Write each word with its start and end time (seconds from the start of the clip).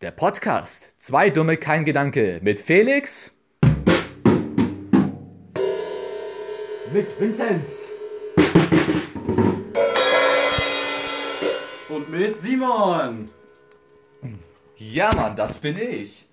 Der 0.00 0.12
Podcast 0.12 0.94
Zwei 0.98 1.28
Dumme, 1.28 1.56
kein 1.56 1.84
Gedanke 1.84 2.38
mit 2.40 2.60
Felix. 2.60 3.34
Mit 6.92 7.20
Vinzenz. 7.20 7.90
Und 11.88 12.08
mit 12.08 12.38
Simon. 12.38 13.28
Ja, 14.76 15.12
Mann, 15.16 15.34
das 15.34 15.58
bin 15.58 15.76
ich. 15.76 16.28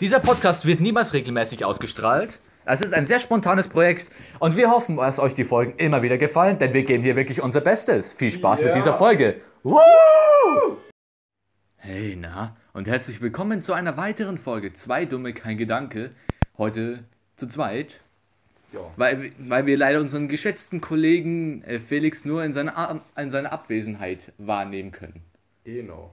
Dieser 0.00 0.18
Podcast 0.18 0.66
wird 0.66 0.80
niemals 0.80 1.12
regelmäßig 1.12 1.64
ausgestrahlt. 1.64 2.40
Es 2.68 2.80
ist 2.82 2.92
ein 2.94 3.06
sehr 3.06 3.20
spontanes 3.20 3.68
Projekt 3.68 4.10
und 4.40 4.56
wir 4.56 4.70
hoffen, 4.72 4.96
dass 4.96 5.20
euch 5.20 5.34
die 5.34 5.44
Folgen 5.44 5.74
immer 5.78 6.02
wieder 6.02 6.18
gefallen, 6.18 6.58
denn 6.58 6.72
wir 6.72 6.82
geben 6.82 7.04
hier 7.04 7.14
wirklich 7.14 7.40
unser 7.40 7.60
Bestes. 7.60 8.12
Viel 8.12 8.32
Spaß 8.32 8.58
mit 8.58 8.70
Ja. 8.70 8.74
dieser 8.74 8.94
Folge. 8.94 9.40
Woo! 9.62 9.78
Hey, 11.76 12.18
na, 12.20 12.56
und 12.72 12.88
herzlich 12.88 13.20
willkommen 13.20 13.62
zu 13.62 13.72
einer 13.72 13.96
weiteren 13.96 14.36
Folge. 14.36 14.72
Zwei 14.72 15.04
Dumme, 15.04 15.32
kein 15.32 15.56
Gedanke. 15.56 16.10
Heute 16.58 17.04
zu 17.36 17.46
zweit. 17.46 18.00
Ja. 18.72 18.80
Weil, 18.96 19.30
weil 19.38 19.66
wir 19.66 19.76
leider 19.76 20.00
unseren 20.00 20.26
geschätzten 20.26 20.80
Kollegen 20.80 21.62
äh, 21.62 21.78
Felix 21.78 22.24
nur 22.24 22.42
in 22.42 22.52
seiner, 22.52 23.00
in 23.16 23.30
seiner 23.30 23.52
Abwesenheit 23.52 24.32
wahrnehmen 24.38 24.90
können. 24.90 25.22
Genau. 25.62 26.12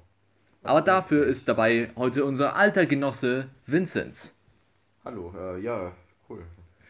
Aber 0.61 0.81
dafür 0.81 1.25
ist 1.25 1.49
dabei 1.49 1.89
heute 1.95 2.23
unser 2.25 2.55
alter 2.55 2.85
Genosse 2.85 3.47
Vinzenz. 3.65 4.35
Hallo, 5.03 5.33
äh, 5.35 5.59
ja, 5.59 5.91
cool. 6.29 6.43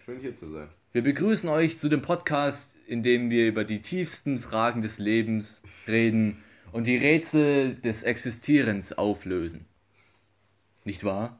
Schön 0.05 0.20
hier 0.20 0.34
zu 0.34 0.52
sein. 0.52 0.70
Wir 0.92 1.02
begrüßen 1.02 1.50
euch 1.50 1.78
zu 1.78 1.90
dem 1.90 2.02
Podcast, 2.02 2.78
in 2.86 3.03
dem 3.03 3.30
wir 3.30 3.48
über 3.48 3.64
die 3.64 3.81
tiefsten 3.81 4.38
Fragen 4.38 4.81
des 4.81 5.00
Lebens 5.00 5.62
reden 5.88 6.44
und 6.72 6.88
die 6.88 6.98
Rätsel 6.98 7.76
des 7.76 8.04
Existierens 8.04 8.94
auflösen. 8.94 9.66
Nicht 10.84 11.04
wahr? 11.04 11.39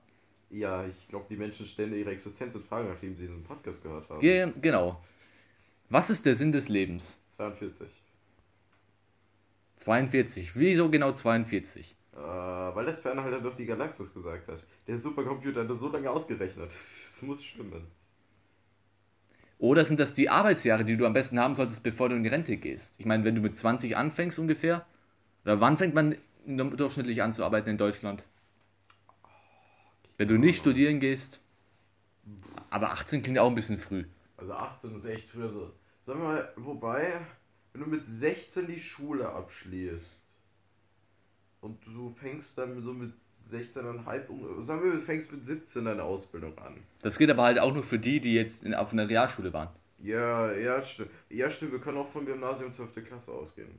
Ja, 0.50 0.86
ich 0.86 1.08
glaube, 1.08 1.26
die 1.30 1.36
Menschen 1.36 1.66
stellen 1.66 1.94
ihre 1.94 2.12
Existenz 2.12 2.56
in 2.56 2.64
Frage, 2.64 2.88
nachdem 2.88 3.16
sie 3.16 3.24
diesen 3.24 3.44
Podcast 3.44 3.82
gehört 3.84 4.10
haben. 4.10 4.22
Ge 4.22 4.52
genau. 4.62 5.04
Was 5.90 6.10
ist 6.10 6.26
der 6.26 6.36
Sinn 6.36 6.52
des 6.52 6.70
Lebens? 6.70 7.18
42. 7.36 7.90
42. 9.78 10.56
Wieso 10.56 10.90
genau 10.90 11.12
42? 11.12 11.96
Äh, 12.16 12.20
weil 12.20 12.86
das 12.86 13.00
Fernhalter 13.00 13.42
doch 13.42 13.56
die 13.56 13.66
Galaxis 13.66 14.14
gesagt 14.14 14.48
hat. 14.48 14.64
Der 14.88 14.98
Supercomputer 14.98 15.62
hat 15.62 15.70
das 15.70 15.80
so 15.80 15.90
lange 15.90 16.10
ausgerechnet. 16.10 16.72
Das 17.06 17.22
muss 17.22 17.44
stimmen. 17.44 17.88
Oder 19.60 19.86
sind 19.86 20.00
das 20.00 20.14
die 20.14 20.30
Arbeitsjahre, 20.30 20.84
die 20.84 20.98
du 20.98 21.06
am 21.06 21.14
besten 21.14 21.40
haben 21.40 21.56
solltest, 21.56 21.84
bevor 21.84 22.10
du 22.10 22.16
in 22.16 22.24
die 22.24 22.30
Rente 22.30 22.58
gehst? 22.58 22.96
Ich 23.00 23.06
meine, 23.06 23.24
wenn 23.24 23.36
du 23.36 23.42
mit 23.42 23.56
20 23.56 23.96
anfängst 23.96 24.38
ungefähr, 24.38 24.86
oder 25.46 25.62
wann 25.62 25.78
fängt 25.78 25.94
man 25.94 26.18
durchschnittlich 26.46 27.24
an 27.24 27.32
zu 27.32 27.46
arbeiten 27.46 27.70
in 27.70 27.78
Deutschland? 27.78 28.26
Wenn 30.18 30.28
du 30.28 30.38
nicht 30.38 30.58
studieren 30.58 31.00
gehst. 31.00 31.40
Aber 32.70 32.92
18 32.92 33.24
klingt 33.24 33.40
auch 33.40 33.48
ein 33.48 33.56
bisschen 33.56 33.78
früh. 33.78 34.06
Also 34.38 34.54
18 34.54 34.96
ist 34.96 35.06
echt 35.06 35.30
früher 35.30 35.50
so. 35.50 35.72
Sag 36.02 36.18
mal, 36.18 36.52
wobei, 36.58 37.22
wenn 37.72 37.82
du 37.82 37.88
mit 37.88 38.06
16 38.06 38.68
die 38.68 38.80
Schule 38.80 39.30
abschließt 39.30 40.23
und 41.64 41.78
du 41.86 42.10
fängst 42.10 42.58
dann 42.58 42.82
so 42.82 42.94
mit 42.94 43.14
16,5, 43.50 44.28
um- 44.30 44.62
sagen 44.62 44.84
wir, 44.84 44.92
du 44.92 45.02
fängst 45.02 45.32
mit 45.32 45.46
17 45.46 45.86
deine 45.86 46.04
Ausbildung 46.04 46.58
an. 46.58 46.76
Das 47.02 47.18
geht 47.18 47.30
aber 47.30 47.44
halt 47.44 47.60
auch 47.60 47.74
nur 47.74 47.84
für 47.84 48.00
die, 48.00 48.20
die 48.20 48.34
jetzt 48.34 48.64
in, 48.64 48.74
auf 48.74 48.92
einer 48.94 49.08
Realschule 49.10 49.54
waren. 49.54 49.70
Ja, 50.00 50.52
ja, 50.52 50.82
stimmt. 50.82 51.10
Ja, 51.30 51.50
stimmt, 51.50 51.72
wir 51.72 51.80
können 51.80 51.98
auch 51.98 52.08
von 52.10 52.26
Gymnasium 52.26 52.74
12. 52.74 53.06
Klasse 53.08 53.32
ausgehen. 53.32 53.70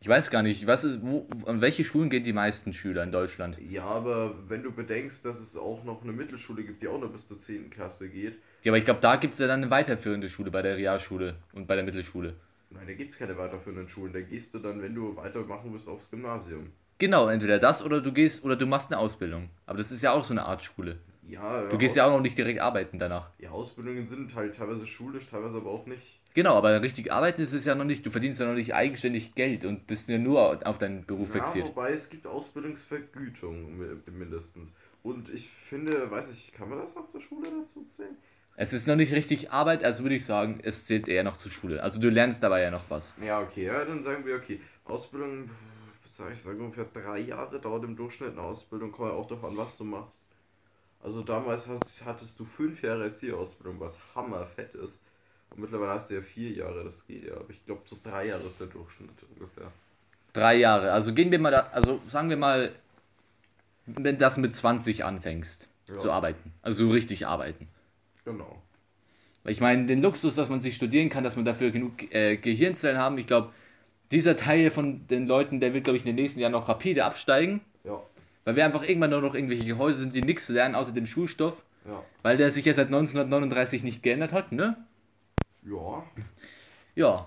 Ich 0.00 0.08
weiß 0.08 0.30
gar 0.30 0.42
nicht, 0.42 0.66
was 0.66 0.84
ist, 0.84 1.00
wo, 1.02 1.26
an 1.44 1.60
welche 1.60 1.82
Schulen 1.82 2.08
gehen 2.08 2.22
die 2.22 2.32
meisten 2.32 2.72
Schüler 2.72 3.02
in 3.02 3.10
Deutschland? 3.10 3.58
Ja, 3.60 3.82
aber 3.84 4.32
wenn 4.48 4.62
du 4.62 4.70
bedenkst, 4.70 5.24
dass 5.24 5.40
es 5.40 5.56
auch 5.56 5.82
noch 5.84 6.02
eine 6.02 6.12
Mittelschule 6.12 6.62
gibt, 6.62 6.82
die 6.82 6.88
auch 6.88 7.00
nur 7.00 7.10
bis 7.10 7.26
zur 7.26 7.36
10. 7.36 7.68
Klasse 7.68 8.08
geht, 8.08 8.38
Ja, 8.62 8.70
aber 8.70 8.78
ich 8.78 8.84
glaube, 8.84 9.00
da 9.00 9.16
gibt 9.16 9.34
es 9.34 9.40
ja 9.40 9.48
dann 9.48 9.60
eine 9.62 9.70
weiterführende 9.70 10.28
Schule 10.28 10.50
bei 10.52 10.62
der 10.62 10.76
Realschule 10.76 11.34
und 11.52 11.66
bei 11.66 11.74
der 11.74 11.84
Mittelschule. 11.84 12.34
nein, 12.70 12.86
da 12.86 12.92
gibt 12.94 13.12
es 13.12 13.18
keine 13.18 13.36
weiterführenden 13.36 13.88
Schulen. 13.88 14.12
Da 14.12 14.20
gehst 14.20 14.54
du 14.54 14.60
dann, 14.60 14.80
wenn 14.80 14.94
du 14.94 15.16
weitermachen 15.16 15.72
willst, 15.72 15.88
aufs 15.88 16.08
Gymnasium. 16.10 16.70
Genau, 16.98 17.28
entweder 17.28 17.58
das 17.58 17.82
oder 17.82 18.00
du 18.00 18.12
gehst 18.12 18.44
oder 18.44 18.56
du 18.56 18.66
machst 18.66 18.90
eine 18.92 18.98
Ausbildung. 19.00 19.50
Aber 19.66 19.78
das 19.78 19.92
ist 19.92 20.02
ja 20.02 20.12
auch 20.12 20.24
so 20.24 20.34
eine 20.34 20.44
Art 20.44 20.62
Schule. 20.62 20.98
Ja, 21.28 21.62
Du 21.66 21.78
gehst 21.78 21.94
ja 21.96 22.06
auch 22.06 22.10
noch 22.10 22.20
nicht 22.20 22.36
direkt 22.38 22.60
arbeiten 22.60 22.98
danach. 22.98 23.30
Ja, 23.38 23.50
Ausbildungen 23.50 24.06
sind 24.06 24.34
halt 24.34 24.56
teilweise 24.56 24.86
schulisch, 24.86 25.26
teilweise 25.30 25.58
aber 25.58 25.70
auch 25.70 25.86
nicht. 25.86 26.20
Genau, 26.34 26.54
aber 26.56 26.80
richtig 26.82 27.12
arbeiten 27.12 27.40
ist 27.40 27.52
es 27.52 27.64
ja 27.64 27.74
noch 27.74 27.84
nicht. 27.84 28.04
Du 28.04 28.10
verdienst 28.10 28.40
ja 28.40 28.46
noch 28.46 28.54
nicht 28.54 28.74
eigenständig 28.74 29.34
Geld 29.34 29.64
und 29.64 29.86
bist 29.86 30.08
ja 30.08 30.18
nur 30.18 30.66
auf 30.66 30.78
deinen 30.78 31.04
Beruf 31.04 31.28
Ja, 31.28 31.34
fixiert. 31.34 31.68
wobei 31.68 31.92
es 31.92 32.10
gibt 32.10 32.26
Ausbildungsvergütung 32.26 33.78
mi- 33.78 34.10
mindestens. 34.10 34.72
Und 35.02 35.28
ich 35.30 35.48
finde, 35.48 36.10
weiß 36.10 36.30
ich, 36.32 36.52
kann 36.52 36.68
man 36.68 36.78
das 36.78 36.94
noch 36.94 37.08
zur 37.08 37.20
Schule 37.20 37.48
dazu 37.60 37.84
zählen? 37.84 38.16
Es 38.56 38.72
ist 38.72 38.88
noch 38.88 38.96
nicht 38.96 39.12
richtig 39.12 39.52
Arbeit, 39.52 39.84
also 39.84 40.02
würde 40.02 40.16
ich 40.16 40.24
sagen, 40.24 40.60
es 40.62 40.86
zählt 40.86 41.06
eher 41.08 41.22
noch 41.22 41.36
zur 41.36 41.50
Schule. 41.52 41.82
Also 41.82 42.00
du 42.00 42.08
lernst 42.08 42.42
dabei 42.42 42.62
ja 42.62 42.70
noch 42.72 42.82
was. 42.88 43.14
Ja, 43.24 43.40
okay, 43.40 43.66
ja, 43.66 43.84
dann 43.84 44.02
sagen 44.02 44.24
wir, 44.26 44.34
okay, 44.36 44.60
Ausbildung, 44.84 45.48
sag 46.18 46.32
ich, 46.32 46.40
sagen 46.40 46.60
ungefähr 46.60 46.86
drei 46.92 47.20
Jahre 47.20 47.60
dauert 47.60 47.84
im 47.84 47.96
Durchschnitt 47.96 48.32
eine 48.32 48.42
Ausbildung, 48.42 48.90
kommt 48.92 49.10
ja 49.10 49.14
auch 49.16 49.28
davon, 49.28 49.56
was 49.56 49.76
du 49.76 49.84
machst. 49.84 50.18
Also 51.00 51.22
damals 51.22 51.68
hast, 51.68 52.04
hattest 52.04 52.38
du 52.40 52.44
fünf 52.44 52.82
Jahre 52.82 53.04
Erzieherausbildung, 53.04 53.78
was 53.78 53.96
hammerfett 54.14 54.74
ist. 54.74 55.00
Und 55.50 55.60
mittlerweile 55.60 55.92
hast 55.92 56.10
du 56.10 56.14
ja 56.16 56.20
vier 56.20 56.50
Jahre, 56.50 56.84
das 56.84 57.06
geht 57.06 57.22
ja. 57.22 57.34
Aber 57.36 57.48
ich 57.50 57.64
glaube, 57.64 57.82
so 57.86 57.96
drei 58.02 58.26
Jahre 58.26 58.42
ist 58.42 58.58
der 58.58 58.66
Durchschnitt 58.66 59.10
ungefähr. 59.34 59.70
Drei 60.32 60.56
Jahre. 60.56 60.92
Also 60.92 61.14
gehen 61.14 61.30
wir 61.30 61.38
mal 61.38 61.52
da, 61.52 61.68
also 61.72 62.00
sagen 62.06 62.28
wir 62.30 62.36
mal, 62.36 62.72
wenn 63.86 64.18
das 64.18 64.36
mit 64.36 64.54
20 64.54 65.04
anfängst 65.04 65.68
Ja. 65.88 65.96
zu 65.96 66.10
arbeiten. 66.10 66.52
Also 66.62 66.86
so 66.86 66.90
richtig 66.90 67.26
arbeiten. 67.26 67.68
Genau. 68.24 68.60
Weil 69.44 69.52
Ich 69.52 69.60
meine, 69.60 69.86
den 69.86 70.02
Luxus, 70.02 70.34
dass 70.34 70.48
man 70.48 70.60
sich 70.60 70.74
studieren 70.74 71.08
kann, 71.10 71.22
dass 71.24 71.36
man 71.36 71.44
dafür 71.44 71.70
genug 71.70 72.12
äh, 72.12 72.36
Gehirnzellen 72.36 72.98
haben, 72.98 73.16
ich 73.18 73.26
glaube, 73.28 73.52
dieser 74.10 74.36
Teil 74.36 74.70
von 74.70 75.06
den 75.08 75.26
Leuten, 75.26 75.60
der 75.60 75.74
wird, 75.74 75.84
glaube 75.84 75.96
ich, 75.96 76.04
in 76.04 76.14
den 76.14 76.22
nächsten 76.22 76.40
Jahren 76.40 76.52
noch 76.52 76.68
rapide 76.68 77.04
absteigen. 77.04 77.60
Ja, 77.84 78.00
Weil 78.44 78.56
wir 78.56 78.64
einfach 78.64 78.82
irgendwann 78.82 79.10
nur 79.10 79.20
noch 79.20 79.34
irgendwelche 79.34 79.64
Gehäuse 79.64 80.00
sind, 80.00 80.14
die 80.14 80.22
nichts 80.22 80.48
lernen 80.48 80.74
außer 80.74 80.92
dem 80.92 81.06
Schulstoff. 81.06 81.62
ja. 81.86 82.02
Weil 82.22 82.36
der 82.36 82.50
sich 82.50 82.64
ja 82.64 82.74
seit 82.74 82.86
1939 82.86 83.82
nicht 83.82 84.02
geändert 84.02 84.32
hat, 84.32 84.52
ne? 84.52 84.76
Ja, 85.64 86.04
Ja. 86.94 87.26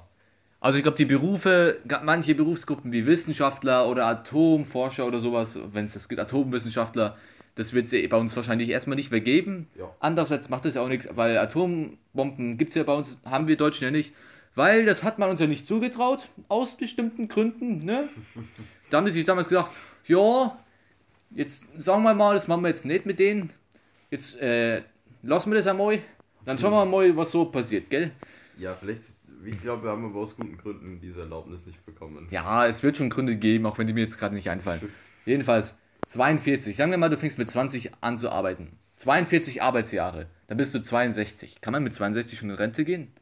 Also 0.60 0.78
ich 0.78 0.84
glaube, 0.84 0.98
die 0.98 1.06
Berufe, 1.06 1.78
manche 2.04 2.36
Berufsgruppen 2.36 2.92
wie 2.92 3.08
Wissenschaftler 3.08 3.88
oder 3.90 4.06
Atomforscher 4.06 5.08
oder 5.08 5.20
sowas, 5.20 5.58
wenn 5.74 5.86
es 5.86 5.94
das 5.94 6.08
gibt, 6.08 6.22
Atomwissenschaftler, 6.22 7.18
das 7.56 7.74
wird 7.74 7.92
es 7.92 8.10
bei 8.10 8.18
uns 8.18 8.36
wahrscheinlich 8.36 8.70
erstmal 8.70 8.96
nicht 8.96 9.10
mehr 9.10 9.22
geben. 9.22 9.68
Ja. 9.76 9.90
Andererseits 10.00 10.50
macht 10.50 10.66
das 10.66 10.76
ja 10.76 10.84
auch 10.84 10.88
nichts, 10.88 11.08
weil 11.16 11.38
Atombomben 11.40 12.60
gibt 12.60 12.70
es 12.70 12.76
ja 12.76 12.84
bei 12.84 12.94
uns, 12.94 13.20
haben 13.26 13.48
wir 13.48 13.58
Deutschen 13.58 13.86
ja 13.86 13.92
nicht. 13.92 14.14
Weil 14.56 14.86
das 14.86 15.04
hat 15.04 15.18
man 15.18 15.30
uns 15.30 15.40
ja 15.40 15.48
nicht 15.48 15.66
zugetraut, 15.66 16.30
aus 16.50 16.76
bestimmten 16.76 17.28
Gründen, 17.28 17.86
ne? 17.86 18.10
Da 18.90 18.98
haben 18.98 19.06
die 19.06 19.12
sich 19.12 19.26
damals 19.26 19.48
gedacht, 19.48 19.72
ja, 20.06 20.58
jetzt 21.32 21.66
sagen 21.78 22.04
wir 22.04 22.14
mal, 22.14 22.34
das 22.34 22.48
machen 22.48 22.62
wir 22.62 22.68
jetzt 22.68 22.84
nicht 22.86 23.06
mit 23.06 23.20
denen. 23.20 23.52
Jetzt 24.10 24.36
äh, 24.42 24.82
lassen 25.24 25.52
wir 25.52 25.56
das 25.56 25.68
einmal. 25.68 26.00
Dann 26.44 26.60
schauen 26.60 26.72
wir 26.72 26.86
mal, 26.86 27.16
was 27.16 27.32
so 27.32 27.46
passiert, 27.46 27.90
gell? 27.90 28.12
ja, 28.58 28.76
vielleicht, 28.76 29.02
ich 29.44 29.58
glaube, 29.58 29.84
wir 29.84 29.92
haben 29.92 30.06
aber 30.06 30.20
aus 30.20 30.36
guten 30.36 30.58
Gründen 30.58 31.00
diese 31.02 31.22
Erlaubnis 31.22 31.66
nicht 31.66 31.84
bekommen. 31.86 32.28
Ja, 32.30 32.66
es 32.68 32.84
wird 32.84 32.98
schon 32.98 33.10
Gründe 33.10 33.36
geben, 33.36 33.66
auch 33.66 33.78
wenn 33.78 33.88
die 33.88 33.94
mir 33.94 34.02
jetzt 34.02 34.18
gerade 34.18 34.36
nicht 34.36 34.50
einfallen. 34.50 34.82
Jedenfalls 35.26 35.78
42. 36.08 36.76
Sagen 36.76 36.92
wir 36.92 36.98
mal, 36.98 37.10
du 37.10 37.18
fängst 37.18 37.38
mit 37.38 37.50
20 37.50 37.92
an 38.02 38.18
zu 38.18 38.30
arbeiten. 38.30 38.78
42 38.98 39.64
Arbeitsjahre. 39.64 40.28
Dann 40.48 40.58
bist 40.58 40.76
du 40.76 40.82
62. 40.82 41.62
Kann 41.62 41.72
man 41.72 41.84
mit 41.84 41.94
62 41.94 42.38
schon 42.38 42.50
in 42.50 42.56
Rente 42.56 42.86
gehen? 42.86 43.14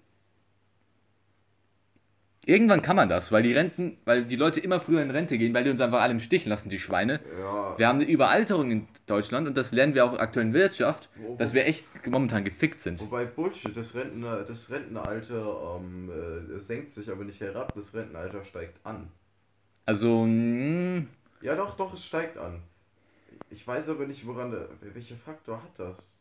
Irgendwann 2.46 2.82
kann 2.82 2.96
man 2.96 3.10
das, 3.10 3.32
weil 3.32 3.44
die 3.44 3.54
Renten, 3.54 3.98
weil 4.06 4.26
die 4.26 4.36
Leute 4.36 4.60
immer 4.60 4.80
früher 4.80 5.02
in 5.04 5.12
Rente 5.12 5.38
gehen, 5.38 5.54
weil 5.54 5.64
die 5.66 5.70
uns 5.70 5.82
einfach 5.82 6.02
alle 6.02 6.14
im 6.14 6.20
Stich 6.20 6.46
lassen, 6.46 6.70
die 6.70 6.80
Schweine. 6.80 7.20
Ja, 7.40 7.78
Wir 7.78 7.88
haben 7.88 8.00
eine 8.00 8.10
Überalterung 8.10 8.72
in 8.72 8.88
Deutschland 9.06 9.48
und 9.48 9.56
das 9.58 9.72
lernen 9.72 9.94
wir 9.94 10.06
auch 10.06 10.18
aktuell 10.18 10.48
in 10.48 10.54
Wirtschaft, 10.54 11.10
dass 11.38 11.54
wir 11.54 11.68
echt 11.68 11.86
momentan 12.08 12.44
gefickt 12.46 12.80
sind. 12.80 13.00
wobei 13.02 13.26
Bullshit, 13.26 13.76
das, 13.76 13.94
Rentner, 13.94 14.44
das 14.44 14.72
Rentenalter 14.72 15.80
ähm, 15.80 16.10
äh, 16.56 16.60
senkt 16.60 16.92
sich 16.92 17.12
aber 17.12 17.24
nicht 17.24 17.40
herab, 17.42 17.74
das 17.76 17.94
Rentenalter 17.94 18.44
steigt 18.46 18.84
an. 18.86 19.10
Also, 19.86 20.26
mh, 20.26 21.04
Ja, 21.42 21.56
doch, 21.56 21.76
doch, 21.76 21.94
es 21.94 22.06
steigt 22.06 22.38
an. 22.38 22.62
Ich 23.52 23.68
weiß 23.68 23.90
aber 23.90 24.06
nicht, 24.08 24.26
woran 24.26 24.52
der, 24.52 24.70
welcher 24.94 25.16
Faktor 25.16 25.62
hat 25.62 25.72
das? 25.78 26.12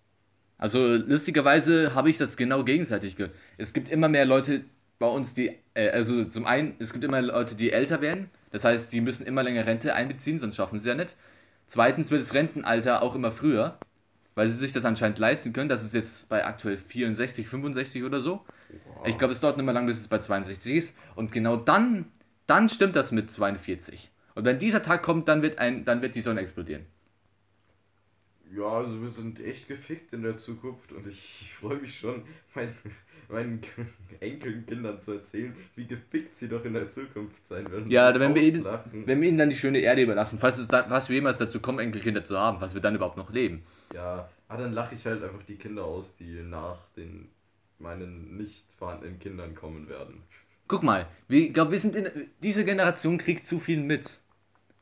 Also 0.56 0.96
lustigerweise 0.96 1.94
habe 1.94 2.10
ich 2.10 2.18
das 2.18 2.36
genau 2.36 2.64
gegenseitig 2.64 3.16
ge 3.16 3.28
Es 3.58 3.72
gibt 3.72 3.88
immer 3.90 4.08
mehr 4.08 4.24
Leute 4.24 4.64
bei 4.98 5.06
uns, 5.06 5.34
die, 5.34 5.56
äh, 5.74 5.90
also 5.90 6.24
zum 6.24 6.46
einen, 6.46 6.74
es 6.78 6.92
gibt 6.92 7.04
immer 7.04 7.22
Leute, 7.22 7.54
die 7.54 7.72
älter 7.72 8.00
werden. 8.00 8.30
Das 8.50 8.64
heißt, 8.64 8.92
die 8.92 9.00
müssen 9.00 9.26
immer 9.26 9.42
länger 9.42 9.66
Rente 9.66 9.94
einbeziehen, 9.94 10.38
sonst 10.38 10.56
schaffen 10.56 10.78
sie 10.78 10.88
ja 10.88 10.94
nicht. 10.94 11.14
Zweitens 11.66 12.10
wird 12.10 12.22
das 12.22 12.34
Rentenalter 12.34 13.02
auch 13.02 13.14
immer 13.14 13.30
früher. 13.32 13.78
weil 14.34 14.46
sie 14.48 14.54
sich 14.58 14.72
das 14.72 14.84
anscheinend 14.84 15.18
leisten 15.18 15.52
können. 15.52 15.68
Das 15.68 15.84
ist 15.84 15.94
jetzt 15.94 16.28
bei 16.28 16.44
aktuell 16.46 16.78
64, 16.78 17.48
65 17.48 18.04
oder 18.04 18.20
so. 18.20 18.44
Ich 19.04 19.18
glaube, 19.18 19.32
es 19.32 19.40
dauert 19.40 19.56
nicht 19.56 19.66
mehr 19.66 19.74
lang, 19.74 19.86
bis 19.86 19.98
es 20.00 20.08
bei 20.08 20.18
62 20.18 20.74
ist. 20.76 20.96
Und 21.16 21.32
genau 21.32 21.56
dann, 21.56 22.06
dann 22.46 22.68
stimmt 22.68 22.96
das 22.96 23.12
mit 23.12 23.30
42. 23.30 24.10
Und 24.34 24.44
wenn 24.44 24.58
dieser 24.58 24.82
Tag 24.82 25.02
kommt, 25.02 25.28
dann 25.28 25.42
wird, 25.42 25.58
ein, 25.58 25.84
dann 25.84 26.02
wird 26.02 26.14
die 26.14 26.20
Sonne 26.22 26.40
explodieren. 26.40 26.86
Ja, 28.50 28.64
also 28.78 29.00
wir 29.02 29.08
sind 29.10 29.40
echt 29.40 29.68
gefickt 29.68 30.12
in 30.14 30.22
der 30.22 30.36
Zukunft 30.36 30.92
und 30.92 31.06
ich, 31.06 31.42
ich 31.42 31.52
freue 31.52 31.78
mich 31.78 31.98
schon, 31.98 32.24
mein, 32.54 32.74
meinen 33.28 33.60
Enkelkindern 34.20 34.98
zu 34.98 35.12
erzählen, 35.12 35.54
wie 35.76 35.86
gefickt 35.86 36.34
sie 36.34 36.48
doch 36.48 36.64
in 36.64 36.74
der 36.74 36.88
Zukunft 36.88 37.46
sein 37.46 37.70
werden. 37.70 37.90
Ja, 37.90 38.18
wenn 38.18 38.34
wir, 38.34 38.42
ihnen, 38.42 38.64
wenn 38.92 39.20
wir 39.20 39.28
ihnen 39.28 39.38
dann 39.38 39.50
die 39.50 39.56
schöne 39.56 39.80
Erde 39.80 40.02
überlassen, 40.02 40.38
falls, 40.38 40.58
es 40.58 40.68
dann, 40.68 40.88
falls 40.88 41.08
wir 41.08 41.16
jemals 41.16 41.38
dazu 41.38 41.60
kommen, 41.60 41.78
Enkelkinder 41.78 42.24
zu 42.24 42.38
haben, 42.38 42.60
was 42.60 42.74
wir 42.74 42.80
dann 42.80 42.94
überhaupt 42.94 43.16
noch 43.16 43.32
leben. 43.32 43.62
Ja, 43.94 44.28
ah, 44.48 44.56
dann 44.56 44.72
lache 44.72 44.94
ich 44.94 45.06
halt 45.06 45.22
einfach 45.22 45.42
die 45.42 45.56
Kinder 45.56 45.84
aus, 45.84 46.16
die 46.16 46.42
nach 46.42 46.78
den 46.96 47.28
meinen 47.78 48.36
nicht 48.36 48.66
vorhandenen 48.76 49.18
Kindern 49.18 49.54
kommen 49.54 49.88
werden. 49.88 50.22
Guck 50.66 50.82
mal, 50.82 51.06
wir, 51.28 51.46
ich 51.46 51.54
glaube, 51.54 51.70
wir 51.70 51.78
sind 51.78 51.96
in, 51.96 52.30
diese 52.42 52.64
Generation 52.64 53.18
kriegt 53.18 53.44
zu 53.44 53.58
viel 53.58 53.80
mit. 53.80 54.20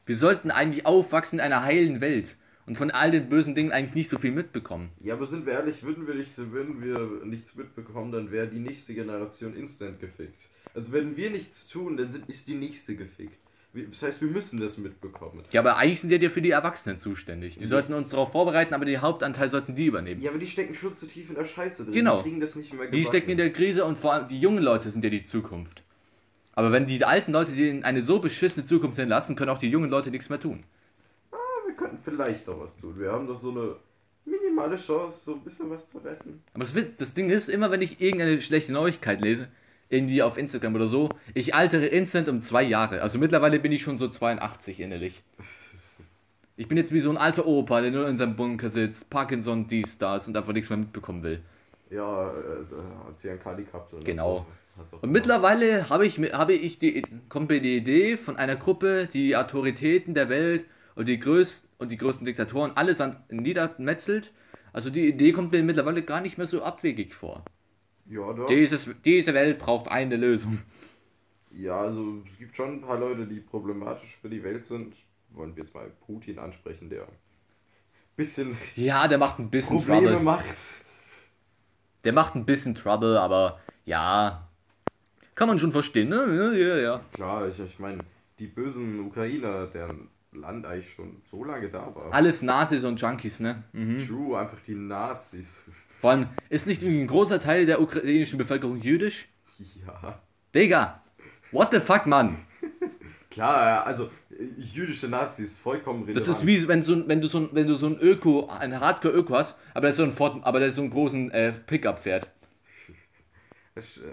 Wir 0.06 0.16
sollten 0.16 0.50
eigentlich 0.50 0.86
aufwachsen 0.86 1.38
in 1.38 1.44
einer 1.44 1.62
heilen 1.62 2.00
Welt 2.00 2.36
und 2.66 2.76
von 2.76 2.90
all 2.90 3.10
den 3.10 3.28
bösen 3.28 3.54
Dingen 3.54 3.72
eigentlich 3.72 3.94
nicht 3.94 4.08
so 4.08 4.18
viel 4.18 4.32
mitbekommen. 4.32 4.90
Ja, 5.00 5.14
aber 5.14 5.26
sind 5.26 5.46
wir 5.46 5.54
ehrlich, 5.54 5.82
würden 5.82 6.06
wir, 6.06 6.14
nicht, 6.14 6.36
würden 6.36 6.82
wir 6.82 7.24
nichts 7.24 7.54
mitbekommen, 7.54 8.12
dann 8.12 8.30
wäre 8.30 8.48
die 8.48 8.58
nächste 8.58 8.94
Generation 8.94 9.54
instant 9.54 10.00
gefickt. 10.00 10.48
Also 10.74 10.92
wenn 10.92 11.16
wir 11.16 11.30
nichts 11.30 11.68
tun, 11.68 11.96
dann 11.96 12.10
sind, 12.10 12.28
ist 12.28 12.48
die 12.48 12.54
nächste 12.54 12.96
gefickt. 12.96 13.38
Das 13.72 14.02
heißt, 14.02 14.20
wir 14.22 14.28
müssen 14.28 14.58
das 14.58 14.78
mitbekommen. 14.78 15.42
Ja, 15.52 15.60
aber 15.60 15.76
eigentlich 15.76 16.00
sind 16.00 16.10
ja 16.10 16.18
die 16.18 16.30
für 16.30 16.40
die 16.40 16.50
Erwachsenen 16.50 16.98
zuständig. 16.98 17.58
Die 17.58 17.66
sollten 17.66 17.92
uns 17.92 18.10
darauf 18.10 18.32
vorbereiten, 18.32 18.72
aber 18.72 18.86
den 18.86 19.02
Hauptanteil 19.02 19.50
sollten 19.50 19.74
die 19.74 19.86
übernehmen. 19.86 20.20
Ja, 20.20 20.30
aber 20.30 20.38
die 20.38 20.46
stecken 20.46 20.74
schon 20.74 20.96
zu 20.96 21.06
tief 21.06 21.28
in 21.28 21.34
der 21.34 21.44
Scheiße 21.44 21.84
drin. 21.84 21.92
Genau. 21.92 22.16
Die 22.18 22.22
kriegen 22.22 22.40
das 22.40 22.56
nicht 22.56 22.72
mehr 22.72 22.88
Die 22.88 23.04
stecken 23.04 23.30
in 23.30 23.36
der 23.36 23.52
Krise 23.52 23.84
und 23.84 23.98
vor 23.98 24.14
allem 24.14 24.28
die 24.28 24.40
jungen 24.40 24.62
Leute 24.62 24.90
sind 24.90 25.04
ja 25.04 25.10
die 25.10 25.22
Zukunft. 25.22 25.82
Aber 26.54 26.72
wenn 26.72 26.86
die 26.86 27.04
alten 27.04 27.32
Leute 27.32 27.52
denen 27.52 27.84
eine 27.84 28.02
so 28.02 28.18
beschissene 28.18 28.64
Zukunft 28.64 28.98
hinlassen, 28.98 29.36
können 29.36 29.50
auch 29.50 29.58
die 29.58 29.68
jungen 29.68 29.90
Leute 29.90 30.10
nichts 30.10 30.30
mehr 30.30 30.40
tun. 30.40 30.64
Könnten 31.76 31.98
vielleicht 32.02 32.46
noch 32.46 32.60
was 32.60 32.76
tun. 32.76 32.98
Wir 32.98 33.12
haben 33.12 33.26
doch 33.26 33.38
so 33.38 33.50
eine 33.50 33.76
minimale 34.24 34.76
Chance, 34.76 35.24
so 35.24 35.34
ein 35.34 35.40
bisschen 35.40 35.70
was 35.70 35.86
zu 35.86 35.98
retten. 35.98 36.42
Aber 36.52 36.64
das, 36.64 36.74
wird, 36.74 37.00
das 37.00 37.14
Ding 37.14 37.30
ist, 37.30 37.48
immer 37.48 37.70
wenn 37.70 37.82
ich 37.82 38.00
irgendeine 38.00 38.40
schlechte 38.42 38.72
Neuigkeit 38.72 39.20
lese, 39.20 39.48
irgendwie 39.88 40.22
auf 40.22 40.36
Instagram 40.36 40.74
oder 40.74 40.88
so, 40.88 41.10
ich 41.34 41.54
altere 41.54 41.86
instant 41.86 42.28
um 42.28 42.40
zwei 42.42 42.62
Jahre. 42.62 43.02
Also 43.02 43.18
mittlerweile 43.18 43.58
bin 43.60 43.72
ich 43.72 43.82
schon 43.82 43.98
so 43.98 44.08
82 44.08 44.80
innerlich. 44.80 45.22
Ich 46.56 46.68
bin 46.68 46.78
jetzt 46.78 46.92
wie 46.92 47.00
so 47.00 47.10
ein 47.10 47.18
alter 47.18 47.46
Opa, 47.46 47.82
der 47.82 47.90
nur 47.90 48.08
in 48.08 48.16
seinem 48.16 48.34
Bunker 48.34 48.70
sitzt, 48.70 49.10
Parkinson, 49.10 49.68
dies, 49.68 49.98
das 49.98 50.26
und 50.26 50.36
einfach 50.36 50.54
nichts 50.54 50.70
mehr 50.70 50.78
mitbekommen 50.78 51.22
will. 51.22 51.40
Ja, 51.90 52.32
also, 52.58 52.76
hat 53.06 53.18
sie 53.18 53.30
einen 53.30 53.40
Kali 53.40 53.64
gehabt. 53.64 53.92
oder 53.92 54.02
Genau. 54.02 54.46
Und 55.00 55.10
mittlerweile 55.10 55.88
habe 55.88 56.06
ich, 56.06 56.18
habe 56.32 56.52
ich 56.52 56.78
die, 56.78 57.02
kommt 57.28 57.48
mir 57.48 57.60
die 57.60 57.76
Idee 57.76 58.16
von 58.16 58.36
einer 58.36 58.56
Gruppe, 58.56 59.08
die 59.12 59.28
die 59.28 59.36
Autoritäten 59.36 60.14
der 60.14 60.28
Welt 60.28 60.66
und 60.96 61.06
die 61.06 61.20
größten 61.20 61.70
und 61.78 61.90
die 61.92 61.96
größten 61.96 62.24
Diktatoren 62.24 62.76
allesamt 62.76 63.30
niedermetzelt. 63.30 64.32
Also 64.72 64.90
die 64.90 65.06
Idee 65.06 65.32
kommt 65.32 65.52
mir 65.52 65.62
mittlerweile 65.62 66.02
gar 66.02 66.20
nicht 66.20 66.36
mehr 66.38 66.46
so 66.46 66.62
abwegig 66.62 67.14
vor. 67.14 67.44
Ja, 68.06 68.32
doch. 68.32 68.46
Dieses, 68.46 68.88
diese 69.04 69.34
Welt 69.34 69.58
braucht 69.58 69.88
eine 69.88 70.16
Lösung. 70.16 70.60
Ja, 71.50 71.80
also 71.80 72.22
es 72.26 72.38
gibt 72.38 72.56
schon 72.56 72.74
ein 72.74 72.80
paar 72.80 72.98
Leute, 72.98 73.26
die 73.26 73.40
problematisch 73.40 74.16
für 74.20 74.28
die 74.28 74.42
Welt 74.42 74.64
sind. 74.64 74.94
Wollen 75.30 75.54
wir 75.56 75.64
jetzt 75.64 75.74
mal 75.74 75.90
Putin 76.06 76.38
ansprechen, 76.38 76.90
der 76.90 77.06
bisschen 78.16 78.56
Ja, 78.74 79.08
der 79.08 79.18
macht 79.18 79.38
ein 79.38 79.50
bisschen 79.50 79.78
Probleme 79.78 80.08
Trouble. 80.08 80.22
macht. 80.24 80.44
Der 82.04 82.12
macht 82.12 82.34
ein 82.34 82.46
bisschen 82.46 82.74
Trouble, 82.74 83.18
aber 83.20 83.60
ja. 83.84 84.48
Kann 85.34 85.48
man 85.48 85.58
schon 85.58 85.72
verstehen, 85.72 86.08
ne? 86.08 86.16
Ja, 86.16 86.52
ja, 86.52 86.76
ja. 86.78 87.00
Klar, 87.12 87.48
ich, 87.48 87.58
ich 87.58 87.78
meine, 87.78 87.98
die 88.38 88.46
bösen 88.46 89.00
Ukrainer, 89.00 89.66
deren 89.66 90.08
Land 90.40 90.66
eigentlich 90.66 90.92
schon 90.92 91.22
so 91.30 91.44
lange 91.44 91.68
da 91.68 91.94
war. 91.94 92.12
Alles 92.12 92.42
Nazis 92.42 92.84
und 92.84 93.00
Junkies, 93.00 93.40
ne? 93.40 93.64
Mhm. 93.72 94.06
True, 94.06 94.38
einfach 94.38 94.58
die 94.66 94.74
Nazis. 94.74 95.62
Vor 95.98 96.10
allem, 96.10 96.28
ist 96.48 96.66
nicht 96.66 96.82
irgendwie 96.82 97.02
ein 97.02 97.06
großer 97.06 97.40
Teil 97.40 97.66
der 97.66 97.80
ukrainischen 97.80 98.38
Bevölkerung 98.38 98.80
jüdisch? 98.80 99.28
Ja. 99.86 100.20
Digga! 100.54 101.02
What 101.52 101.72
the 101.72 101.80
fuck, 101.80 102.06
Mann? 102.06 102.38
Klar, 103.30 103.86
also 103.86 104.10
jüdische 104.58 105.08
Nazis 105.08 105.56
vollkommen 105.56 106.04
relevant. 106.04 106.26
Das 106.26 106.36
ist 106.36 106.46
wie 106.46 106.66
wenn, 106.68 106.82
so, 106.82 107.06
wenn 107.08 107.20
du 107.20 107.28
so 107.28 107.38
ein, 107.38 107.48
wenn 107.52 107.66
du 107.66 107.76
so 107.76 107.86
ein 107.86 107.98
Öko, 107.98 108.48
ein 108.48 108.78
Hardcore-Öko 108.78 109.36
hast, 109.36 109.56
aber 109.72 109.82
der 109.82 109.90
ist 109.90 109.96
so 109.96 110.04
ein 110.04 110.12
Ford, 110.12 110.38
aber 110.42 110.60
der 110.60 110.72
so 110.72 110.82
einen 110.82 110.90
großen 110.90 111.30
äh, 111.30 111.52
Pickup 111.52 111.98
fährt. 111.98 112.30
Das, 113.74 113.98
äh, 113.98 114.04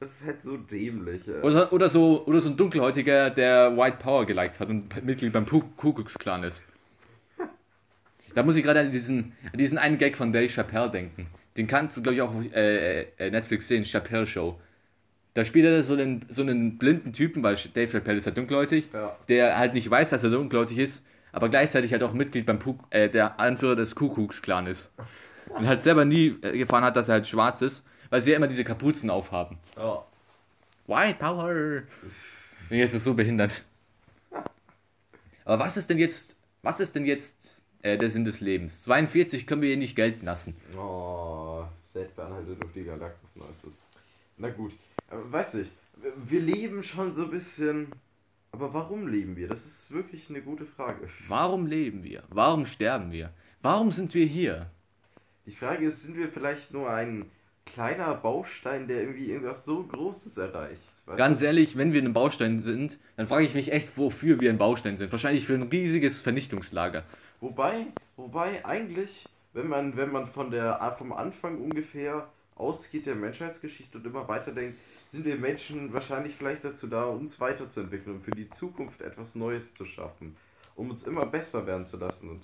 das 0.00 0.20
ist 0.20 0.26
halt 0.26 0.40
so 0.40 0.56
dämlich. 0.56 1.26
äh. 1.28 1.40
Oder, 1.42 1.72
oder, 1.72 1.88
so, 1.88 2.24
oder 2.26 2.40
so 2.40 2.50
ein 2.50 2.56
Dunkelhäutiger, 2.56 3.30
der 3.30 3.76
White 3.76 3.98
Power 3.98 4.26
geliked 4.26 4.60
hat 4.60 4.68
und 4.68 5.04
Mitglied 5.04 5.32
beim 5.32 5.46
Ku- 5.46 5.62
Ku 5.76 5.92
Klux 5.92 6.14
Klan 6.18 6.42
ist. 6.44 6.62
Da 8.34 8.42
muss 8.42 8.56
ich 8.56 8.62
gerade 8.62 8.80
an 8.80 8.92
diesen, 8.92 9.32
an 9.52 9.58
diesen 9.58 9.78
einen 9.78 9.98
Gag 9.98 10.16
von 10.16 10.32
Dave 10.32 10.48
Chappelle 10.48 10.90
denken. 10.90 11.26
Den 11.56 11.66
kannst 11.66 11.96
du, 11.96 12.02
glaube 12.02 12.14
ich, 12.16 12.22
auch 12.22 12.30
auf 12.34 12.44
äh, 12.54 13.02
äh, 13.18 13.30
Netflix 13.30 13.66
sehen, 13.66 13.84
Chappelle 13.84 14.26
Show. 14.26 14.60
Da 15.34 15.44
spielt 15.44 15.64
er 15.66 15.82
so 15.82 15.94
einen, 15.94 16.24
so 16.28 16.42
einen 16.42 16.78
blinden 16.78 17.12
Typen, 17.12 17.42
weil 17.42 17.56
Dave 17.74 17.88
Chappelle 17.90 18.18
ist 18.18 18.26
halt 18.26 18.36
dunkelhäutig, 18.36 18.90
Ja. 18.92 19.16
der 19.28 19.58
halt 19.58 19.74
nicht 19.74 19.90
weiß, 19.90 20.10
dass 20.10 20.22
er 20.22 20.30
dunkelhäutig 20.30 20.78
ist, 20.78 21.04
aber 21.32 21.48
gleichzeitig 21.48 21.90
halt 21.92 22.02
auch 22.02 22.12
Mitglied 22.12 22.46
beim 22.46 22.58
Pu 22.58 22.76
äh, 22.90 23.08
der 23.08 23.40
Anführer 23.40 23.76
des 23.76 23.94
Ku 23.94 24.08
Klux 24.10 24.40
Klan 24.42 24.66
ist. 24.66 24.92
Und 25.48 25.66
halt 25.66 25.80
selber 25.80 26.04
nie 26.04 26.36
äh, 26.42 26.56
gefahren 26.58 26.84
hat, 26.84 26.96
dass 26.96 27.08
er 27.08 27.14
halt 27.14 27.26
schwarz 27.26 27.62
ist, 27.62 27.84
weil 28.10 28.20
sie 28.20 28.30
ja 28.30 28.36
immer 28.36 28.46
diese 28.46 28.64
Kapuzen 28.64 29.10
aufhaben. 29.10 29.58
Ja. 29.76 30.04
White 30.86 31.18
Power. 31.18 31.82
Nee, 32.70 32.82
es 32.82 32.94
ist 32.94 33.04
so 33.04 33.14
behindert. 33.14 33.62
Aber 35.44 35.64
was 35.64 35.76
ist 35.76 35.88
denn 35.88 35.98
jetzt, 35.98 36.36
was 36.62 36.80
ist 36.80 36.94
denn 36.94 37.06
jetzt 37.06 37.62
äh, 37.82 37.96
der 37.96 38.10
Sinn 38.10 38.24
des 38.24 38.40
Lebens? 38.40 38.82
42 38.82 39.46
können 39.46 39.62
wir 39.62 39.68
hier 39.68 39.78
nicht 39.78 39.96
gelten 39.96 40.26
lassen. 40.26 40.56
Oh, 40.76 41.64
Sad 41.82 42.14
Bernhalter 42.14 42.54
durch 42.54 42.72
die 42.72 42.84
Galaxis 42.84 43.34
Neuestes. 43.34 43.80
Na 44.36 44.50
gut, 44.50 44.72
aber 45.10 45.30
weiß 45.32 45.54
ich, 45.54 45.68
wir 46.26 46.40
leben 46.40 46.82
schon 46.82 47.14
so 47.14 47.24
ein 47.24 47.30
bisschen. 47.30 47.88
Aber 48.52 48.72
warum 48.72 49.06
leben 49.06 49.36
wir? 49.36 49.48
Das 49.48 49.66
ist 49.66 49.90
wirklich 49.90 50.30
eine 50.30 50.40
gute 50.40 50.64
Frage. 50.64 51.06
Warum 51.28 51.66
leben 51.66 52.02
wir? 52.02 52.22
Warum 52.28 52.64
sterben 52.64 53.12
wir? 53.12 53.30
Warum 53.60 53.92
sind 53.92 54.14
wir 54.14 54.24
hier? 54.24 54.70
Die 55.46 55.52
Frage 55.52 55.86
ist, 55.86 56.02
sind 56.02 56.16
wir 56.16 56.28
vielleicht 56.28 56.72
nur 56.72 56.90
ein 56.90 57.30
kleiner 57.72 58.14
Baustein, 58.14 58.88
der 58.88 59.00
irgendwie 59.02 59.30
irgendwas 59.30 59.64
so 59.64 59.82
Großes 59.82 60.36
erreicht? 60.38 60.92
Ganz 61.16 61.40
ehrlich, 61.42 61.76
wenn 61.76 61.92
wir 61.92 62.02
ein 62.02 62.12
Baustein 62.12 62.62
sind, 62.62 62.98
dann 63.16 63.26
frage 63.26 63.44
ich 63.44 63.54
mich 63.54 63.72
echt, 63.72 63.96
wofür 63.96 64.40
wir 64.40 64.50
ein 64.50 64.58
Baustein 64.58 64.96
sind. 64.96 65.10
Wahrscheinlich 65.10 65.46
für 65.46 65.54
ein 65.54 65.62
riesiges 65.62 66.20
Vernichtungslager. 66.20 67.04
Wobei, 67.40 67.86
wobei 68.16 68.64
eigentlich, 68.64 69.24
wenn 69.52 69.68
man, 69.68 69.96
wenn 69.96 70.12
man 70.12 70.26
von 70.26 70.50
der, 70.50 70.94
vom 70.98 71.12
Anfang 71.12 71.58
ungefähr 71.58 72.28
ausgeht 72.56 73.06
der 73.06 73.14
Menschheitsgeschichte 73.14 73.98
und 73.98 74.06
immer 74.06 74.28
weiterdenkt, 74.28 74.78
sind 75.06 75.24
wir 75.24 75.36
Menschen 75.36 75.92
wahrscheinlich 75.92 76.34
vielleicht 76.34 76.64
dazu 76.64 76.88
da, 76.88 77.04
uns 77.04 77.40
weiterzuentwickeln 77.40 78.16
und 78.16 78.22
für 78.22 78.32
die 78.32 78.48
Zukunft 78.48 79.00
etwas 79.00 79.34
Neues 79.34 79.74
zu 79.74 79.84
schaffen, 79.84 80.36
um 80.74 80.90
uns 80.90 81.04
immer 81.04 81.24
besser 81.24 81.66
werden 81.66 81.86
zu 81.86 81.96
lassen. 81.96 82.28
Und, 82.28 82.42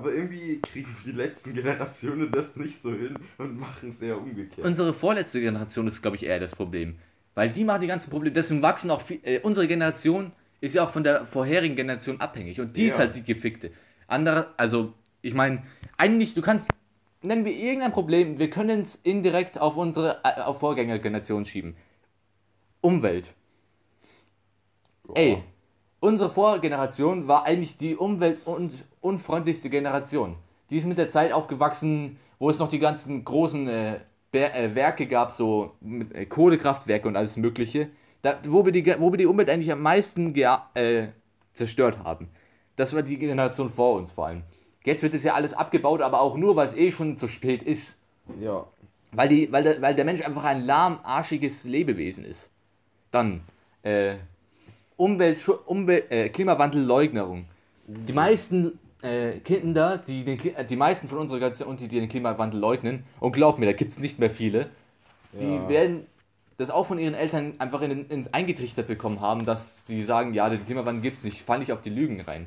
aber 0.00 0.14
irgendwie 0.14 0.60
kriegen 0.60 0.96
die 1.04 1.12
letzten 1.12 1.52
Generationen 1.52 2.30
das 2.32 2.56
nicht 2.56 2.80
so 2.80 2.90
hin 2.90 3.18
und 3.36 3.58
machen 3.58 3.90
es 3.90 4.00
eher 4.00 4.16
umgekehrt. 4.16 4.66
Unsere 4.66 4.94
vorletzte 4.94 5.40
Generation 5.40 5.86
ist, 5.86 6.00
glaube 6.00 6.16
ich, 6.16 6.24
eher 6.24 6.40
das 6.40 6.54
Problem. 6.54 6.96
Weil 7.34 7.50
die 7.50 7.64
machen 7.64 7.82
die 7.82 7.86
ganzen 7.86 8.08
Probleme. 8.10 8.32
Deswegen 8.32 8.62
wachsen 8.62 8.90
auch 8.90 9.02
viel, 9.02 9.20
äh, 9.22 9.40
unsere 9.40 9.68
Generation 9.68 10.32
ist 10.62 10.74
ja 10.74 10.84
auch 10.84 10.90
von 10.90 11.04
der 11.04 11.26
vorherigen 11.26 11.76
Generation 11.76 12.18
abhängig. 12.18 12.60
Und 12.60 12.76
die 12.76 12.86
ist 12.86 12.94
Ja. 12.94 13.00
halt 13.04 13.16
die 13.16 13.22
gefickte. 13.22 13.72
Andere, 14.06 14.54
also, 14.56 14.94
ich 15.20 15.34
meine, 15.34 15.62
eigentlich, 15.98 16.34
du 16.34 16.40
kannst, 16.40 16.70
nennen 17.22 17.44
wir 17.44 17.52
irgendein 17.52 17.92
Problem, 17.92 18.38
wir 18.38 18.48
können 18.48 18.80
es 18.80 18.94
indirekt 18.96 19.58
auf 19.60 19.76
unsere 19.76 20.20
äh, 20.24 20.40
auf 20.40 20.60
Vorgängergeneration 20.60 21.44
schieben. 21.44 21.76
Umwelt. 22.80 23.34
Boah. 25.04 25.16
Ey, 25.18 25.42
unsere 26.00 26.30
Vorgeneration 26.30 27.28
war 27.28 27.44
eigentlich 27.44 27.76
die 27.76 27.96
umwelt- 27.96 28.46
und 28.46 28.84
unfreundlichste 29.00 29.70
Generation. 29.70 30.36
Die 30.70 30.78
ist 30.78 30.86
mit 30.86 30.98
der 30.98 31.08
Zeit 31.08 31.32
aufgewachsen, 31.32 32.18
wo 32.38 32.50
es 32.50 32.58
noch 32.58 32.68
die 32.68 32.78
ganzen 32.78 33.24
großen 33.24 33.68
äh, 33.68 34.00
äh, 34.32 34.74
Werke 34.74 35.06
gab, 35.06 35.30
so 35.30 35.72
mit, 35.80 36.14
äh, 36.14 36.26
Kohlekraftwerke 36.26 37.06
und 37.06 37.16
alles 37.16 37.36
Mögliche, 37.36 37.90
da, 38.22 38.38
wo, 38.46 38.64
wir 38.64 38.72
die, 38.72 38.84
wo 38.98 39.12
wir 39.12 39.18
die 39.18 39.26
Umwelt 39.26 39.50
eigentlich 39.50 39.72
am 39.72 39.82
meisten 39.82 40.34
äh, 40.34 41.08
zerstört 41.52 41.98
haben. 42.04 42.28
Das 42.76 42.94
war 42.94 43.02
die 43.02 43.18
Generation 43.18 43.68
vor 43.68 43.96
uns 43.96 44.10
vor 44.10 44.26
allem. 44.26 44.42
Jetzt 44.84 45.02
wird 45.02 45.14
es 45.14 45.24
ja 45.24 45.34
alles 45.34 45.52
abgebaut, 45.52 46.00
aber 46.00 46.20
auch 46.20 46.36
nur, 46.36 46.56
weil 46.56 46.64
es 46.64 46.76
eh 46.76 46.90
schon 46.90 47.16
zu 47.16 47.28
spät 47.28 47.62
ist. 47.62 48.00
Ja. 48.40 48.66
Weil, 49.12 49.28
die, 49.28 49.52
weil, 49.52 49.62
der, 49.62 49.82
weil 49.82 49.94
der 49.94 50.04
Mensch 50.04 50.22
einfach 50.22 50.44
ein 50.44 50.64
lahmarschiges 50.64 51.64
Lebewesen 51.64 52.24
ist. 52.24 52.50
Dann 53.10 53.42
äh, 53.82 54.14
Umwelt, 55.00 55.48
Umwelt, 55.64 56.10
äh, 56.10 56.28
Klimawandelleugnung. 56.28 57.46
Die 57.86 58.12
meisten 58.12 58.78
äh, 59.00 59.38
Kinder, 59.38 59.96
die, 59.96 60.24
den, 60.24 60.38
Kli- 60.38 60.54
äh, 60.54 60.64
die 60.64 60.76
meisten 60.76 61.08
von 61.08 61.18
unserer 61.18 61.38
Generation, 61.38 61.74
die, 61.78 61.88
die 61.88 62.00
den 62.00 62.08
Klimawandel 62.10 62.60
leugnen, 62.60 63.04
und 63.18 63.32
glaub 63.32 63.58
mir, 63.58 63.64
da 63.64 63.72
gibt 63.72 63.92
es 63.92 63.98
nicht 63.98 64.18
mehr 64.18 64.28
viele, 64.30 64.68
die 65.32 65.56
Ja. 65.56 65.68
werden 65.70 66.06
das 66.58 66.70
auch 66.70 66.84
von 66.84 66.98
ihren 66.98 67.14
Eltern 67.14 67.54
einfach 67.58 67.80
in, 67.80 68.10
in, 68.10 68.28
eingetrichtert 68.32 68.86
bekommen 68.86 69.22
haben, 69.22 69.46
dass 69.46 69.86
die 69.86 70.02
sagen, 70.02 70.34
ja, 70.34 70.50
den 70.50 70.62
Klimawandel 70.66 71.00
gibt 71.00 71.16
es 71.16 71.24
nicht, 71.24 71.40
fall 71.40 71.60
nicht 71.60 71.72
auf 71.72 71.80
die 71.80 71.88
Lügen 71.88 72.20
rein. 72.20 72.46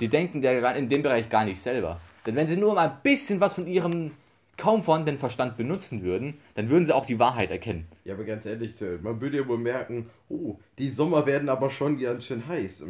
Die 0.00 0.08
denken 0.08 0.42
der, 0.42 0.74
in 0.74 0.88
dem 0.88 1.02
Bereich 1.02 1.28
gar 1.28 1.44
nicht 1.44 1.60
selber. 1.60 2.00
Denn 2.26 2.34
wenn 2.34 2.48
sie 2.48 2.56
nur 2.56 2.74
mal 2.74 2.88
ein 2.88 2.98
bisschen 3.04 3.40
was 3.40 3.54
von 3.54 3.68
ihrem 3.68 4.10
kaum 4.58 4.82
vorhandenen 4.82 5.18
Verstand 5.18 5.56
benutzen 5.56 6.02
würden, 6.02 6.34
dann 6.54 6.68
würden 6.68 6.84
sie 6.84 6.94
auch 6.94 7.06
die 7.06 7.18
Wahrheit 7.18 7.50
erkennen. 7.50 7.86
Ja, 8.04 8.14
aber 8.14 8.24
ganz 8.24 8.44
ehrlich, 8.44 8.82
äh, 8.82 8.98
man 9.00 9.20
würde 9.20 9.38
ja 9.38 9.48
wohl 9.48 9.56
merken, 9.56 10.10
oh, 10.28 10.56
die 10.76 10.90
Sommer 10.90 11.24
werden 11.24 11.48
aber 11.48 11.70
schon 11.70 11.98
ganz 11.98 12.26
schön 12.26 12.46
heiß. 12.46 12.84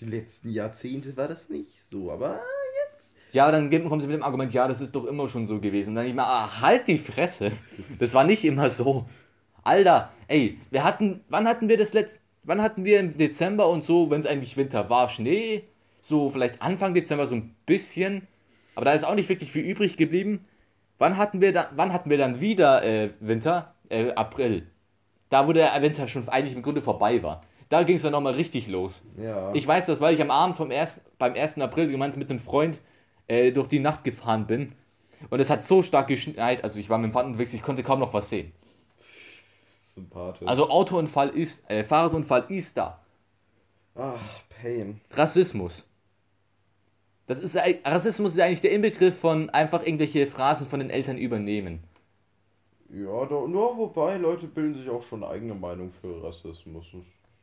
Die 0.00 0.04
letzten 0.06 0.50
Jahrzehnte 0.50 1.16
war 1.16 1.28
das 1.28 1.50
nicht 1.50 1.72
so, 1.90 2.10
aber 2.10 2.40
Ja, 3.32 3.46
aber 3.46 3.52
dann 3.52 3.70
kommen 3.88 4.00
sie 4.00 4.06
mit 4.06 4.16
dem 4.16 4.22
Argument, 4.22 4.54
ja, 4.54 4.66
das 4.66 4.80
ist 4.80 4.94
doch 4.94 5.04
immer 5.04 5.28
schon 5.28 5.44
so 5.44 5.60
gewesen. 5.60 5.90
Und 5.90 5.96
dann 5.96 6.04
denke 6.04 6.20
ich 6.20 6.26
mal, 6.26 6.44
ah, 6.44 6.62
halt 6.62 6.88
die 6.88 6.96
Fresse. 6.96 7.52
Das 7.98 8.14
war 8.14 8.24
nicht 8.24 8.44
immer 8.44 8.70
so. 8.70 9.06
Alter, 9.64 10.12
ey, 10.28 10.58
wir 10.70 10.84
hatten, 10.84 11.20
wann 11.28 11.46
hatten 11.46 11.68
wir 11.68 11.76
das 11.76 11.92
letzt, 11.92 12.22
wann 12.44 12.62
hatten 12.62 12.84
wir 12.84 13.00
im 13.00 13.16
Dezember 13.16 13.68
und 13.68 13.84
so, 13.84 14.10
wenn 14.10 14.20
es 14.20 14.26
eigentlich 14.26 14.56
Winter 14.56 14.88
war, 14.88 15.08
Schnee? 15.08 15.64
So 16.00 16.30
vielleicht 16.30 16.62
Anfang 16.62 16.94
Dezember 16.94 17.26
so 17.26 17.34
ein 17.34 17.54
bisschen. 17.66 18.26
Aber 18.76 18.84
da 18.84 18.92
ist 18.92 19.04
auch 19.04 19.16
nicht 19.16 19.28
wirklich 19.28 19.50
viel 19.50 19.64
übrig 19.64 19.96
geblieben. 19.96 20.44
Wann 20.98 21.16
hatten 21.16 21.40
wir, 21.40 21.52
da, 21.52 21.70
wann 21.74 21.92
hatten 21.92 22.10
wir 22.10 22.18
dann 22.18 22.40
wieder 22.40 22.84
äh, 22.84 23.10
Winter? 23.20 23.74
Äh, 23.88 24.12
April. 24.12 24.66
Da, 25.30 25.46
wo 25.46 25.52
der 25.52 25.80
Winter 25.80 26.06
schon 26.06 26.28
eigentlich 26.28 26.54
im 26.54 26.62
Grunde 26.62 26.82
vorbei 26.82 27.22
war. 27.22 27.40
Da 27.68 27.82
ging 27.82 27.96
es 27.96 28.02
dann 28.02 28.12
nochmal 28.12 28.34
richtig 28.34 28.66
los. 28.66 29.02
ja. 29.22 29.52
Ich 29.54 29.66
weiß 29.66 29.86
das, 29.86 30.00
weil 30.00 30.14
ich 30.14 30.22
am 30.22 30.30
Abend 30.30 30.56
vom 30.56 30.70
erst, 30.70 31.18
beim 31.18 31.34
1. 31.34 31.58
April 31.58 31.90
gemeinsam 31.90 32.18
mit 32.18 32.30
einem 32.30 32.38
Freund 32.38 32.78
äh, 33.28 33.52
durch 33.52 33.68
die 33.68 33.78
Nacht 33.78 34.04
gefahren 34.04 34.46
bin. 34.46 34.72
Und 35.30 35.40
es 35.40 35.50
hat 35.50 35.62
so 35.62 35.82
stark 35.82 36.08
geschneit, 36.08 36.62
also 36.64 36.78
ich 36.78 36.88
war 36.88 36.98
mit 36.98 37.10
dem 37.12 37.16
unterwegs, 37.16 37.52
ich 37.52 37.62
konnte 37.62 37.82
kaum 37.82 38.00
noch 38.00 38.14
was 38.14 38.30
sehen. 38.30 38.52
sympathisch. 39.94 40.48
Also 40.48 40.70
Autounfall 40.70 41.28
ist, 41.30 41.68
äh, 41.70 41.84
Fahrradunfall 41.84 42.46
ist 42.48 42.76
da. 42.76 43.00
Ach, 43.96 44.20
Pain. 44.62 45.00
Rassismus. 45.10 45.88
Das 47.28 47.40
ist, 47.40 47.56
Rassismus 47.84 48.32
ist 48.32 48.40
eigentlich 48.40 48.62
der 48.62 48.72
Inbegriff 48.72 49.18
von 49.18 49.50
einfach 49.50 49.84
irgendwelche 49.84 50.26
Phrasen 50.26 50.66
von 50.66 50.80
den 50.80 50.88
Eltern 50.88 51.18
übernehmen. 51.18 51.80
Ja, 52.90 53.26
da, 53.26 53.46
nur 53.46 53.76
wobei, 53.76 54.16
Leute 54.16 54.46
bilden 54.46 54.74
sich 54.74 54.88
auch 54.88 55.02
schon 55.02 55.22
eine 55.22 55.32
eigene 55.34 55.54
Meinung 55.54 55.92
für 56.00 56.24
Rassismus. 56.24 56.86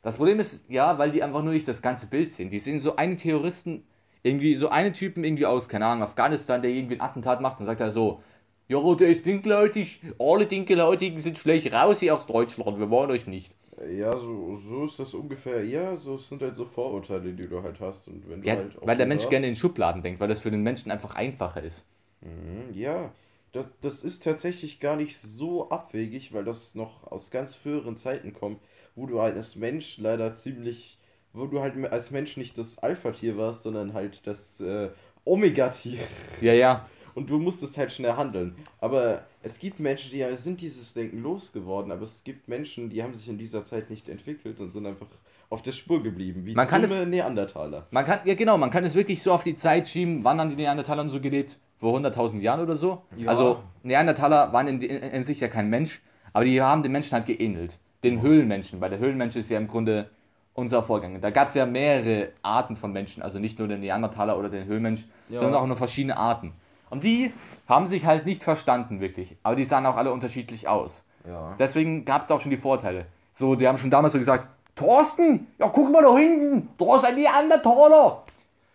Das 0.02 0.16
Problem 0.16 0.40
ist, 0.40 0.68
ja, 0.72 0.98
weil 0.98 1.12
die 1.12 1.22
einfach 1.22 1.44
nur 1.44 1.54
nicht 1.54 1.68
das 1.68 1.84
ganze 1.84 2.08
Bild 2.08 2.32
sehen. 2.32 2.50
Die 2.50 2.58
sehen 2.58 2.80
so 2.80 2.96
einen 2.96 3.16
Terroristen, 3.16 3.84
irgendwie 4.24 4.56
so 4.56 4.70
einen 4.70 4.92
Typen 4.96 5.24
irgendwie 5.24 5.46
aus, 5.46 5.70
keine 5.70 5.86
Ahnung, 5.86 6.02
Afghanistan, 6.02 6.64
der 6.64 6.72
irgendwie 6.72 6.96
ein 6.96 7.02
Attentat 7.02 7.40
macht, 7.42 7.60
dann 7.60 7.68
sagt 7.68 7.80
er 7.80 7.92
so, 7.92 8.24
ja, 8.68 8.96
der 8.96 9.10
ist 9.10 9.24
dinkelhäutig, 9.28 10.02
alle 10.18 10.48
Dinkelhäutigen 10.48 11.20
sind 11.20 11.38
schlecht, 11.38 11.72
raus 11.72 12.00
hier 12.00 12.16
aus 12.16 12.26
Deutschland, 12.26 12.80
wir 12.80 12.90
wollen 12.90 13.12
euch 13.12 13.28
nicht. 13.28 13.56
Ja, 13.92 14.18
so, 14.18 14.58
so 14.58 14.86
ist 14.86 15.00
das 15.00 15.14
ungefähr. 15.14 15.64
Ja, 15.66 15.98
so 15.98 16.18
sind 16.18 16.42
halt 16.42 16.56
so 16.56 16.66
Vorurteile, 16.66 17.34
die 17.34 17.48
du 17.48 17.62
halt 17.62 17.80
hast. 17.80 18.08
Und 18.08 18.30
wenn 18.30 18.42
du 18.42 18.48
Ja, 18.48 18.56
halt 18.56 18.72
weil 18.82 18.96
der 18.98 19.06
Mensch 19.06 19.24
sagst- 19.24 19.32
gerne 19.32 19.48
in 19.48 19.56
Schubladen 19.56 20.02
denkt, 20.02 20.20
weil 20.20 20.30
das 20.30 20.40
für 20.42 20.52
den 20.52 20.64
Menschen 20.64 20.92
einfach 20.92 21.16
einfacher 21.16 21.62
ist. 21.62 21.86
Mhm, 22.22 22.74
Ja, 22.74 23.12
das, 23.52 23.68
das 23.82 24.04
ist 24.04 24.24
tatsächlich 24.24 24.80
gar 24.80 24.96
nicht 24.96 25.18
so 25.20 25.70
abwegig, 25.70 26.34
weil 26.34 26.44
das 26.46 26.76
noch 26.76 27.10
aus 27.12 27.32
ganz 27.32 27.56
früheren 27.56 27.98
Zeiten 27.98 28.34
kommt, 28.34 28.60
wo 28.96 29.06
du 29.08 29.22
halt 29.22 29.36
als 29.36 29.56
Mensch 29.56 29.98
leider 29.98 30.36
ziemlich, 30.36 30.98
wo 31.34 31.46
du 31.46 31.60
halt 31.62 31.76
als 31.92 32.12
Mensch 32.12 32.38
nicht 32.38 32.58
das 32.58 32.80
Alpha-Tier 32.80 33.38
warst, 33.38 33.64
sondern 33.64 33.94
halt 33.94 34.26
das 34.26 34.60
äh, 34.62 34.90
Omega-Tier. 35.26 36.00
Ja, 36.42 36.54
ja. 36.54 36.90
Und 37.16 37.30
du 37.30 37.40
musstest 37.40 37.78
halt 37.78 37.92
schnell 37.94 38.14
handeln. 38.14 38.56
Aber 38.82 39.24
es 39.42 39.58
gibt 39.60 39.80
Menschen, 39.80 40.12
die 40.12 40.24
sind 40.38 40.60
dieses 40.62 40.94
Denken 40.94 41.24
losgeworden, 41.24 41.92
aber 41.92 42.04
es 42.04 42.24
gibt 42.26 42.48
Menschen, 42.50 42.90
die 42.90 43.02
haben 43.02 43.14
sich 43.16 43.28
in 43.30 43.38
dieser 43.38 43.66
Zeit 43.66 43.90
nicht 43.90 44.10
entwickelt 44.10 44.60
und 44.60 44.72
sind 44.74 44.86
einfach 44.86 45.08
auf 45.50 45.62
der 45.62 45.72
Spur 45.72 46.04
geblieben, 46.04 46.46
wie 46.46 46.54
Man 46.54 46.68
kann 46.68 46.84
es- 46.84 47.04
Neandertaler. 47.06 47.88
Man 47.92 48.04
kann, 48.04 48.20
ja 48.26 48.34
genau, 48.36 48.58
man 48.58 48.70
kann 48.70 48.84
es 48.84 48.96
wirklich 48.96 49.24
so 49.24 49.32
auf 49.32 49.44
die 49.44 49.56
Zeit 49.56 49.88
schieben, 49.88 50.24
wann 50.26 50.40
haben 50.40 50.50
die 50.50 50.56
Neandertaler 50.58 51.08
so 51.08 51.20
gelebt? 51.22 51.58
Vor 51.78 51.94
100.000 51.98 52.42
Jahren 52.42 52.60
oder 52.62 52.76
so? 52.76 53.02
Ja. 53.16 53.30
Also, 53.30 53.60
Neandertaler 53.84 54.52
waren 54.54 54.68
in, 54.68 54.82
in, 54.82 54.98
in 55.02 55.24
sich 55.24 55.40
ja 55.40 55.48
kein 55.48 55.70
Mensch, 55.70 56.02
aber 56.34 56.46
die 56.46 56.62
haben 56.62 56.84
den 56.84 56.92
Menschen 56.92 57.14
halt 57.14 57.26
geähnelt. 57.28 57.78
Den 58.04 58.22
Höhlenmenschen, 58.22 58.82
weil 58.82 58.90
der 58.90 59.00
Höhlenmensch 59.00 59.36
ist 59.36 59.50
ja 59.50 59.58
im 59.58 59.68
Grunde 59.68 60.10
unser 60.54 60.82
Vorgänger. 60.84 61.20
Da 61.20 61.30
gab 61.32 61.48
es 61.50 61.54
ja 61.56 61.66
mehrere 61.66 62.30
Arten 62.42 62.76
von 62.76 62.92
Menschen, 62.94 63.22
also 63.24 63.40
nicht 63.40 63.60
nur 63.60 63.68
den 63.68 63.82
Neandertaler 63.82 64.38
oder 64.38 64.50
den 64.50 64.66
Höhlenmensch, 64.66 65.06
Ja. 65.30 65.40
sondern 65.40 65.62
auch 65.62 65.68
noch 65.68 65.78
verschiedene 65.78 66.18
Arten. 66.18 66.54
Und 66.96 67.04
die 67.04 67.34
haben 67.68 67.88
sich 67.88 68.06
halt 68.06 68.26
nicht 68.26 68.42
verstanden, 68.42 69.02
wirklich. 69.02 69.36
Aber 69.44 69.58
die 69.58 69.66
sahen 69.66 69.86
auch 69.86 69.98
alle 69.98 70.14
unterschiedlich 70.14 70.70
aus. 70.70 71.04
Ja. 71.28 71.54
Deswegen 71.60 72.06
gab 72.06 72.22
es 72.22 72.32
auch 72.32 72.40
schon 72.40 72.52
die 72.52 72.58
Vorteile. 72.58 73.08
So, 73.34 73.56
die 73.56 73.68
haben 73.68 73.78
schon 73.78 73.92
damals 73.92 74.14
so 74.14 74.20
gesagt, 74.20 74.48
Thorsten, 74.78 75.48
ja 75.60 75.68
guck 75.68 75.92
mal 75.92 76.02
da 76.02 76.16
hinten, 76.18 76.70
da 76.78 76.96
ist 76.96 77.06
ein 77.06 77.16
Neandertaler. 77.16 78.24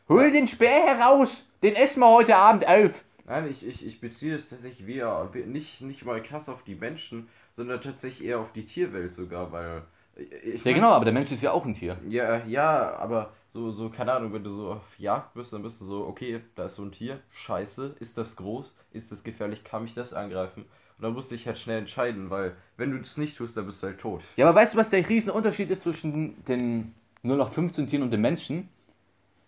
Hol 0.08 0.30
den 0.30 0.46
Speer 0.46 0.82
heraus, 0.86 1.46
den 1.62 1.74
essen 1.76 2.00
wir 2.00 2.10
heute 2.12 2.36
Abend 2.36 2.68
auf. 2.68 3.04
Nein, 3.26 3.48
ich, 3.50 3.66
ich, 3.66 3.86
ich 3.86 4.00
beziehe 4.02 4.34
es 4.36 4.50
tatsächlich 4.50 4.86
wieder, 4.86 5.30
nicht, 5.46 5.80
nicht 5.80 6.04
mal 6.04 6.22
krass 6.22 6.50
auf 6.50 6.62
die 6.62 6.74
Menschen, 6.74 7.28
sondern 7.56 7.80
tatsächlich 7.80 8.28
eher 8.28 8.40
auf 8.40 8.52
die 8.52 8.66
Tierwelt 8.66 9.14
sogar, 9.14 9.50
weil. 9.50 9.82
Ich 10.16 10.56
Ja 10.56 10.60
mein- 10.66 10.74
genau, 10.74 10.90
aber 10.90 11.04
der 11.06 11.14
Mensch 11.14 11.32
ist 11.32 11.42
ja 11.42 11.52
auch 11.52 11.64
ein 11.64 11.72
Tier. 11.72 11.96
Ja, 12.08 12.44
ja, 12.44 12.96
aber 12.98 13.30
so, 13.52 13.70
so, 13.72 13.88
keine 13.88 14.12
Ahnung, 14.12 14.32
wenn 14.32 14.44
du 14.44 14.50
so 14.50 14.72
auf 14.72 14.98
Jagd 14.98 15.34
bist, 15.34 15.52
dann 15.52 15.62
bist 15.62 15.80
du 15.80 15.84
so, 15.84 16.06
okay, 16.06 16.40
da 16.54 16.66
ist 16.66 16.76
so 16.76 16.82
ein 16.82 16.92
Tier, 16.92 17.20
scheiße, 17.32 17.96
ist 17.98 18.16
das 18.16 18.36
groß, 18.36 18.72
ist 18.92 19.10
das 19.10 19.22
gefährlich, 19.24 19.64
kann 19.64 19.82
mich 19.84 19.94
das 19.94 20.12
angreifen? 20.12 20.62
Und 20.98 21.04
dann 21.04 21.12
musst 21.14 21.30
du 21.30 21.36
dich 21.36 21.46
halt 21.46 21.58
schnell 21.58 21.78
entscheiden, 21.78 22.30
weil 22.30 22.54
wenn 22.76 22.90
du 22.92 22.98
das 22.98 23.16
nicht 23.16 23.36
tust, 23.36 23.56
dann 23.56 23.66
bist 23.66 23.82
du 23.82 23.88
halt 23.88 23.98
tot. 23.98 24.22
Ja, 24.36 24.46
aber 24.48 24.58
weißt 24.60 24.74
du, 24.74 24.78
was 24.78 24.90
der 24.90 25.08
Riesenunterschied 25.08 25.70
ist 25.70 25.82
zwischen 25.82 26.44
den 26.44 26.94
0815 27.22 27.86
Tieren 27.86 28.02
und 28.02 28.12
den 28.12 28.20
Menschen? 28.20 28.68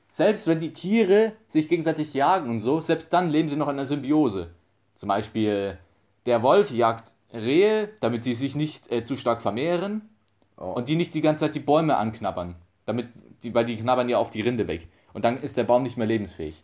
Selbst 0.08 0.46
wenn 0.46 0.60
die 0.60 0.72
Tiere 0.72 1.32
sich 1.48 1.68
gegenseitig 1.68 2.12
jagen 2.14 2.50
und 2.50 2.58
so, 2.58 2.80
selbst 2.80 3.12
dann 3.12 3.30
leben 3.30 3.48
sie 3.48 3.56
noch 3.56 3.68
in 3.68 3.76
einer 3.76 3.86
Symbiose. 3.86 4.50
Zum 4.94 5.08
Beispiel 5.08 5.78
der 6.26 6.42
Wolf 6.42 6.70
jagt 6.70 7.14
Rehe, 7.32 7.90
damit 8.00 8.24
die 8.26 8.34
sich 8.34 8.54
nicht 8.54 8.90
äh, 8.92 9.02
zu 9.02 9.16
stark 9.16 9.40
vermehren 9.40 10.08
Oh. 10.58 10.72
und 10.74 10.88
die 10.88 10.96
nicht 10.96 11.14
die 11.14 11.22
ganze 11.22 11.40
Zeit 11.40 11.54
die 11.54 11.60
Bäume 11.60 11.96
anknabbern. 11.96 12.54
Damit 12.84 13.08
die, 13.42 13.54
weil 13.54 13.64
die 13.64 13.76
knabbern 13.76 14.08
ja 14.08 14.18
auf 14.18 14.30
die 14.30 14.40
Rinde 14.40 14.68
weg. 14.68 14.88
Und 15.12 15.24
dann 15.24 15.38
ist 15.38 15.56
der 15.56 15.64
Baum 15.64 15.82
nicht 15.82 15.96
mehr 15.96 16.06
lebensfähig. 16.06 16.62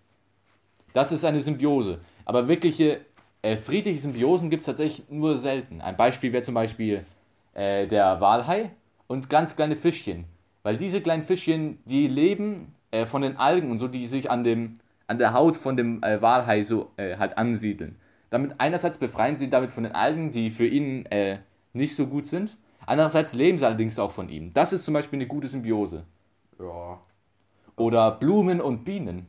Das 0.93 1.13
ist 1.13 1.25
eine 1.25 1.41
Symbiose. 1.41 2.01
Aber 2.25 2.49
wirkliche 2.49 3.01
äh, 3.43 3.57
friedliche 3.57 4.01
Symbiosen 4.01 4.51
gibt 4.51 4.63
es 4.63 4.67
tatsächlich 4.67 5.09
nur 5.11 5.39
selten. 5.39 5.81
Ein 5.81 5.97
Beispiel 5.97 6.33
wäre 6.33 6.43
zum 6.43 6.55
Beispiel 6.55 7.05
äh, 7.55 7.87
der 7.87 8.21
Walhai 8.21 8.71
und 9.07 9.31
ganz 9.31 9.55
kleine 9.55 9.77
Fischchen. 9.77 10.25
Weil 10.63 10.77
diese 10.77 11.01
kleinen 11.01 11.23
Fischchen, 11.23 11.79
die 11.85 12.09
leben 12.09 12.75
äh, 12.91 13.07
von 13.07 13.23
den 13.23 13.37
Algen 13.37 13.71
und 13.71 13.79
so, 13.79 13.87
die 13.89 14.07
sich 14.07 14.31
an, 14.31 14.45
dem, 14.45 14.75
an 15.07 15.19
der 15.19 15.33
Haut 15.35 15.57
von 15.57 15.77
dem 15.77 16.03
äh, 16.03 16.21
Walhai 16.21 16.63
so 16.63 16.91
äh, 16.97 17.17
halt 17.17 17.39
ansiedeln. 17.39 17.97
Damit 18.31 18.57
einerseits 18.59 18.99
befreien 18.99 19.37
sie 19.37 19.49
damit 19.49 19.73
von 19.73 19.85
den 19.85 19.93
Algen, 19.93 20.33
die 20.33 20.51
für 20.51 20.67
ihn 20.67 21.07
äh, 21.07 21.39
nicht 21.73 21.97
so 21.97 22.07
gut 22.07 22.27
sind. 22.27 22.57
Andererseits 22.87 23.35
leben 23.35 23.59
sie 23.59 23.67
allerdings 23.67 23.99
auch 23.99 24.11
von 24.11 24.29
ihm. 24.29 24.53
Das 24.53 24.73
ist 24.73 24.85
zum 24.85 24.95
Beispiel 24.95 25.19
eine 25.19 25.27
gute 25.27 25.49
Symbiose. 25.49 26.05
Ja. 26.59 27.01
Oder 27.77 28.11
Blumen 28.13 28.61
und 28.61 28.85
Bienen. 28.85 29.27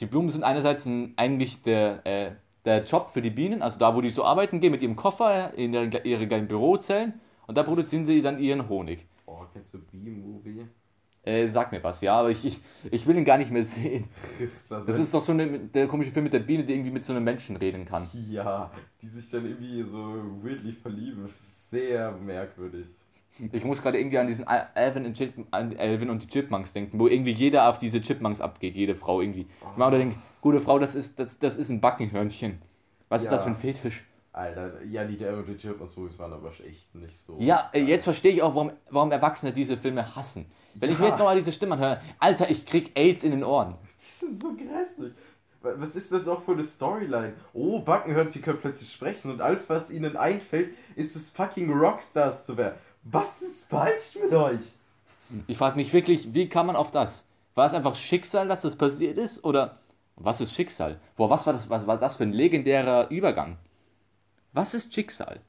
Die 0.00 0.06
Blumen 0.06 0.30
sind 0.30 0.44
einerseits 0.44 0.86
ein, 0.86 1.14
eigentlich 1.16 1.62
der, 1.62 2.06
äh, 2.06 2.32
der 2.64 2.84
Job 2.84 3.10
für 3.10 3.22
die 3.22 3.30
Bienen, 3.30 3.62
also 3.62 3.78
da, 3.78 3.94
wo 3.94 4.00
die 4.00 4.10
so 4.10 4.24
arbeiten 4.24 4.60
gehen 4.60 4.72
mit 4.72 4.82
ihrem 4.82 4.96
Koffer 4.96 5.54
in 5.54 5.74
ihre, 5.74 5.98
ihre 6.02 6.26
kleinen 6.26 6.48
Bürozellen 6.48 7.20
und 7.46 7.56
da 7.56 7.62
produzieren 7.62 8.06
die 8.06 8.22
dann 8.22 8.38
ihren 8.38 8.68
Honig. 8.68 9.06
Oh, 9.26 9.42
kennst 9.52 9.74
du 9.74 9.78
B-Movie? 9.78 10.66
Äh, 11.22 11.46
sag 11.46 11.72
mir 11.72 11.82
was, 11.82 12.00
ja, 12.00 12.20
aber 12.20 12.30
ich, 12.30 12.44
ich, 12.44 12.60
ich 12.90 13.06
will 13.06 13.16
ihn 13.16 13.24
gar 13.24 13.38
nicht 13.38 13.50
mehr 13.50 13.64
sehen. 13.64 14.08
Das 14.68 14.98
ist 14.98 15.12
doch 15.12 15.20
so 15.20 15.32
eine, 15.32 15.58
der 15.58 15.86
komische 15.86 16.10
Film 16.10 16.24
mit 16.24 16.32
der 16.32 16.38
Biene, 16.38 16.64
die 16.64 16.72
irgendwie 16.72 16.90
mit 16.90 17.04
so 17.04 17.12
einem 17.12 17.24
Menschen 17.24 17.56
reden 17.56 17.84
kann. 17.84 18.08
Ja, 18.30 18.70
die 19.02 19.08
sich 19.08 19.28
dann 19.30 19.44
irgendwie 19.44 19.82
so 19.82 19.98
weirdly 20.42 20.72
verlieben. 20.72 21.22
Das 21.24 21.32
ist 21.32 21.70
sehr 21.70 22.12
merkwürdig. 22.12 22.86
Ich 23.52 23.64
muss 23.64 23.80
gerade 23.82 23.98
irgendwie 23.98 24.18
an 24.18 24.26
diesen 24.26 24.46
Al- 24.46 24.68
Alvin 24.74 25.06
und, 25.06 25.14
Chip, 25.14 25.32
an 25.50 25.76
Alvin 25.78 26.10
und 26.10 26.22
die 26.22 26.26
Chipmunks 26.26 26.72
denken, 26.72 26.98
wo 26.98 27.06
irgendwie 27.08 27.30
jeder 27.32 27.68
auf 27.68 27.78
diese 27.78 28.00
Chipmunks 28.00 28.40
abgeht, 28.40 28.74
jede 28.74 28.94
Frau 28.94 29.20
irgendwie. 29.20 29.42
Ich 29.72 29.76
mache 29.76 29.88
oder 29.90 29.98
denke, 29.98 30.16
gute 30.40 30.60
Frau, 30.60 30.78
das 30.78 30.94
ist, 30.94 31.18
das, 31.18 31.38
das 31.38 31.56
ist 31.56 31.68
ein 31.70 31.80
Backenhörnchen. 31.80 32.60
Was 33.08 33.22
ist 33.22 33.26
Ja. 33.26 33.32
das 33.32 33.44
für 33.44 33.50
ein 33.50 33.56
Fetisch? 33.56 34.04
Alter, 34.32 34.84
ja, 34.84 35.04
die 35.04 35.16
der 35.16 35.40
die 35.42 35.56
Chipmunks 35.56 35.96
Movies 35.96 36.18
waren 36.18 36.32
aber 36.32 36.50
echt 36.64 36.94
nicht 36.94 37.16
so. 37.26 37.36
Ja, 37.40 37.70
äh, 37.72 37.80
jetzt 37.82 38.04
verstehe 38.04 38.32
ich 38.32 38.42
auch, 38.42 38.54
warum, 38.54 38.72
warum 38.90 39.10
Erwachsene 39.10 39.52
diese 39.52 39.76
Filme 39.76 40.14
hassen. 40.14 40.46
Wenn 40.74 40.90
ich 40.92 40.98
mir 40.98 41.06
Ja. 41.06 41.10
jetzt 41.10 41.18
nochmal 41.18 41.36
diese 41.36 41.50
Stimmen 41.50 41.78
höre, 41.78 42.00
Alter, 42.20 42.48
ich 42.50 42.64
krieg 42.64 42.92
AIDS 42.96 43.24
in 43.24 43.32
den 43.32 43.42
Ohren. 43.42 43.74
Die 43.98 44.26
sind 44.26 44.40
so 44.40 44.54
grässlich. 44.54 45.12
Wa- 45.60 45.72
Was 45.76 45.96
ist 45.96 46.12
das 46.12 46.28
auch 46.28 46.42
für 46.42 46.52
eine 46.52 46.62
Storyline? 46.62 47.32
Oh, 47.52 47.80
Backenhörnchen 47.80 48.40
können 48.42 48.58
plötzlich 48.60 48.92
sprechen 48.92 49.32
und 49.32 49.40
alles, 49.40 49.68
was 49.68 49.90
ihnen 49.90 50.16
einfällt, 50.16 50.70
ist 50.94 51.16
es 51.16 51.30
fucking 51.30 51.72
Rockstars 51.72 52.46
zu 52.46 52.56
werden. 52.56 52.76
Was 53.02 53.42
ist 53.42 53.68
falsch 53.68 54.16
mit 54.22 54.32
euch? 54.32 54.72
Ich 55.46 55.58
frage 55.58 55.76
mich 55.76 55.92
wirklich, 55.92 56.34
wie 56.34 56.48
kann 56.48 56.66
man 56.66 56.76
auf 56.76 56.90
das? 56.90 57.26
War 57.54 57.66
es 57.66 57.74
einfach 57.74 57.94
Schicksal, 57.94 58.48
dass 58.48 58.62
das 58.62 58.76
passiert 58.76 59.18
ist? 59.18 59.44
Oder 59.44 59.78
was 60.16 60.40
ist 60.40 60.54
Schicksal? 60.54 61.00
Boah, 61.16 61.30
was 61.30 61.46
war 61.46 61.52
das, 61.52 61.68
was 61.68 61.86
war 61.86 61.98
das 61.98 62.16
für 62.16 62.24
ein 62.24 62.32
legendärer 62.32 63.10
Übergang? 63.10 63.58
Was 64.52 64.74
ist 64.74 64.94
Schicksal? 64.94 65.40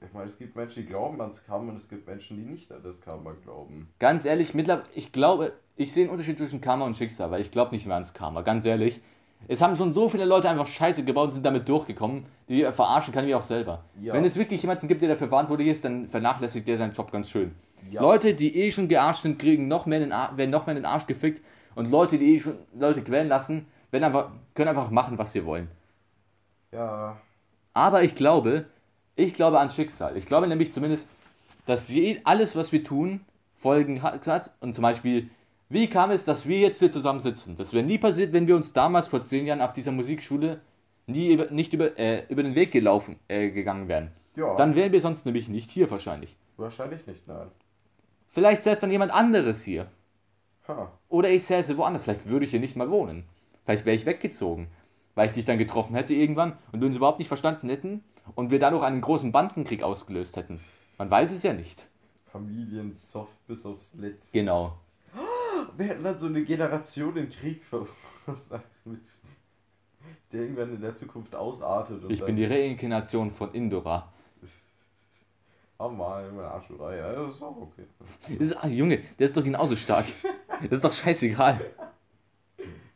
Ich 0.00 0.12
meine, 0.12 0.26
es 0.26 0.36
gibt 0.36 0.56
Menschen, 0.56 0.82
die 0.82 0.88
glauben 0.88 1.20
ans 1.20 1.44
Karma 1.44 1.70
und 1.70 1.76
es 1.76 1.88
gibt 1.88 2.06
Menschen, 2.06 2.36
die 2.36 2.44
nicht 2.44 2.72
an 2.72 2.82
das 2.82 3.00
Karma 3.00 3.32
glauben. 3.42 3.88
Ganz 3.98 4.24
ehrlich, 4.24 4.52
mittlerweile, 4.54 4.88
ich 4.94 5.12
glaube, 5.12 5.52
ich 5.76 5.92
sehe 5.92 6.04
einen 6.04 6.10
Unterschied 6.10 6.38
zwischen 6.38 6.60
Karma 6.60 6.86
und 6.86 6.96
Schicksal, 6.96 7.30
weil 7.30 7.40
ich 7.40 7.50
glaube 7.50 7.74
nicht 7.74 7.86
mehr 7.86 7.94
ans 7.94 8.12
Karma, 8.12 8.42
ganz 8.42 8.64
ehrlich. 8.64 9.00
Es 9.48 9.60
haben 9.60 9.76
schon 9.76 9.92
so 9.92 10.08
viele 10.08 10.24
Leute 10.24 10.48
einfach 10.48 10.66
Scheiße 10.66 11.04
gebaut 11.04 11.26
und 11.26 11.32
sind 11.32 11.46
damit 11.46 11.68
durchgekommen, 11.68 12.24
die 12.48 12.64
verarschen 12.64 13.12
kann 13.12 13.26
wie 13.26 13.34
auch 13.34 13.42
selber. 13.42 13.84
Ja. 14.00 14.14
Wenn 14.14 14.24
es 14.24 14.36
wirklich 14.36 14.62
jemanden 14.62 14.88
gibt, 14.88 15.02
der 15.02 15.10
dafür 15.10 15.28
verantwortlich 15.28 15.68
ist, 15.68 15.84
dann 15.84 16.06
vernachlässigt 16.06 16.66
der 16.68 16.78
seinen 16.78 16.92
Job 16.92 17.10
ganz 17.10 17.28
schön. 17.28 17.54
Ja. 17.90 18.00
Leute, 18.00 18.34
die 18.34 18.56
eh 18.56 18.70
schon 18.70 18.88
gearscht 18.88 19.22
sind, 19.22 19.38
kriegen 19.38 19.68
noch 19.68 19.86
mehr 19.86 19.98
in 19.98 20.04
den 20.04 20.12
Ar 20.12 20.36
werden 20.36 20.50
noch 20.50 20.66
mehr 20.66 20.76
in 20.76 20.82
den 20.82 20.86
Arsch 20.86 21.06
gefickt 21.06 21.42
und 21.74 21.90
Leute, 21.90 22.18
die 22.18 22.36
eh 22.36 22.40
schon 22.40 22.54
Leute 22.78 23.02
quälen 23.02 23.28
lassen, 23.28 23.66
werden 23.90 24.04
einfach, 24.04 24.30
können 24.54 24.68
einfach 24.68 24.90
machen, 24.90 25.18
was 25.18 25.32
sie 25.32 25.44
wollen. 25.44 25.68
Ja, 26.72 27.16
Aber 27.74 28.02
ich 28.02 28.14
glaube, 28.14 28.66
ich 29.16 29.34
glaube 29.34 29.58
an 29.58 29.70
Schicksal. 29.70 30.16
Ich 30.16 30.26
glaube 30.26 30.46
nämlich 30.46 30.72
zumindest, 30.72 31.08
dass 31.66 31.92
alles, 32.24 32.56
was 32.56 32.72
wir 32.72 32.82
tun, 32.82 33.20
Folgen 33.56 34.02
hat. 34.02 34.50
Und 34.60 34.74
zum 34.74 34.82
Beispiel, 34.82 35.30
wie 35.72 35.88
kam 35.88 36.10
es, 36.10 36.24
dass 36.24 36.46
wir 36.46 36.58
jetzt 36.58 36.78
hier 36.78 36.90
zusammen 36.90 37.20
sitzen? 37.20 37.56
Das 37.56 37.72
wäre 37.72 37.84
nie 37.84 37.98
passiert, 37.98 38.32
wenn 38.32 38.46
wir 38.46 38.56
uns 38.56 38.72
damals 38.72 39.06
vor 39.06 39.22
zehn 39.22 39.46
Jahren 39.46 39.60
auf 39.60 39.72
dieser 39.72 39.92
Musikschule 39.92 40.60
nie 41.06 41.32
über, 41.32 41.50
nicht 41.50 41.72
über, 41.72 41.98
äh, 41.98 42.24
über 42.28 42.42
den 42.42 42.54
Weg 42.54 42.70
gelaufen, 42.72 43.18
äh, 43.28 43.50
gegangen 43.50 43.88
wären. 43.88 44.12
ja. 44.36 44.54
Dann 44.56 44.74
wären 44.76 44.92
wir 44.92 45.00
sonst 45.00 45.24
nämlich 45.26 45.48
nicht 45.48 45.70
hier 45.70 45.90
wahrscheinlich. 45.90 46.36
wahrscheinlich 46.56 47.06
nicht, 47.06 47.26
nein. 47.26 47.48
Vielleicht 48.28 48.62
säße 48.62 48.82
dann 48.82 48.92
jemand 48.92 49.12
anderes 49.12 49.62
hier. 49.62 49.88
Ha. 50.68 50.92
Oder 51.08 51.30
ich 51.30 51.44
säße 51.44 51.76
woanders. 51.76 52.04
Vielleicht 52.04 52.28
würde 52.28 52.44
ich 52.44 52.50
hier 52.50 52.60
nicht 52.60 52.76
mal 52.76 52.90
wohnen. 52.90 53.24
Vielleicht 53.64 53.84
wäre 53.84 53.96
ich 53.96 54.06
weggezogen, 54.06 54.68
weil 55.14 55.26
ich 55.26 55.32
dich 55.32 55.44
dann 55.44 55.58
getroffen 55.58 55.94
hätte 55.94 56.14
irgendwann 56.14 56.56
und 56.72 56.80
wir 56.80 56.86
uns 56.86 56.96
überhaupt 56.96 57.18
nicht 57.18 57.28
verstanden 57.28 57.68
hätten 57.68 58.04
und 58.34 58.50
wir 58.50 58.58
dadurch 58.58 58.82
einen 58.82 59.00
großen 59.00 59.32
Bandenkrieg 59.32 59.82
ausgelöst 59.82 60.36
hätten. 60.36 60.60
Man 60.98 61.10
weiß 61.10 61.32
es 61.32 61.42
ja 61.42 61.52
nicht. 61.52 61.88
Familiensoft 62.26 63.46
bis 63.46 63.66
aufs 63.66 63.94
Letzte. 63.94 64.38
Genau. 64.38 64.78
Wir 65.76 65.86
hätten 65.86 66.04
dann 66.04 66.18
so 66.18 66.26
eine 66.26 66.42
Generation 66.42 67.16
in 67.16 67.28
Krieg 67.28 67.62
verursacht, 68.24 68.64
der 70.32 70.40
irgendwann 70.40 70.74
in 70.74 70.80
der 70.80 70.94
Zukunft 70.94 71.34
ausartet. 71.34 72.02
Ich 72.08 72.24
bin 72.24 72.36
die 72.36 72.44
Reinkarnation 72.44 73.30
von 73.30 73.52
Indora. 73.54 74.12
Oh 75.78 75.88
Mann, 75.88 76.36
meine 76.36 76.48
Arschurei. 76.48 76.96
Ja, 76.96 77.12
das 77.12 77.34
ist 77.34 77.42
auch 77.42 77.56
okay. 77.56 77.84
Das 78.38 78.48
ist, 78.48 78.64
ah, 78.64 78.68
Junge, 78.68 78.98
der 79.18 79.26
ist 79.26 79.36
doch 79.36 79.42
genauso 79.42 79.74
stark. 79.74 80.04
Das 80.62 80.72
ist 80.72 80.84
doch 80.84 80.92
scheißegal. 80.92 81.60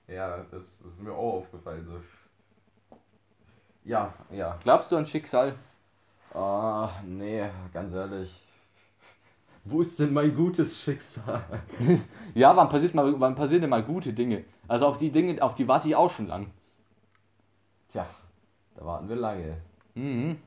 Ja, 0.06 0.38
das, 0.52 0.82
das 0.82 0.92
ist 0.92 1.02
mir 1.02 1.12
auch 1.12 1.38
aufgefallen. 1.38 1.84
So. 1.84 2.00
Ja, 3.82 4.14
ja. 4.30 4.56
Glaubst 4.62 4.92
du 4.92 4.96
an 4.96 5.04
Schicksal? 5.04 5.56
Ah, 6.32 6.90
nee, 7.04 7.44
ganz 7.72 7.92
ehrlich. 7.92 8.45
Wo 9.68 9.80
ist 9.80 9.98
denn 9.98 10.12
mein 10.12 10.34
gutes 10.34 10.80
Schicksal? 10.80 11.44
Ja, 12.34 12.54
wann 12.54 12.68
passiert 12.68 12.94
mal, 12.94 13.18
wann 13.18 13.34
passieren 13.34 13.62
denn 13.62 13.70
mal 13.70 13.82
gute 13.82 14.12
Dinge? 14.12 14.44
Also 14.68 14.86
auf 14.86 14.96
die 14.98 15.10
Dinge, 15.10 15.42
auf 15.42 15.54
die 15.54 15.66
warte 15.66 15.88
ich 15.88 15.96
auch 15.96 16.10
schon 16.10 16.26
lang. 16.28 16.50
Tja, 17.90 18.06
da 18.76 18.84
warten 18.84 19.08
wir 19.08 19.16
lange. 19.16 19.56
Mhm. 19.94 20.38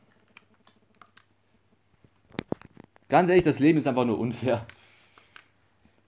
Ganz 3.09 3.29
ehrlich, 3.29 3.43
das 3.43 3.59
Leben 3.59 3.79
ist 3.79 3.87
einfach 3.87 4.05
nur 4.05 4.19
unfair. 4.19 4.65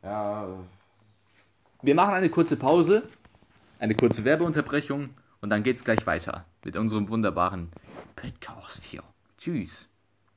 Ja, 0.04 0.48
Wir 1.82 1.96
machen 1.96 2.14
eine 2.14 2.30
kurze 2.30 2.58
Pause, 2.58 3.04
eine 3.80 3.96
kurze 3.96 4.24
Werbeunterbrechung 4.24 5.10
und 5.42 5.50
dann 5.50 5.64
geht's 5.64 5.84
gleich 5.84 6.06
weiter 6.06 6.46
mit 6.64 6.76
unserem 6.76 7.10
wunderbaren 7.10 7.72
Podcast 8.16 8.84
hier. 8.84 9.04
Tschüss. 9.38 9.90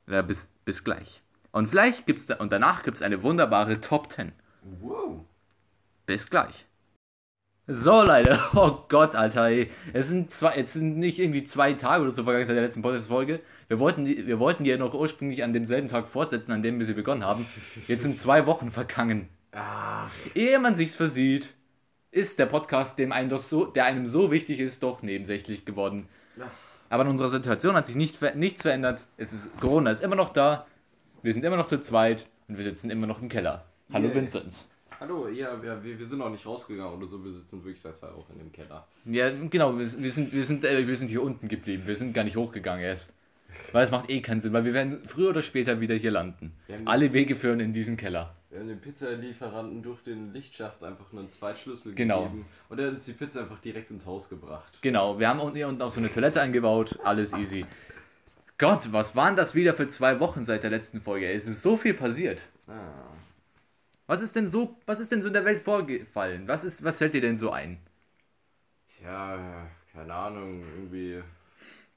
Ja, 0.07 0.23
bis, 0.23 0.49
bis 0.65 0.83
gleich. 0.83 1.23
Und 1.55 1.67
vielleicht 1.67 2.05
gibt's 2.05 2.27
da, 2.27 2.35
und 2.39 2.51
danach 2.51 2.83
gibt's 2.83 3.01
eine 3.01 3.23
wunderbare 3.23 3.81
Top 3.81 4.11
10. 4.11 4.33
wow. 4.81 5.21
Bis 6.05 6.29
gleich. 6.29 6.67
So, 7.69 8.03
Leute. 8.03 8.41
Oh 8.57 8.85
Gott, 8.89 9.15
Alter, 9.15 9.47
ey. 9.47 9.71
Es 9.93 10.09
sind, 10.09 10.33
zwei, 10.33 10.57
es 10.57 10.73
sind 10.73 10.99
nicht 10.99 11.21
irgendwie 11.21 11.45
zwei 11.45 11.75
Tage 11.75 12.03
oder 12.03 12.11
so 12.11 12.25
vergangen 12.25 12.45
seit 12.45 12.57
der 12.57 12.65
letzten 12.65 12.83
Podcast-Folge. 12.83 13.39
Wir 13.69 13.79
wollten, 13.79 14.05
die, 14.05 14.27
wir 14.27 14.41
wollten 14.41 14.65
die 14.65 14.71
ja 14.71 14.77
noch 14.77 14.95
ursprünglich 14.95 15.45
an 15.45 15.53
demselben 15.53 15.87
Tag 15.87 16.09
fortsetzen, 16.09 16.51
an 16.51 16.65
dem 16.65 16.81
wir 16.81 16.87
sie 16.87 16.93
begonnen 16.93 17.25
haben. 17.25 17.47
Jetzt 17.87 18.03
sind 18.03 18.19
zwei 18.19 18.47
Wochen 18.47 18.73
vergangen. 18.73 19.29
Ach, 19.53 20.11
Ehe 20.35 20.59
man 20.59 20.75
sich's 20.75 20.97
versieht, 20.97 21.55
ist 22.11 22.41
der 22.41 22.47
Podcast, 22.47 22.99
dem 22.99 23.13
einem 23.13 23.31
doch 23.31 23.41
so, 23.41 23.65
der 23.65 23.85
einem 23.85 24.07
so 24.07 24.33
wichtig 24.33 24.59
ist, 24.59 24.83
doch 24.83 25.03
nebensächlich 25.03 25.65
geworden. 25.65 26.09
Ach. 26.41 26.47
Aber 26.91 27.05
in 27.05 27.11
unserer 27.11 27.29
Situation 27.29 27.77
hat 27.77 27.87
sich 27.87 27.95
nicht, 27.95 28.21
nichts 28.35 28.63
verändert. 28.63 29.07
Es 29.17 29.33
ist, 29.33 29.57
Corona 29.61 29.93
ist 29.93 30.03
immer 30.03 30.17
noch 30.17 30.31
da. 30.31 30.67
Wir 31.25 31.33
sind 31.33 31.43
immer 31.43 31.57
noch 31.57 31.69
zu 31.69 31.81
zweit 31.81 32.27
und 32.49 32.59
wir 32.59 32.65
sitzen 32.65 32.91
immer 32.91 33.07
noch 33.07 33.23
im 33.23 33.31
Keller. 33.31 33.65
Hallo 33.91 34.09
Yay. 34.09 34.15
Vinzenz. 34.15 34.69
hallo, 35.01 35.27
ja, 35.29 35.63
wir, 35.63 35.83
wir, 35.83 35.99
wir 35.99 36.05
sind 36.05 36.21
auch 36.21 36.29
nicht 36.29 36.45
rausgegangen 36.45 36.93
oder 36.93 37.07
so, 37.07 37.25
wir 37.25 37.33
sitzen 37.33 37.65
wirklich 37.65 37.81
seit 37.81 37.97
zwei 37.97 38.09
Wochen 38.09 38.39
im 38.39 38.53
Keller. 38.53 38.87
Ja, 39.07 39.31
genau, 39.49 39.73
wir, 39.73 39.87
wir, 39.87 40.11
sind, 40.13 40.35
wir, 40.35 40.45
sind, 40.45 40.67
äh, 40.67 40.87
wir 40.87 40.97
sind 40.97 41.09
hier 41.09 41.23
unten 41.23 41.49
geblieben. 41.49 41.85
Wir 41.87 41.97
sind 41.97 42.13
gar 42.13 42.25
nicht 42.25 42.37
hochgegangen 42.37 42.85
erst. 42.85 43.15
Weil 43.73 43.85
es 43.85 43.91
macht 43.91 44.11
eh 44.11 44.21
keinen 44.21 44.43
Sinn, 44.43 44.53
weil 44.53 44.67
wir 44.67 44.75
werden 44.75 45.01
früher 45.07 45.31
oder 45.31 45.41
später 45.41 45.81
wieder 45.81 45.95
hier 45.95 46.11
landen. 46.11 46.53
Alle 46.85 47.15
Wege 47.15 47.37
führen 47.37 47.61
in 47.61 47.73
diesen 47.73 47.97
Keller. 47.97 48.37
Wir 48.51 48.61
haben 48.61 48.69
dem 48.69 48.81
Pizzalieferanten 48.83 49.83
durch 49.83 50.03
den 50.03 50.35
Lichtschacht 50.35 50.85
einfach 50.85 51.11
einen 51.11 51.31
Zweitschlüssel 51.31 51.95
Genau. 51.95 52.25
gegeben 52.25 52.47
und 52.69 52.79
er 52.79 52.89
hat 52.89 52.95
uns 52.95 53.07
die 53.07 53.13
Pizza 53.13 53.41
einfach 53.41 53.61
direkt 53.61 53.91
ins 53.91 54.05
Haus 54.05 54.29
gebracht. 54.29 54.79
Genau, 54.83 55.19
wir 55.19 55.27
haben 55.27 55.55
hier 55.55 55.69
unten 55.69 55.81
auch 55.81 55.91
so 55.91 56.01
eine 56.01 56.13
Toilette 56.13 56.43
eingebaut. 56.43 56.99
Alles 57.03 57.33
easy. 57.33 57.65
Gott, 58.59 58.93
was 58.93 59.17
waren 59.17 59.37
das 59.37 59.55
wieder 59.55 59.75
für 59.75 59.89
zwei 59.89 60.21
Wochen 60.21 60.45
seit 60.45 60.63
der 60.63 60.71
letzten 60.71 61.01
Folge? 61.01 61.31
Es 61.31 61.47
ist 61.47 61.63
so 61.63 61.77
viel 61.77 61.95
passiert. 61.95 62.43
Ah. 62.69 62.73
Was 64.07 64.21
ist 64.21 64.37
denn 64.37 64.47
so, 64.47 64.77
was 64.87 65.01
ist 65.01 65.11
denn 65.11 65.23
so 65.23 65.29
in 65.29 65.35
der 65.35 65.45
Welt 65.45 65.61
vorgefallen? 65.61 66.47
Was 66.47 66.63
ist, 66.63 66.85
was 66.85 66.99
fällt 66.99 67.15
dir 67.15 67.21
denn 67.21 67.37
so 67.37 67.51
ein? 67.51 67.79
Ja, 69.03 69.67
keine 69.93 70.15
Ahnung, 70.15 70.63
irgendwie. 70.77 71.23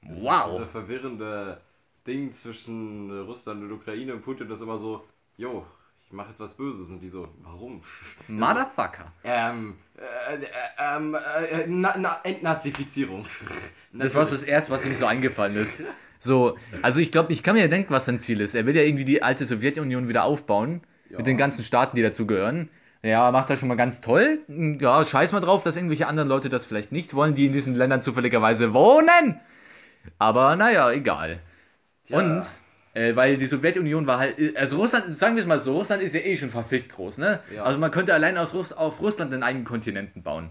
das- 0.02 0.22
Wow. 0.22 0.52
Dieser 0.52 0.66
verwirrende 0.66 1.60
Ding 2.06 2.32
zwischen 2.32 3.10
Russland 3.26 3.62
und 3.62 3.72
Ukraine 3.72 4.14
und 4.14 4.22
Putin 4.22 4.50
ist 4.50 4.60
immer 4.60 4.78
so, 4.78 5.04
jo, 5.36 5.66
ich 6.06 6.12
mache 6.12 6.28
jetzt 6.30 6.40
was 6.40 6.54
Böses 6.54 6.88
und 6.88 7.00
die 7.00 7.08
so, 7.08 7.28
warum? 7.42 7.82
Motherfucker. 8.28 9.12
Ähm, 9.24 9.76
äh, 9.96 10.36
äh, 10.44 10.48
ähm, 10.78 11.14
äh, 11.14 11.66
na, 11.68 11.94
na, 11.98 12.20
Entnazifizierung. 12.24 13.26
Das 13.92 14.14
war 14.14 14.24
so 14.24 14.32
das 14.32 14.42
erste, 14.44 14.72
was 14.72 14.84
ihm 14.86 14.94
so 14.96 15.06
eingefallen 15.06 15.56
ist. 15.56 15.80
So, 16.18 16.56
also 16.82 17.00
ich 17.00 17.12
glaube, 17.12 17.32
ich 17.32 17.42
kann 17.42 17.54
mir 17.54 17.62
ja 17.62 17.68
denken, 17.68 17.92
was 17.92 18.04
sein 18.06 18.18
Ziel 18.18 18.40
ist. 18.40 18.54
Er 18.54 18.66
will 18.66 18.74
ja 18.76 18.82
irgendwie 18.82 19.04
die 19.04 19.22
alte 19.22 19.44
Sowjetunion 19.46 20.08
wieder 20.08 20.24
aufbauen. 20.24 20.82
Ja. 21.10 21.18
Mit 21.18 21.26
den 21.26 21.36
ganzen 21.36 21.62
Staaten, 21.64 21.96
die 21.96 22.02
dazugehören. 22.02 22.68
Ja, 23.02 23.30
macht 23.30 23.48
er 23.50 23.56
schon 23.56 23.68
mal 23.68 23.76
ganz 23.76 24.00
toll. 24.00 24.40
Ja, 24.80 25.04
scheiß 25.04 25.32
mal 25.32 25.40
drauf, 25.40 25.62
dass 25.62 25.76
irgendwelche 25.76 26.06
anderen 26.08 26.28
Leute 26.28 26.48
das 26.48 26.66
vielleicht 26.66 26.90
nicht 26.92 27.14
wollen, 27.14 27.34
die 27.34 27.46
in 27.46 27.52
diesen 27.52 27.76
Ländern 27.76 28.00
zufälligerweise 28.00 28.74
wohnen. 28.74 29.40
Aber 30.18 30.56
naja, 30.56 30.90
egal. 30.90 31.38
Tja. 32.04 32.18
Und, 32.18 32.42
äh, 32.94 33.14
weil 33.14 33.36
die 33.36 33.46
Sowjetunion 33.46 34.06
war 34.06 34.18
halt, 34.18 34.56
also 34.56 34.76
Russland, 34.78 35.14
sagen 35.16 35.36
wir 35.36 35.42
es 35.42 35.46
mal 35.46 35.58
so, 35.58 35.76
Russland 35.78 36.02
ist 36.02 36.14
ja 36.14 36.20
eh 36.20 36.36
schon 36.36 36.50
verfickt 36.50 36.90
groß, 36.92 37.18
ne? 37.18 37.40
Ja. 37.54 37.62
Also 37.62 37.78
man 37.78 37.90
könnte 37.90 38.12
allein 38.12 38.36
aus 38.36 38.52
Russ 38.54 38.72
auf 38.72 39.00
Russland 39.00 39.32
einen 39.32 39.42
eigenen 39.44 39.64
Kontinenten 39.64 40.22
bauen. 40.22 40.50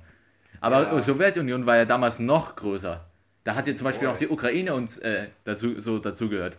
Aber 0.62 0.84
Ja. 0.84 0.95
die 0.95 1.01
Sowjetunion 1.01 1.65
war 1.65 1.75
ja 1.75 1.86
damals 1.86 2.19
noch 2.19 2.56
größer. 2.56 3.06
Da 3.47 3.55
hat 3.55 3.65
ja 3.65 3.73
zum 3.73 3.86
Beispiel 3.86 4.10
Boah. 4.10 4.13
auch 4.13 4.17
die 4.17 4.27
Ukraine 4.27 4.73
und 4.73 5.01
äh, 5.03 5.29
dazu, 5.45 5.79
so 5.79 5.99
dazugehört. 5.99 6.57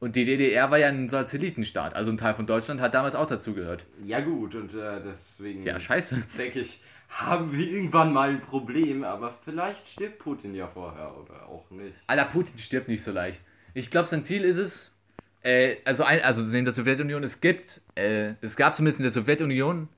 Und 0.00 0.16
die 0.16 0.24
DDR 0.24 0.70
war 0.70 0.78
ja 0.78 0.88
ein 0.88 1.10
Satellitenstaat, 1.10 1.94
also 1.94 2.10
ein 2.10 2.16
Teil 2.16 2.32
von 2.32 2.46
Deutschland 2.46 2.80
hat 2.80 2.94
damals 2.94 3.14
auch 3.14 3.26
dazugehört. 3.26 3.84
Ja 4.02 4.20
gut, 4.20 4.54
und 4.54 4.72
äh, 4.72 5.02
deswegen 5.04 5.62
Ja, 5.62 5.78
scheiße. 5.78 6.22
denke 6.38 6.60
ich, 6.60 6.80
haben 7.10 7.52
wir 7.52 7.68
irgendwann 7.68 8.14
mal 8.14 8.30
ein 8.30 8.40
Problem, 8.40 9.04
aber 9.04 9.34
vielleicht 9.44 9.86
stirbt 9.86 10.20
Putin 10.20 10.54
ja 10.54 10.66
vorher 10.68 11.14
oder 11.18 11.46
auch 11.50 11.70
nicht. 11.70 11.92
Alter, 12.06 12.24
Putin 12.24 12.56
stirbt 12.56 12.88
nicht 12.88 13.02
so 13.02 13.12
leicht. 13.12 13.42
Ich 13.74 13.90
glaube, 13.90 14.08
sein 14.08 14.24
Ziel 14.24 14.44
ist 14.44 14.56
es, 14.56 14.90
äh, 15.42 15.76
also, 15.84 16.02
ein, 16.02 16.22
also 16.22 16.56
in 16.56 16.64
der 16.64 16.72
Sowjetunion, 16.72 17.22
es 17.24 17.42
gibt, 17.42 17.82
äh, 17.94 18.36
es 18.40 18.56
gab 18.56 18.74
zumindest 18.74 19.00
in 19.00 19.04
der 19.04 19.12
Sowjetunion 19.12 19.90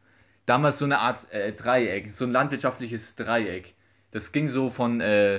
damals 0.47 0.81
so 0.81 0.85
eine 0.85 0.99
Art 0.99 1.33
äh, 1.33 1.53
Dreieck, 1.53 2.13
so 2.13 2.25
ein 2.25 2.33
landwirtschaftliches 2.33 3.15
Dreieck. 3.15 3.75
Das 4.11 4.33
ging 4.33 4.49
so 4.49 4.69
von 4.69 5.01
äh, 5.01 5.39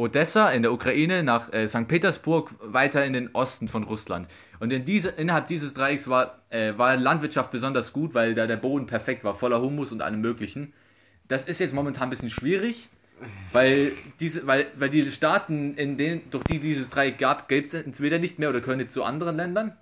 Odessa 0.00 0.48
in 0.50 0.62
der 0.62 0.72
Ukraine 0.72 1.22
nach 1.22 1.52
äh, 1.52 1.68
St. 1.68 1.86
Petersburg 1.86 2.54
weiter 2.60 3.04
in 3.04 3.12
den 3.12 3.34
Osten 3.34 3.68
von 3.68 3.84
Russland. 3.84 4.28
Und 4.58 4.72
in 4.72 4.84
diese, 4.84 5.10
innerhalb 5.10 5.46
dieses 5.46 5.74
Dreiecks 5.74 6.08
war, 6.08 6.42
äh, 6.50 6.76
war 6.76 6.96
Landwirtschaft 6.96 7.50
besonders 7.50 7.92
gut, 7.92 8.14
weil 8.14 8.34
da 8.34 8.46
der 8.46 8.56
Boden 8.56 8.86
perfekt 8.86 9.24
war, 9.24 9.34
voller 9.34 9.60
Humus 9.60 9.92
und 9.92 10.02
allem 10.02 10.20
Möglichen. 10.20 10.72
Das 11.28 11.44
ist 11.44 11.60
jetzt 11.60 11.74
momentan 11.74 12.04
ein 12.04 12.10
bisschen 12.10 12.30
schwierig, 12.30 12.88
weil, 13.52 13.92
diese, 14.18 14.46
weil, 14.46 14.66
weil 14.76 14.90
die 14.90 15.10
Staaten, 15.10 15.74
in 15.74 15.96
denen, 15.96 16.30
durch 16.30 16.44
die 16.44 16.58
dieses 16.58 16.90
Dreieck 16.90 17.18
gab, 17.18 17.48
gibt 17.48 17.72
es 17.72 17.74
entweder 17.74 18.18
nicht 18.18 18.38
mehr 18.38 18.50
oder 18.50 18.60
können 18.60 18.80
jetzt 18.80 18.94
zu 18.94 19.04
anderen 19.04 19.36
Ländern. 19.36 19.76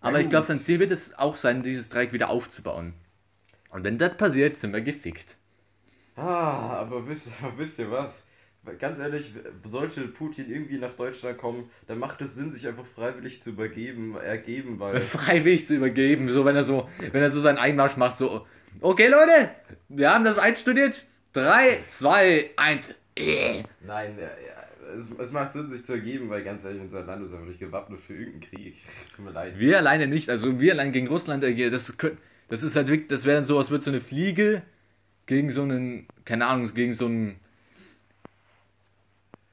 Aber 0.00 0.20
ich 0.20 0.28
glaube, 0.28 0.46
sein 0.46 0.60
Ziel 0.60 0.78
wird 0.78 0.92
es 0.92 1.18
auch 1.18 1.36
sein, 1.36 1.62
dieses 1.62 1.88
Dreieck 1.88 2.12
wieder 2.12 2.30
aufzubauen. 2.30 2.94
Und 3.70 3.82
wenn 3.82 3.98
das 3.98 4.16
passiert, 4.16 4.56
sind 4.56 4.72
wir 4.72 4.80
gefixt. 4.80 5.36
Ah, 6.14 6.78
aber 6.78 7.06
wisst, 7.08 7.32
wisst 7.56 7.78
ihr 7.78 7.90
was? 7.90 8.26
Ganz 8.78 8.98
ehrlich, 8.98 9.32
sollte 9.68 10.02
Putin 10.08 10.50
irgendwie 10.50 10.78
nach 10.78 10.94
Deutschland 10.94 11.38
kommen, 11.38 11.70
dann 11.86 11.98
macht 11.98 12.20
es 12.20 12.34
Sinn, 12.34 12.50
sich 12.50 12.66
einfach 12.66 12.86
freiwillig 12.86 13.42
zu 13.42 13.50
übergeben, 13.50 14.16
ergeben, 14.16 14.78
weil. 14.78 15.00
Freiwillig 15.00 15.66
zu 15.66 15.76
übergeben, 15.76 16.28
so 16.28 16.44
wenn 16.44 16.56
er 16.56 16.64
so, 16.64 16.88
wenn 17.12 17.22
er 17.22 17.30
so 17.30 17.40
seinen 17.40 17.58
Einmarsch 17.58 17.96
macht, 17.96 18.16
so, 18.16 18.46
okay 18.80 19.08
Leute, 19.08 19.50
wir 19.88 20.12
haben 20.12 20.24
das 20.24 20.38
einstudiert. 20.38 21.06
3, 21.32 21.82
2, 21.86 22.50
1. 22.56 22.94
Nein, 23.86 24.16
ja, 24.18 24.24
ja, 24.24 24.56
es, 24.96 25.10
es 25.18 25.30
macht 25.30 25.52
Sinn, 25.52 25.68
sich 25.68 25.84
zu 25.84 25.94
ergeben, 25.94 26.28
weil 26.28 26.42
ganz 26.42 26.64
ehrlich, 26.64 26.80
unser 26.80 27.02
Land 27.04 27.24
ist 27.24 27.32
einfach 27.32 27.46
nicht 27.46 27.60
gewappnet 27.60 28.00
für 28.00 28.14
irgendeinen 28.14 28.50
Krieg. 28.50 28.76
Tut 29.16 29.24
mir 29.24 29.32
leid. 29.32 29.58
Wir 29.58 29.78
alleine 29.78 30.06
nicht, 30.06 30.30
also 30.30 30.60
wir 30.60 30.72
allein 30.72 30.92
gegen 30.92 31.08
Russland, 31.08 31.44
das, 31.44 31.94
das 32.48 32.62
ist 32.62 32.76
halt 32.76 32.88
wirklich, 32.88 33.08
das 33.08 33.24
wäre 33.24 33.36
dann 33.36 33.44
so, 33.44 33.58
als 33.58 33.70
würde 33.70 33.84
so 33.84 33.90
eine 33.90 34.00
Fliege 34.00 34.62
gegen 35.26 35.50
so 35.50 35.62
einen, 35.62 36.06
keine 36.24 36.46
Ahnung, 36.46 36.72
gegen 36.74 36.92
so 36.92 37.06
einen, 37.06 37.40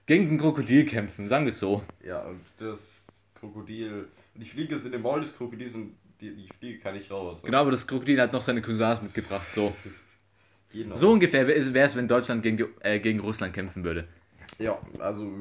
gegen 0.05 0.29
ein 0.29 0.37
Krokodil 0.37 0.85
kämpfen, 0.85 1.27
sagen 1.27 1.45
wir 1.45 1.49
es 1.51 1.59
so. 1.59 1.83
Ja, 2.05 2.21
und 2.23 2.41
das 2.57 3.05
Krokodil. 3.35 4.07
Die 4.35 4.45
Fliege 4.45 4.75
ist 4.75 4.85
in 4.85 4.91
dem 4.91 5.01
Maul 5.01 5.21
des 5.21 5.35
Krokodils 5.35 5.75
und 5.75 5.95
die, 6.19 6.33
die 6.35 6.49
Fliege 6.59 6.79
kann 6.79 6.95
nicht 6.95 7.11
raus. 7.11 7.41
Genau, 7.43 7.59
aber 7.61 7.71
das 7.71 7.85
Krokodil 7.85 8.19
hat 8.19 8.33
noch 8.33 8.41
seine 8.41 8.61
Cousins 8.61 9.01
mitgebracht, 9.01 9.45
so. 9.45 9.75
Genau. 10.73 10.95
So 10.95 11.11
ungefähr 11.11 11.45
wäre 11.47 11.85
es, 11.85 11.95
wenn 11.95 12.07
Deutschland 12.07 12.41
gegen, 12.41 12.65
äh, 12.79 12.99
gegen 12.99 13.19
Russland 13.19 13.53
kämpfen 13.53 13.83
würde. 13.83 14.07
Ja, 14.57 14.79
also 14.97 15.31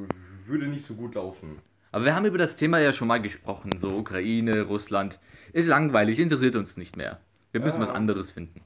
würde 0.45 0.67
nicht 0.67 0.85
so 0.85 0.93
gut 0.93 1.15
laufen. 1.15 1.57
Aber 1.91 2.05
wir 2.05 2.13
haben 2.13 2.25
über 2.27 2.37
das 2.37 2.55
Thema 2.55 2.77
ja 2.79 2.93
schon 2.93 3.07
mal 3.07 3.19
gesprochen, 3.19 3.71
so 3.75 3.97
Ukraine, 3.97 4.61
Russland. 4.61 5.19
Ist 5.51 5.69
langweilig, 5.69 6.19
interessiert 6.19 6.55
uns 6.55 6.77
nicht 6.77 6.97
mehr. 6.97 7.19
Wir 7.51 7.61
müssen 7.61 7.77
Ja. 7.81 7.87
was 7.87 7.89
anderes 7.89 8.29
finden. 8.29 8.61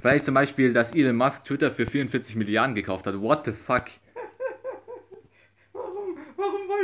Vielleicht 0.00 0.24
zum 0.24 0.34
Beispiel, 0.34 0.72
dass 0.72 0.92
Elon 0.94 1.14
Musk 1.14 1.44
Twitter 1.44 1.70
für 1.70 1.86
44 1.86 2.34
Milliarden 2.34 2.74
gekauft 2.74 3.06
hat. 3.06 3.20
What 3.20 3.44
the 3.44 3.52
fuck? 3.52 3.84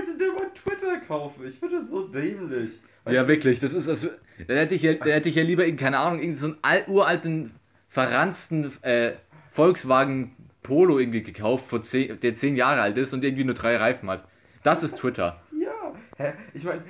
Wollte 0.09 0.19
der 0.19 0.33
mal 0.33 0.51
Twitter 0.55 1.01
kaufen? 1.07 1.47
Ich 1.47 1.59
finde 1.59 1.81
das 1.81 1.91
so 1.91 2.07
dämlich. 2.09 2.71
Weißt 3.05 3.15
ja, 3.15 3.29
wirklich, 3.29 3.61
das 3.61 3.75
ist, 3.75 3.89
also, 3.89 4.09
da 4.47 4.55
hätte 4.55 4.75
ich 4.75 4.83
ja, 4.83 4.95
da 4.95 5.07
hätte 5.07 5.29
ich 5.29 5.35
ja 5.35 5.43
lieber, 5.43 5.65
in, 5.65 5.77
keine 5.77 5.99
Ahnung, 5.99 6.21
irgendeinen 6.21 6.37
so 6.37 6.47
einen 6.47 6.57
al 6.63 6.85
uralten, 6.89 7.53
verranzten 7.89 8.71
äh, 8.83 9.13
Volkswagen 9.51 10.35
Polo 10.63 10.99
irgendwie 10.99 11.23
gekauft, 11.23 11.65
vor 11.67 11.83
zehn, 11.83 12.21
der 12.21 12.35
10 12.35 12.57
Jahre 12.57 12.83
alt 12.83 12.99
ist 12.99 13.13
und 13.15 13.25
irgendwie 13.25 13.45
nur 13.45 13.55
drei 13.55 13.77
Reifen 13.77 14.11
hat. 14.11 14.25
Das 14.63 14.83
ist 14.83 14.97
Twitter. 14.99 15.41
Ja, 15.59 15.95
hä? 16.19 16.33
ich 16.53 16.65
meine, 16.65 16.83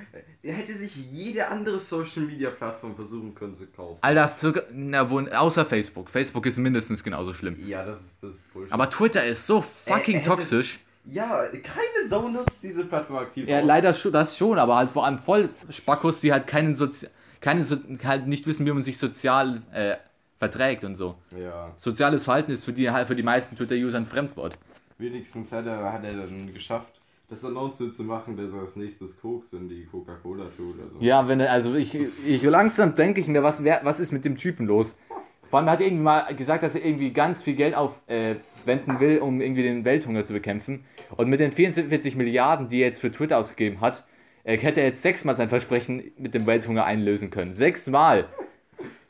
er 0.42 0.54
hätte 0.54 0.74
sich 0.74 0.96
jede 1.12 1.46
andere 1.48 1.78
Social 1.78 2.22
Media 2.22 2.50
Plattform 2.50 2.96
versuchen 2.96 3.34
können 3.34 3.54
zu 3.54 3.66
kaufen. 3.68 3.98
Alter, 4.00 4.28
sogar, 4.36 4.64
na, 4.72 5.08
wo, 5.08 5.20
außer 5.20 5.64
Facebook. 5.64 6.10
Facebook 6.10 6.46
ist 6.46 6.58
mindestens 6.58 7.04
genauso 7.04 7.32
schlimm. 7.32 7.56
Ja, 7.66 7.84
das 7.84 8.00
ist 8.00 8.22
das 8.22 8.34
ist 8.34 8.52
Bullshit. 8.52 8.72
Aber 8.72 8.90
Twitter 8.90 9.24
ist 9.24 9.46
so 9.46 9.62
fucking 9.62 10.14
er 10.16 10.20
hätte- 10.20 10.30
toxisch. 10.30 10.80
Ja, 11.10 11.44
keine 11.46 12.08
Sau 12.08 12.28
nutzt 12.28 12.62
diese 12.62 12.84
Plattform 12.84 13.18
aktiv. 13.18 13.48
Ja, 13.48 13.58
aus. 13.60 13.64
leider 13.66 13.94
schon, 13.94 14.12
das 14.12 14.36
schon, 14.36 14.58
aber 14.58 14.76
halt 14.76 14.90
vor 14.90 15.04
allem 15.06 15.18
voll 15.18 15.48
Spackos, 15.70 16.20
die 16.20 16.32
halt 16.32 16.46
keinen 16.46 16.74
Sozi 16.74 17.08
keine 17.40 17.62
so 17.62 17.76
halt 18.04 18.26
nicht 18.26 18.46
wissen, 18.48 18.66
wie 18.66 18.72
man 18.72 18.82
sich 18.82 18.98
sozial 18.98 19.62
äh, 19.72 19.96
verträgt 20.38 20.82
und 20.84 20.96
so. 20.96 21.14
Ja, 21.40 21.72
Soziales 21.76 22.24
Verhalten 22.24 22.50
ist 22.50 22.64
für 22.64 22.72
die 22.72 22.90
halt 22.90 23.06
für 23.06 23.14
die 23.14 23.22
meisten 23.22 23.54
Twitter-User 23.54 23.96
ein 23.98 24.06
Fremdwort. 24.06 24.58
wenigstens 24.98 25.52
hat 25.52 25.66
er, 25.66 25.92
hat 25.92 26.02
er 26.02 26.14
dann 26.14 26.52
geschafft, 26.52 27.00
das 27.30 27.44
Announcement 27.44 27.94
zu 27.94 28.02
machen, 28.02 28.36
dass 28.36 28.52
er 28.52 28.60
als 28.60 28.74
nächstes 28.74 29.20
Koks 29.20 29.52
in 29.52 29.68
die 29.68 29.84
Coca-Cola 29.86 30.46
tut. 30.56 30.80
Also. 30.80 30.96
Ja, 30.98 31.28
wenn 31.28 31.38
er- 31.40 31.52
also 31.52 31.74
ich, 31.74 31.94
ich 32.26 32.42
langsam 32.42 32.94
denke 32.96 33.20
ich 33.20 33.28
mir, 33.28 33.42
was 33.44 33.62
wer, 33.62 33.80
was 33.84 34.00
ist 34.00 34.10
mit 34.12 34.24
dem 34.24 34.36
Typen 34.36 34.66
los? 34.66 34.96
Vor 35.48 35.58
allem 35.58 35.70
hat 35.70 35.80
er 35.80 35.86
irgendwie 35.86 36.04
mal 36.04 36.34
gesagt, 36.34 36.62
dass 36.62 36.74
er 36.74 36.84
irgendwie 36.84 37.10
ganz 37.12 37.42
viel 37.42 37.54
Geld 37.54 37.74
aufwenden 37.74 38.96
äh, 38.96 39.00
will, 39.00 39.18
um 39.18 39.40
irgendwie 39.40 39.62
den 39.62 39.84
Welthunger 39.84 40.24
zu 40.24 40.32
bekämpfen. 40.32 40.84
Und 41.16 41.28
mit 41.28 41.40
den 41.40 41.52
44 41.52 42.16
Milliarden, 42.16 42.68
die 42.68 42.80
er 42.80 42.86
jetzt 42.86 43.00
für 43.00 43.10
Twitter 43.10 43.38
ausgegeben 43.38 43.80
hat, 43.80 44.04
äh, 44.44 44.58
hätte 44.58 44.80
er 44.80 44.88
jetzt 44.88 45.02
sechsmal 45.02 45.34
sein 45.34 45.48
Versprechen 45.48 46.12
mit 46.18 46.34
dem 46.34 46.46
Welthunger 46.46 46.84
einlösen 46.84 47.30
können. 47.30 47.54
Sechsmal! 47.54 48.28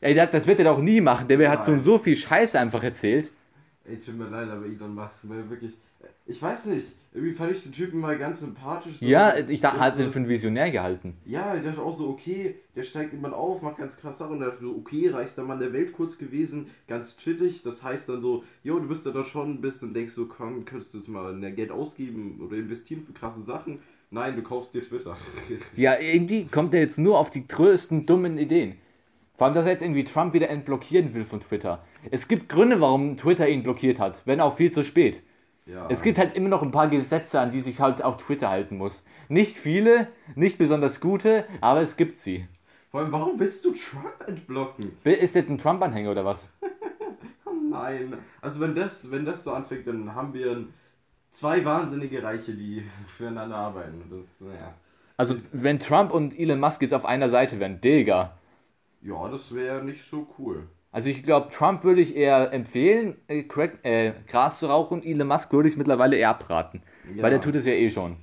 Ey, 0.01 0.13
das, 0.13 0.29
das 0.31 0.47
wird 0.47 0.59
er 0.59 0.65
doch 0.65 0.81
nie 0.81 1.01
machen. 1.01 1.27
Der 1.27 1.49
hat 1.51 1.63
so, 1.63 1.77
so 1.79 1.97
viel 1.97 2.15
Scheiße 2.15 2.59
einfach 2.59 2.83
erzählt. 2.83 3.31
Ey, 3.85 3.97
tut 3.99 4.17
mir 4.17 4.29
leid, 4.29 4.49
aber 4.49 4.65
Elon 4.65 4.95
Musk 4.95 5.23
wirklich. 5.23 5.73
Ich 6.25 6.41
weiß 6.41 6.65
nicht, 6.65 6.87
irgendwie 7.13 7.33
fand 7.33 7.51
ich 7.53 7.63
den 7.63 7.71
Typen 7.71 7.99
mal 7.99 8.17
ganz 8.17 8.41
sympathisch. 8.41 8.97
so- 8.99 9.05
Ja, 9.05 9.35
ich 9.35 9.61
dachte, 9.61 9.79
hat 9.79 9.99
ihn 9.99 10.09
für 10.11 10.19
einen 10.19 10.29
Visionär 10.29 10.69
gehalten. 10.69 11.17
Ja, 11.25 11.55
ich 11.55 11.63
dachte 11.63 11.81
auch 11.81 11.95
so, 11.95 12.07
okay, 12.09 12.55
der 12.75 12.83
steigt 12.83 13.13
immer 13.13 13.33
auf, 13.35 13.61
macht 13.61 13.77
ganz 13.77 13.97
krass 13.97 14.17
Sachen 14.19 14.33
und 14.33 14.39
dachte 14.41 14.61
so, 14.61 14.75
okay, 14.77 15.09
reichster 15.09 15.43
Mann 15.43 15.59
der 15.59 15.73
Welt 15.73 15.93
kurz 15.93 16.17
gewesen, 16.17 16.67
ganz 16.87 17.17
chillig. 17.17 17.63
Das 17.63 17.81
heißt 17.83 18.09
dann 18.09 18.21
so, 18.21 18.43
jo, 18.63 18.79
du 18.79 18.87
bist 18.87 19.05
ja 19.05 19.11
da 19.11 19.23
schon 19.23 19.59
bist 19.59 19.81
und 19.81 19.93
denkst 19.95 20.13
so, 20.13 20.27
komm, 20.27 20.65
könntest 20.65 20.93
du 20.93 20.99
jetzt 20.99 21.07
mal 21.07 21.33
mehr 21.33 21.51
Geld 21.51 21.71
ausgeben 21.71 22.39
oder 22.45 22.57
investieren 22.57 23.03
für 23.03 23.13
krasse 23.13 23.41
Sachen. 23.41 23.79
Nein, 24.11 24.35
du 24.35 24.41
kaufst 24.43 24.73
dir 24.73 24.83
Twitter. 24.83 25.15
Ja, 25.75 25.99
irgendwie 25.99 26.45
kommt 26.45 26.73
er 26.73 26.81
jetzt 26.81 26.97
nur 26.99 27.17
auf 27.17 27.29
die 27.31 27.47
größten 27.47 28.05
dummen 28.05 28.37
Ideen. 28.37 28.75
Vor 29.35 29.45
allem, 29.47 29.53
dass 29.55 29.65
er 29.65 29.71
jetzt 29.71 29.81
irgendwie 29.81 30.03
Trump 30.03 30.33
wieder 30.33 30.49
entblockieren 30.49 31.13
will 31.13 31.25
von 31.25 31.39
Twitter. 31.39 31.83
Es 32.11 32.27
gibt 32.27 32.49
Gründe, 32.49 32.81
warum 32.81 33.15
Twitter 33.17 33.47
ihn 33.47 33.63
blockiert 33.63 33.99
hat, 33.99 34.21
wenn 34.25 34.41
auch 34.41 34.55
viel 34.55 34.71
zu 34.71 34.83
spät. 34.83 35.21
Ja. 35.71 35.87
Es 35.89 36.01
gibt 36.01 36.17
halt 36.17 36.35
immer 36.35 36.49
noch 36.49 36.63
ein 36.63 36.71
paar 36.71 36.89
Gesetze, 36.89 37.39
an 37.39 37.51
die 37.51 37.61
sich 37.61 37.79
halt 37.79 38.03
auch 38.03 38.17
Twitter 38.17 38.49
halten 38.49 38.77
muss. 38.77 39.03
Nicht 39.27 39.55
viele, 39.55 40.07
nicht 40.35 40.57
besonders 40.57 40.99
gute, 40.99 41.45
aber 41.61 41.81
es 41.81 41.97
gibt 41.97 42.17
sie. 42.17 42.47
Vor 42.91 43.01
allem, 43.01 43.11
warum 43.11 43.39
willst 43.39 43.63
du 43.65 43.71
Trump 43.73 44.27
entblocken? 44.27 44.97
Ist 45.03 45.35
jetzt 45.35 45.49
ein 45.49 45.57
Trump-Anhänger 45.57 46.11
oder 46.11 46.25
was? 46.25 46.51
Oh 47.45 47.71
nein. 47.71 48.13
Also 48.41 48.59
wenn 48.59 48.75
das, 48.75 49.09
wenn 49.11 49.25
das 49.25 49.43
so 49.43 49.53
anfängt, 49.53 49.87
dann 49.87 50.13
haben 50.13 50.33
wir 50.33 50.65
zwei 51.31 51.63
wahnsinnige 51.65 52.21
Reiche, 52.21 52.53
die 52.53 52.83
füreinander 53.17 53.55
arbeiten. 53.55 54.03
Das, 54.09 54.47
ja. 54.47 54.73
Also, 55.17 55.35
wenn 55.51 55.79
Trump 55.79 56.13
und 56.13 56.37
Elon 56.39 56.59
Musk 56.59 56.81
jetzt 56.81 56.93
auf 56.93 57.05
einer 57.05 57.29
Seite 57.29 57.59
wären, 57.59 57.81
Digga. 57.81 58.37
Ja, 59.01 59.27
das 59.29 59.53
wäre 59.53 59.83
nicht 59.83 60.03
so 60.03 60.27
cool. 60.37 60.67
Also 60.91 61.09
ich 61.09 61.23
glaube, 61.23 61.49
Trump 61.51 61.83
würde 61.83 62.01
ich 62.01 62.15
eher 62.15 62.51
empfehlen, 62.51 63.15
äh, 63.27 63.43
Crack, 63.43 63.79
äh, 63.83 64.13
Gras 64.27 64.59
zu 64.59 64.67
rauchen. 64.67 65.03
Elon 65.03 65.27
Musk 65.27 65.51
würde 65.53 65.69
ich 65.69 65.77
mittlerweile 65.77 66.17
eher 66.17 66.29
abraten. 66.29 66.81
Ja. 67.03 67.23
Weil 67.23 67.31
der 67.31 67.41
tut 67.41 67.55
es 67.55 67.65
ja 67.65 67.73
eh 67.73 67.89
schon. 67.89 68.17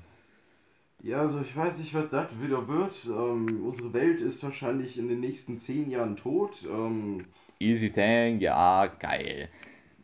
Ja, 1.02 1.20
also 1.20 1.40
ich 1.40 1.56
weiß 1.56 1.78
nicht, 1.78 1.94
was 1.94 2.08
das 2.10 2.28
wieder 2.40 2.66
wird. 2.68 2.94
Ähm, 3.06 3.62
unsere 3.64 3.92
Welt 3.92 4.20
ist 4.20 4.42
wahrscheinlich 4.42 4.98
in 4.98 5.08
den 5.08 5.20
nächsten 5.20 5.58
zehn 5.58 5.90
Jahren 5.90 6.16
tot. 6.16 6.64
Ähm, 6.68 7.26
Easy 7.58 7.90
thing, 7.90 8.40
ja, 8.40 8.86
geil. 8.86 9.48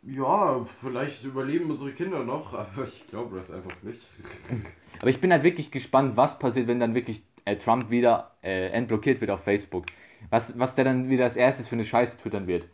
ja, 0.02 0.64
vielleicht 0.80 1.24
überleben 1.24 1.70
unsere 1.70 1.92
Kinder 1.92 2.24
noch, 2.24 2.54
aber 2.54 2.84
ich 2.84 3.06
glaube 3.08 3.38
das 3.38 3.50
einfach 3.50 3.82
nicht. 3.82 4.00
Aber 5.00 5.10
ich 5.10 5.20
bin 5.20 5.32
halt 5.32 5.42
wirklich 5.42 5.70
gespannt, 5.72 6.16
was 6.16 6.38
passiert, 6.38 6.68
wenn 6.68 6.78
dann 6.78 6.94
wirklich 6.94 7.22
äh, 7.44 7.56
Trump 7.56 7.90
wieder 7.90 8.36
äh, 8.42 8.68
entblockiert 8.68 9.20
wird 9.20 9.32
auf 9.32 9.42
Facebook. 9.42 9.86
Was, 10.30 10.58
was 10.58 10.74
der 10.74 10.84
dann 10.84 11.08
wieder 11.08 11.24
als 11.24 11.36
erstes 11.36 11.68
für 11.68 11.74
eine 11.74 11.84
Scheiße 11.84 12.16
twittern 12.16 12.46
wird. 12.46 12.68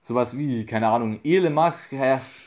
Sowas 0.00 0.36
wie, 0.36 0.64
keine 0.66 0.88
Ahnung, 0.88 1.20
Elon 1.24 1.54
Musk 1.54 1.92
has, 1.92 2.40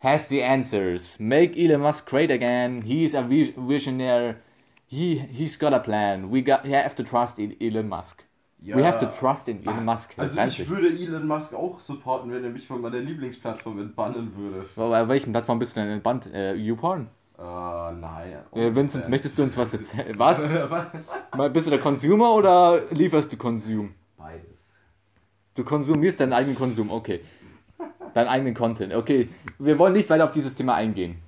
has 0.00 0.28
the 0.28 0.42
answers. 0.42 1.18
Make 1.18 1.54
Elon 1.56 1.80
Musk 1.80 2.08
great 2.08 2.30
again. 2.30 2.82
He's 2.82 3.14
a 3.14 3.22
vis- 3.28 3.52
visionary. 3.56 4.36
He, 4.86 5.18
he's 5.30 5.58
got 5.58 5.72
a 5.74 5.78
plan. 5.80 6.30
We, 6.30 6.42
got, 6.42 6.64
we 6.64 6.72
have 6.74 6.94
to 6.96 7.02
trust 7.02 7.38
in 7.38 7.54
Elon 7.60 7.88
Musk. 7.88 8.24
We 8.60 8.82
have 8.82 8.98
to 8.98 9.06
trust 9.06 9.48
in 9.48 9.62
Elon 9.66 9.84
Musk. 9.84 10.16
Das 10.16 10.36
Also 10.36 10.62
ich 10.62 10.68
würde 10.68 10.88
Elon 10.88 11.26
Musk 11.26 11.54
auch 11.54 11.78
supporten, 11.78 12.32
wenn 12.32 12.42
er 12.42 12.50
mich 12.50 12.66
von 12.66 12.80
meiner 12.80 12.98
Lieblingsplattform 12.98 13.78
entbannen 13.80 14.32
würde. 14.36 14.66
Bei 14.74 15.06
welchen 15.08 15.32
Plattform 15.32 15.58
bist 15.58 15.76
du 15.76 15.80
denn 15.80 15.90
entbannt? 15.90 16.26
Äh, 16.32 16.54
YouPorn? 16.54 17.08
Äh, 17.38 17.42
nein. 17.42 18.38
Äh, 18.52 18.74
Vincent, 18.74 19.08
möchtest 19.08 19.38
du 19.38 19.42
uns 19.44 19.56
was 19.56 19.72
erzählen? 19.72 20.18
Was? 20.18 20.52
Bist 21.52 21.66
du 21.68 21.70
der 21.70 21.78
Consumer 21.78 22.34
oder 22.34 22.82
lieferst 22.90 23.32
du 23.32 23.36
Konsum? 23.36 23.94
Beides. 24.16 24.66
Du 25.54 25.62
konsumierst 25.62 26.20
deinen 26.20 26.32
eigenen 26.32 26.56
Konsum, 26.56 26.90
okay. 26.90 27.20
Deinen 28.14 28.28
eigenen 28.28 28.54
Content, 28.54 28.92
okay. 28.94 29.28
Wir 29.58 29.78
wollen 29.78 29.92
nicht 29.92 30.10
weiter 30.10 30.24
auf 30.24 30.32
dieses 30.32 30.54
Thema 30.56 30.74
eingehen. 30.74 31.22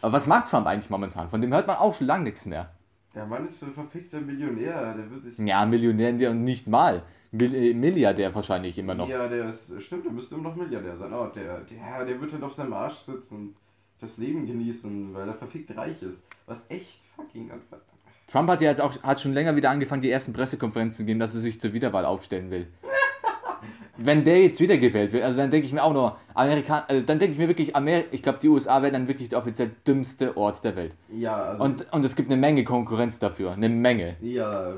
Aber 0.00 0.12
was 0.12 0.26
macht 0.26 0.48
Trump 0.48 0.66
eigentlich 0.66 0.90
momentan? 0.90 1.28
Von 1.28 1.40
dem 1.40 1.52
hört 1.52 1.66
man 1.66 1.76
auch 1.76 1.94
schon 1.94 2.08
lange 2.08 2.24
nichts 2.24 2.44
mehr. 2.44 2.70
Der 3.14 3.26
Mann 3.26 3.46
ist 3.46 3.60
so 3.60 3.66
ein 3.66 3.72
verfickter 3.72 4.20
Millionär, 4.20 4.94
der 4.94 5.08
wird 5.08 5.22
sich... 5.22 5.38
Ja, 5.38 5.64
Millionär 5.64 6.30
und 6.30 6.42
nicht 6.42 6.66
mal. 6.66 7.04
Äh, 7.32 7.74
Milliardär 7.74 8.34
wahrscheinlich 8.34 8.76
immer 8.76 8.94
noch. 8.94 9.08
Ja, 9.08 9.28
der 9.28 9.50
ist, 9.50 9.80
stimmt, 9.80 10.04
der 10.04 10.12
müsste 10.12 10.34
immer 10.34 10.50
noch 10.50 10.56
Milliardär 10.56 10.96
sein. 10.96 11.12
Aber 11.12 11.28
der, 11.28 11.60
der, 11.60 12.04
der 12.04 12.20
wird 12.20 12.32
halt 12.32 12.42
auf 12.42 12.52
seinem 12.52 12.72
Arsch 12.72 12.98
sitzen 12.98 13.54
das 14.04 14.18
Leben 14.18 14.46
genießen, 14.46 15.14
weil 15.14 15.28
er 15.28 15.34
verfickt 15.34 15.76
reich 15.76 16.02
ist. 16.02 16.26
Was 16.46 16.68
echt 16.70 17.00
fucking 17.16 17.50
anfängt. 17.50 17.82
Trump 18.26 18.48
hat 18.48 18.60
ja 18.62 18.70
jetzt 18.70 18.80
auch 18.80 19.02
hat 19.02 19.20
schon 19.20 19.32
länger 19.32 19.54
wieder 19.56 19.70
angefangen, 19.70 20.00
die 20.02 20.10
ersten 20.10 20.32
Pressekonferenzen 20.32 21.04
zu 21.04 21.06
geben, 21.06 21.20
dass 21.20 21.34
er 21.34 21.40
sich 21.40 21.60
zur 21.60 21.72
Wiederwahl 21.72 22.04
aufstellen 22.04 22.50
will. 22.50 22.66
wenn 23.96 24.24
der 24.24 24.42
jetzt 24.42 24.60
wiedergewählt 24.60 25.12
wird, 25.12 25.22
also 25.24 25.38
dann 25.38 25.50
denke 25.50 25.66
ich 25.66 25.72
mir 25.72 25.82
auch 25.84 25.92
nur, 25.92 26.16
Amerika, 26.34 26.84
also 26.88 27.04
dann 27.04 27.18
denke 27.18 27.32
ich 27.34 27.38
mir 27.38 27.48
wirklich, 27.48 27.76
Amer 27.76 28.02
ich 28.12 28.22
glaube, 28.22 28.38
die 28.40 28.48
USA 28.48 28.82
wäre 28.82 28.92
dann 28.92 29.06
wirklich 29.08 29.28
der 29.28 29.38
offiziell 29.38 29.70
dümmste 29.86 30.36
Ort 30.36 30.64
der 30.64 30.74
Welt. 30.74 30.96
Ja, 31.12 31.36
also, 31.50 31.62
Und, 31.64 31.92
und 31.92 32.04
es 32.04 32.16
gibt 32.16 32.30
eine 32.30 32.40
Menge 32.40 32.64
Konkurrenz 32.64 33.18
dafür, 33.18 33.52
eine 33.52 33.68
Menge. 33.68 34.16
ja, 34.20 34.72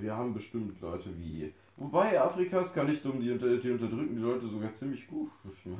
wir- 0.00 0.14
haben 0.16 0.32
bestimmt 0.32 0.80
Leute 0.80 1.10
wie. 1.18 1.52
Wobei 1.76 2.18
Afrika 2.20 2.60
ist 2.60 2.74
gar 2.74 2.84
nicht 2.84 3.04
dumm, 3.04 3.20
die, 3.20 3.30
unter, 3.30 3.46
die 3.58 3.70
unterdrücken 3.70 4.16
die 4.16 4.22
Leute 4.22 4.48
sogar 4.48 4.72
ziemlich 4.74 5.06
gut. 5.06 5.30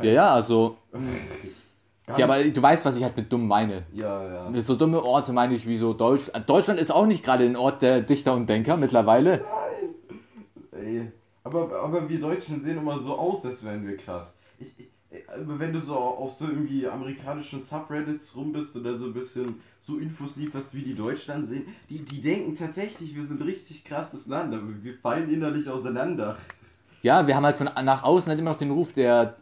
Ja, 0.02 0.10
ja, 0.10 0.34
also, 0.34 0.76
ja, 2.16 2.24
aber 2.24 2.42
du 2.42 2.62
weißt, 2.62 2.84
was 2.84 2.96
ich 2.96 3.02
halt 3.02 3.16
mit 3.16 3.32
dumm 3.32 3.46
meine. 3.46 3.84
Ja, 3.92 4.50
ja. 4.50 4.60
So 4.60 4.76
dumme 4.76 5.02
Orte 5.02 5.32
meine 5.32 5.54
ich 5.54 5.66
wie 5.66 5.76
so 5.76 5.92
Deutschland. 5.92 6.48
Deutschland 6.48 6.80
ist 6.80 6.90
auch 6.90 7.06
nicht 7.06 7.24
gerade 7.24 7.44
ein 7.44 7.56
Ort 7.56 7.82
der 7.82 8.00
Dichter 8.00 8.34
und 8.34 8.48
Denker 8.48 8.76
mittlerweile. 8.76 9.44
Ey, 10.72 11.12
aber, 11.44 11.82
aber 11.82 12.08
wir 12.08 12.20
Deutschen 12.20 12.62
sehen 12.62 12.78
immer 12.78 12.98
so 12.98 13.14
aus, 13.14 13.44
als 13.44 13.64
wären 13.64 13.86
wir 13.86 13.96
krass. 13.96 14.34
Ich, 14.58 14.72
ich, 14.78 14.88
aber 15.28 15.58
wenn 15.58 15.72
du 15.72 15.80
so 15.80 15.94
auf 15.94 16.32
so 16.32 16.46
irgendwie 16.46 16.86
amerikanischen 16.86 17.62
Subreddits 17.62 18.36
rum 18.36 18.52
bist 18.52 18.76
und 18.76 18.84
dann 18.84 18.98
so 18.98 19.06
ein 19.06 19.14
bisschen 19.14 19.60
so 19.80 19.98
Infos 19.98 20.36
lieferst, 20.36 20.74
wie 20.74 20.82
die 20.82 20.94
Deutschland 20.94 21.46
sehen, 21.46 21.66
die, 21.88 22.04
die 22.04 22.20
denken 22.20 22.54
tatsächlich, 22.54 23.16
wir 23.16 23.24
sind 23.24 23.42
richtig 23.42 23.84
krasses 23.84 24.26
Land, 24.26 24.54
aber 24.54 24.82
wir 24.82 24.94
fallen 24.94 25.32
innerlich 25.32 25.68
auseinander. 25.68 26.36
Ja, 27.02 27.26
wir 27.26 27.36
haben 27.36 27.44
halt 27.44 27.56
von 27.56 27.70
nach 27.84 28.02
außen 28.02 28.30
halt 28.30 28.38
immer 28.38 28.50
noch 28.50 28.58
den 28.58 28.70
Ruf 28.70 28.92
der, 28.92 29.36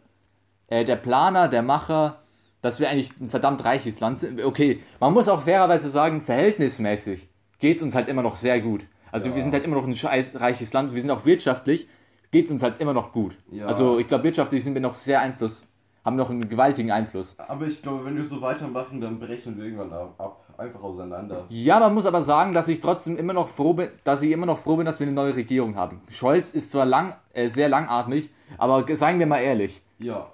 äh, 0.67 0.85
der 0.85 0.95
Planer, 0.95 1.47
der 1.47 1.63
Macher, 1.63 2.21
dass 2.61 2.79
wir 2.79 2.89
eigentlich 2.89 3.11
ein 3.19 3.29
verdammt 3.29 3.63
reiches 3.63 3.99
Land 3.99 4.19
sind. 4.19 4.43
Okay, 4.43 4.79
man 4.99 5.13
muss 5.13 5.27
auch 5.29 5.41
fairerweise 5.41 5.89
sagen, 5.89 6.21
verhältnismäßig 6.21 7.27
geht 7.59 7.77
es 7.77 7.83
uns 7.83 7.95
halt 7.95 8.09
immer 8.09 8.21
noch 8.23 8.35
sehr 8.35 8.59
gut. 8.61 8.85
Also 9.11 9.29
Ja. 9.29 9.35
wir 9.35 9.41
sind 9.43 9.53
halt 9.53 9.63
immer 9.63 9.75
noch 9.77 9.85
ein 9.87 9.95
scheiß 9.95 10.31
reiches 10.35 10.73
Land, 10.73 10.93
wir 10.93 11.01
sind 11.01 11.11
auch 11.11 11.25
wirtschaftlich, 11.25 11.87
geht 12.31 12.45
es 12.45 12.51
uns 12.51 12.63
halt 12.63 12.79
immer 12.79 12.93
noch 12.93 13.13
gut. 13.13 13.37
Ja. 13.51 13.65
Also 13.67 13.99
ich 13.99 14.07
glaube, 14.07 14.25
wirtschaftlich 14.25 14.63
sind 14.63 14.73
wir 14.73 14.81
noch 14.81 14.95
sehr 14.95 15.21
Einfluss, 15.21 15.67
haben 16.03 16.15
noch 16.17 16.29
einen 16.29 16.47
gewaltigen 16.49 16.91
Einfluss. 16.91 17.35
Aber 17.39 17.65
ich 17.65 17.81
glaube, 17.81 18.05
wenn 18.05 18.15
wir 18.17 18.25
so 18.25 18.41
weitermachen, 18.41 18.99
dann 19.01 19.19
brechen 19.19 19.57
wir 19.57 19.65
irgendwann 19.65 19.93
ab. 19.93 20.43
Einfach 20.57 20.81
auseinander. 20.81 21.45
Ja, 21.49 21.79
man 21.79 21.93
muss 21.93 22.07
aber 22.07 22.23
sagen, 22.23 22.51
dass 22.51 22.67
ich 22.67 22.79
trotzdem 22.79 23.15
immer 23.15 23.33
noch 23.33 23.47
froh 23.47 23.73
bin, 23.73 23.89
dass 24.03 24.23
ich 24.23 24.31
immer 24.31 24.47
noch 24.47 24.57
froh 24.57 24.75
bin, 24.75 24.87
dass 24.87 24.99
wir 24.99 25.05
eine 25.05 25.15
neue 25.15 25.35
Regierung 25.35 25.75
haben. 25.75 26.01
Scholz 26.09 26.51
ist 26.51 26.71
zwar 26.71 26.85
lang, 26.85 27.15
äh, 27.33 27.47
sehr 27.49 27.69
langatmig, 27.69 28.31
aber 28.57 28.83
seien 28.95 29.19
wir 29.19 29.27
mal 29.27 29.37
ehrlich, 29.37 29.83
Ja. 29.99 30.31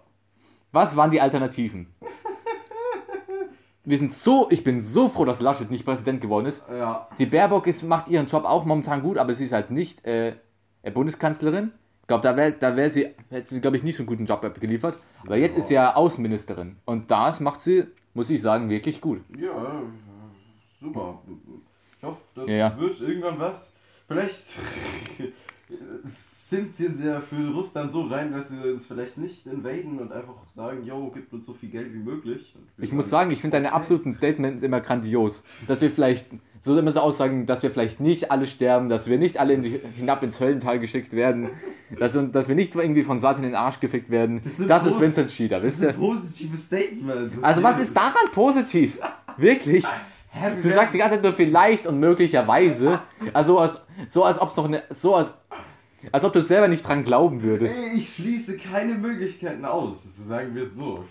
Was 0.73 0.97
waren 0.97 1.11
die 1.11 1.21
Alternativen? 1.21 1.87
Wir 3.85 3.97
sind 3.97 4.11
so, 4.11 4.47
ich 4.49 4.63
bin 4.63 4.79
so 4.79 5.09
froh, 5.09 5.25
dass 5.25 5.41
Laschet 5.41 5.69
nicht 5.69 5.85
Präsident 5.85 6.21
geworden 6.21 6.45
ist. 6.45 6.63
Ja. 6.69 7.07
Die 7.19 7.25
Baerbock 7.25 7.67
ist, 7.67 7.83
macht 7.83 8.07
ihren 8.07 8.27
Job 8.27 8.45
auch 8.45 8.65
momentan 8.65 9.01
gut, 9.01 9.17
aber 9.17 9.33
sie 9.35 9.43
ist 9.43 9.51
halt 9.51 9.71
nicht 9.71 10.05
äh, 10.05 10.35
äh, 10.81 10.91
Bundeskanzlerin. 10.91 11.73
Ich 12.01 12.07
glaube, 12.07 12.23
da 12.23 12.35
wäre 12.35 12.51
da 12.51 12.75
wär 12.75 12.89
sie, 12.89 13.09
hätte 13.29 13.49
sie, 13.49 13.61
glaube 13.61 13.77
ich, 13.77 13.83
nicht 13.83 13.97
so 13.97 14.03
einen 14.03 14.07
guten 14.07 14.25
Job 14.25 14.43
abgeliefert. 14.43 14.97
Aber 15.21 15.37
jetzt 15.37 15.57
ist 15.57 15.67
sie 15.67 15.75
ja 15.75 15.95
Außenministerin. 15.95 16.77
Und 16.85 17.11
das 17.11 17.39
macht 17.39 17.59
sie, 17.59 17.85
muss 18.13 18.29
ich 18.29 18.41
sagen, 18.41 18.69
wirklich 18.69 18.99
gut. 18.99 19.21
Ja, 19.37 19.81
super. 20.79 21.21
Ich 21.97 22.03
hoffe, 22.03 22.21
das 22.35 22.49
ja. 22.49 22.77
wird 22.79 22.99
irgendwann 23.01 23.39
was. 23.39 23.75
Vielleicht 24.07 24.47
sind 26.49 26.73
sie 26.73 26.93
sehr 26.93 27.21
für 27.21 27.51
Russland 27.51 27.91
so 27.91 28.03
rein, 28.03 28.31
dass 28.31 28.49
sie 28.49 28.59
uns 28.71 28.85
vielleicht 28.85 29.17
nicht 29.17 29.45
invaden 29.47 29.99
und 29.99 30.11
einfach 30.11 30.35
sagen, 30.55 30.83
yo, 30.83 31.09
gibt 31.09 31.33
uns 31.33 31.45
so 31.45 31.53
viel 31.53 31.69
Geld 31.69 31.93
wie 31.93 31.99
möglich. 31.99 32.55
Ich 32.77 32.91
muss 32.91 33.09
sagen, 33.09 33.31
ich 33.31 33.41
finde 33.41 33.57
deine 33.57 33.73
absoluten 33.73 34.13
Statements 34.13 34.61
immer 34.61 34.79
grandios. 34.79 35.43
Dass 35.67 35.81
wir 35.81 35.89
vielleicht, 35.89 36.27
so 36.59 36.77
immer 36.77 36.91
so 36.91 36.99
aussagen, 36.99 37.45
dass 37.45 37.63
wir 37.63 37.71
vielleicht 37.71 37.99
nicht 37.99 38.29
alle 38.31 38.45
sterben, 38.45 38.89
dass 38.89 39.09
wir 39.09 39.17
nicht 39.17 39.39
alle 39.39 39.53
in 39.53 39.61
die, 39.63 39.79
hinab 39.95 40.21
ins 40.23 40.39
Höllental 40.39 40.79
geschickt 40.79 41.13
werden, 41.13 41.49
dass, 41.99 42.17
dass 42.31 42.47
wir 42.47 42.55
nicht 42.55 42.75
irgendwie 42.75 43.03
von 43.03 43.19
Satan 43.19 43.43
in 43.43 43.49
den 43.51 43.55
Arsch 43.55 43.79
gefickt 43.79 44.09
werden. 44.09 44.41
Das, 44.43 44.57
sind 44.57 44.69
ist 44.69 44.99
Vincent 44.99 45.31
Schieder, 45.31 45.59
Das 45.59 45.67
wisst 45.67 45.83
ist 45.83 45.89
ein 45.89 45.95
ihr? 45.95 46.07
positives 46.07 46.65
Statement. 46.65 47.31
Also 47.41 47.63
was 47.63 47.79
ist 47.79 47.95
daran 47.95 48.31
positiv? 48.31 48.99
Wirklich? 49.37 49.85
Hä, 50.35 50.61
Du 50.61 50.69
sagst 50.69 50.93
die 50.93 50.97
ganze 50.97 51.15
Zeit 51.15 51.23
nur 51.23 51.33
vielleicht 51.33 51.85
und 51.87 51.99
möglicherweise. 51.99 52.99
Also 53.33 53.59
als, 53.59 53.79
so 54.07 54.23
als 54.23 54.39
ob 54.41 54.49
es 54.49 54.57
noch 54.57 54.65
eine, 54.65 54.83
so 54.89 55.15
als, 55.15 55.37
als 56.11 56.25
ob 56.25 56.33
du 56.33 56.41
selber 56.41 56.67
nicht 56.67 56.87
dran 56.87 57.03
glauben 57.03 57.41
würdest. 57.43 57.79
Ey, 57.83 57.97
Ich 57.99 58.15
schließe 58.15 58.57
keine 58.57 58.95
Möglichkeiten 58.95 59.63
aus, 59.63 60.03
sagen 60.27 60.55
wir 60.55 60.63
es 60.63 60.73
so. 60.75 61.05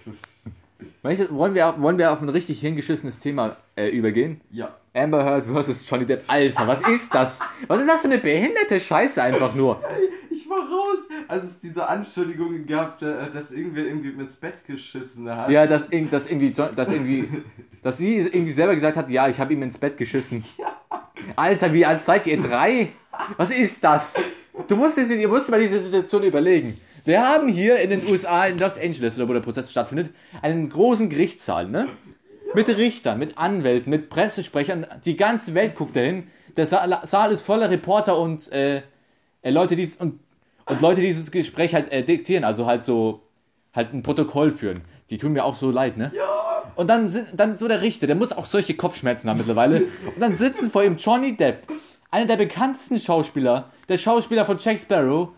Wollen 1.02 1.54
wir, 1.54 1.74
wollen 1.80 1.98
wir 1.98 2.12
auf 2.12 2.22
ein 2.22 2.28
richtig 2.28 2.60
hingeschissenes 2.60 3.18
Thema 3.20 3.56
äh, 3.76 3.88
übergehen? 3.88 4.40
Ja. 4.50 4.74
Amber 4.94 5.24
Heard 5.24 5.46
versus 5.46 5.88
Johnny 5.88 6.04
Depp. 6.06 6.24
Alter, 6.28 6.66
was 6.66 6.86
ist 6.86 7.14
das? 7.14 7.40
Was 7.66 7.80
ist 7.80 7.88
das 7.88 8.00
für 8.02 8.08
eine 8.08 8.18
behinderte 8.18 8.78
Scheiße 8.78 9.22
einfach 9.22 9.54
nur? 9.54 9.82
Ich 10.34 10.48
war 10.48 10.60
raus, 10.60 10.98
als 11.28 11.44
es 11.44 11.60
diese 11.60 11.86
Anschuldigungen 11.86 12.66
gab, 12.66 12.98
da- 13.00 13.26
dass 13.28 13.52
irgendwer 13.52 13.84
irgendwie 13.84 14.08
ins 14.18 14.34
Bett 14.34 14.66
geschissen 14.66 15.28
hat. 15.28 15.50
Ja, 15.50 15.66
dass, 15.66 15.86
dass 16.10 16.26
irgendwie, 16.26 16.50
dass 16.52 16.90
irgendwie, 16.90 17.28
dass 17.82 17.98
sie 17.98 18.16
irgendwie 18.16 18.52
selber 18.52 18.74
gesagt 18.74 18.96
hat, 18.96 19.10
ja, 19.10 19.28
ich 19.28 19.38
habe 19.38 19.52
ihm 19.52 19.62
ins 19.62 19.76
Bett 19.76 19.98
geschissen. 19.98 20.42
Alter, 21.36 21.72
wie 21.74 21.84
alt 21.84 22.02
seid 22.02 22.26
ihr? 22.26 22.40
Drei? 22.40 22.92
Was 23.36 23.50
ist 23.52 23.84
das? 23.84 24.16
Du 24.66 24.74
musst, 24.74 24.96
ihr 24.98 25.28
musst 25.28 25.50
mal 25.50 25.60
diese 25.60 25.78
Situation 25.78 26.22
überlegen. 26.22 26.78
Wir 27.04 27.26
haben 27.26 27.48
hier 27.48 27.80
in 27.80 27.90
den 27.90 28.06
USA, 28.06 28.46
in 28.46 28.58
Los 28.58 28.78
Angeles, 28.78 29.16
oder 29.16 29.28
wo 29.28 29.32
der 29.32 29.40
Prozess 29.40 29.70
stattfindet, 29.70 30.12
einen 30.40 30.68
großen 30.68 31.08
Gerichtssaal, 31.08 31.68
ne? 31.68 31.88
Mit 32.54 32.68
Richtern, 32.68 33.18
mit 33.18 33.38
Anwälten, 33.38 33.90
mit 33.90 34.10
Pressesprechern. 34.10 34.86
Die 35.04 35.16
ganze 35.16 35.54
Welt 35.54 35.74
guckt 35.74 35.96
dahin. 35.96 36.28
Der 36.56 36.66
Saal, 36.66 37.32
ist 37.32 37.42
voller 37.42 37.70
Reporter 37.70 38.18
und 38.18 38.52
äh, 38.52 38.82
äh, 39.40 39.50
Leute, 39.50 39.74
die 39.74 39.90
und, 39.98 40.20
und 40.66 40.80
Leute, 40.80 41.00
die 41.00 41.06
dieses 41.08 41.30
Gespräch 41.30 41.74
halt 41.74 41.90
äh, 41.90 42.02
diktieren, 42.02 42.44
also 42.44 42.66
halt 42.66 42.82
so 42.82 43.22
halt 43.74 43.94
ein 43.94 44.02
Protokoll 44.02 44.50
führen. 44.50 44.82
Die 45.08 45.16
tun 45.16 45.32
mir 45.32 45.44
auch 45.44 45.54
so 45.54 45.70
leid, 45.70 45.96
ne? 45.96 46.12
Ja. 46.14 46.72
Und 46.76 46.88
dann 46.88 47.08
sind 47.08 47.28
dann 47.34 47.58
so 47.58 47.68
der 47.68 47.82
Richter, 47.82 48.06
der 48.06 48.16
muss 48.16 48.32
auch 48.32 48.46
solche 48.46 48.74
Kopfschmerzen 48.74 49.28
haben 49.28 49.38
mittlerweile. 49.38 49.86
Und 50.14 50.20
dann 50.20 50.34
sitzen 50.34 50.70
vor 50.70 50.84
ihm 50.84 50.96
Johnny 50.96 51.36
Depp, 51.36 51.66
einer 52.10 52.26
der 52.26 52.36
bekanntesten 52.36 52.98
Schauspieler, 52.98 53.70
der 53.88 53.96
Schauspieler 53.96 54.44
von 54.44 54.58
Jack 54.58 54.78
Sparrow, 54.78 55.30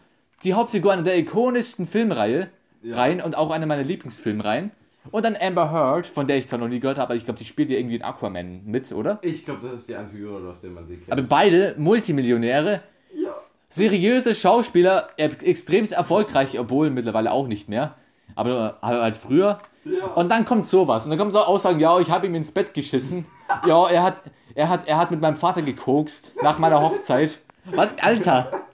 die 0.45 0.55
Hauptfigur 0.55 0.93
einer 0.93 1.03
der 1.03 1.19
ikonischsten 1.19 1.87
Filmreihe, 1.87 2.51
Reihen 2.85 3.21
und 3.21 3.37
auch 3.37 3.51
einer 3.51 3.67
meiner 3.67 3.83
Lieblingsfilmreihen. 3.83 4.71
Und 5.11 5.25
dann 5.25 5.37
Amber 5.39 5.71
Heard, 5.71 6.07
von 6.07 6.27
der 6.27 6.39
ich 6.39 6.49
zwar 6.49 6.59
noch 6.59 6.69
nie 6.69 6.81
gehört 6.81 6.97
habe, 6.97 7.09
aber 7.09 7.15
ich 7.15 7.25
glaube, 7.25 7.39
die 7.39 7.45
spielt 7.45 7.71
ja 7.71 7.77
irgendwie 7.77 7.97
in 7.97 8.03
Aquaman 8.03 8.63
mit, 8.65 8.91
oder? 8.93 9.19
Ich 9.23 9.45
glaube, 9.45 9.69
das 9.69 9.81
ist 9.81 9.89
die 9.89 9.97
einzige 9.97 10.29
Rolle, 10.29 10.49
aus 10.49 10.61
der 10.63 10.71
man 10.71 10.87
sie 10.87 10.97
kennt. 10.97 11.13
Aber 11.13 11.23
beide 11.23 11.75
Multimillionäre, 11.77 12.81
ja. 13.15 13.35
seriöse 13.69 14.35
Schauspieler, 14.35 15.11
extrem 15.17 15.85
erfolgreich, 15.85 16.59
obwohl 16.59 16.91
mittlerweile 16.91 17.33
auch 17.33 17.47
nicht 17.47 17.69
mehr. 17.69 17.95
Aber 18.35 18.79
aber 18.81 19.03
halt 19.03 19.17
früher. 19.17 19.59
Ja. 19.85 20.07
Und 20.15 20.31
dann 20.31 20.47
kommt 20.47 20.65
sowas. 20.65 21.05
Und 21.05 21.11
dann 21.11 21.19
kommen 21.19 21.31
so 21.31 21.41
Aussagen, 21.41 21.79
ja, 21.79 22.01
ich 22.01 22.11
habe 22.11 22.27
ihm 22.27 22.35
ins 22.35 22.51
Bett 22.51 22.75
geschissen. 22.75 23.27
Ja, 23.67 23.87
er 23.89 24.03
hat, 24.03 24.17
er 24.55 24.69
hat, 24.71 24.89
er 24.89 24.97
hat 24.97 25.11
mit 25.11 25.21
meinem 25.21 25.37
Vater 25.37 25.61
gekokst 25.61 26.33
nach 26.43 26.59
meiner 26.59 26.81
Hochzeit. 26.81 27.41
Was? 27.67 27.93
Alter! 28.01 28.65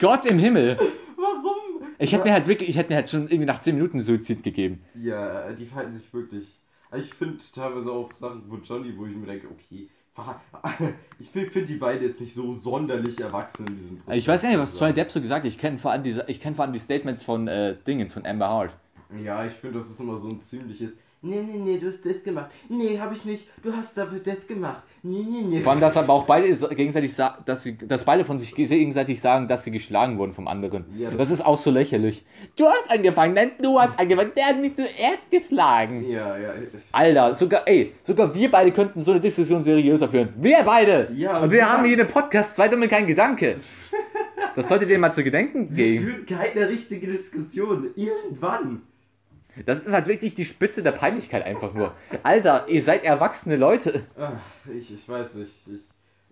Gott 0.00 0.24
im 0.24 0.38
Himmel! 0.38 0.78
Warum? 1.16 1.86
Ich 1.98 2.12
hätte 2.12 2.24
mir 2.24 2.32
halt 2.32 2.48
wirklich, 2.48 2.70
ich 2.70 2.76
hätte 2.76 2.90
mir 2.90 2.96
halt 2.96 3.10
schon 3.10 3.24
irgendwie 3.24 3.44
nach 3.44 3.60
10 3.60 3.74
Minuten 3.74 4.00
Suizid 4.00 4.42
gegeben. 4.42 4.82
Ja, 4.94 5.52
die 5.52 5.66
verhalten 5.66 5.92
sich 5.92 6.12
wirklich. 6.12 6.58
Ich 6.96 7.14
finde 7.14 7.38
teilweise 7.54 7.92
auch 7.92 8.12
Sachen 8.14 8.42
von 8.48 8.62
Johnny, 8.62 8.96
wo 8.96 9.04
ich 9.04 9.14
mir 9.14 9.26
denke, 9.26 9.48
okay, 9.48 9.88
ich 11.18 11.28
finde 11.28 11.50
find 11.50 11.68
die 11.68 11.76
beiden 11.76 12.02
jetzt 12.02 12.20
nicht 12.20 12.34
so 12.34 12.54
sonderlich 12.54 13.20
erwachsen 13.20 13.66
in 13.66 13.76
diesem 13.76 13.98
Prozess. 13.98 14.18
Ich 14.18 14.28
weiß 14.28 14.42
gar 14.42 14.48
nicht, 14.48 14.58
was 14.58 14.80
Johnny 14.80 14.94
Depp 14.94 15.10
so 15.10 15.20
gesagt 15.20 15.44
hat. 15.44 15.52
Ich 15.52 15.58
kenne 15.58 15.78
vor 15.78 15.92
allem 15.92 16.02
diese, 16.02 16.24
ich 16.28 16.40
kenne 16.40 16.56
vor 16.56 16.64
allem 16.64 16.72
die 16.72 16.78
Statements 16.78 17.22
von 17.22 17.46
äh, 17.46 17.76
Dingens, 17.86 18.12
von 18.14 18.24
Amber 18.26 18.48
Hart. 18.48 18.74
Ja, 19.22 19.44
ich 19.44 19.52
finde, 19.52 19.78
das 19.78 19.90
ist 19.90 20.00
immer 20.00 20.16
so 20.16 20.28
ein 20.28 20.40
ziemliches. 20.40 20.96
Nee, 21.22 21.42
nee, 21.46 21.58
nee, 21.58 21.78
du 21.78 21.88
hast 21.88 22.02
das 22.06 22.22
gemacht. 22.22 22.50
Nee, 22.70 22.98
hab 22.98 23.12
ich 23.12 23.26
nicht. 23.26 23.46
Du 23.62 23.70
hast 23.74 23.98
aber 23.98 24.18
das 24.20 24.46
gemacht. 24.46 24.82
Nee, 25.02 25.22
nee, 25.28 25.42
nee. 25.42 25.60
Vor 25.60 25.72
allem, 25.72 25.80
dass 25.82 25.94
aber 25.98 26.14
auch 26.14 26.24
beide 26.24 26.48
gegenseitig 26.74 27.14
sa- 27.14 27.36
dass 27.44 27.62
sie, 27.62 27.76
dass 27.76 28.04
beide 28.04 28.24
von 28.24 28.38
sich 28.38 28.54
gegenseitig 28.54 29.20
sagen, 29.20 29.46
dass 29.46 29.64
sie 29.64 29.70
geschlagen 29.70 30.16
wurden 30.16 30.32
vom 30.32 30.48
anderen. 30.48 30.86
Ja, 30.96 31.10
das- 31.10 31.30
ist 31.30 31.44
auch 31.44 31.58
so 31.58 31.70
lächerlich. 31.70 32.24
Du 32.56 32.64
hast 32.64 32.90
angefangen, 32.90 33.34
nein, 33.34 33.50
du 33.60 33.78
hast 33.78 33.98
angefangen, 34.00 34.32
der 34.34 34.46
hat 34.46 34.60
mich 34.62 34.74
zuerst 34.74 35.30
geschlagen. 35.30 36.08
Ja, 36.10 36.38
ja. 36.38 36.54
Alter, 36.92 37.34
sogar, 37.34 37.68
ey, 37.68 37.92
sogar 38.02 38.34
wir 38.34 38.50
beide 38.50 38.72
könnten 38.72 39.02
so 39.02 39.10
eine 39.10 39.20
Diskussion 39.20 39.60
seriöser 39.60 40.08
führen. 40.08 40.30
Wir 40.38 40.62
beide! 40.64 41.10
Ja, 41.14 41.40
Und 41.40 41.50
wir 41.52 41.58
ja. 41.58 41.68
haben 41.68 41.84
hier 41.84 41.98
einen 41.98 42.08
Podcast, 42.08 42.56
zwei 42.56 42.68
Dumme, 42.68 42.88
kein 42.88 43.06
Gedanke. 43.06 43.56
Das 44.56 44.68
solltet 44.68 44.90
ihr 44.90 44.98
mal 44.98 45.12
zu 45.12 45.22
gedenken 45.22 45.72
gehen. 45.74 46.02
Führt 46.02 46.26
keine 46.26 46.68
richtige 46.68 47.06
Diskussion. 47.06 47.90
Irgendwann. 47.94 48.82
Das 49.64 49.80
ist 49.80 49.92
halt 49.92 50.06
wirklich 50.06 50.34
die 50.34 50.44
Spitze 50.44 50.82
der 50.82 50.92
Peinlichkeit 50.92 51.44
einfach 51.44 51.74
nur. 51.74 51.92
Alter, 52.22 52.66
ihr 52.68 52.82
seid 52.82 53.04
erwachsene 53.04 53.56
Leute. 53.56 54.04
Ach, 54.18 54.32
ich, 54.72 54.92
ich 54.94 55.08
weiß 55.08 55.34
nicht. 55.34 55.52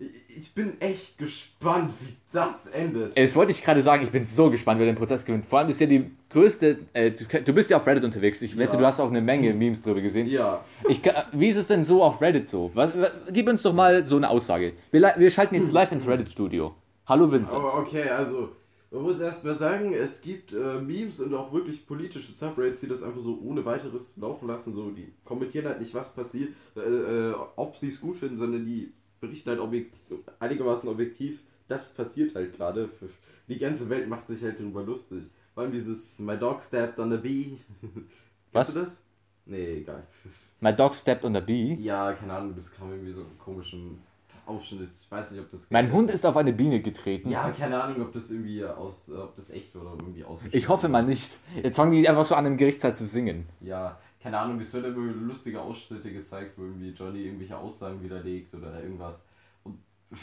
Ich, 0.01 0.09
ich, 0.29 0.55
bin 0.55 0.81
echt 0.81 1.19
gespannt, 1.19 1.93
wie 2.01 2.15
das 2.33 2.67
endet. 2.67 3.19
Das 3.19 3.35
wollte 3.35 3.51
ich 3.51 3.65
gerade 3.65 3.83
sagen, 3.83 4.05
ich 4.05 4.11
bin 4.11 4.23
so 4.23 4.49
gespannt, 4.49 4.79
wer 4.79 4.87
den 4.87 4.95
Prozess 4.95 5.25
gewinnt. 5.25 5.45
Vor 5.45 5.59
allem 5.59 5.69
ist 5.71 5.81
ja 5.81 5.89
die 5.89 6.09
größte, 6.31 6.79
äh, 6.93 7.11
du, 7.11 7.25
du 7.43 7.53
bist 7.53 7.69
ja 7.71 7.79
auf 7.79 7.87
Reddit 7.87 8.05
unterwegs. 8.05 8.41
Ich 8.43 8.57
wette, 8.57 8.75
Ja. 8.75 8.79
du 8.79 8.87
hast 8.87 9.01
auch 9.01 9.09
eine 9.09 9.21
Menge 9.21 9.53
Memes 9.53 9.83
drüber 9.83 10.01
gesehen. 10.01 10.29
Ja. 10.29 10.65
Ich, 10.89 11.01
wie 11.33 11.49
ist 11.49 11.57
es 11.57 11.67
denn 11.67 11.83
so 11.83 12.05
auf 12.05 12.21
Reddit 12.21 12.47
so? 12.47 12.71
Was, 12.75 12.97
was, 12.97 13.11
gib 13.33 13.49
uns 13.49 13.63
doch 13.63 13.73
mal 13.73 14.05
so 14.05 14.17
eine 14.17 14.31
Aussage. 14.31 14.75
Wir, 14.93 15.15
wir 15.17 15.31
schalten 15.33 15.57
jetzt 15.57 15.73
live 15.73 15.91
ins 15.91 16.07
Reddit-Studio. 16.07 16.77
Hallo 17.07 17.33
Vincent. 17.33 17.61
Aber 17.61 17.79
okay, 17.79 18.09
also 18.09 18.51
Man 18.91 19.03
muss 19.03 19.21
erstmal 19.21 19.55
sagen, 19.55 19.93
es 19.93 20.23
gibt 20.23 20.53
äh, 20.53 20.81
Memes 20.81 21.21
und 21.21 21.35
auch 21.35 21.53
wirklich 21.53 21.87
politische 21.87 22.33
Subreddits, 22.33 22.81
die 22.81 22.89
das 22.89 23.03
einfach 23.03 23.21
so 23.21 23.39
ohne 23.43 23.65
weiteres 23.65 24.17
laufen 24.17 24.49
lassen. 24.49 24.75
So, 24.75 24.91
die 24.91 25.13
kommentieren 25.25 25.67
halt 25.67 25.81
nicht, 25.81 25.95
was 25.95 26.15
passiert, 26.15 26.55
äh, 26.75 26.81
äh, 26.81 27.35
ob 27.57 27.77
sie 27.77 27.89
es 27.89 28.01
gut 28.01 28.17
finden, 28.17 28.37
sondern 28.37 28.65
die 28.65 28.93
berichten 29.21 29.51
halt 29.51 29.61
objektiv, 29.61 30.19
einigermaßen 30.39 30.89
objektiv, 30.89 31.41
das 31.69 31.93
passiert 31.93 32.35
halt 32.35 32.57
gerade. 32.57 32.89
Die 33.49 33.59
ganze 33.59 33.89
Welt 33.89 34.07
macht 34.11 34.27
sich 34.27 34.43
halt 34.43 34.61
darüber 34.61 34.83
lustig. 34.83 35.23
Vor 35.55 35.63
allem 35.63 35.73
dieses 35.73 36.19
My 36.19 36.37
Dog 36.37 36.63
Stabbed 36.63 36.99
on 36.99 37.15
a 37.15 37.17
Bee. 37.17 37.57
Was? 38.53 38.75
Du 38.75 38.81
das? 38.81 39.03
Nee, 39.47 39.79
egal. 39.79 40.07
My 40.61 40.73
dog 40.73 40.95
stepped 40.95 41.25
on 41.25 41.35
the 41.35 41.41
bee. 41.41 41.75
Ja, 41.81 42.13
keine 42.13 42.33
Ahnung, 42.33 42.55
das 42.57 42.75
kam 42.75 42.91
irgendwie 42.91 43.13
so 43.13 43.21
einen 43.21 43.39
komischen 43.39 44.03
Ausschnitt. 44.49 44.91
Ich 44.99 45.11
weiß 45.11 45.31
nicht, 45.31 45.41
ob 45.41 45.51
das. 45.51 45.67
Mein 45.71 45.93
Hund 45.93 46.11
ist 46.11 46.25
auf 46.25 46.37
eine 46.37 46.53
Biene 46.53 46.81
getreten. 46.81 47.31
Ja, 47.31 47.51
keine 47.51 47.83
Ahnung, 47.83 48.03
ob 48.03 48.13
das 48.13 48.31
irgendwie 48.31 48.65
aus, 48.65 49.09
äh, 49.09 49.13
ob 49.13 49.37
das 49.37 49.51
echt 49.51 49.77
oder 49.77 49.93
irgendwie 49.99 50.25
aus. 50.25 50.41
Ich 50.51 50.69
hoffe 50.69 50.89
mal 50.89 51.05
nicht. 51.05 51.39
Jetzt 51.63 51.77
fangen 51.77 51.93
die 51.93 52.09
einfach 52.09 52.25
so 52.25 52.35
an, 52.35 52.47
im 52.47 52.57
Gerichtssaal 52.57 52.95
zu 52.95 53.05
singen. 53.05 53.47
Ja, 53.61 53.99
keine 54.23 54.39
Ahnung, 54.39 54.61
es 54.61 54.73
werden 54.75 54.95
immer 54.95 55.13
lustige 55.13 55.61
Ausschnitte 55.61 56.13
gezeigt, 56.13 56.53
wo 56.57 56.63
irgendwie 56.63 56.91
Johnny 56.91 57.21
irgendwelche 57.21 57.57
Aussagen 57.57 58.03
widerlegt 58.03 58.53
oder 58.55 58.83
irgendwas. 58.83 59.23
Und 59.65 59.79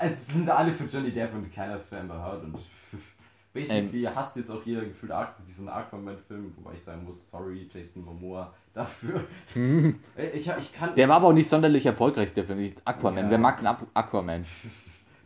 es 0.00 0.26
sind 0.26 0.48
alle 0.48 0.72
für 0.72 0.84
Johnny 0.84 1.12
Depp 1.12 1.34
und 1.34 1.52
keiner 1.52 1.76
ist 1.76 1.88
für 1.88 2.00
Amber 2.00 2.20
Heard 2.20 2.44
und 2.44 2.56
basically 3.66 4.02
hasst 4.04 4.36
jetzt 4.36 4.50
auch 4.50 4.64
jeder 4.64 4.82
gefühlt 4.84 5.12
Aqu 5.12 5.42
diesen 5.48 5.68
Aquaman-Film, 5.68 6.52
wobei 6.56 6.74
ich 6.76 6.82
sagen 6.82 7.04
muss, 7.04 7.30
sorry 7.30 7.68
Jason 7.72 8.04
Momoa 8.04 8.52
dafür. 8.74 9.24
Ey, 9.54 10.30
ich, 10.34 10.48
ich 10.48 10.72
kann. 10.72 10.94
Der 10.94 11.08
war 11.08 11.16
aber 11.16 11.28
auch 11.28 11.32
nicht 11.32 11.48
sonderlich 11.48 11.84
erfolgreich, 11.86 12.32
der 12.32 12.44
Film. 12.44 12.58
Aquaman. 12.84 13.24
Ja. 13.24 13.30
Wer 13.30 13.38
mag 13.38 13.56
den 13.58 13.66
Aqu- 13.66 13.86
Aquaman? 13.94 14.44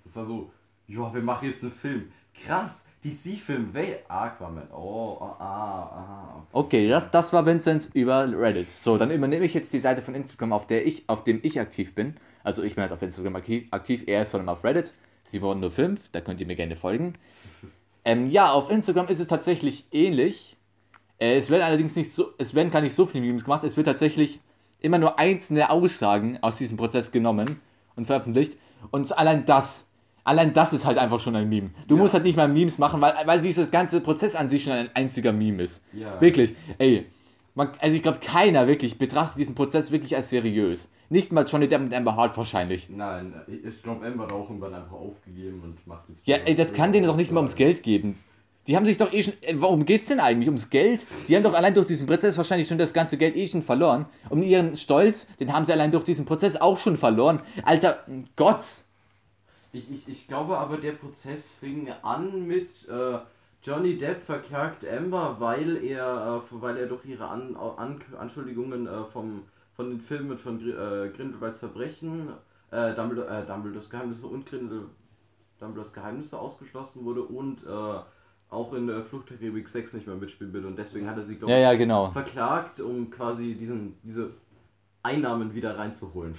Das 0.04 0.16
war 0.16 0.26
so, 0.26 0.50
ja, 0.88 1.14
wir 1.14 1.22
machen 1.22 1.48
jetzt 1.48 1.62
einen 1.62 1.72
Film. 1.72 2.10
Krass, 2.44 2.84
DC-Film, 3.04 3.68
wer? 3.72 3.98
Aquaman. 4.08 4.68
Oh, 4.72 5.16
ah, 5.20 5.36
ah, 5.38 5.96
ah. 5.96 6.46
Okay, 6.52 6.88
das, 6.88 7.10
das 7.10 7.32
war 7.32 7.46
Vinzenz 7.46 7.88
über 7.94 8.26
Reddit. 8.28 8.68
So, 8.68 8.98
dann 8.98 9.10
übernehme 9.12 9.44
ich 9.44 9.54
jetzt 9.54 9.72
die 9.72 9.78
Seite 9.78 10.02
von 10.02 10.14
Instagram, 10.16 10.52
auf 10.52 10.66
der 10.66 10.84
ich, 10.86 11.08
auf 11.08 11.22
dem 11.22 11.38
ich 11.44 11.60
aktiv 11.60 11.94
bin. 11.94 12.16
Also 12.42 12.62
ich 12.64 12.74
bin 12.74 12.82
halt 12.82 12.92
auf 12.92 13.00
Instagram 13.00 13.36
aktiv, 13.36 13.68
aktiv 13.70 14.02
er 14.06 14.22
ist 14.22 14.32
vor 14.32 14.40
allem 14.40 14.48
auf 14.48 14.64
Reddit. 14.64 14.92
Sie 15.22 15.40
wurden 15.40 15.60
nur 15.60 15.70
fünf, 15.70 16.08
da 16.10 16.20
könnt 16.20 16.40
ihr 16.40 16.46
mir 16.48 16.56
gerne 16.56 16.74
folgen. 16.74 17.14
Ähm, 18.04 18.26
ja, 18.26 18.52
auf 18.52 18.70
Instagram 18.70 19.06
ist 19.08 19.20
es 19.20 19.28
tatsächlich 19.28 19.86
ähnlich. 19.92 20.56
Äh, 21.18 21.36
es 21.36 21.50
werden 21.50 21.62
allerdings 21.62 21.94
nicht 21.94 22.12
so, 22.12 22.32
es 22.38 22.54
werden 22.54 22.70
gar 22.70 22.80
nicht 22.80 22.94
so 22.94 23.06
viele 23.06 23.24
Memes 23.24 23.44
gemacht. 23.44 23.64
Es 23.64 23.76
wird 23.76 23.86
tatsächlich 23.86 24.40
immer 24.80 24.98
nur 24.98 25.18
einzelne 25.18 25.70
Aussagen 25.70 26.38
aus 26.42 26.58
diesem 26.58 26.76
Prozess 26.76 27.12
genommen 27.12 27.60
und 27.96 28.06
veröffentlicht. 28.06 28.56
Und 28.90 29.16
allein 29.16 29.46
das, 29.46 29.86
allein 30.24 30.52
das 30.52 30.72
ist 30.72 30.84
halt 30.84 30.98
einfach 30.98 31.20
schon 31.20 31.36
ein 31.36 31.48
Meme. 31.48 31.70
Du 31.86 31.96
musst 31.96 32.14
halt 32.14 32.24
nicht 32.24 32.36
mal 32.36 32.48
Memes 32.48 32.78
machen, 32.78 33.00
weil, 33.00 33.14
weil 33.24 33.40
dieses 33.40 33.70
ganze 33.70 34.00
Prozess 34.00 34.34
an 34.34 34.48
sich 34.48 34.64
schon 34.64 34.72
ein 34.72 34.90
einziger 34.94 35.32
Meme 35.32 35.62
ist. 35.62 35.84
Ja. 35.92 36.20
Wirklich, 36.20 36.54
ey. 36.78 37.06
Man, 37.54 37.70
also 37.80 37.94
ich 37.94 38.02
glaube, 38.02 38.18
keiner 38.18 38.66
wirklich 38.66 38.96
betrachtet 38.96 39.38
diesen 39.38 39.54
Prozess 39.54 39.90
wirklich 39.90 40.16
als 40.16 40.30
seriös. 40.30 40.88
Nicht 41.10 41.32
mal 41.32 41.44
Johnny 41.46 41.68
Depp 41.68 41.82
und 41.82 41.92
Amber 41.92 42.16
Hart 42.16 42.36
wahrscheinlich. 42.36 42.88
Nein, 42.88 43.34
ich, 43.46 43.82
glaube, 43.82 44.06
Amber 44.06 44.24
hat 44.24 44.32
auch 44.32 44.48
irgendwann 44.48 44.72
einfach 44.72 44.92
aufgegeben 44.92 45.60
und 45.62 45.86
macht 45.86 46.08
jetzt. 46.08 46.26
Ja, 46.26 46.38
ey, 46.38 46.54
das 46.54 46.72
kann 46.72 46.92
denen 46.92 47.06
doch 47.06 47.16
nicht 47.16 47.30
mal 47.30 47.40
ums 47.40 47.54
Geld 47.54 47.82
geben. 47.82 48.18
Die 48.66 48.76
haben 48.76 48.86
sich 48.86 48.96
doch 48.96 49.12
eh 49.12 49.22
schon. 49.22 49.34
Ey, 49.42 49.60
warum 49.60 49.84
geht's 49.84 50.08
denn 50.08 50.20
eigentlich? 50.20 50.48
Ums 50.48 50.70
Geld? 50.70 51.04
Die 51.28 51.36
haben 51.36 51.42
doch 51.42 51.52
allein 51.52 51.74
durch 51.74 51.86
diesen 51.86 52.06
Prozess 52.06 52.36
wahrscheinlich 52.38 52.68
schon 52.68 52.78
das 52.78 52.94
ganze 52.94 53.18
Geld 53.18 53.36
eh 53.36 53.46
schon 53.46 53.60
verloren. 53.60 54.06
Und 54.30 54.42
ihren 54.42 54.76
Stolz, 54.76 55.26
den 55.38 55.52
haben 55.52 55.64
sie 55.64 55.72
allein 55.72 55.90
durch 55.90 56.04
diesen 56.04 56.24
Prozess 56.24 56.56
auch 56.56 56.78
schon 56.78 56.96
verloren. 56.96 57.42
Alter, 57.64 58.04
Gott! 58.36 58.62
Ich, 59.74 59.90
ich, 59.90 60.08
ich 60.08 60.28
glaube 60.28 60.56
aber, 60.56 60.78
der 60.78 60.92
Prozess 60.92 61.50
fing 61.58 61.90
an 62.02 62.46
mit 62.46 62.70
äh, 62.88 63.18
Johnny 63.62 63.96
Depp 63.96 64.24
verklagt 64.24 64.84
Amber, 64.86 65.36
weil 65.38 65.82
er, 65.84 66.42
äh, 66.50 66.60
weil 66.60 66.76
er 66.76 66.86
durch 66.86 67.04
ihre 67.04 67.28
an, 67.28 67.56
an, 67.56 68.00
Anschuldigungen 68.18 68.88
äh, 68.88 69.04
vom, 69.04 69.44
von 69.74 69.90
den 69.90 70.00
Filmen 70.00 70.36
von 70.36 70.58
Gr 70.58 71.04
äh, 71.04 71.08
Grindelwalds 71.10 71.60
Verbrechen, 71.60 72.30
äh, 72.72 72.94
Dumbledore, 72.94 73.28
äh, 73.28 73.46
Dumbledores 73.46 73.88
Geheimnisse 73.88 74.26
und 74.26 74.46
Grindel, 74.46 74.86
Dumbledores 75.60 75.92
Geheimnisse 75.92 76.38
ausgeschlossen 76.38 77.04
wurde 77.04 77.22
und 77.22 77.64
äh, 77.64 78.00
auch 78.50 78.72
in 78.72 78.88
äh, 78.88 79.02
Flucht 79.02 79.30
der 79.30 79.36
Karibik 79.38 79.68
6 79.68 79.94
nicht 79.94 80.06
mehr 80.08 80.16
mitspielen 80.16 80.52
will. 80.52 80.66
Und 80.66 80.76
deswegen 80.76 81.08
hat 81.08 81.16
er 81.16 81.22
sie, 81.22 81.36
glaube 81.36 81.52
Ja, 81.52 81.58
ja, 81.58 81.74
genau. 81.74 82.10
verklagt, 82.10 82.80
um 82.80 83.10
quasi 83.10 83.54
diesen, 83.54 83.94
diese 84.02 84.30
Einnahmen 85.04 85.54
wieder 85.54 85.78
reinzuholen. 85.78 86.34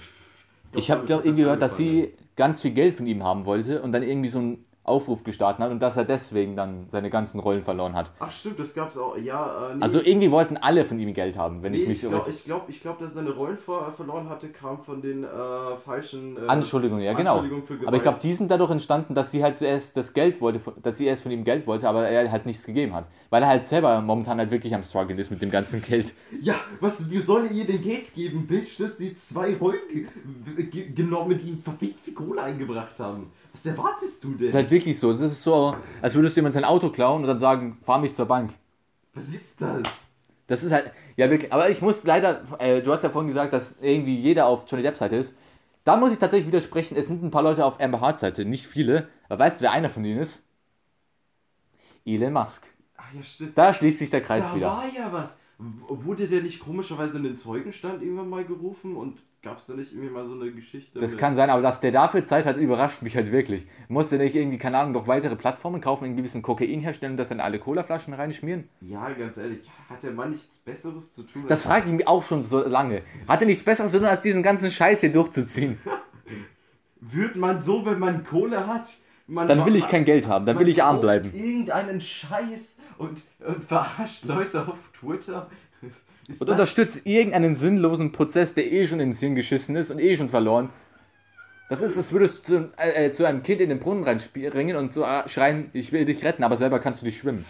Ich 0.72 0.90
habe 0.90 1.06
glaub, 1.06 1.20
doch 1.20 1.24
irgendwie 1.24 1.42
gehört, 1.44 1.62
das 1.62 1.72
dass 1.72 1.76
sie 1.78 2.12
ganz 2.36 2.60
viel 2.60 2.72
Geld 2.72 2.94
von 2.94 3.06
ihm 3.06 3.22
haben 3.22 3.46
wollte 3.46 3.80
und 3.80 3.92
dann 3.92 4.02
irgendwie 4.02 4.28
so 4.28 4.40
einen 4.40 4.62
Aufruf 4.84 5.24
gestartet 5.24 5.64
hat 5.64 5.70
und 5.70 5.80
dass 5.80 5.96
er 5.96 6.04
deswegen 6.04 6.56
dann 6.56 6.84
seine 6.88 7.08
ganzen 7.08 7.40
Rollen 7.40 7.62
verloren 7.62 7.94
hat. 7.94 8.12
Ach 8.18 8.30
stimmt, 8.30 8.58
das 8.58 8.74
gab's 8.74 8.96
auch. 8.98 9.16
Ja, 9.16 9.70
äh, 9.70 9.74
nee, 9.76 9.82
Also 9.82 10.00
irgendwie 10.00 10.30
wollten 10.30 10.56
alle 10.58 10.84
von 10.84 10.98
ihm 10.98 11.12
Geld 11.14 11.38
haben, 11.38 11.62
wenn 11.62 11.72
nee, 11.72 11.78
ich 11.78 11.88
mich 11.88 11.96
ich 11.96 12.02
so 12.02 12.10
glaube, 12.10 12.30
ich 12.30 12.44
glaub, 12.44 12.68
ich 12.68 12.80
glaub, 12.82 12.98
dass 12.98 13.12
er 13.12 13.22
seine 13.22 13.30
Rollen 13.30 13.56
ver 13.56 13.92
verloren 13.96 14.28
hatte, 14.28 14.48
kam 14.48 14.82
von 14.84 15.00
den 15.00 15.24
äh, 15.24 15.26
falschen 15.84 16.36
äh, 16.36 16.46
Anschuldigungen, 16.48 17.02
ja 17.02 17.14
genau. 17.14 17.38
Anschuldigungen 17.38 17.66
für 17.66 17.86
Aber 17.86 17.96
ich 17.96 18.02
glaube, 18.02 18.18
die 18.22 18.32
sind 18.32 18.50
dadurch 18.50 18.70
entstanden, 18.70 19.14
dass 19.14 19.30
sie 19.30 19.42
halt 19.42 19.56
zuerst 19.56 19.96
das 19.96 20.12
Geld 20.12 20.40
wollte, 20.40 20.60
dass 20.82 20.98
sie 20.98 21.06
erst 21.06 21.22
von 21.22 21.32
ihm 21.32 21.44
Geld 21.44 21.66
wollte, 21.66 21.88
aber 21.88 22.06
er 22.06 22.30
halt 22.30 22.44
nichts 22.46 22.66
gegeben 22.66 22.94
hat. 22.94 23.08
Weil 23.30 23.42
er 23.42 23.48
halt 23.48 23.64
selber 23.64 24.00
momentan 24.00 24.38
halt 24.38 24.50
wirklich 24.50 24.74
am 24.74 24.82
struggeln 24.82 25.18
ist 25.18 25.30
mit 25.30 25.40
dem 25.40 25.50
ganzen 25.50 25.82
Geld. 25.82 26.12
Ja, 26.40 26.56
was, 26.80 27.08
wir 27.10 27.22
sollen 27.22 27.54
ihr 27.54 27.64
denn 27.64 27.80
Geld 27.80 28.12
geben, 28.12 28.46
Bitch, 28.46 28.78
dass 28.78 28.98
die 28.98 29.14
zwei 29.14 29.56
Rollen 29.56 29.78
ge 29.88 30.64
ge 30.66 30.90
genommen, 30.90 31.38
die 31.38 31.50
ihm 31.50 31.62
verfickt 31.62 32.04
Kohle 32.14 32.42
eingebracht 32.42 32.98
haben. 32.98 33.30
Was 33.54 33.66
erwartest 33.66 34.24
du 34.24 34.30
denn? 34.30 34.38
Das 34.40 34.48
ist 34.48 34.54
halt 34.54 34.70
wirklich 34.72 34.98
so. 34.98 35.12
Das 35.12 35.20
ist 35.20 35.42
so, 35.42 35.76
als 36.02 36.14
würdest 36.16 36.36
du 36.36 36.40
jemand 36.40 36.54
sein 36.54 36.64
Auto 36.64 36.90
klauen 36.90 37.22
und 37.22 37.28
dann 37.28 37.38
sagen, 37.38 37.78
fahr 37.82 38.00
mich 38.00 38.12
zur 38.12 38.26
Bank. 38.26 38.52
was 39.14 39.28
ist 39.28 39.60
das? 39.60 39.82
Das 40.48 40.64
ist 40.64 40.72
halt, 40.72 40.90
ja 41.16 41.30
wirklich, 41.30 41.52
aber 41.52 41.70
ich 41.70 41.80
muss 41.80 42.04
leider, 42.04 42.42
äh, 42.58 42.82
du 42.82 42.92
hast 42.92 43.02
ja 43.04 43.10
vorhin 43.10 43.28
gesagt, 43.28 43.52
dass 43.52 43.78
irgendwie 43.80 44.18
jeder 44.18 44.46
auf 44.46 44.64
Johnny 44.68 44.82
Depp 44.82 44.96
Seite 44.96 45.16
ist. 45.16 45.34
Da 45.84 45.96
muss 45.96 46.12
ich 46.12 46.18
tatsächlich 46.18 46.48
widersprechen, 46.48 46.96
es 46.96 47.06
sind 47.06 47.22
ein 47.22 47.30
paar 47.30 47.42
Leute 47.42 47.64
auf 47.64 47.80
Amber 47.80 48.00
Hart 48.00 48.18
Seite, 48.18 48.44
nicht 48.44 48.66
viele. 48.66 49.08
Aber 49.28 49.38
weißt 49.44 49.60
du, 49.60 49.62
wer 49.62 49.72
einer 49.72 49.88
von 49.88 50.04
ihnen 50.04 50.18
ist? 50.18 50.44
Elon 52.04 52.32
Musk. 52.32 52.66
Ach 52.96 53.12
ja, 53.14 53.22
stimmt. 53.22 53.56
Da 53.56 53.72
schließt 53.72 54.00
sich 54.00 54.10
der 54.10 54.20
Kreis 54.20 54.48
da 54.48 54.56
wieder. 54.56 54.66
war 54.66 54.84
ja 54.94 55.12
was. 55.12 55.38
Wurde 55.58 56.26
der 56.26 56.42
nicht 56.42 56.60
komischerweise 56.60 57.18
in 57.18 57.22
den 57.22 57.38
Zeugenstand 57.38 58.02
irgendwann 58.02 58.28
mal 58.28 58.44
gerufen 58.44 58.96
und 58.96 59.22
gab 59.44 59.58
es 59.58 59.66
da 59.66 59.74
nicht 59.74 59.92
irgendwie 59.92 60.10
mal 60.10 60.26
so 60.26 60.34
eine 60.34 60.50
Geschichte? 60.50 60.98
Das 60.98 61.16
kann 61.16 61.34
sein, 61.34 61.50
aber 61.50 61.62
dass 61.62 61.80
der 61.80 61.92
dafür 61.92 62.24
Zeit 62.24 62.46
hat, 62.46 62.56
überrascht 62.56 63.02
mich 63.02 63.14
halt 63.14 63.30
wirklich. 63.30 63.66
Musste 63.88 64.16
nicht 64.16 64.34
irgendwie, 64.34 64.58
keine 64.58 64.78
Ahnung, 64.78 64.92
noch 64.92 65.06
weitere 65.06 65.36
Plattformen 65.36 65.80
kaufen, 65.80 66.04
irgendwie 66.04 66.22
ein 66.22 66.24
bisschen 66.24 66.42
Kokain 66.42 66.80
herstellen 66.80 67.12
und 67.12 67.16
das 67.18 67.30
in 67.30 67.40
alle 67.40 67.58
Colaflaschen 67.58 68.14
reinschmieren? 68.14 68.68
Ja, 68.80 69.10
ganz 69.10 69.36
ehrlich, 69.36 69.68
hat 69.88 70.02
der 70.02 70.12
Mann 70.12 70.30
nichts 70.30 70.58
Besseres 70.58 71.12
zu 71.12 71.22
tun? 71.22 71.44
Das 71.46 71.64
frage 71.64 71.86
ich 71.86 71.92
mich 71.92 72.08
auch 72.08 72.22
schon 72.22 72.42
so 72.42 72.66
lange. 72.66 73.02
Hat 73.28 73.40
er 73.40 73.46
nichts 73.46 73.62
Besseres 73.62 73.92
zu 73.92 73.98
tun, 73.98 74.06
als 74.06 74.22
diesen 74.22 74.42
ganzen 74.42 74.70
Scheiß 74.70 75.00
hier 75.00 75.12
durchzuziehen? 75.12 75.78
Wird 77.00 77.36
man 77.36 77.60
so, 77.60 77.84
wenn 77.84 77.98
man 77.98 78.24
Kohle 78.24 78.66
hat? 78.66 78.88
Man 79.26 79.46
Dann 79.46 79.64
will 79.64 79.76
ich 79.76 79.88
kein 79.88 80.04
Geld 80.04 80.28
haben, 80.28 80.44
dann 80.44 80.58
will 80.58 80.68
ich 80.68 80.82
arm 80.82 81.00
bleiben. 81.00 81.32
Irgendeinen 81.34 82.00
Scheiß 82.00 82.76
und, 82.98 83.22
und 83.38 83.64
verarscht 83.64 84.24
Leute 84.24 84.66
auf 84.68 84.76
Twitter. 84.98 85.48
Ist 86.28 86.40
Und 86.40 86.48
unterstützt 86.48 87.06
irgendeinen 87.06 87.54
sinnlosen 87.54 88.12
Prozess, 88.12 88.54
der 88.54 88.70
eh 88.72 88.86
schon 88.86 89.00
ins 89.00 89.20
Hirn 89.20 89.34
geschissen 89.34 89.76
ist 89.76 89.90
und 89.90 90.00
eh 90.00 90.16
schon 90.16 90.28
verloren. 90.28 90.70
Das 91.68 91.82
ist, 91.82 91.96
als 91.96 92.12
würdest 92.12 92.48
du 92.48 92.70
zu, 92.70 92.70
äh, 92.76 93.10
zu 93.10 93.26
einem 93.26 93.42
Kind 93.42 93.60
in 93.60 93.70
den 93.70 93.78
Brunnen 93.78 94.04
reinspringen 94.04 94.76
und 94.76 94.92
so 94.92 95.02
äh, 95.02 95.28
schreien, 95.28 95.70
ich 95.72 95.92
will 95.92 96.04
dich 96.04 96.24
retten, 96.24 96.44
aber 96.44 96.56
selber 96.56 96.78
kannst 96.78 97.02
du 97.02 97.06
nicht 97.06 97.18
schwimmen. 97.18 97.44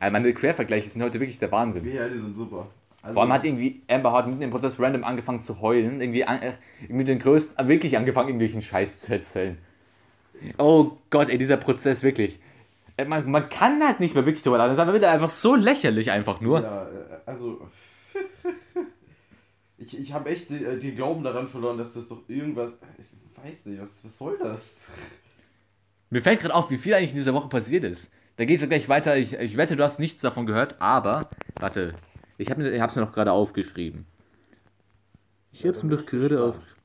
Ja, 0.00 0.10
meine 0.10 0.32
Quervergleiche 0.32 0.88
sind 0.90 1.02
heute 1.02 1.20
wirklich 1.20 1.38
der 1.38 1.52
Wahnsinn. 1.52 1.84
Ja, 1.92 2.08
die 2.08 2.18
sind 2.18 2.36
super. 2.36 2.66
Also, 3.02 3.14
Vor 3.14 3.22
allem 3.22 3.32
hat 3.32 3.44
irgendwie 3.44 3.80
Amber 3.88 4.12
Hart 4.12 4.28
mitten 4.28 4.42
im 4.42 4.50
Prozess 4.50 4.78
random 4.78 5.02
angefangen 5.02 5.40
zu 5.40 5.60
heulen. 5.60 6.00
Irgendwie, 6.00 6.24
an, 6.24 6.40
äh, 6.40 6.52
mit 6.88 7.08
den 7.08 7.18
größten, 7.18 7.68
wirklich 7.68 7.96
angefangen, 7.96 8.28
irgendwelchen 8.28 8.62
Scheiß 8.62 9.00
zu 9.00 9.12
erzählen. 9.12 9.58
Oh 10.58 10.92
Gott, 11.10 11.30
ey, 11.30 11.38
dieser 11.38 11.56
Prozess, 11.56 12.02
wirklich. 12.02 12.38
Äh, 12.96 13.04
Man, 13.04 13.30
man 13.30 13.48
kann 13.48 13.82
halt 13.82 14.00
nicht 14.00 14.14
mehr 14.14 14.26
wirklich 14.26 14.42
drüber 14.42 14.58
lachen. 14.58 14.70
Das 14.70 14.78
ist 14.78 14.82
aber 14.82 14.94
wieder 14.94 15.10
einfach 15.10 15.30
so 15.30 15.54
lächerlich, 15.54 16.10
einfach 16.10 16.40
nur. 16.40 16.62
Ja, 16.62 16.84
äh, 16.88 17.20
also. 17.26 17.68
ich 19.78 19.98
ich 19.98 20.12
habe 20.12 20.30
echt 20.30 20.50
den, 20.50 20.80
den 20.80 20.96
Glauben 20.96 21.24
daran 21.24 21.48
verloren, 21.48 21.78
dass 21.78 21.94
das 21.94 22.08
doch 22.08 22.28
irgendwas. 22.28 22.72
Ich 23.34 23.44
weiß 23.44 23.66
nicht, 23.66 23.82
was, 23.82 24.04
was 24.04 24.18
soll 24.18 24.38
das? 24.38 24.90
Mir 26.10 26.22
fällt 26.22 26.40
gerade 26.40 26.54
auf, 26.54 26.70
wie 26.70 26.78
viel 26.78 26.94
eigentlich 26.94 27.10
in 27.10 27.16
dieser 27.16 27.34
Woche 27.34 27.48
passiert 27.48 27.84
ist. 27.84 28.10
Da 28.36 28.44
geht 28.44 28.60
es 28.62 28.68
gleich 28.68 28.88
weiter. 28.88 29.16
Ich, 29.16 29.34
ich 29.34 29.56
wette, 29.56 29.76
du 29.76 29.84
hast 29.84 29.98
nichts 29.98 30.20
davon 30.20 30.46
gehört, 30.46 30.80
aber. 30.80 31.30
Warte, 31.58 31.94
ich 32.38 32.50
habe 32.50 32.62
es 32.64 32.96
mir 32.96 33.02
noch 33.02 33.12
gerade 33.12 33.32
aufgeschrieben. 33.32 34.06
Ich 35.50 35.60
Ja, 35.60 35.68
habe 35.68 35.76
es 35.76 35.82
mir 35.82 35.96
doch 35.96 36.06
gerade 36.06 36.42
aufgeschrieben. 36.42 36.81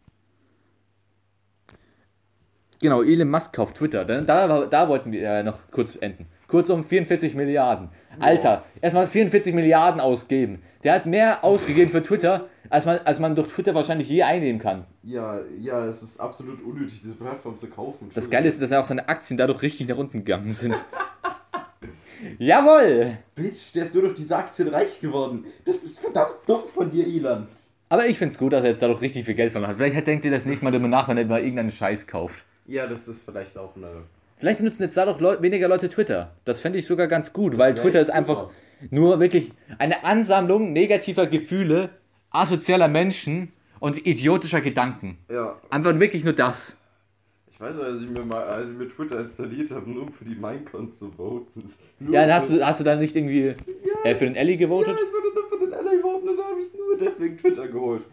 Genau, 2.81 3.01
Elon 3.01 3.29
Musk 3.29 3.53
kauft 3.53 3.75
Twitter. 3.75 4.05
Da, 4.05 4.21
da, 4.21 4.65
da 4.65 4.89
wollten 4.89 5.11
wir 5.11 5.21
äh, 5.23 5.43
noch 5.43 5.59
kurz 5.71 5.97
enden. 5.99 6.27
Kurzum 6.47 6.83
44 6.83 7.35
Milliarden. 7.35 7.89
Alter, 8.19 8.63
erstmal 8.81 9.05
44 9.05 9.53
Milliarden 9.53 9.99
ausgeben. 9.99 10.61
Der 10.83 10.93
hat 10.93 11.05
mehr 11.05 11.43
ausgegeben 11.43 11.91
für 11.91 12.01
Twitter, 12.01 12.47
als 12.69 12.85
man, 12.85 12.99
als 13.03 13.19
man 13.19 13.35
durch 13.35 13.49
Twitter 13.49 13.75
wahrscheinlich 13.75 14.09
je 14.09 14.23
einnehmen 14.23 14.61
kann. 14.61 14.85
Ja, 15.03 15.39
ja, 15.59 15.85
es 15.85 16.01
ist 16.01 16.19
absolut 16.19 16.63
unnötig, 16.63 17.01
diese 17.03 17.15
Plattform 17.15 17.57
zu 17.57 17.67
kaufen. 17.67 18.09
Das 18.13 18.29
Geile 18.29 18.47
ist, 18.47 18.61
dass 18.61 18.71
ja 18.71 18.79
auch 18.79 18.85
seine 18.85 19.07
Aktien 19.09 19.37
dadurch 19.37 19.61
richtig 19.61 19.89
nach 19.89 19.97
unten 19.97 20.19
gegangen 20.19 20.53
sind. 20.53 20.75
Jawohl! 22.39 23.17
Bitch, 23.35 23.73
der 23.75 23.83
ist 23.83 23.93
nur 23.93 24.03
durch 24.03 24.15
diese 24.15 24.35
Aktien 24.37 24.69
reich 24.69 24.99
geworden. 25.01 25.45
Das 25.65 25.77
ist 25.77 25.99
verdammt 25.99 26.37
dumm 26.45 26.63
von 26.73 26.89
dir, 26.89 27.05
Elon. 27.05 27.47
Aber 27.89 28.07
ich 28.07 28.17
find's 28.17 28.37
gut, 28.37 28.53
dass 28.53 28.63
er 28.63 28.71
jetzt 28.71 28.81
dadurch 28.81 29.01
richtig 29.01 29.25
viel 29.25 29.35
Geld 29.35 29.51
verloren 29.51 29.71
hat. 29.71 29.77
Vielleicht 29.77 30.07
denkt 30.07 30.25
ihr 30.25 30.31
das 30.31 30.45
nächste 30.45 30.65
Mal 30.65 30.71
darüber 30.71 30.89
nach, 30.89 31.07
wenn 31.07 31.17
er 31.17 31.25
mal 31.25 31.39
irgendeinen 31.39 31.71
Scheiß 31.71 32.07
kauft. 32.07 32.43
Ja, 32.67 32.85
das 32.87 33.07
ist 33.07 33.23
vielleicht 33.23 33.57
auch 33.57 33.75
eine. 33.75 34.03
Vielleicht 34.37 34.59
benutzen 34.59 34.83
jetzt 34.83 34.95
dadurch 34.97 35.19
Leu 35.19 35.41
weniger 35.41 35.67
Leute 35.67 35.89
Twitter. 35.89 36.35
Das 36.45 36.59
fände 36.59 36.77
ich 36.77 36.85
sogar 36.85 37.07
ganz 37.07 37.33
gut, 37.33 37.57
weil 37.57 37.75
Ja, 37.75 37.81
Twitter 37.81 37.99
ist 38.01 38.09
einfach 38.11 38.37
super. 38.41 38.51
nur 38.91 39.19
wirklich 39.19 39.51
eine 39.79 40.03
Ansammlung 40.03 40.73
negativer 40.73 41.25
Gefühle, 41.27 41.89
asozialer 42.29 42.87
Menschen 42.87 43.51
und 43.79 44.05
idiotischer 44.05 44.61
Gedanken. 44.61 45.17
Ja, 45.31 45.59
Einfach 45.69 45.97
wirklich 45.99 46.23
nur 46.23 46.33
das. 46.33 46.77
ich 47.49 47.59
weiß 47.59 47.77
noch, 47.77 47.83
als 47.85 48.01
ich 48.01 48.09
mir 48.09 48.23
mal, 48.23 48.43
als 48.43 48.69
ich 48.71 48.77
mir 48.77 48.87
Twitter 48.87 49.19
installiert 49.21 49.71
habe, 49.71 49.89
nur 49.89 50.03
um 50.03 50.11
für 50.11 50.25
die 50.25 50.35
Minecons 50.35 50.99
zu 50.99 51.09
voten. 51.11 51.73
Nur 51.99 52.13
Ja, 52.13 52.21
dann 52.27 52.35
hast 52.35 52.49
du, 52.51 52.63
hast 52.63 52.79
du 52.79 52.83
dann 52.83 52.99
nicht 52.99 53.15
irgendwie 53.15 53.55
äh, 54.03 54.13
für 54.15 54.25
den 54.25 54.35
Ellie 54.35 54.53
Ja, 54.55 54.59
gewotet? 54.59 54.95
ich 54.95 55.11
wurde 55.13 55.33
dann 55.33 55.59
für 55.59 55.65
den 55.65 55.85
LA 55.85 56.01
voten 56.03 56.29
und 56.29 56.37
da 56.37 56.43
habe 56.43 56.61
ich 56.61 56.67
nur 56.77 56.97
deswegen 56.99 57.37
Twitter 57.37 57.67
geholt. 57.67 58.03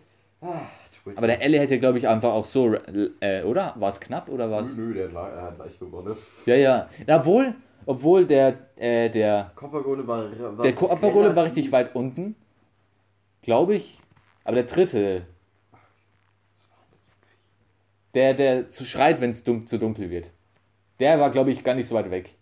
Ah, 0.41 0.61
Twitter. 1.05 1.19
Aber 1.19 1.27
der 1.27 1.43
Ellie 1.43 1.61
hätte, 1.61 1.79
glaube 1.79 1.99
ich, 1.99 2.09
einfach 2.09 2.33
auch 2.33 2.47
so, 2.47 2.75
äh, 3.21 3.43
oder? 3.43 3.75
War 3.77 3.91
es 3.91 4.01
knapp 4.01 4.29
oder 4.29 4.51
was? 4.51 4.77
Nö, 4.77 4.95
der 4.95 5.11
er 5.11 5.43
hat 5.43 5.59
leicht 5.59 5.79
gewonnen. 5.79 6.17
Ja, 6.47 6.57
ja. 6.57 6.89
Obwohl, 7.07 7.55
obwohl 7.85 8.27
der, 8.27 8.71
äh, 8.77 9.11
der, 9.11 9.53
Coppergole 9.55 10.07
war, 10.07 10.57
war. 10.57 10.63
der 10.65 10.75
Koapagole 10.75 11.37
war 11.37 11.45
richtig 11.45 11.71
weit 11.73 11.95
unten. 11.95 12.35
Glaube 13.43 13.75
ich. 13.75 14.01
Aber 14.45 14.55
der 14.55 14.65
dritte, 14.65 15.27
der, 18.15 18.35
der 18.35 18.69
zu 18.71 18.85
schreit, 18.85 19.21
wenn 19.21 19.31
es 19.31 19.45
dun 19.45 19.67
zu 19.67 19.79
dunkel 19.79 20.11
wird. 20.11 20.31
Der 21.01 21.21
war, 21.21 21.31
glaube 21.31 21.51
ich, 21.51 21.65
gar 21.65 21.75
nicht 21.75 21.89
so 21.89 21.95
weit 21.95 22.11
weg. 22.11 22.35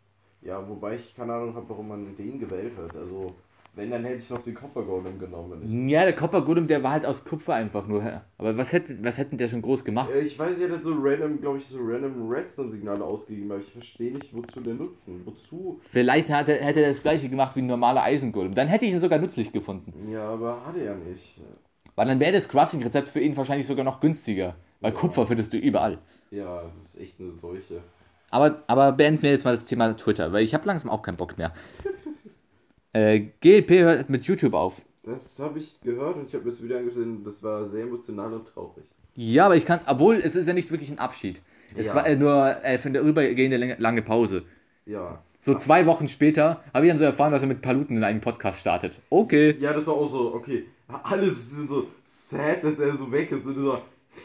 Ja, 0.42 0.68
wobei 0.68 0.96
ich 0.96 1.14
keine 1.16 1.32
Ahnung 1.34 1.54
habe, 1.54 1.68
warum 1.68 1.88
man 1.88 2.16
den 2.16 2.38
gewählt 2.38 2.72
hat. 2.76 2.96
Also, 2.96 3.34
wenn, 3.74 3.90
dann 3.90 4.04
hätte 4.04 4.16
ich 4.18 4.28
noch 4.28 4.42
den 4.42 4.54
Coppergolem 4.54 5.18
genommen. 5.18 5.88
Ja, 5.88 6.02
der 6.04 6.14
Copper 6.14 6.42
Golem, 6.42 6.66
der 6.66 6.82
war 6.82 6.92
halt 6.92 7.06
aus 7.06 7.24
Kupfer 7.24 7.54
einfach 7.54 7.86
nur. 7.86 8.22
Aber 8.36 8.56
was 8.58 8.72
hätte, 8.74 9.02
was 9.02 9.16
hätten 9.16 9.38
der 9.38 9.48
schon 9.48 9.62
groß 9.62 9.82
gemacht? 9.82 10.10
Ich, 10.12 10.20
äh, 10.20 10.24
ich 10.24 10.38
weiß, 10.38 10.58
ihr 10.58 10.68
hättet 10.68 10.82
so 10.82 10.94
random, 10.98 11.40
glaube 11.40 11.58
ich, 11.58 11.66
so 11.66 11.78
random 11.80 12.28
Redstone-Signale 12.28 13.02
ausgegeben, 13.02 13.50
aber 13.50 13.60
ich 13.60 13.72
verstehe 13.72 14.12
nicht, 14.12 14.34
wozu 14.36 14.60
der 14.60 14.74
nutzen. 14.74 15.22
Wozu? 15.24 15.80
Vielleicht 15.82 16.28
hatte, 16.30 16.54
hätte 16.54 16.82
er 16.82 16.90
das 16.90 17.02
gleiche 17.02 17.28
gemacht 17.30 17.56
wie 17.56 17.60
ein 17.62 17.66
normaler 17.66 18.02
Eisengolem. 18.02 18.54
Dann 18.54 18.68
hätte 18.68 18.84
ich 18.84 18.92
ihn 18.92 19.00
sogar 19.00 19.18
nützlich 19.18 19.52
gefunden. 19.52 19.92
Ja, 20.10 20.28
aber 20.28 20.66
hat 20.66 20.76
er 20.76 20.84
ja 20.84 20.94
nicht. 20.94 21.40
Weil 21.94 22.06
dann 22.08 22.20
wäre 22.20 22.32
das 22.32 22.48
Crafting-Rezept 22.48 23.08
für 23.08 23.20
ihn 23.20 23.36
wahrscheinlich 23.36 23.66
sogar 23.66 23.84
noch 23.84 24.00
günstiger. 24.00 24.54
Weil 24.80 24.92
Ja. 24.92 24.98
Kupfer 24.98 25.26
findest 25.26 25.52
du 25.52 25.56
überall. 25.56 25.98
Ja, 26.30 26.62
das 26.78 26.94
ist 26.94 27.00
echt 27.00 27.20
eine 27.20 27.32
Seuche. 27.32 27.80
Aber, 28.30 28.62
aber 28.66 28.92
beenden 28.92 29.22
wir 29.22 29.30
jetzt 29.30 29.44
mal 29.44 29.52
das 29.52 29.66
Thema 29.66 29.94
Twitter, 29.94 30.32
weil 30.32 30.42
ich 30.42 30.54
habe 30.54 30.66
langsam 30.66 30.90
auch 30.90 31.02
keinen 31.02 31.16
Bock 31.16 31.36
mehr. 31.38 31.52
äh, 32.92 33.20
GLP 33.40 33.70
hört 33.80 34.10
mit 34.10 34.24
YouTube 34.24 34.54
auf. 34.54 34.82
Das 35.04 35.38
habe 35.38 35.58
ich 35.58 35.80
gehört 35.80 36.16
und 36.16 36.28
ich 36.28 36.34
habe 36.34 36.44
mir 36.44 36.50
das 36.50 36.62
Video 36.62 36.78
angesehen. 36.78 37.24
Das 37.24 37.42
war 37.42 37.66
sehr 37.66 37.82
emotional 37.84 38.32
und 38.34 38.46
traurig. 38.46 38.84
Ja, 39.14 39.46
aber 39.46 39.56
ich 39.56 39.64
kann, 39.64 39.80
obwohl 39.86 40.16
es 40.16 40.36
ist 40.36 40.46
ja 40.46 40.54
nicht 40.54 40.70
wirklich 40.70 40.90
ein 40.90 40.98
Abschied. 40.98 41.42
Es 41.76 41.88
Ja. 41.88 41.94
war 41.96 42.06
äh, 42.06 42.16
nur 42.16 42.56
äh, 42.64 42.78
für 42.78 42.88
eine 42.88 43.00
übergehende 43.00 43.76
lange, 43.78 44.02
Pause. 44.02 44.44
Ja. 44.86 45.22
So 45.40 45.54
zwei 45.54 45.86
Wochen 45.86 46.06
später 46.06 46.62
habe 46.72 46.86
ich 46.86 46.90
dann 46.92 46.98
so 46.98 47.04
erfahren, 47.04 47.32
dass 47.32 47.42
er 47.42 47.48
mit 47.48 47.62
Paluten 47.62 47.96
in 47.96 48.04
einen 48.04 48.20
Podcast 48.20 48.60
startet. 48.60 49.00
Okay. 49.10 49.56
Ja, 49.58 49.72
das 49.72 49.86
war 49.88 49.94
auch 49.94 50.06
so, 50.08 50.34
okay. 50.34 50.66
Alle 51.02 51.30
sind 51.30 51.68
so 51.68 51.88
sad, 52.04 52.62
dass 52.62 52.78
er 52.78 52.94
so 52.94 53.10
weg 53.10 53.32
ist. 53.32 53.46
Und 53.46 53.56
so, 53.56 53.78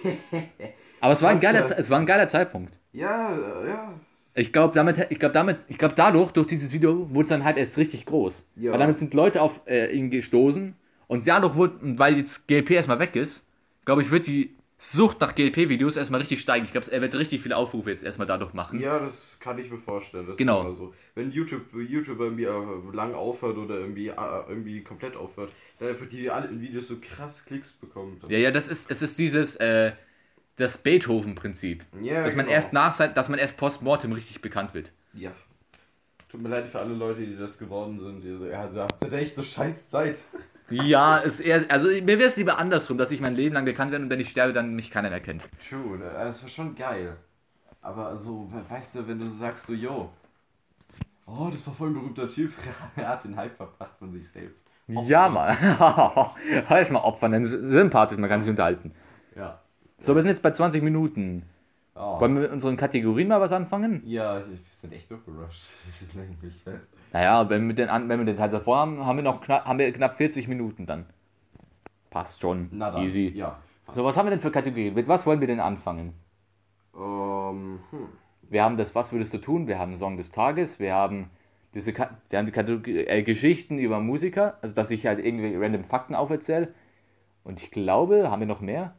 Aber 1.01 1.13
es 1.13 1.21
war 1.21 1.29
ein 1.31 1.39
geiler, 1.39 1.65
es 1.77 1.89
war 1.89 1.99
ein 1.99 2.05
geiler 2.05 2.27
Zeitpunkt. 2.27 2.77
ja, 2.93 3.31
äh, 3.35 3.69
ja. 3.69 3.93
Ich 4.37 4.53
glaube, 4.53 4.75
damit, 4.75 5.07
ich 5.09 5.17
glaube, 5.17 5.33
damit, 5.33 5.57
ich 5.67 5.79
glaube, 5.79 5.95
dadurch, 5.95 6.31
durch 6.31 6.45
dieses 6.47 6.71
Video, 6.71 7.09
wurde 7.11 7.27
sein 7.27 7.43
Hype 7.43 7.57
erst 7.57 7.77
richtig 7.77 8.05
groß. 8.05 8.47
Ja. 8.55 8.71
Weil 8.71 8.79
damit 8.79 8.95
sind 8.95 9.13
Leute 9.15 9.41
auf 9.41 9.61
äh, 9.67 9.91
ihn 9.91 10.11
gestoßen 10.11 10.75
und 11.07 11.27
dadurch 11.27 11.55
wurde, 11.55 11.73
weil 11.97 12.17
jetzt 12.17 12.47
GLP 12.47 12.71
erstmal 12.71 12.99
weg 12.99 13.15
ist, 13.15 13.43
glaube 13.83 14.03
ich, 14.03 14.11
wird 14.11 14.27
die 14.27 14.55
Sucht 14.79 15.21
nach 15.21 15.33
GLP-Videos 15.33 15.97
erstmal 15.97 16.19
richtig 16.19 16.39
steigen. 16.39 16.65
Ich 16.65 16.71
glaube, 16.71 16.85
er 16.91 17.01
wird 17.01 17.15
richtig 17.15 17.41
viele 17.41 17.57
Aufrufe 17.57 17.89
jetzt 17.89 18.03
erstmal 18.03 18.27
dadurch 18.27 18.53
machen. 18.53 18.79
Ja, 18.79 18.99
das 18.99 19.39
kann 19.39 19.57
ich 19.57 19.71
mir 19.71 19.79
vorstellen. 19.79 20.27
Das 20.27 20.33
ist 20.33 20.37
Genau. 20.37 20.61
immer 20.61 20.75
so. 20.75 20.93
Wenn 21.15 21.31
YouTube, 21.31 21.63
YouTube 21.73 22.19
irgendwie 22.19 22.43
äh, 22.43 22.93
lang 22.93 23.15
aufhört 23.15 23.57
oder 23.57 23.79
irgendwie, 23.79 24.09
äh, 24.09 24.13
irgendwie 24.47 24.83
komplett 24.83 25.15
aufhört, 25.15 25.51
dann 25.79 25.89
einfach 25.89 26.05
die 26.05 26.29
alle 26.29 26.61
Videos 26.61 26.89
so 26.89 26.97
krass 27.01 27.43
Klicks 27.43 27.71
bekommen. 27.71 28.19
Ja, 28.27 28.37
ja, 28.37 28.51
das 28.51 28.67
ist, 28.67 28.91
es 28.91 29.01
ist 29.01 29.17
dieses, 29.17 29.55
äh, 29.55 29.93
das 30.57 30.77
Beethoven-Prinzip. 30.79 31.85
Ja, 32.01 32.23
dass 32.23 32.35
man 32.35 32.45
genau. 32.45 32.55
erst 32.55 32.73
nach 32.73 32.91
sein, 32.91 33.13
dass 33.13 33.29
man 33.29 33.39
erst 33.39 33.57
postmortem 33.57 34.11
richtig 34.11 34.41
bekannt 34.41 34.73
wird. 34.73 34.91
Ja. 35.13 35.31
Tut 36.29 36.41
mir 36.41 36.49
leid 36.49 36.67
für 36.67 36.79
alle 36.79 36.93
Leute, 36.93 37.25
die 37.25 37.37
das 37.37 37.57
geworden 37.57 37.97
sind. 37.99 38.21
Die 38.23 38.35
so, 38.35 38.45
ja, 38.45 38.67
ihr 38.67 38.81
habt 38.81 39.13
echt 39.13 39.37
eine 39.37 39.45
scheiß 39.45 39.87
Zeit. 39.87 40.19
Ja, 40.69 41.17
ist 41.17 41.39
eher, 41.39 41.63
also 41.69 41.87
mir 41.87 42.19
wäre 42.19 42.23
es 42.25 42.35
lieber 42.35 42.57
andersrum, 42.57 42.97
dass 42.97 43.11
ich 43.11 43.21
mein 43.21 43.35
Leben 43.35 43.55
lang 43.55 43.63
bekannt 43.63 43.91
werde 43.93 44.03
und 44.03 44.09
wenn 44.09 44.19
ich 44.19 44.29
sterbe, 44.29 44.51
dann 44.51 44.75
mich 44.75 44.91
keiner 44.91 45.09
mehr 45.09 45.21
kennt. 45.21 45.47
True, 45.69 45.97
ne? 45.97 46.11
das 46.11 46.43
war 46.43 46.49
schon 46.49 46.75
geil. 46.75 47.15
Aber 47.81 48.17
so, 48.17 48.51
we- 48.51 48.69
weißt 48.69 48.95
du, 48.95 49.07
wenn 49.07 49.19
du 49.19 49.29
sagst, 49.39 49.67
so, 49.67 49.73
yo, 49.73 50.11
oh, 51.25 51.47
das 51.49 51.65
war 51.67 51.73
voll 51.73 51.89
ein 51.89 51.93
berühmter 51.93 52.27
Typ, 52.27 52.51
er 52.97 53.07
hat 53.07 53.23
den 53.23 53.37
Hype 53.37 53.55
verpasst 53.55 53.97
von 53.99 54.11
sich 54.11 54.27
selbst. 54.29 54.65
Ja, 54.87 55.29
Mann. 55.29 55.55
Heißt 56.69 56.91
mal 56.91 56.99
Opfern, 56.99 57.31
denn 57.33 57.45
sympathisch, 57.45 58.17
man 58.17 58.29
kann 58.29 58.41
sich 58.41 58.49
unterhalten. 58.49 58.93
Ja. 59.35 59.61
So, 59.99 60.15
wir 60.15 60.21
sind 60.21 60.29
jetzt 60.29 60.43
bei 60.43 60.51
20 60.51 60.83
Minuten. 60.83 61.43
Oh. 61.95 62.19
Wollen 62.19 62.35
wir 62.35 62.43
mit 62.43 62.51
unseren 62.51 62.77
Kategorien 62.77 63.27
mal 63.27 63.41
was 63.41 63.51
anfangen? 63.51 64.03
Ja, 64.05 64.39
ich- 64.39 64.45
wir 64.47 64.57
sind 64.69 64.93
echt 64.93 65.09
durchgerusht. 65.09 65.65
Naja, 67.13 67.49
wenn 67.49 67.67
wir 67.67 67.73
den, 67.73 67.87
wenn 67.87 68.19
wir 68.19 68.25
den 68.25 68.35
Teil 68.35 68.49
davor 68.49 68.77
haben, 68.77 69.05
haben 69.05 69.15
wir 69.15 69.23
noch 69.23 69.41
knapp, 69.41 69.65
haben 69.65 69.79
wir 69.79 69.91
knapp 69.93 70.13
40 70.13 70.47
Minuten 70.49 70.85
dann. 70.85 71.05
Passt 72.09 72.41
schon. 72.41 72.67
Na 72.71 72.91
dann. 72.91 73.01
Easy. 73.03 73.29
Ja. 73.33 73.57
So, 73.93 74.03
was 74.03 74.17
haben 74.17 74.25
wir 74.25 74.31
denn 74.31 74.41
für 74.41 74.51
Kategorien? 74.51 74.93
Mit 74.93 75.07
was 75.07 75.25
wollen 75.25 75.39
wir 75.39 75.47
denn 75.47 75.61
anfangen? 75.61 76.13
Ähm, 76.95 77.79
hm. 77.89 78.07
Wir 78.49 78.63
haben 78.63 78.75
das 78.77 78.93
Was 78.93 79.13
würdest 79.13 79.33
du 79.33 79.37
tun? 79.37 79.67
Wir 79.67 79.79
haben 79.79 79.95
Song 79.95 80.17
des 80.17 80.31
Tages. 80.31 80.79
Wir 80.79 80.93
haben 80.93 81.29
diese 81.73 81.93
Ka 81.93 82.09
wir 82.29 82.39
haben 82.39 82.45
die 82.45 82.51
Kategorie 82.51 83.05
äh, 83.07 83.23
Geschichten 83.23 83.79
über 83.79 83.99
Musiker. 84.01 84.57
Also, 84.61 84.75
dass 84.75 84.91
ich 84.91 85.07
halt 85.07 85.25
irgendwie 85.25 85.55
random 85.55 85.85
Fakten 85.85 86.13
auferzähle. 86.13 86.73
Und 87.45 87.63
ich 87.63 87.71
glaube, 87.71 88.29
haben 88.29 88.41
wir 88.41 88.47
noch 88.47 88.61
mehr? 88.61 88.93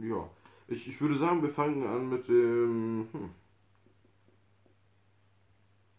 Ja. 0.00 0.28
Ich, 0.68 0.88
ich 0.88 1.00
würde 1.00 1.16
sagen, 1.16 1.42
wir 1.42 1.50
fangen 1.50 1.86
an 1.86 2.08
mit 2.08 2.26
dem 2.28 3.08
hm, 3.12 3.30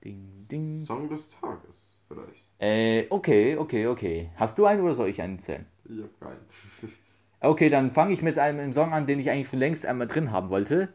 Ding, 0.04 0.48
ding. 0.50 0.86
Song 0.86 1.10
des 1.10 1.30
Tages, 1.40 2.00
vielleicht. 2.08 2.44
Äh, 2.60 3.08
okay, 3.10 3.58
okay, 3.58 3.88
okay. 3.88 4.32
Hast 4.36 4.58
du 4.58 4.66
einen 4.66 4.82
oder 4.82 4.94
soll 4.94 5.10
ich 5.10 5.22
einen 5.22 5.40
zählen? 5.40 5.66
Ich 5.86 6.02
hab 6.02 6.20
keinen. 6.20 6.40
Okay, 7.40 7.70
dann 7.70 7.92
fange 7.92 8.14
ich 8.14 8.24
mit 8.24 8.40
einem 8.40 8.74
Song 8.74 8.94
an, 8.94 9.06
den 9.06 9.20
ich 9.20 9.30
eigentlich 9.30 9.48
schon 9.50 9.60
längst 9.60 9.86
einmal 9.86 10.08
drin 10.08 10.32
haben 10.32 10.50
wollte. 10.50 10.90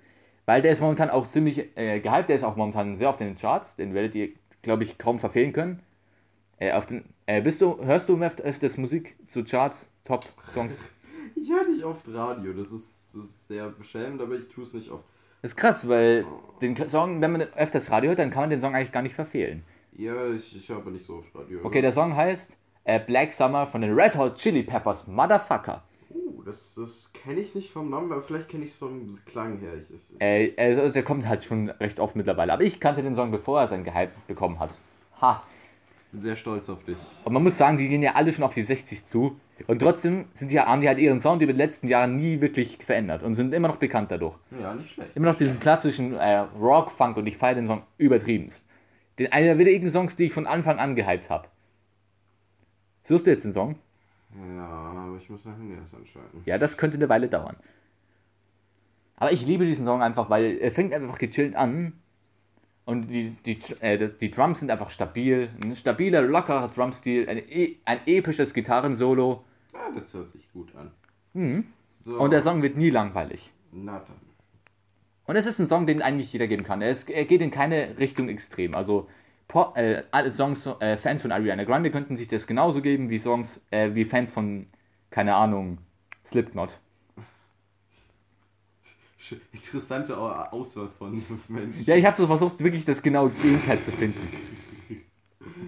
Weil 0.45 0.61
der 0.61 0.73
ist 0.73 0.81
momentan 0.81 1.09
auch 1.09 1.25
ziemlich 1.25 1.77
äh, 1.77 2.01
gehypt. 2.01 2.29
Der 2.29 2.35
ist 2.35 2.43
auch 2.43 2.57
momentan 2.57 2.97
sehr 2.97 3.11
auf 3.11 3.17
den 3.17 3.37
Charts. 3.37 3.77
Den 3.77 3.95
werdet 3.95 4.17
ihr, 4.17 4.31
glaube 4.61 4.83
ich, 4.83 4.99
kaum 4.99 5.21
verfehlen 5.21 5.53
können. 5.53 5.81
Äh, 6.59 6.73
auf 6.73 6.87
den, 6.87 7.05
äh, 7.27 7.41
bist 7.41 7.61
du, 7.61 7.79
hörst 7.85 8.09
du 8.09 8.17
öf- 8.17 8.41
öfters 8.43 8.77
Musik 8.77 9.17
zu 9.29 9.45
Charts, 9.45 9.89
Top-Songs? 10.05 10.81
Ich 11.43 11.51
höre 11.51 11.67
nicht 11.67 11.83
oft 11.83 12.07
Radio, 12.07 12.53
das 12.53 12.71
ist, 12.71 13.11
das 13.15 13.25
ist 13.25 13.49
sehr 13.49 13.69
beschämend, 13.71 14.23
aber 14.23 14.37
ich 14.37 14.49
tue 14.49 14.63
es 14.63 14.75
nicht 14.75 14.91
oft. 14.91 15.03
Das 15.41 15.51
ist 15.51 15.57
krass, 15.57 15.89
weil 15.89 16.25
den 16.61 16.77
Song, 16.89 17.21
wenn 17.21 17.33
man 17.33 17.41
öfters 17.57 17.91
Radio 17.91 18.11
hört, 18.11 18.21
dann 18.21 18.31
kann 18.31 18.45
man 18.45 18.51
den 18.51 18.61
Song 18.61 18.77
eigentlich 18.77 18.93
gar 18.93 19.03
nicht 19.03 19.17
verfehlen. 19.17 19.65
Ja, 19.97 20.31
ich, 20.31 20.57
ich 20.57 20.69
höre 20.69 20.77
aber 20.77 20.93
nicht 20.93 21.05
so 21.05 21.17
oft 21.17 21.35
Radio. 21.35 21.59
Okay, 21.65 21.81
der 21.83 21.91
Song 21.91 22.15
heißt 22.15 22.57
äh, 22.85 23.01
Black 23.01 23.33
Summer 23.33 23.67
von 23.67 23.81
den 23.81 23.93
Red 23.93 24.17
Hot 24.17 24.37
Chili 24.37 24.63
Peppers, 24.63 25.09
Motherfucker. 25.09 25.83
Uh, 26.15 26.43
das, 26.45 26.75
das 26.77 27.11
kenne 27.13 27.41
ich 27.41 27.57
nicht 27.57 27.73
vom 27.73 27.91
Namen, 27.91 28.13
aber 28.13 28.23
vielleicht 28.23 28.49
kenne 28.49 28.65
ich 28.65 28.71
es 28.71 28.77
vom 28.77 29.19
Klang 29.27 29.59
her. 29.59 29.73
Ich, 29.75 29.93
ich, 29.93 30.21
Äh, 30.21 30.53
also 30.57 30.93
der 30.93 31.03
kommt 31.03 31.27
halt 31.27 31.43
schon 31.43 31.71
recht 31.71 31.99
oft 31.99 32.15
mittlerweile. 32.15 32.53
Aber 32.53 32.63
ich 32.63 32.79
kannte 32.79 33.03
den 33.03 33.17
Song, 33.17 33.33
bevor 33.33 33.61
er 33.61 33.67
seinen 33.67 33.83
Gehype 33.83 34.13
bekommen 34.29 34.61
hat. 34.61 34.79
Ha. 35.21 35.43
bin 36.13 36.23
sehr 36.23 36.37
stolz 36.37 36.69
auf 36.69 36.85
dich. 36.85 36.99
Und 37.25 37.33
man 37.33 37.43
muss 37.43 37.59
sagen, 37.59 37.79
die 37.79 37.89
gehen 37.89 38.03
ja 38.03 38.13
alle 38.13 38.33
schon 38.33 38.45
auf 38.45 38.55
die 38.55 38.63
60 38.63 39.05
zu. 39.05 39.41
Und 39.67 39.81
trotzdem 39.81 40.27
sind 40.35 40.51
die, 40.51 40.61
haben 40.61 40.81
die 40.81 40.89
halt 40.89 40.99
ihren 40.99 41.21
Sound 41.21 41.43
über 41.43 41.53
die 41.53 41.59
letzten 41.59 41.89
Jahre 41.89 42.09
nie 42.09 42.41
wirklich 42.41 42.79
verändert 42.85 43.23
und 43.23 43.35
sind 43.35 43.53
immer 43.55 43.69
noch 43.69 43.77
bekannt 43.77 44.11
dadurch. 44.11 44.35
Ja, 44.61 44.75
nicht 44.75 44.93
schlecht. 44.93 45.11
Immer 45.15 45.29
noch 45.29 45.35
diesen 45.35 45.61
klassischen 45.61 46.15
äh, 46.15 46.39
Rock-Funk 46.61 47.17
und 47.17 47.27
ich 47.27 47.37
feiere 47.37 47.57
den 47.57 47.67
Song 47.67 47.83
übertriebenst. 47.99 48.67
Den 49.19 49.33
einer 49.33 49.47
der 49.47 49.59
wenigen 49.59 49.91
Songs, 49.91 50.17
die 50.17 50.25
ich 50.25 50.33
von 50.33 50.47
Anfang 50.47 50.79
an 50.79 50.95
gehypt 50.97 51.31
habe. 51.31 51.49
Suchst 53.05 53.27
du 53.27 53.31
jetzt 53.31 53.45
den 53.45 53.53
Song? 53.53 53.77
Ja, 54.57 54.65
aber 54.67 55.17
ich 55.21 55.29
muss 55.29 55.45
mein 55.45 55.57
Handy 55.57 55.75
erst 55.75 55.95
anschalten. 55.95 56.43
Ja, 56.47 56.57
das 56.59 56.77
könnte 56.77 56.97
eine 56.97 57.09
Weile 57.09 57.29
dauern. 57.29 57.57
Aber 59.17 59.33
ich 59.33 59.47
liebe 59.47 59.67
diesen 59.67 59.87
Song 59.87 60.03
einfach, 60.03 60.31
weil 60.31 60.57
er 60.59 60.73
fängt 60.73 60.95
einfach 60.95 61.19
gechillt 61.19 61.55
an. 61.55 61.93
Und 62.85 63.09
die, 63.09 63.29
die, 63.47 63.59
äh, 63.81 64.11
die 64.21 64.31
Drums 64.31 64.61
sind 64.61 64.71
einfach 64.71 64.91
stabil. 64.91 65.51
Ein 65.63 65.77
stabiler, 65.77 66.23
lockerer 66.23 66.69
Drumstil. 66.69 67.29
Ein, 67.29 67.39
e- 67.39 67.77
ein 67.85 68.01
episches 68.07 68.55
Gitarrensolo. 68.55 69.45
Das 69.95 70.13
hört 70.15 70.31
sich 70.31 70.51
gut 70.53 70.75
an. 70.77 70.91
So, 71.35 71.39
Mhm. 71.41 71.65
Und 72.21 72.31
der 72.33 72.43
Song 72.43 72.63
wird 72.63 72.77
nie 72.77 72.91
langweilig. 72.91 73.53
na 73.73 73.99
dann. 73.99 74.17
Und 75.25 75.37
es 75.37 75.47
ist 75.47 75.61
ein 75.61 75.69
Song, 75.69 75.87
den 75.87 76.03
eigentlich 76.03 76.33
jeder 76.33 76.47
geben 76.49 76.65
kann. 76.65 76.83
Er, 76.83 76.91
ist, 76.91 77.09
er 77.09 77.25
geht 77.25 77.43
in 77.43 77.51
keine 77.53 77.97
Richtung 77.99 78.29
extrem. 78.29 78.75
Also 78.75 79.09
Pop, 79.49 79.77
äh, 79.77 80.03
alle 80.11 80.33
Songs, 80.33 80.67
äh, 80.81 80.97
Fans 80.97 81.23
von 81.23 81.31
Ariana 81.33 81.65
Grande 81.65 81.91
könnten 81.91 82.17
sich 82.17 82.27
das 82.29 82.47
genauso 82.47 82.83
geben 82.83 83.09
wie 83.09 83.19
Songs, 83.19 83.61
äh, 83.71 83.95
wie 83.95 84.05
Fans 84.05 84.33
von, 84.33 84.67
keine 85.11 85.35
Ahnung, 85.37 85.79
Slipknot. 86.25 86.81
Interessante 89.53 90.17
Au- 90.19 90.29
Auswahl 90.51 90.89
von 90.99 91.13
Menschen. 91.49 91.85
Ja, 91.85 91.95
ich 91.97 92.05
habe 92.05 92.17
so 92.17 92.27
versucht, 92.27 92.59
wirklich 92.61 92.85
das 92.85 93.01
genaue 93.03 93.31
Gegenteil 93.31 93.79
zu 93.79 93.93
finden. 93.93 94.29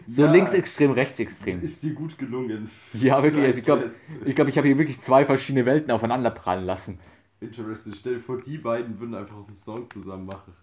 So 0.06 0.24
Ja. 0.24 0.30
linksextrem, 0.32 0.92
rechtsextrem. 0.92 1.62
Ist 1.62 1.82
dir 1.82 1.94
gut 1.94 2.16
gelungen. 2.18 2.70
Ja, 2.92 3.22
wirklich. 3.22 3.44
Also 3.44 3.58
ich 3.58 3.64
glaube, 3.64 3.90
ich, 4.24 4.34
glaub, 4.34 4.48
ich 4.48 4.56
habe 4.58 4.66
hier 4.68 4.78
wirklich 4.78 5.00
zwei 5.00 5.24
verschiedene 5.24 5.66
Welten 5.66 5.90
aufeinander 5.90 6.30
prallen 6.30 6.64
lassen. 6.64 6.98
Interesting. 7.40 7.94
Stell 7.94 8.14
dir 8.16 8.20
vor, 8.20 8.40
die 8.40 8.58
beiden 8.58 8.98
würden 9.00 9.14
einfach 9.14 9.36
einen 9.36 9.54
Song 9.54 9.88
zusammen 9.90 10.24
machen. 10.24 10.54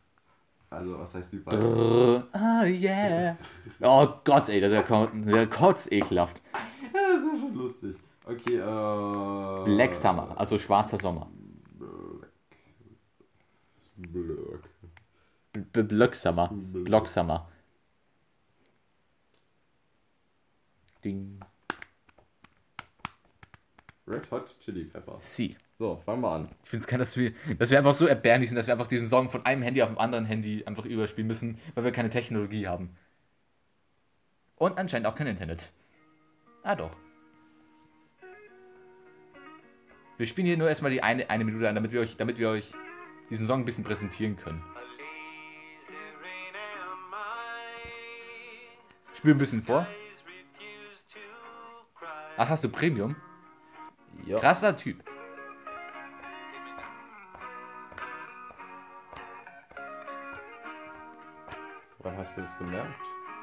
Also, 0.69 0.97
was 0.97 1.13
heißt 1.15 1.33
die 1.33 1.37
beiden? 1.37 1.59
Brrr, 1.59 2.27
Ah, 2.31 2.63
yeah. 2.65 3.37
Oh 3.81 4.07
Gott, 4.23 4.47
ey, 4.47 4.61
das 4.61 4.71
ist 4.71 4.89
ja 4.89 5.45
kotzekelhaft. 5.45 6.41
Ja, 6.93 6.99
das 7.15 7.23
ist 7.23 7.29
ja 7.33 7.39
schon 7.39 7.55
lustig. 7.55 7.95
Okay, 8.25 8.57
äh. 8.57 9.65
Black 9.75 9.93
Summer, 9.95 10.33
also 10.37 10.57
schwarzer 10.57 10.97
Sommer. 10.97 11.29
Black. 13.95 14.63
B 15.73 15.81
Block 15.83 16.15
Summer. 16.15 16.49
Block 16.51 17.07
Summer. 17.07 17.47
Ding. 21.03 21.39
Red 24.07 24.29
Hot 24.31 24.59
Chili 24.59 24.85
Peppers. 24.85 25.35
Sie. 25.35 25.55
So, 25.77 26.01
fangen 26.05 26.21
wir 26.21 26.31
an. 26.31 26.49
Ich 26.63 26.69
finde 26.69 26.81
es 26.81 26.87
geil, 26.87 26.99
dass 26.99 27.17
wir, 27.17 27.33
dass 27.57 27.71
wir 27.71 27.77
einfach 27.77 27.95
so 27.95 28.05
erbärmlich 28.05 28.49
sind, 28.49 28.55
dass 28.55 28.67
wir 28.67 28.73
einfach 28.73 28.87
diesen 28.87 29.07
Song 29.07 29.29
von 29.29 29.45
einem 29.45 29.63
Handy 29.63 29.81
auf 29.81 29.89
dem 29.89 29.97
anderen 29.97 30.25
Handy 30.25 30.63
einfach 30.65 30.85
überspielen 30.85 31.27
müssen, 31.27 31.57
weil 31.73 31.83
wir 31.83 31.91
keine 31.91 32.09
Technologie 32.09 32.67
haben. 32.67 32.95
Und 34.57 34.77
anscheinend 34.77 35.07
auch 35.07 35.15
kein 35.15 35.27
Internet. 35.27 35.71
Ah 36.61 36.75
doch. 36.75 36.95
Wir 40.17 40.27
spielen 40.27 40.45
hier 40.45 40.57
nur 40.57 40.69
erstmal 40.69 40.91
die 40.91 41.01
eine, 41.01 41.27
eine 41.31 41.43
Minute 41.43 41.67
an, 41.67 41.73
damit 41.73 41.91
wir 41.91 42.01
euch, 42.01 42.15
damit 42.15 42.37
wir 42.37 42.49
euch 42.49 42.73
diesen 43.31 43.47
Song 43.47 43.61
ein 43.61 43.65
bisschen 43.65 43.83
präsentieren 43.83 44.35
können. 44.35 44.63
Spür 49.15 49.33
ein 49.33 49.39
bisschen 49.39 49.63
vor. 49.63 49.87
Ach, 52.37 52.49
hast 52.49 52.63
du 52.63 52.69
Premium? 52.69 53.15
Ja. 54.25 54.39
Krasser 54.39 54.75
Typ. 54.75 55.03
Wann 61.99 62.17
hast 62.17 62.35
du 62.35 62.41
das 62.41 62.57
gemerkt? 62.57 62.89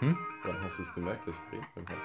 Hm? 0.00 0.18
Wann 0.44 0.62
hast 0.62 0.78
du 0.78 0.82
es 0.82 0.94
gemerkt, 0.94 1.26
dass 1.26 1.34
ich 1.34 1.40
Premium 1.50 1.88
habe? 1.88 2.00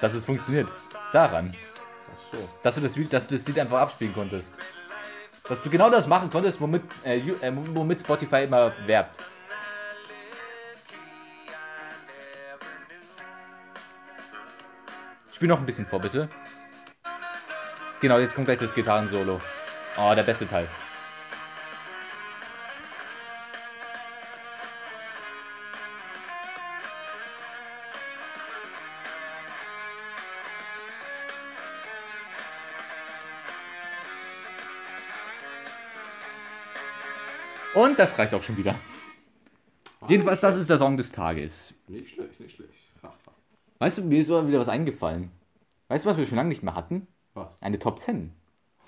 Dass 0.00 0.14
es 0.14 0.24
funktioniert. 0.24 0.68
Daran. 1.12 1.54
Ach 1.54 2.34
so. 2.34 2.48
Dass 2.62 2.74
du 2.74 2.80
das, 2.80 2.96
Lied- 2.96 3.12
dass 3.12 3.26
du 3.28 3.34
das 3.36 3.46
Lied 3.46 3.58
einfach 3.58 3.80
abspielen 3.80 4.14
konntest. 4.14 4.58
Dass 5.48 5.62
du 5.62 5.70
genau 5.70 5.90
das 5.90 6.06
machen 6.06 6.30
konntest, 6.30 6.60
womit, 6.60 6.82
äh, 7.04 7.18
äh, 7.18 7.52
womit 7.74 8.00
Spotify 8.00 8.44
immer 8.44 8.72
werbt. 8.86 9.18
Spiel 15.42 15.48
noch 15.48 15.58
ein 15.58 15.66
bisschen 15.66 15.86
vor, 15.86 16.00
bitte. 16.00 16.28
Genau, 18.00 18.20
jetzt 18.20 18.36
kommt 18.36 18.46
gleich 18.46 18.60
das 18.60 18.72
Gitarrensolo. 18.72 19.40
Oh, 19.98 20.12
der 20.14 20.22
beste 20.22 20.46
Teil. 20.46 20.68
Und 37.74 37.98
das 37.98 38.16
reicht 38.16 38.32
auch 38.32 38.42
schon 38.44 38.56
wieder. 38.56 38.76
Jedenfalls, 40.06 40.38
das 40.38 40.54
ist 40.54 40.70
der 40.70 40.78
Song 40.78 40.96
des 40.96 41.10
Tages. 41.10 41.74
Nicht 41.88 42.14
schlecht, 42.14 42.38
nicht 42.38 42.54
schlecht. 42.54 42.70
Weißt 43.82 43.98
du, 43.98 44.04
mir 44.04 44.18
ist 44.20 44.30
aber 44.30 44.46
wieder 44.46 44.60
was 44.60 44.68
eingefallen. 44.68 45.32
Weißt 45.88 46.04
du, 46.04 46.08
was 46.10 46.16
wir 46.16 46.24
schon 46.24 46.36
lange 46.36 46.50
nicht 46.50 46.62
mehr 46.62 46.76
hatten? 46.76 47.08
Was? 47.34 47.60
Eine 47.60 47.80
Top 47.80 47.98
10. 47.98 48.32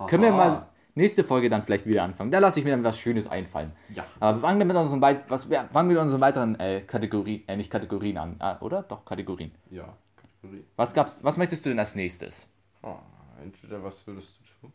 Können 0.06 0.22
wir 0.22 0.30
mal 0.30 0.68
nächste 0.94 1.24
Folge 1.24 1.48
dann 1.48 1.62
vielleicht 1.62 1.84
wieder 1.84 2.04
anfangen? 2.04 2.30
Da 2.30 2.38
lasse 2.38 2.60
ich 2.60 2.64
mir 2.64 2.70
dann 2.70 2.84
was 2.84 2.96
Schönes 2.96 3.26
einfallen. 3.26 3.72
Ja. 3.92 4.04
Aber 4.20 4.38
fangen 4.38 4.60
wir 4.60 4.66
mit 4.66 4.76
unseren, 4.76 5.00
weit 5.00 5.28
was, 5.28 5.50
wir- 5.50 5.68
fangen 5.72 5.88
wir 5.88 5.94
mit 5.96 6.02
unseren 6.04 6.20
weiteren 6.20 6.60
äh, 6.60 6.82
Kategorien, 6.82 7.42
äh, 7.48 7.56
nicht 7.56 7.72
Kategorien 7.72 8.18
an, 8.18 8.36
ah, 8.38 8.58
oder? 8.60 8.84
Doch, 8.84 9.04
Kategorien. 9.04 9.50
Ja, 9.72 9.96
Kategorie. 10.40 10.62
Was 10.76 10.94
gab's, 10.94 11.24
was 11.24 11.36
möchtest 11.38 11.66
du 11.66 11.70
denn 11.70 11.80
als 11.80 11.96
nächstes? 11.96 12.46
Ah, 12.84 12.98
entweder 13.42 13.82
was 13.82 14.06
würdest 14.06 14.38
du 14.38 14.60
tun? 14.60 14.72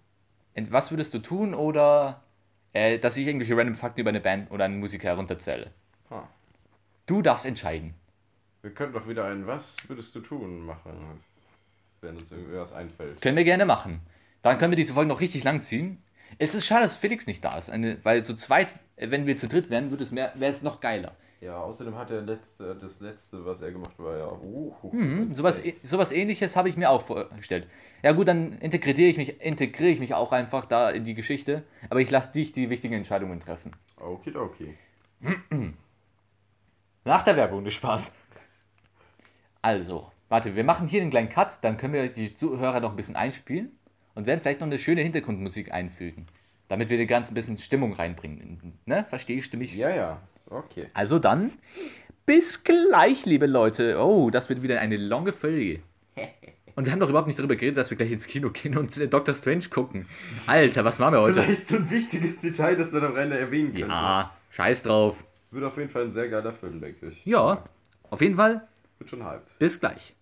Ent- 0.53 0.69
Was 0.73 0.91
würdest 0.91 1.13
du 1.13 1.19
tun 1.19 1.53
oder 1.53 2.23
äh, 2.73 2.99
dass 2.99 3.15
ich 3.15 3.25
irgendwelche 3.25 3.55
random 3.55 3.75
Fakten 3.75 4.01
über 4.01 4.09
eine 4.09 4.19
Band 4.19 4.51
oder 4.51 4.65
einen 4.65 4.81
Musiker 4.81 5.07
herunterzähle? 5.07 5.71
Ah. 6.09 6.23
Du 7.05 7.21
darfst 7.21 7.45
entscheiden. 7.45 7.93
Wir 8.61 8.71
können 8.73 8.93
doch 8.93 9.07
wieder 9.07 9.25
ein 9.25 9.47
Was 9.47 9.75
würdest 9.87 10.13
du 10.15 10.19
tun 10.21 10.65
machen, 10.65 11.21
wenn 12.01 12.15
uns 12.15 12.31
irgendwie 12.31 12.57
was 12.57 12.73
einfällt. 12.73 13.21
Können 13.21 13.37
wir 13.37 13.43
gerne 13.43 13.65
machen. 13.65 14.01
Dann 14.41 14.57
können 14.57 14.71
wir 14.71 14.77
diese 14.77 14.93
Folge 14.93 15.09
noch 15.09 15.21
richtig 15.21 15.43
lang 15.43 15.59
ziehen. 15.59 16.01
Es 16.37 16.55
ist 16.55 16.65
schade, 16.65 16.83
dass 16.83 16.95
Felix 16.97 17.25
nicht 17.27 17.43
da 17.43 17.57
ist, 17.57 17.69
eine, 17.69 17.97
weil 18.03 18.23
zu 18.23 18.35
zweit, 18.35 18.71
äh, 18.97 19.09
wenn 19.09 19.25
wir 19.25 19.35
zu 19.35 19.47
dritt 19.47 19.69
wären, 19.69 19.89
wird 19.91 20.01
es 20.01 20.11
mehr, 20.11 20.31
wäre 20.35 20.51
es 20.51 20.61
noch 20.61 20.79
geiler. 20.79 21.15
Ja, 21.41 21.57
außerdem 21.61 21.95
hat 21.97 22.11
er 22.11 22.21
letzte, 22.21 22.75
das 22.75 22.99
letzte, 22.99 23.45
was 23.45 23.61
er 23.61 23.71
gemacht 23.71 23.91
hat, 23.97 24.05
war 24.05 24.17
ja. 24.17 24.31
Uh, 24.31 24.73
Mhm, 24.91 25.31
sowas, 25.31 25.63
ä- 25.63 25.75
sowas 25.83 26.11
ähnliches 26.11 26.55
habe 26.57 26.67
ich 26.69 26.75
mir 26.77 26.89
auch 26.89 27.01
vorgestellt. 27.01 27.67
Ja 28.03 28.11
gut, 28.11 28.27
dann 28.27 28.53
integriere 28.59 29.09
ich 29.09 29.17
mich, 29.17 29.41
integriere 29.41 29.89
ich 29.89 29.99
mich 30.01 30.13
auch 30.13 30.31
einfach 30.33 30.65
da 30.65 30.89
in 30.89 31.05
die 31.05 31.13
Geschichte, 31.15 31.63
aber 31.89 32.01
ich 32.01 32.11
lasse 32.11 32.33
dich 32.33 32.51
die 32.51 32.69
wichtigen 32.69 32.93
Entscheidungen 32.93 33.39
treffen. 33.39 33.71
Okidoki. 33.97 34.77
Nach 37.05 37.21
der 37.23 37.35
Werbung, 37.37 37.63
du 37.63 37.71
Spaß. 37.71 38.13
Also, 39.61 40.11
warte, 40.29 40.55
wir 40.55 40.63
machen 40.63 40.87
hier 40.87 41.01
einen 41.01 41.11
kleinen 41.11 41.29
Cut, 41.29 41.63
dann 41.63 41.77
können 41.77 41.93
wir 41.93 42.07
die 42.07 42.33
Zuhörer 42.33 42.79
noch 42.79 42.91
ein 42.91 42.95
bisschen 42.95 43.15
einspielen 43.15 43.71
und 44.15 44.25
werden 44.25 44.39
vielleicht 44.41 44.59
noch 44.59 44.67
eine 44.67 44.79
schöne 44.79 45.01
Hintergrundmusik 45.01 45.71
einfügen, 45.71 46.27
damit 46.67 46.89
wir 46.89 46.97
die 46.97 47.07
ganze 47.07 47.31
ein 47.31 47.35
bisschen 47.35 47.57
Stimmung 47.57 47.93
reinbringen. 47.93 48.79
Ne? 48.85 49.05
Verstehst 49.09 49.53
du 49.53 49.57
mich? 49.57 49.75
Ja, 49.75 49.89
ja. 49.89 50.21
Okay. 50.49 50.87
Also 50.93 51.19
dann, 51.19 51.51
bis 52.25 52.63
gleich, 52.63 53.25
liebe 53.25 53.45
Leute. 53.45 53.99
Oh, 53.99 54.29
das 54.29 54.49
wird 54.49 54.61
wieder 54.61 54.79
eine 54.79 54.97
lange 54.97 55.33
Folge. 55.33 55.81
Und 56.75 56.85
wir 56.85 56.93
haben 56.93 56.99
doch 57.01 57.09
überhaupt 57.09 57.27
nicht 57.27 57.37
darüber 57.37 57.57
geredet, 57.57 57.77
dass 57.77 57.89
wir 57.89 57.97
gleich 57.97 58.11
ins 58.11 58.25
Kino 58.25 58.51
gehen 58.51 58.77
und 58.77 58.95
äh, 58.97 59.09
Doctor 59.09 59.33
Strange 59.33 59.65
gucken. 59.69 60.05
Alter, 60.47 60.85
was 60.85 60.97
machen 60.97 61.15
wir 61.15 61.21
heute? 61.21 61.43
Vielleicht 61.43 61.67
so 61.67 61.75
ein 61.75 61.91
wichtiges 61.91 62.39
Detail, 62.39 62.77
das 62.77 62.91
du 62.91 62.99
am 62.99 63.17
Ende 63.17 63.37
erwähnen 63.37 63.73
kannst. 63.73 63.89
Ja, 63.89 64.33
scheiß 64.51 64.83
drauf. 64.83 65.25
Wird 65.51 65.65
auf 65.65 65.75
jeden 65.75 65.89
Fall 65.89 66.03
ein 66.03 66.11
sehr 66.11 66.29
geiler 66.29 66.53
Film, 66.53 66.79
denke 66.79 67.07
ich. 67.07 67.25
Ja, 67.25 67.65
auf 68.09 68.21
jeden 68.21 68.37
Fall, 68.37 68.65
Wird 68.99 69.09
schon 69.09 69.23
hyped. 69.23 69.57
bis 69.59 69.79
gleich. 69.79 70.13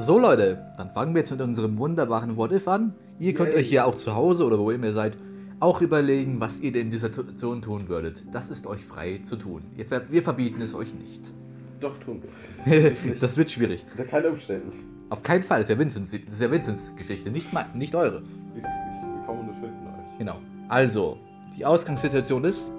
So 0.00 0.18
Leute, 0.18 0.72
dann 0.78 0.90
fangen 0.92 1.12
wir 1.12 1.20
jetzt 1.20 1.30
mit 1.30 1.42
unserem 1.42 1.76
wunderbaren 1.76 2.38
What 2.38 2.52
If 2.52 2.66
an. 2.68 2.94
Ihr 3.18 3.34
könnt 3.34 3.54
euch 3.54 3.68
hier 3.68 3.86
auch 3.86 3.94
zu 3.94 4.14
Hause 4.14 4.46
oder 4.46 4.58
wo 4.58 4.70
immer 4.70 4.86
ihr 4.86 4.92
seid 4.94 5.18
auch 5.60 5.80
überlegen, 5.80 6.40
was 6.40 6.60
ihr 6.60 6.72
denn 6.72 6.82
in 6.82 6.90
dieser 6.90 7.12
Situation 7.12 7.62
tun 7.62 7.88
würdet. 7.88 8.24
Das 8.32 8.50
ist 8.50 8.66
euch 8.66 8.84
frei 8.84 9.18
zu 9.22 9.36
tun. 9.36 9.62
Wir 9.74 10.22
verbieten 10.22 10.60
es 10.62 10.74
euch 10.74 10.94
nicht. 10.94 11.32
Doch, 11.80 11.96
tun 11.98 12.22
wir. 12.64 12.92
das 13.20 13.36
wird 13.36 13.50
schwierig. 13.50 13.84
Unter 13.92 14.04
keinen 14.04 14.26
Umständen. 14.26 14.72
Auf 15.10 15.22
keinen 15.22 15.42
Fall, 15.42 15.60
das 15.60 15.68
ist 15.70 15.74
ja 15.74 15.78
Vincents, 15.78 16.10
das 16.10 16.34
ist 16.34 16.40
ja 16.42 16.50
Vincents 16.50 16.94
Geschichte, 16.96 17.30
nicht, 17.30 17.52
mein, 17.52 17.66
nicht 17.74 17.94
eure. 17.94 18.22
Wir, 18.54 18.62
wir 18.62 19.22
kommen 19.24 19.48
und 19.48 19.54
finden 19.54 19.86
euch. 19.86 20.18
Genau. 20.18 20.38
Also, 20.68 21.18
die 21.56 21.64
Ausgangssituation 21.64 22.44
ist, 22.44 22.70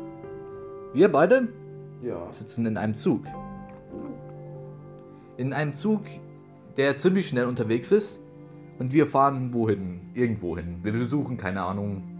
wir 0.94 1.12
beide 1.12 1.48
Ja. 2.04 2.32
sitzen 2.32 2.66
in 2.66 2.78
einem 2.78 2.94
Zug. 2.94 3.24
In 5.38 5.54
einem 5.54 5.74
Zug 5.74 6.04
der 6.78 6.96
ziemlich 6.96 7.28
schnell 7.28 7.46
unterwegs 7.46 7.92
ist. 7.92 8.22
Und 8.78 8.94
wir 8.94 9.06
fahren 9.06 9.54
wohin? 9.54 10.12
Irgendwo 10.14 10.56
hin. 10.56 10.80
Wir 10.84 10.94
besuchen, 10.94 11.36
keine 11.36 11.64
Ahnung, 11.64 12.19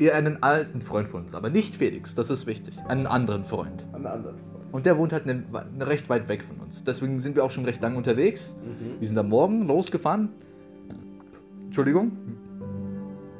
eher 0.00 0.14
einen 0.14 0.42
alten 0.42 0.80
Freund 0.80 1.06
von 1.06 1.22
uns. 1.22 1.34
Aber 1.34 1.50
nicht 1.50 1.74
Felix, 1.74 2.14
das 2.14 2.30
ist 2.30 2.46
wichtig. 2.46 2.76
Einen 2.88 3.06
anderen 3.06 3.44
Freund. 3.44 3.86
Der 3.92 4.12
anderen. 4.12 4.36
Und 4.72 4.86
der 4.86 4.96
wohnt 4.96 5.12
halt 5.12 5.26
ne, 5.26 5.44
ne 5.76 5.86
recht 5.86 6.08
weit 6.08 6.28
weg 6.28 6.42
von 6.44 6.58
uns. 6.58 6.84
Deswegen 6.84 7.20
sind 7.20 7.36
wir 7.36 7.44
auch 7.44 7.50
schon 7.50 7.64
recht 7.64 7.82
lang 7.82 7.96
unterwegs. 7.96 8.56
Mhm. 8.64 9.00
Wir 9.00 9.08
sind 9.08 9.18
am 9.18 9.28
Morgen 9.28 9.66
losgefahren. 9.66 10.30
Entschuldigung. 11.64 12.12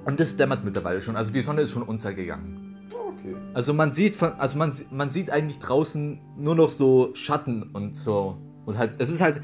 Und 0.04 0.20
das 0.20 0.36
dämmert 0.36 0.64
mittlerweile 0.64 1.00
schon. 1.00 1.16
Also 1.16 1.32
die 1.32 1.42
Sonne 1.42 1.62
ist 1.62 1.70
schon 1.70 1.82
untergegangen. 1.82 2.76
Okay. 2.90 3.34
Also 3.54 3.72
man 3.74 3.90
sieht 3.90 4.16
von, 4.16 4.32
also 4.34 4.58
man, 4.58 4.72
man 4.90 5.08
sieht 5.08 5.30
eigentlich 5.30 5.58
draußen 5.58 6.20
nur 6.36 6.54
noch 6.54 6.70
so 6.70 7.10
Schatten 7.14 7.70
und 7.72 7.94
so. 7.94 8.36
Und 8.66 8.76
halt, 8.76 8.96
es 8.98 9.10
ist 9.10 9.20
halt 9.20 9.40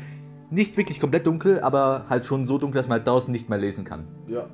nicht 0.51 0.77
wirklich 0.77 1.01
komplett 1.01 1.27
dunkel, 1.27 1.61
aber 1.61 2.07
halt 2.09 2.25
schon 2.25 2.45
so 2.45 2.59
dunkel, 2.59 2.79
dass 2.79 2.89
man 2.89 2.99
halt 2.99 3.07
draußen 3.07 3.33
nicht 3.33 3.49
mehr 3.49 3.59
lesen 3.59 3.85
kann. 3.85 4.07
Ja. 4.29 4.47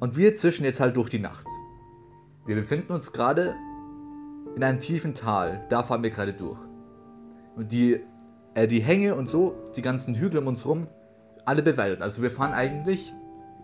Und 0.00 0.16
wir 0.16 0.34
zischen 0.34 0.64
jetzt 0.64 0.80
halt 0.80 0.96
durch 0.96 1.08
die 1.08 1.18
Nacht. 1.18 1.46
Wir 2.46 2.56
befinden 2.56 2.92
uns 2.92 3.12
gerade 3.12 3.54
in 4.56 4.64
einem 4.64 4.78
tiefen 4.78 5.14
Tal. 5.14 5.64
Da 5.68 5.82
fahren 5.82 6.02
wir 6.02 6.10
gerade 6.10 6.32
durch. 6.32 6.58
Und 7.56 7.72
die, 7.72 8.00
äh, 8.54 8.66
die 8.66 8.80
Hänge 8.80 9.14
und 9.14 9.28
so, 9.28 9.54
die 9.76 9.82
ganzen 9.82 10.14
Hügel 10.14 10.38
um 10.38 10.46
uns 10.46 10.64
rum, 10.64 10.86
alle 11.44 11.62
bewaldet. 11.62 12.02
Also 12.02 12.22
wir 12.22 12.30
fahren 12.30 12.52
eigentlich 12.52 13.12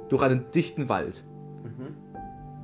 durch 0.09 0.23
einen 0.23 0.51
dichten 0.51 0.89
Wald. 0.89 1.25
Mhm. 1.63 1.97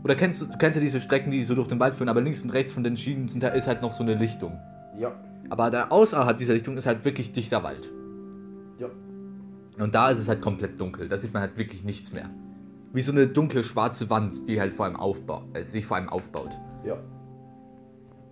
Oder 0.02 0.14
kennst 0.14 0.40
du, 0.40 0.46
du 0.46 0.58
kennst 0.58 0.76
ja 0.76 0.82
diese 0.82 1.00
Strecken, 1.00 1.30
die 1.30 1.44
so 1.44 1.54
durch 1.54 1.68
den 1.68 1.78
Wald 1.78 1.94
führen, 1.94 2.08
aber 2.08 2.20
links 2.20 2.42
und 2.42 2.50
rechts 2.50 2.72
von 2.72 2.82
den 2.82 2.96
Schienen 2.96 3.28
sind, 3.28 3.42
da 3.42 3.48
ist 3.48 3.66
halt 3.68 3.82
noch 3.82 3.92
so 3.92 4.02
eine 4.02 4.14
Lichtung. 4.14 4.58
Ja. 4.98 5.12
Aber 5.50 5.70
da 5.70 5.88
außerhalb 5.88 6.38
dieser 6.38 6.54
Lichtung 6.54 6.76
ist 6.76 6.86
halt 6.86 7.04
wirklich 7.04 7.32
dichter 7.32 7.62
Wald. 7.62 7.90
Ja. 8.78 8.88
Und 9.78 9.94
da 9.94 10.10
ist 10.10 10.18
es 10.18 10.28
halt 10.28 10.40
komplett 10.40 10.80
dunkel. 10.80 11.08
Da 11.08 11.16
sieht 11.16 11.32
man 11.32 11.42
halt 11.42 11.58
wirklich 11.58 11.84
nichts 11.84 12.12
mehr. 12.12 12.30
Wie 12.92 13.02
so 13.02 13.12
eine 13.12 13.28
dunkle 13.28 13.62
schwarze 13.62 14.10
Wand, 14.10 14.48
die 14.48 14.60
halt 14.60 14.72
vor 14.72 14.86
allem 14.86 14.96
aufbaut, 14.96 15.44
äh, 15.54 15.62
sich 15.62 15.86
vor 15.86 15.96
allem 15.96 16.08
aufbaut. 16.08 16.58
Ja. 16.84 16.96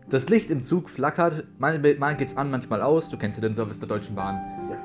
Das 0.08 0.28
Licht 0.28 0.50
im 0.50 0.62
Zug 0.62 0.88
flackert, 0.88 1.46
mal, 1.58 1.78
mal 1.98 2.16
geht's 2.16 2.36
an, 2.36 2.50
manchmal 2.50 2.82
aus. 2.82 3.10
Du 3.10 3.18
kennst 3.18 3.38
ja 3.38 3.42
den 3.42 3.54
Service 3.54 3.78
der 3.78 3.88
Deutschen 3.88 4.16
Bahn. 4.16 4.36
Ja. 4.70 4.78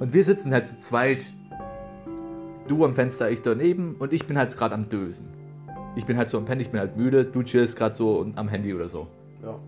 Und 0.00 0.12
wir 0.12 0.24
sitzen 0.24 0.52
halt 0.52 0.66
zu 0.66 0.78
zweit. 0.78 1.24
Du 2.66 2.84
am 2.84 2.94
Fenster, 2.94 3.30
ich 3.30 3.42
daneben 3.42 3.94
und 3.98 4.12
ich 4.12 4.26
bin 4.26 4.36
halt 4.36 4.56
gerade 4.56 4.74
am 4.74 4.88
Dösen. 4.88 5.28
Ich 5.94 6.04
bin 6.04 6.16
halt 6.16 6.28
so 6.28 6.38
am 6.38 6.44
Pennen, 6.44 6.60
ich 6.60 6.70
bin 6.70 6.80
halt 6.80 6.96
müde. 6.96 7.24
Du 7.24 7.42
chillst 7.42 7.76
gerade 7.76 7.94
so 7.94 8.18
und 8.18 8.36
am 8.36 8.48
Handy 8.48 8.74
oder 8.74 8.88
so. 8.88 9.06
Ja. 9.42 9.58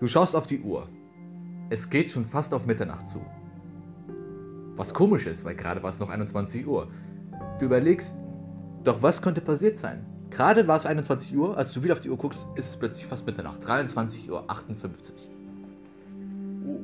Du 0.00 0.06
schaust 0.06 0.34
auf 0.34 0.46
die 0.46 0.60
Uhr. 0.60 0.88
Es 1.68 1.88
geht 1.88 2.10
schon 2.10 2.24
fast 2.24 2.52
auf 2.52 2.66
Mitternacht 2.66 3.06
zu. 3.06 3.20
Was 4.76 4.94
komisch 4.94 5.26
ist, 5.26 5.44
weil 5.44 5.54
gerade 5.54 5.82
war 5.82 5.90
es 5.90 6.00
noch 6.00 6.10
21 6.10 6.66
Uhr. 6.66 6.88
Du 7.58 7.66
überlegst, 7.66 8.16
doch 8.84 9.02
was 9.02 9.20
könnte 9.20 9.40
passiert 9.40 9.76
sein? 9.76 10.06
Gerade 10.30 10.66
war 10.68 10.76
es 10.76 10.86
21 10.86 11.36
Uhr, 11.36 11.56
als 11.56 11.72
du 11.72 11.82
wieder 11.82 11.92
auf 11.92 12.00
die 12.00 12.08
Uhr 12.08 12.16
guckst, 12.16 12.46
ist 12.54 12.68
es 12.68 12.76
plötzlich 12.76 13.04
fast 13.04 13.26
Mitternacht. 13.26 13.66
23 13.66 14.30
Uhr 14.30 14.48
58. 14.48 15.30
Uh. 16.64 16.78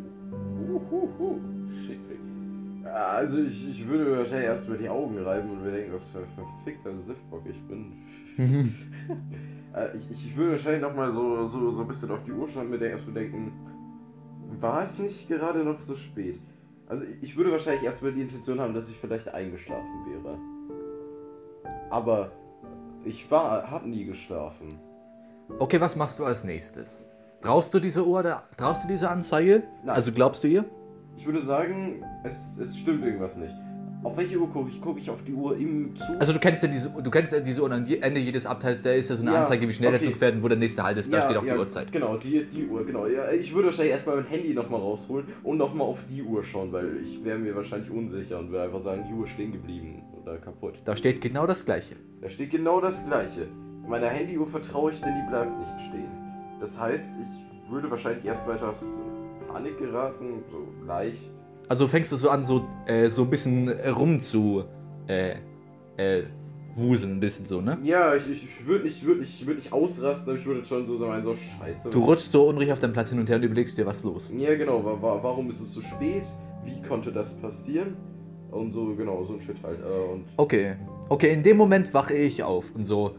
Ja, 2.84 3.07
Also 3.09 3.39
ich, 3.39 3.68
ich 3.68 3.87
würde 3.87 4.18
wahrscheinlich 4.18 4.47
erst 4.47 4.68
mal 4.68 4.78
die 4.78 4.89
Augen 4.89 5.18
reiben 5.18 5.51
und 5.51 5.62
mir 5.62 5.70
denken, 5.70 5.93
was 5.95 6.07
für 6.11 6.18
ein 6.18 6.24
verfickter 6.34 6.97
Siffbock 6.99 7.45
ich 7.49 7.61
bin. 7.62 7.93
Äh, 9.74 9.95
ich, 9.95 10.11
ich 10.11 10.37
würde 10.37 10.53
wahrscheinlich 10.53 10.80
nochmal 10.80 11.12
so, 11.12 11.47
so, 11.49 11.70
so 11.70 11.82
ein 11.82 11.89
bisschen 11.89 12.11
auf 12.11 12.24
die 12.24 12.32
Uhr 12.32 12.49
schauen 12.49 12.64
und 12.64 12.70
mir 12.70 12.78
denken, 12.78 13.53
war 14.59 14.82
es 14.84 14.99
nicht 14.99 15.28
gerade 15.28 15.62
noch 15.62 15.78
so 15.82 15.95
spät? 15.95 16.41
Also 16.89 17.05
ich- 17.20 17.37
würde 17.37 17.51
wahrscheinlich 17.53 17.82
erstmal 17.84 18.12
die 18.12 18.22
Intention 18.22 18.61
haben, 18.61 18.72
dass 18.74 18.89
ich 18.89 18.97
vielleicht 18.97 19.28
eingeschlafen 19.28 20.07
wäre. 20.09 20.39
Aber 21.91 22.30
ich 23.05 23.30
war, 23.30 23.70
hab 23.70 23.87
nie 23.87 24.05
geschlafen. 24.05 24.68
Okay, 25.59 25.80
was 25.80 25.97
machst 25.97 26.18
du 26.18 26.24
als 26.24 26.45
nächstes? 26.45 27.07
Traust 27.41 27.72
du 27.74 27.78
diese 27.80 28.05
Uhr, 28.05 28.22
da, 28.22 28.43
traust 28.57 28.84
du 28.84 28.89
diese 28.89 29.09
Anzeige? 29.09 29.62
Nein. 29.84 29.95
Also 29.95 30.12
glaubst 30.12 30.43
du 30.43 30.49
ihr? 30.49 30.64
Ich 31.16 31.24
würde 31.26 31.41
sagen, 31.41 32.05
es, 32.24 32.59
es 32.59 32.76
stimmt 32.76 33.05
irgendwas 33.05 33.37
nicht. 33.37 33.55
Auf 34.07 34.16
welche 34.16 34.38
Uhr 34.38 34.48
gucke 34.48 34.70
ich? 34.70 34.80
Gucke 34.80 35.00
ich 35.00 35.11
auf 35.11 35.24
die 35.24 35.32
Uhr 35.32 35.57
im 35.57 35.96
Zug? 35.96 36.20
Also 36.20 36.32
du 36.32 36.38
kennst 36.38 36.62
ja 36.62 36.68
diese, 36.68 36.90
du 36.90 37.11
kennst 37.11 37.32
ja 37.32 37.40
diese 37.40 37.61
Uhr 37.61 37.66
und 37.66 37.72
am 37.72 37.84
Ende 37.84 38.20
jedes 38.20 38.46
Abteils, 38.46 38.80
da 38.80 38.92
ist 38.92 39.11
ja 39.11 39.16
so 39.16 39.22
eine 39.22 39.32
Ja, 39.32 39.38
Anzeige, 39.38 39.68
wie 39.68 39.72
schnell 39.72 39.90
der 39.90 39.98
okay. 39.98 40.11
Zug 40.11 40.18
fährt 40.18 40.36
und 40.36 40.44
wo 40.44 40.48
der 40.48 40.57
nächste 40.57 40.84
Halt 40.84 40.96
ist, 40.98 41.12
da 41.12 41.20
steht 41.22 41.36
auch 41.36 41.44
die 41.44 41.52
Uhrzeit. 41.52 41.90
Genau, 41.90 42.16
die, 42.16 42.44
die 42.44 42.68
Uhr, 42.68 42.86
genau. 42.86 43.09
Ja, 43.09 43.32
ich 43.32 43.52
würde 43.52 43.66
wahrscheinlich 43.66 43.94
erstmal 43.94 44.18
mein 44.18 44.26
Handy 44.26 44.54
nochmal 44.54 44.80
rausholen 44.80 45.26
und 45.42 45.59
nochmal 45.59 45.88
auf 45.88 46.04
die 46.09 46.22
Uhr 46.22 46.44
schauen, 46.44 46.70
weil 46.70 46.98
ich 47.02 47.24
wäre 47.24 47.36
mir 47.36 47.57
wahrscheinlich 47.57 47.90
unsicher 47.90 48.38
und 48.38 48.52
würde 48.52 48.62
einfach 48.66 48.82
sagen, 48.82 49.07
die 49.11 49.12
Uhr 49.12 49.24
ist 49.24 49.32
stehen 49.32 49.50
geblieben 49.50 50.04
oder 50.22 50.36
kaputt. 50.36 50.74
Da 50.84 50.94
steht 50.94 51.20
genau 51.20 51.48
das 51.48 51.64
gleiche. 51.64 51.96
Da 52.22 52.30
steht 52.30 52.52
genau 52.52 52.80
das 52.80 53.04
gleiche. 53.04 53.48
Meiner 53.88 54.07
Handyuhr 54.07 54.46
vertraue 54.46 54.92
ich, 54.92 55.00
denn 55.00 55.14
die 55.20 55.28
bleibt 55.28 55.59
nicht 55.59 55.88
stehen. 55.88 56.12
Das 56.61 56.78
heißt, 56.78 57.11
ich 57.20 57.72
würde 57.72 57.90
wahrscheinlich 57.90 58.24
erstmal 58.24 58.54
etwas 58.54 58.84
Panik 59.48 59.76
geraten, 59.78 60.44
so 60.48 60.86
leicht. 60.86 61.36
Also 61.68 61.88
fängst 61.88 62.12
du 62.12 62.16
so 62.16 62.30
an, 62.30 62.42
so, 62.42 62.64
äh, 62.86 63.08
so 63.08 63.22
ein 63.22 63.30
bisschen 63.30 63.68
rum 63.68 64.20
zu 64.20 64.64
äh, 65.08 65.36
äh, 65.96 66.24
wuseln, 66.74 67.16
ein 67.16 67.20
bisschen 67.20 67.46
so, 67.46 67.60
ne? 67.60 67.78
Ja, 67.82 68.14
ich, 68.14 68.28
ich, 68.30 68.66
würde 68.66 68.84
nicht, 68.84 69.04
würd 69.04 69.20
nicht, 69.20 69.40
ich 69.40 69.46
würd 69.46 69.56
nicht 69.58 69.72
ausrasten, 69.72 70.30
aber 70.30 70.38
ich 70.38 70.46
würde 70.46 70.64
schon 70.64 70.86
so 70.86 70.98
sagen, 70.98 71.24
so 71.24 71.34
scheiße. 71.34 71.90
Du 71.90 72.04
rutschst 72.04 72.30
so 72.30 72.48
unruhig 72.48 72.70
auf 72.70 72.78
deinem 72.78 72.92
Platz 72.92 73.08
hin 73.08 73.18
und 73.18 73.28
her 73.28 73.36
und 73.36 73.42
überlegst 73.42 73.76
dir, 73.78 73.86
was 73.86 73.98
ist 73.98 74.04
los. 74.04 74.32
Ja, 74.36 74.54
genau. 74.54 74.84
Wa 74.84 75.00
wa 75.00 75.18
warum 75.22 75.50
ist 75.50 75.60
es 75.60 75.72
so 75.72 75.80
spät? 75.80 76.24
Wie 76.64 76.80
konnte 76.82 77.10
das 77.10 77.34
passieren? 77.38 77.96
Und 78.50 78.72
so, 78.72 78.94
genau, 78.94 79.24
so 79.24 79.34
ein 79.34 79.40
Shit 79.40 79.56
halt. 79.62 79.80
Äh, 79.80 80.12
und 80.12 80.24
Okay. 80.36 80.76
Okay, 81.08 81.32
in 81.32 81.42
dem 81.42 81.56
Moment 81.56 81.92
wache 81.94 82.14
ich 82.14 82.42
auf 82.42 82.72
und 82.74 82.84
so. 82.84 83.16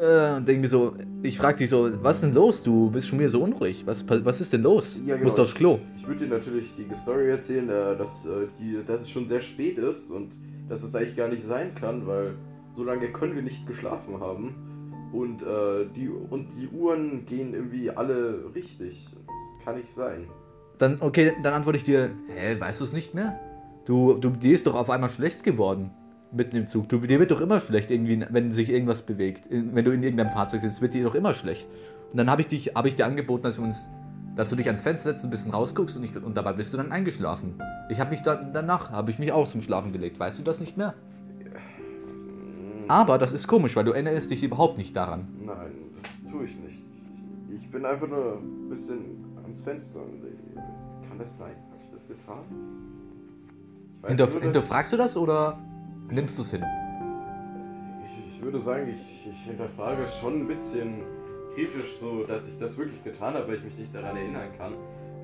Äh, 0.00 0.36
und 0.36 0.48
denke 0.48 0.62
mir 0.62 0.68
so, 0.68 0.94
ich 1.22 1.36
frage 1.36 1.58
dich 1.58 1.68
so, 1.68 1.90
was 2.02 2.16
ist 2.16 2.24
denn 2.24 2.34
los? 2.34 2.62
Du 2.62 2.90
bist 2.90 3.08
schon 3.08 3.18
wieder 3.18 3.28
so 3.28 3.42
unruhig. 3.42 3.82
Was, 3.86 4.04
was 4.08 4.40
ist 4.40 4.52
denn 4.52 4.62
los? 4.62 4.98
Ja, 5.04 5.14
genau. 5.14 5.24
Musst 5.24 5.36
du 5.36 5.42
aufs 5.42 5.54
Klo? 5.54 5.78
ich 5.96 6.06
würde 6.06 6.24
dir 6.24 6.30
natürlich 6.30 6.72
die 6.76 6.94
Story 6.96 7.28
erzählen, 7.28 7.68
äh, 7.68 7.96
dass, 7.96 8.24
äh, 8.24 8.46
die, 8.58 8.82
dass 8.86 9.02
es 9.02 9.10
schon 9.10 9.26
sehr 9.26 9.42
spät 9.42 9.76
ist 9.76 10.10
und 10.10 10.32
dass 10.68 10.82
es 10.82 10.94
eigentlich 10.94 11.16
gar 11.16 11.28
nicht 11.28 11.44
sein 11.44 11.74
kann, 11.74 12.06
weil 12.06 12.34
so 12.74 12.82
lange 12.82 13.12
können 13.12 13.34
wir 13.34 13.42
nicht 13.42 13.66
geschlafen 13.66 14.20
haben. 14.20 15.10
Und, 15.12 15.42
äh, 15.42 15.86
die, 15.94 16.08
und 16.08 16.48
die 16.56 16.68
Uhren 16.68 17.26
gehen 17.26 17.52
irgendwie 17.52 17.90
alle 17.90 18.44
richtig. 18.54 19.06
Das 19.26 19.64
kann 19.64 19.76
nicht 19.76 19.92
sein. 19.92 20.28
Dann, 20.78 20.96
okay, 21.00 21.32
dann 21.42 21.52
antworte 21.52 21.76
ich 21.76 21.84
dir, 21.84 22.10
hä, 22.28 22.58
weißt 22.58 22.80
du 22.80 22.84
es 22.84 22.92
nicht 22.94 23.12
mehr? 23.12 23.38
Du, 23.84 24.14
du, 24.14 24.30
dir 24.30 24.54
ist 24.54 24.66
doch 24.66 24.74
auf 24.74 24.88
einmal 24.88 25.10
schlecht 25.10 25.42
geworden. 25.42 25.90
Mitten 26.32 26.56
im 26.56 26.66
Zug. 26.66 26.88
Du, 26.88 26.98
dir 26.98 27.18
wird 27.18 27.30
doch 27.32 27.40
immer 27.40 27.58
schlecht, 27.60 27.90
irgendwie, 27.90 28.24
wenn 28.30 28.52
sich 28.52 28.70
irgendwas 28.70 29.02
bewegt. 29.02 29.46
In- 29.46 29.74
Wenn 29.74 29.84
du 29.84 29.90
in 29.90 30.02
irgendeinem 30.02 30.30
Fahrzeug 30.30 30.62
sitzt, 30.62 30.80
wird 30.80 30.94
dir 30.94 31.04
doch 31.04 31.14
immer 31.16 31.34
schlecht. 31.34 31.68
Und 32.12 32.18
dann 32.18 32.30
habe 32.30 32.40
ich, 32.42 32.46
dich- 32.48 32.72
hab 32.74 32.86
ich 32.86 32.94
dir 32.94 33.04
angeboten, 33.06 33.42
dass 33.42 33.58
wir 33.58 33.64
uns, 33.64 33.90
dass 34.36 34.48
du 34.50 34.54
dich 34.56 34.66
ans 34.66 34.80
Fenster 34.82 35.10
setzt, 35.10 35.24
ein 35.24 35.30
bisschen 35.30 35.50
rausguckst 35.50 35.96
und, 35.96 36.04
ich, 36.04 36.16
und 36.16 36.36
dabei 36.36 36.52
bist 36.52 36.72
du 36.72 36.76
dann 36.76 36.92
eingeschlafen. 36.92 37.54
Ich 37.88 37.98
habe 37.98 38.10
mich 38.10 38.22
dann, 38.22 38.52
danach, 38.52 38.90
habe 38.92 39.10
ich 39.10 39.18
mich 39.18 39.32
auch 39.32 39.46
zum 39.48 39.60
Schlafen 39.60 39.92
gelegt. 39.92 40.20
Weißt 40.20 40.38
du 40.38 40.42
das 40.44 40.60
nicht 40.60 40.76
mehr? 40.76 40.94
Aber 42.88 43.18
das 43.18 43.32
ist 43.32 43.46
komisch, 43.46 43.74
weil 43.76 43.84
du 43.84 43.92
erinnerst 43.92 44.30
dich 44.30 44.42
überhaupt 44.42 44.78
nicht 44.78 44.94
daran. 44.96 45.28
Nein, 45.44 45.72
das 46.02 46.32
tue 46.32 46.44
ich 46.44 46.56
nicht. 46.58 46.78
Ich 47.56 47.70
bin 47.70 47.84
einfach 47.84 48.08
nur 48.08 48.38
ein 48.38 48.68
bisschen 48.68 48.98
ans 49.42 49.60
Fenster. 49.60 49.98
äh, 50.00 51.08
Kann 51.08 51.18
das 51.18 51.36
sein? 51.38 51.52
Habe 51.70 51.82
ich 51.84 51.90
das 51.92 52.06
getan? 52.08 52.38
Hinterf 54.06 54.32
nur, 54.34 54.42
hinterfragst 54.42 54.92
du 54.92 54.96
das 54.96 55.16
oder 55.16 55.58
nimmst 56.10 56.38
du 56.38 56.42
es 56.42 56.50
hin? 56.50 56.64
Ich, 58.04 58.34
ich 58.36 58.42
würde 58.42 58.60
sagen, 58.60 58.88
ich, 58.88 59.28
ich 59.30 59.44
hinterfrage 59.44 60.02
es 60.02 60.16
schon 60.18 60.40
ein 60.40 60.46
bisschen 60.46 61.02
kritisch, 61.54 61.96
so 61.98 62.24
dass 62.24 62.48
ich 62.48 62.58
das 62.58 62.76
wirklich 62.76 63.02
getan 63.04 63.34
habe, 63.34 63.48
weil 63.48 63.56
ich 63.56 63.64
mich 63.64 63.78
nicht 63.78 63.94
daran 63.94 64.16
erinnern 64.16 64.48
kann. 64.56 64.74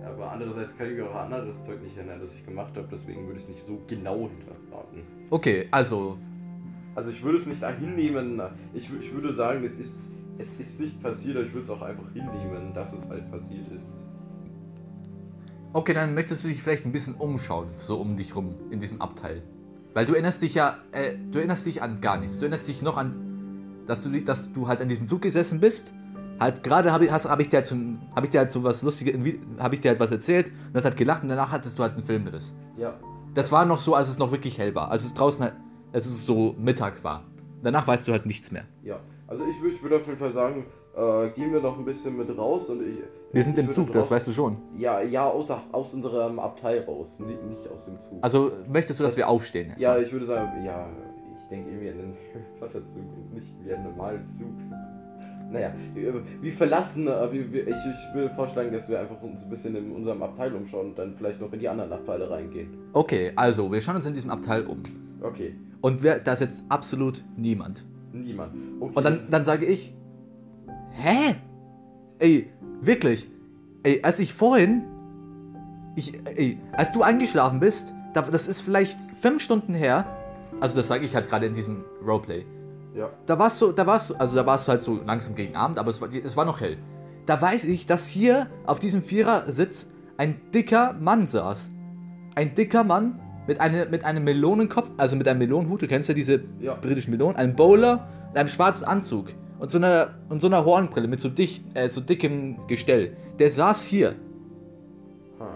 Aber 0.05 0.31
andererseits 0.31 0.77
kann 0.79 0.95
ich 0.95 1.03
auch 1.03 1.15
an 1.15 1.33
anderes 1.33 1.65
Zeug 1.65 1.83
nicht 1.83 1.97
erinnern, 1.97 2.21
das 2.21 2.33
ich 2.33 2.45
gemacht 2.45 2.77
habe, 2.77 2.87
deswegen 2.91 3.27
würde 3.27 3.39
ich 3.39 3.45
es 3.45 3.49
nicht 3.51 3.63
so 3.63 3.81
genau 3.89 4.29
hinterfragen. 4.29 5.03
Okay, 5.31 5.67
also, 5.73 6.17
Also 6.95 7.11
ich 7.11 7.23
würde 7.23 7.39
es 7.39 7.47
nicht 7.47 7.65
hinnehmen, 7.65 8.41
ich, 8.73 8.89
ich 9.01 9.13
würde 9.13 9.33
sagen, 9.33 9.65
es 9.65 9.79
ist, 9.79 10.13
es 10.39 10.61
ist 10.61 10.81
nicht 10.81 11.03
passiert, 11.03 11.37
aber 11.37 11.47
ich 11.47 11.53
würde 11.53 11.65
es 11.65 11.71
auch 11.71 11.83
einfach 11.83 12.11
hinnehmen, 12.13 12.73
dass 12.73 12.93
es 12.93 13.09
halt 13.09 13.31
passiert 13.31 13.69
ist. 13.73 13.99
Okay, 15.73 15.93
dann 15.93 16.15
möchtest 16.15 16.45
du 16.45 16.49
dich 16.49 16.63
vielleicht 16.63 16.87
ein 16.87 16.93
bisschen 16.93 17.15
umschauen, 17.15 17.69
so 17.77 18.01
um 18.01 18.17
dich 18.17 18.35
rum, 18.35 18.55
in 18.71 18.81
diesem 18.81 19.01
Abteil. 19.01 19.43
Weil 19.97 20.05
du 20.05 20.13
erinnerst 20.13 20.43
dich 20.43 20.53
ja, 20.53 20.77
äh, 20.93 21.15
du 21.31 21.39
erinnerst 21.39 21.65
dich 21.65 21.81
an 21.81 22.03
gar 22.03 22.19
nichts. 22.19 22.37
Du 22.37 22.43
erinnerst 22.43 22.69
dich 22.69 22.83
noch 22.83 22.99
an, 22.99 23.81
dass 23.87 24.03
du, 24.03 24.11
dass 24.21 24.53
du 24.53 24.69
halt 24.69 24.83
an 24.83 24.91
diesem 24.91 25.07
Zug 25.07 25.23
gesessen 25.23 25.59
bist. 25.59 25.91
Halt 26.39 26.63
gerade 26.63 26.93
habe 26.93 27.07
ich, 27.07 27.11
hab 27.11 27.41
ich 27.41 27.49
dir 27.49 27.57
halt 27.57 27.67
so, 27.67 27.77
hab 28.15 28.23
ich 28.23 28.29
dir 28.29 28.41
halt 28.41 28.51
so 28.51 28.63
was 28.63 28.83
Lustiges, 28.83 29.15
habe 29.59 29.75
ich 29.75 29.81
dir 29.81 29.89
halt 29.89 29.99
was 29.99 30.11
erzählt 30.11 30.49
und 30.49 30.75
hast 30.75 30.85
halt 30.85 30.99
gelacht 30.99 31.23
und 31.23 31.31
danach 31.31 31.51
hattest 31.51 31.79
du 31.79 31.83
halt 31.83 31.95
einen 31.95 32.05
Filmriss. 32.05 32.55
Ja. 32.77 32.93
Das 33.33 33.51
war 33.53 33.65
noch 33.65 33.79
so, 33.79 33.95
als 33.95 34.11
es 34.11 34.19
noch 34.19 34.33
wirklich 34.33 34.59
hell 34.59 34.75
war. 34.75 34.91
Als 34.91 35.03
es 35.03 35.15
draußen 35.15 35.45
halt, 35.45 35.55
als 35.95 36.05
es 36.05 36.27
so 36.27 36.55
mittags 36.59 37.03
war. 37.03 37.25
Danach 37.63 37.87
weißt 37.87 38.07
du 38.07 38.13
halt 38.13 38.27
nichts 38.27 38.53
mehr. 38.53 38.67
Ja, 38.83 39.01
also 39.27 39.47
ich 39.47 39.83
würde 39.83 39.97
auf 39.97 40.07
jeden 40.07 40.19
Fall 40.19 40.31
sagen, 40.31 40.67
äh, 40.97 41.29
gehen 41.31 41.53
wir 41.53 41.61
noch 41.61 41.79
ein 41.79 41.85
bisschen 41.85 42.17
mit 42.17 42.37
raus 42.37 42.69
und 42.71 42.83
ich. 42.83 42.99
Wir 43.33 43.43
sind 43.43 43.59
ich 43.59 43.65
im 43.65 43.71
Zug, 43.71 43.93
das 43.93 44.11
weißt 44.11 44.29
du 44.29 44.33
schon. 44.33 44.57
Ja, 44.79 45.01
ja, 45.03 45.29
außer, 45.29 45.61
aus 45.73 45.93
unserem 45.95 46.39
Abteil 46.39 46.81
raus, 46.85 47.21
nicht, 47.21 47.43
nicht 47.45 47.69
aus 47.69 47.85
dem 47.85 47.99
Zug. 48.01 48.19
Also 48.23 48.51
möchtest 48.69 48.99
du, 49.01 49.05
dass 49.05 49.17
wir 49.17 49.29
aufstehen? 49.29 49.69
ja, 49.79 49.91
erstmal? 49.97 50.03
ich 50.03 50.13
würde 50.13 50.27
sagen, 50.27 50.65
ja, 50.65 50.89
ich 51.43 51.49
denke 51.51 51.71
irgendwie 51.71 51.91
an 51.91 51.97
den 51.99 52.15
Flotterzug 52.59 53.03
und 53.03 53.35
nicht 53.35 53.49
wie 53.65 53.73
einen 53.75 53.85
normalen 53.85 54.29
Zug. 54.29 54.49
Naja, 55.51 55.73
wir- 55.95 56.53
verlassen, 56.53 57.07
äh, 57.07 57.33
wir, 57.33 57.53
wir, 57.53 57.69
ich, 57.69 57.77
ich 57.77 58.15
würde 58.15 58.35
vorschlagen, 58.35 58.73
dass 58.73 58.89
wir 58.89 58.99
einfach 58.99 59.21
uns 59.23 59.45
ein 59.45 59.51
bisschen 59.51 59.77
in 59.77 59.93
unserem 59.93 60.23
Abteil 60.23 60.53
umschauen 60.55 60.87
und 60.89 60.99
dann 60.99 61.15
vielleicht 61.17 61.41
noch 61.41 61.53
in 61.53 61.61
die 61.61 61.69
anderen 61.69 61.93
Abteile 61.93 62.29
reingehen. 62.29 62.69
Okay, 62.93 63.33
also 63.37 63.71
wir 63.71 63.81
schauen 63.81 63.95
uns 63.97 64.07
in 64.07 64.15
diesem 64.15 64.31
Abteil 64.31 64.67
um. 64.67 64.83
Okay, 65.23 65.55
Und 65.83 66.03
wer, 66.03 66.19
da 66.19 66.33
ist 66.33 66.41
jetzt 66.41 66.65
absolut 66.69 67.23
niemand. 67.37 67.85
niemand. 68.13 68.55
Okay. 68.81 68.93
Und 68.97 69.05
dann, 69.07 69.21
dann 69.31 69.45
sage 69.45 69.67
ich, 69.67 69.95
hä? 70.93 71.37
Ey, 72.19 72.51
wirklich? 72.81 73.31
Ey, 73.83 74.03
als 74.03 74.19
ich 74.19 74.33
vorhin, 74.35 74.85
ich, 75.95 76.13
ey, 76.25 76.59
als 76.73 76.93
du 76.93 77.03
eingeschlafen 77.03 77.61
bist, 77.61 77.95
da, 78.15 78.23
das 78.23 78.47
ist 78.47 78.63
vielleicht 78.63 78.99
fünf 79.21 79.43
Stunden 79.43 79.75
her, 79.75 80.07
also 80.61 80.77
das 80.77 80.89
sage 80.89 81.05
ich 81.05 81.15
halt 81.15 81.29
gerade 81.29 81.47
in 81.47 81.55
diesem 81.55 81.85
Roleplay. 82.05 82.47
Ja. 82.95 83.11
Da 83.27 83.39
warst 83.39 83.61
du, 83.61 83.73
da 83.73 83.87
warst 83.87 84.11
du, 84.11 84.15
also 84.15 84.37
da 84.37 84.47
warst 84.47 84.67
du 84.67 84.73
halt 84.73 84.83
so 84.83 84.99
langsam 85.05 85.35
gegen 85.35 85.55
Abend, 85.55 85.79
aber 85.79 85.91
es 85.91 86.01
war, 86.01 86.09
es 86.13 86.37
war 86.37 86.45
noch 86.47 86.61
hell. 86.61 86.79
Da 87.27 87.41
weiß 87.41 87.65
ich, 87.65 87.87
dass 87.87 88.07
hier 88.07 88.47
auf 88.65 88.79
diesem 88.79 89.03
Vierersitz 89.03 89.89
ein 90.17 90.41
dicker 90.55 90.95
Mann 90.95 91.27
saß. 91.27 91.71
Ein 92.35 92.55
dicker 92.55 92.85
Mann 92.85 93.21
mit, 93.47 93.61
eine, 93.61 93.87
mit 93.87 94.05
einem 94.05 94.25
Melonenkopf, 94.25 94.91
also 94.97 95.15
mit 95.17 95.29
einem 95.29 95.41
Melonenhut, 95.41 95.83
du 95.83 95.89
kennst 95.89 96.09
ja 96.09 96.15
diese 96.15 96.41
Ja. 96.61 96.75
britischen 96.75 97.11
Melonen, 97.11 97.37
einem 97.37 97.55
Bowler 97.55 98.09
und 98.31 98.39
einem 98.39 98.49
schwarzen 98.49 98.85
Anzug 98.85 99.29
und 99.59 99.71
so 99.71 99.79
einer, 99.79 100.15
und 100.29 100.41
so 100.41 100.47
einer 100.47 100.65
Hornbrille 100.65 101.09
mit 101.09 101.21
so, 101.21 101.29
dicht, 101.29 101.65
äh, 101.75 101.89
so 101.89 102.01
dickem 102.01 102.67
Gestell. 102.67 103.17
Der 103.39 103.51
saß 103.51 103.85
hier, 103.85 104.15
Ha. 105.39 105.49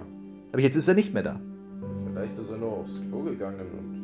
aber 0.53 0.61
jetzt 0.63 0.77
ist 0.77 0.89
er 0.89 0.95
nicht 0.95 1.13
mehr 1.15 1.23
da. 1.23 1.41
Vielleicht 2.13 2.39
ist 2.39 2.51
er 2.51 2.57
nur 2.57 2.73
aufs 2.79 3.01
Klo 3.09 3.23
gegangen 3.23 3.67
und 3.79 4.01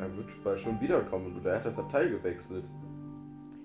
er 0.00 0.16
wird 0.16 0.26
bald 0.44 0.60
schon 0.60 0.80
wiederkommen 0.80 1.36
oder 1.40 1.50
er 1.52 1.56
hat 1.56 1.66
das 1.66 1.78
Abteil 1.78 2.10
gewechselt. 2.10 2.64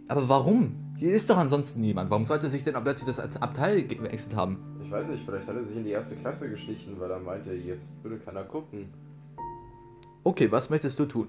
Aber 0.08 0.28
warum? 0.28 0.76
Hier 0.96 1.14
ist 1.14 1.30
doch 1.30 1.38
ansonsten 1.38 1.82
niemand. 1.82 2.10
Warum 2.10 2.26
sollte 2.26 2.50
sich 2.50 2.64
denn 2.64 2.74
plötzlich 2.82 3.06
das 3.16 3.20
Abteil 3.42 3.84
gewechselt 3.84 4.36
haben? 4.36 4.58
Ich 4.84 4.92
weiß 4.92 5.08
nicht, 5.08 5.24
vielleicht 5.24 5.48
hat 5.48 5.56
er 5.56 5.64
sich 5.64 5.78
in 5.78 5.84
die 5.84 5.92
erste 5.92 6.16
Klasse 6.16 6.50
geschlichen, 6.50 7.00
weil 7.00 7.12
er 7.12 7.20
meinte, 7.20 7.54
jetzt 7.54 7.94
würde 8.04 8.18
keiner 8.18 8.44
gucken. 8.44 8.90
Okay, 10.24 10.52
was 10.52 10.70
möchtest 10.70 10.98
du 11.00 11.06
tun? 11.06 11.28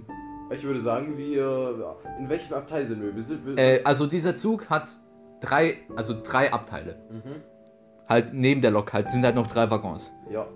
Ich 0.53 0.65
würde 0.65 0.81
sagen, 0.81 1.17
wir. 1.17 1.95
In 2.19 2.29
welchem 2.29 2.55
Abteil 2.55 2.85
sind 2.85 3.03
wir? 3.03 3.15
Wir 3.15 3.23
sind. 3.23 3.47
Wir, 3.47 3.57
Äh, 3.59 3.81
also 3.85 4.07
dieser 4.07 4.35
Zug 4.35 4.69
hat 4.69 4.89
drei, 5.41 5.79
also 5.97 6.15
drei 6.23 6.53
Abteile. 6.53 6.97
mhm. 7.11 7.43
Halt 8.09 8.35
neben 8.35 8.61
der 8.61 8.73
Lok 8.73 8.93
halt 8.93 9.09
sind 9.09 9.25
halt 9.25 9.37
noch 9.37 9.47
drei 9.47 9.71
Waggons. 9.71 10.13
Ja. 10.33 10.47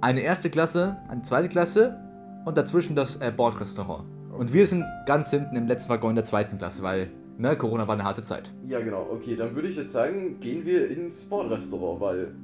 Eine 0.00 0.20
erste 0.22 0.50
Klasse, 0.50 0.96
eine 1.08 1.22
zweite 1.22 1.48
Klasse 1.48 1.96
und 2.44 2.56
dazwischen 2.56 2.96
das 2.96 3.16
äh, 3.16 3.32
Bordrestaurant. 3.34 4.04
Und 4.36 4.52
wir 4.52 4.66
sind 4.66 4.84
ganz 5.06 5.30
hinten 5.30 5.54
im 5.54 5.68
letzten 5.68 5.90
Waggon 5.90 6.14
der 6.16 6.24
zweiten 6.24 6.58
Klasse, 6.58 6.82
weil 6.82 7.10
ne, 7.38 7.54
Corona 7.56 7.86
war 7.86 7.94
eine 7.94 8.02
harte 8.02 8.22
Zeit. 8.22 8.50
Ja, 8.66 8.80
genau. 8.80 9.06
Okay, 9.12 9.36
dann 9.36 9.54
würde 9.54 9.68
ich 9.68 9.76
jetzt 9.76 9.92
sagen, 9.92 10.40
gehen 10.40 10.64
wir 10.64 10.90
ins 10.90 11.22
Sportrestaurant, 11.22 12.00
weil. 12.00 12.34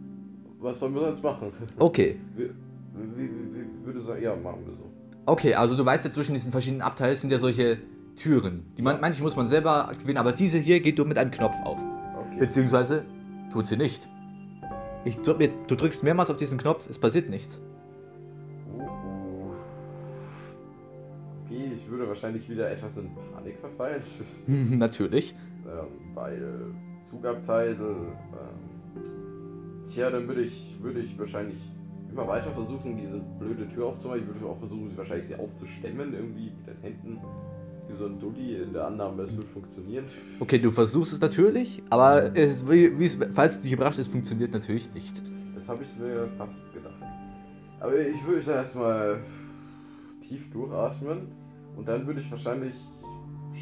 Was 0.61 0.79
sollen 0.79 0.95
wir 0.95 1.01
sonst 1.03 1.23
machen? 1.23 1.53
Okay, 1.79 2.21
Wir, 2.37 2.51
wie, 2.95 3.29
wie, 3.29 3.29
wie 3.55 3.87
würde 3.87 4.01
sagen, 4.03 4.23
ja, 4.23 4.35
machen 4.37 4.65
wir 4.67 4.75
so. 4.75 4.85
Okay, 5.27 5.55
also 5.55 5.77
du 5.77 5.85
weißt 5.85 6.05
ja 6.05 6.11
zwischen 6.11 6.35
diesen 6.35 6.53
verschiedenen 6.53 6.83
Abteilen 6.83 7.17
sind 7.17 7.31
ja 7.31 7.39
solche 7.39 7.79
Türen. 8.17 8.73
Die 8.79 8.83
man, 8.83 9.01
manche 9.01 9.23
muss 9.23 9.37
man 9.37 9.47
selber 9.47 9.89
aktivieren, 9.89 10.17
aber 10.17 10.33
diese 10.33 10.59
hier 10.59 10.81
geht 10.81 10.97
nur 10.97 11.07
mit 11.07 11.19
einem 11.19 11.31
Knopf 11.31 11.57
auf. 11.65 11.79
Okay. 11.79 12.39
Beziehungsweise 12.39 13.05
tut 13.53 13.67
sie 13.67 13.77
nicht. 13.77 14.09
Ich 15.05 15.19
du 15.19 15.35
drückst 15.77 16.03
mehrmals 16.03 16.31
auf 16.31 16.37
diesen 16.37 16.59
Knopf, 16.59 16.89
es 16.89 16.99
passiert 16.99 17.29
nichts. 17.29 17.61
Okay, 21.45 21.71
ich 21.77 21.89
würde 21.89 22.09
wahrscheinlich 22.09 22.49
wieder 22.49 22.71
etwas 22.71 22.97
in 22.97 23.11
Panik 23.35 23.59
verfallen. 23.59 24.03
Natürlich. 24.47 25.35
ähm, 25.65 26.15
weil 26.15 26.75
Zugabteil. 27.09 27.77
Ähm, 27.81 28.13
tja, 29.93 30.11
dann 30.11 30.27
würde 30.27 30.43
ich, 30.43 30.77
würde 30.81 31.01
ich 31.01 31.17
wahrscheinlich 31.19 31.59
immer 32.17 32.29
weiter 32.29 32.51
versuchen, 32.53 32.97
diese 32.97 33.19
blöde 33.39 33.69
Tür 33.69 33.87
aufzumachen. 33.87 34.23
Ich 34.23 34.27
würde 34.27 34.47
auch 34.47 34.59
versuchen, 34.59 34.89
sie 34.89 34.97
wahrscheinlich 34.97 35.27
sie 35.27 35.35
aufzustemmen, 35.35 36.15
irgendwie 36.15 36.51
mit 36.51 36.67
den 36.67 36.81
Händen. 36.81 37.21
Wie 37.89 37.93
so 37.93 38.07
ein 38.07 38.19
Dulli 38.19 38.57
in 38.57 38.73
der 38.73 38.87
Annahme, 38.87 39.23
es 39.23 39.37
wird 39.37 39.47
funktionieren. 39.49 40.07
Okay, 40.41 40.59
du 40.59 40.71
versuchst 40.71 41.13
es 41.13 41.21
natürlich, 41.21 41.83
aber 41.91 42.35
es, 42.35 42.69
wie, 42.69 42.99
wie 42.99 43.09
falls 43.09 43.57
es 43.57 43.63
dich 43.63 43.73
überrascht, 43.73 43.99
es 43.99 44.09
funktioniert 44.09 44.53
natürlich 44.53 44.93
nicht. 44.93 45.23
Das 45.55 45.69
habe 45.69 45.85
ich 45.85 45.97
mir 45.99 46.27
fast 46.37 46.73
gedacht. 46.73 46.95
Aber 47.79 47.97
ich 47.97 48.27
würde 48.27 48.43
dann 48.43 48.55
erstmal 48.57 49.21
tief 50.27 50.51
durchatmen 50.51 51.29
und 51.77 51.87
dann 51.87 52.07
würde 52.07 52.21
ich 52.21 52.31
wahrscheinlich 52.31 52.75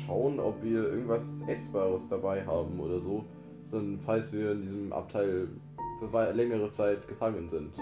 schauen, 0.06 0.38
ob 0.38 0.62
wir 0.62 0.90
irgendwas 0.90 1.42
Essbares 1.48 2.08
dabei 2.08 2.46
haben 2.46 2.80
oder 2.80 3.00
so. 3.00 3.24
Dann, 3.72 3.98
falls 3.98 4.32
wir 4.32 4.52
in 4.52 4.62
diesem 4.62 4.92
Abteil 4.92 5.48
für 5.98 6.32
längere 6.32 6.70
Zeit 6.70 7.06
gefangen 7.08 7.48
sind. 7.48 7.72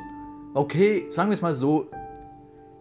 Okay, 0.54 1.06
sagen 1.10 1.30
wir 1.30 1.34
es 1.34 1.42
mal 1.42 1.54
so. 1.54 1.88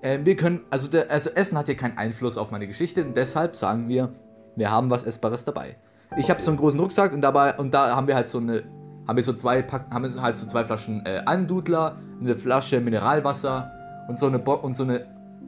Äh, 0.02 0.20
wir 0.24 0.36
können, 0.36 0.62
also, 0.70 0.88
der, 0.88 1.10
also 1.10 1.30
Essen 1.30 1.58
hat 1.58 1.68
hier 1.68 1.78
keinen 1.78 1.98
Einfluss 1.98 2.38
auf 2.38 2.52
meine 2.52 2.68
Geschichte 2.68 3.06
und 3.06 3.16
deshalb 3.16 3.56
sagen 3.56 3.88
wir, 3.88 4.14
wir 4.56 4.70
haben 4.72 4.90
was 4.90 5.04
Essbares 5.04 5.46
dabei. 5.46 5.78
Ich 6.18 6.30
habe 6.30 6.42
so 6.42 6.52
einen 6.52 6.58
großen 6.60 6.80
Rucksack 6.80 7.14
und 7.14 7.22
dabei 7.22 7.58
und 7.58 7.74
da 7.74 7.96
haben 7.96 8.08
wir 8.08 8.16
halt 8.16 8.28
so 8.28 8.40
eine, 8.40 8.64
haben 9.08 9.16
wir 9.16 9.24
so 9.24 9.34
zwei 9.34 9.62
Pack, 9.62 9.86
haben 9.90 10.04
wir 10.04 10.22
halt 10.22 10.36
so 10.36 10.46
zwei 10.48 10.66
Flaschen 10.66 11.06
äh, 11.06 11.22
Almdudler, 11.26 11.98
eine 12.20 12.36
Flasche 12.36 12.82
Mineralwasser 12.82 13.72
und 14.10 14.20
so 14.20 14.28
eine 14.28 14.40
Bo 14.40 14.56
und 14.56 14.76
so 14.76 14.84
eine 14.84 15.06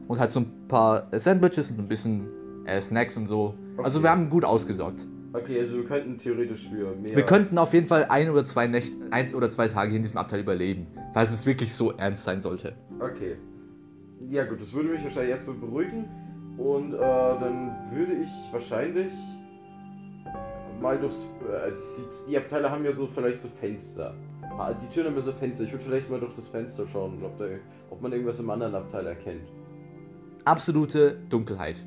und 0.08 0.18
halt 0.18 0.30
so 0.30 0.40
ein 0.40 0.68
paar 0.68 1.04
Sandwiches 1.12 1.70
und 1.70 1.78
ein 1.80 1.88
bisschen 1.88 2.26
äh, 2.66 2.80
Snacks 2.80 3.16
und 3.16 3.26
so. 3.26 3.54
Also 3.82 3.98
Okay. 3.98 4.04
wir 4.06 4.10
haben 4.10 4.30
gut 4.30 4.44
ausgesorgt. 4.44 5.06
Okay, 5.34 5.58
also 5.58 5.74
wir 5.74 5.84
könnten 5.84 6.16
theoretisch 6.16 6.68
für 6.68 6.94
mehr. 6.94 7.16
Wir 7.16 7.24
könnten 7.24 7.58
auf 7.58 7.74
jeden 7.74 7.88
Fall 7.88 8.04
ein 8.08 8.30
oder 8.30 8.44
zwei 8.44 8.68
Nächte, 8.68 8.96
eins 9.10 9.34
oder 9.34 9.50
zwei 9.50 9.66
Tage 9.66 9.90
hier 9.90 9.96
in 9.96 10.04
diesem 10.04 10.18
Abteil 10.18 10.38
überleben, 10.38 10.86
falls 11.12 11.32
es 11.32 11.44
wirklich 11.44 11.74
so 11.74 11.90
ernst 11.90 12.22
sein 12.22 12.40
sollte. 12.40 12.74
Okay. 13.00 13.36
Ja 14.30 14.44
gut, 14.44 14.60
das 14.60 14.72
würde 14.72 14.90
mich 14.90 15.02
wahrscheinlich 15.02 15.32
erstmal 15.32 15.56
beruhigen. 15.56 16.04
Und 16.56 16.94
äh, 16.94 16.98
dann 16.98 17.72
würde 17.90 18.12
ich 18.12 18.28
wahrscheinlich 18.52 19.12
mal 20.80 20.96
durchs. 20.98 21.24
Äh, 21.52 21.72
die, 21.98 22.30
die 22.30 22.38
Abteile 22.38 22.70
haben 22.70 22.84
ja 22.84 22.92
so 22.92 23.08
vielleicht 23.08 23.40
so 23.40 23.48
Fenster. 23.48 24.14
Die 24.80 24.94
Türen 24.94 25.08
haben 25.08 25.16
ja 25.16 25.20
so 25.20 25.32
Fenster. 25.32 25.64
Ich 25.64 25.72
würde 25.72 25.82
vielleicht 25.82 26.08
mal 26.10 26.20
durch 26.20 26.36
das 26.36 26.46
Fenster 26.46 26.86
schauen, 26.86 27.20
ob, 27.24 27.36
da, 27.38 27.46
ob 27.90 28.00
man 28.00 28.12
irgendwas 28.12 28.38
im 28.38 28.48
anderen 28.50 28.76
Abteil 28.76 29.04
erkennt. 29.04 29.48
Absolute 30.44 31.18
Dunkelheit. 31.28 31.84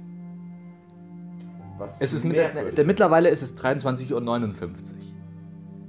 Was 1.77 2.01
Es 2.01 2.13
ist 2.13 2.23
mit, 2.23 2.37
der, 2.37 2.85
mittlerweile 2.85 3.29
ist 3.29 3.41
es 3.41 3.57
23.59 3.57 4.13
Uhr. 4.13 4.21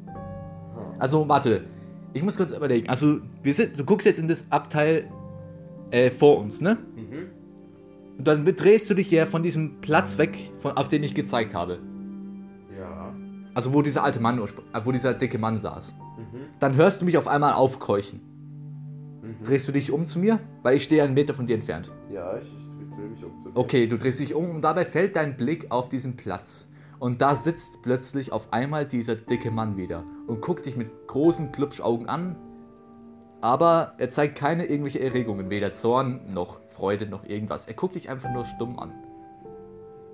Ah. 0.07 0.95
Also, 0.99 1.29
warte. 1.29 1.65
Ich 2.13 2.23
muss 2.23 2.37
kurz 2.37 2.53
überlegen. 2.53 2.89
Also, 2.89 3.21
wir 3.43 3.55
sind, 3.55 3.79
du 3.79 3.85
guckst 3.85 4.07
jetzt 4.07 4.19
in 4.19 4.29
das 4.29 4.47
Abteil 4.51 5.11
äh, 5.91 6.11
vor 6.11 6.39
uns, 6.39 6.61
ne? 6.61 6.79
Mhm. 6.97 8.19
Und 8.19 8.27
dann 8.27 8.45
drehst 8.45 8.91
du 8.91 8.95
dich 8.95 9.11
ja 9.11 9.27
von 9.27 9.43
diesem 9.43 9.81
Platz 9.81 10.19
weg, 10.19 10.53
von, 10.59 10.73
auf 10.73 10.89
den 10.89 11.03
ich 11.03 11.15
gezeigt 11.15 11.55
habe. 11.55 11.79
Ja. 12.77 13.15
Also, 13.55 13.73
wo 13.73 13.83
dieser 13.83 14.03
alte 14.03 14.21
Mann, 14.21 14.39
äh, 14.39 14.81
wo 14.85 14.93
dieser 14.93 15.15
dicke 15.15 15.39
Mann 15.39 15.59
saß. 15.59 15.95
Mhm. 16.19 16.39
Dann 16.59 16.77
hörst 16.77 17.01
du 17.01 17.05
mich 17.05 17.17
auf 17.17 17.29
einmal 17.29 17.53
aufkeuchen. 17.53 18.21
Mhm. 19.23 19.45
Drehst 19.45 19.69
du 19.69 19.73
dich 19.73 19.93
um 19.93 20.05
zu 20.05 20.19
mir? 20.19 20.41
Weil 20.63 20.77
ich 20.77 20.85
stehe 20.85 21.03
einen 21.03 21.15
Meter 21.15 21.35
von 21.35 21.47
dir 21.47 21.55
entfernt. 21.55 21.91
Ja, 22.11 22.37
ich, 22.39 22.68
dir. 23.49 23.61
Okay, 23.61 23.87
du 23.87 23.99
drehst 23.99 24.21
dich 24.21 24.35
um 24.35 24.51
und 24.57 24.63
dabei 24.63 24.85
fällt 24.85 25.17
dein 25.17 25.37
Blick 25.37 25.71
auf 25.71 25.89
diesen 25.89 26.17
Platz. 26.17 26.69
Und 26.99 27.23
da 27.23 27.37
sitzt 27.37 27.83
plötzlich 27.83 28.33
auf 28.33 28.53
einmal 28.53 28.85
dieser 28.87 29.15
dicke 29.15 29.51
Mann 29.51 29.77
wieder 29.77 30.05
und 30.27 30.41
guckt 30.41 30.67
dich 30.67 30.77
mit 30.77 30.91
großen 31.07 31.53
Klubschaugen 31.53 32.09
an. 32.09 32.37
Aber 33.41 33.95
er 33.99 34.11
zeigt 34.11 34.37
keine 34.37 34.67
irgendwelche 34.67 35.01
Erregungen, 35.01 35.49
weder 35.49 35.73
Zorn 35.73 36.33
noch 36.33 36.61
Freude 36.71 37.07
noch 37.07 37.25
irgendwas. 37.25 37.69
Er 37.69 37.75
guckt 37.75 37.95
dich 37.95 38.11
einfach 38.11 38.33
nur 38.33 38.45
stumm 38.45 38.79
an. 38.79 38.93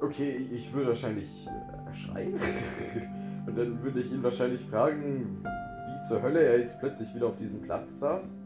Okay, 0.03 0.49
ich 0.53 0.71
würde 0.75 0.89
wahrscheinlich 0.89 1.47
äh, 1.47 1.95
schreien. 1.95 2.35
Und 3.47 3.57
dann 3.57 3.83
würde 3.83 4.01
ich 4.01 4.13
ihn 4.13 4.23
wahrscheinlich 4.23 4.61
fragen, 4.63 5.43
wie 5.43 6.07
zur 6.07 6.23
Hölle 6.23 6.43
er 6.43 6.59
jetzt 6.59 6.79
plötzlich 6.81 7.15
wieder 7.15 7.27
auf 7.27 7.37
diesem 7.37 7.63
Platz 7.63 8.01
saß. 8.01 8.39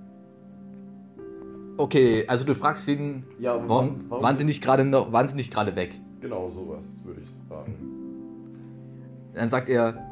Okay, 1.78 2.24
also 2.26 2.44
du 2.44 2.54
fragst 2.54 2.88
ihn, 2.88 3.24
Ja, 3.38 3.56
warum, 3.68 3.98
waren 4.10 4.36
sie 4.36 4.44
nicht 4.44 4.62
gerade 4.62 4.84
noch, 4.84 5.12
waren 5.12 5.28
sie 5.28 5.36
nicht 5.36 5.52
gerade 5.52 5.76
weg? 5.76 5.98
Genau 6.20 6.50
sowas 6.50 6.84
würde 7.04 7.20
ich 7.20 7.48
fragen. 7.48 7.76
Dann 9.34 9.48
sagt 9.48 9.68
er 9.68 10.04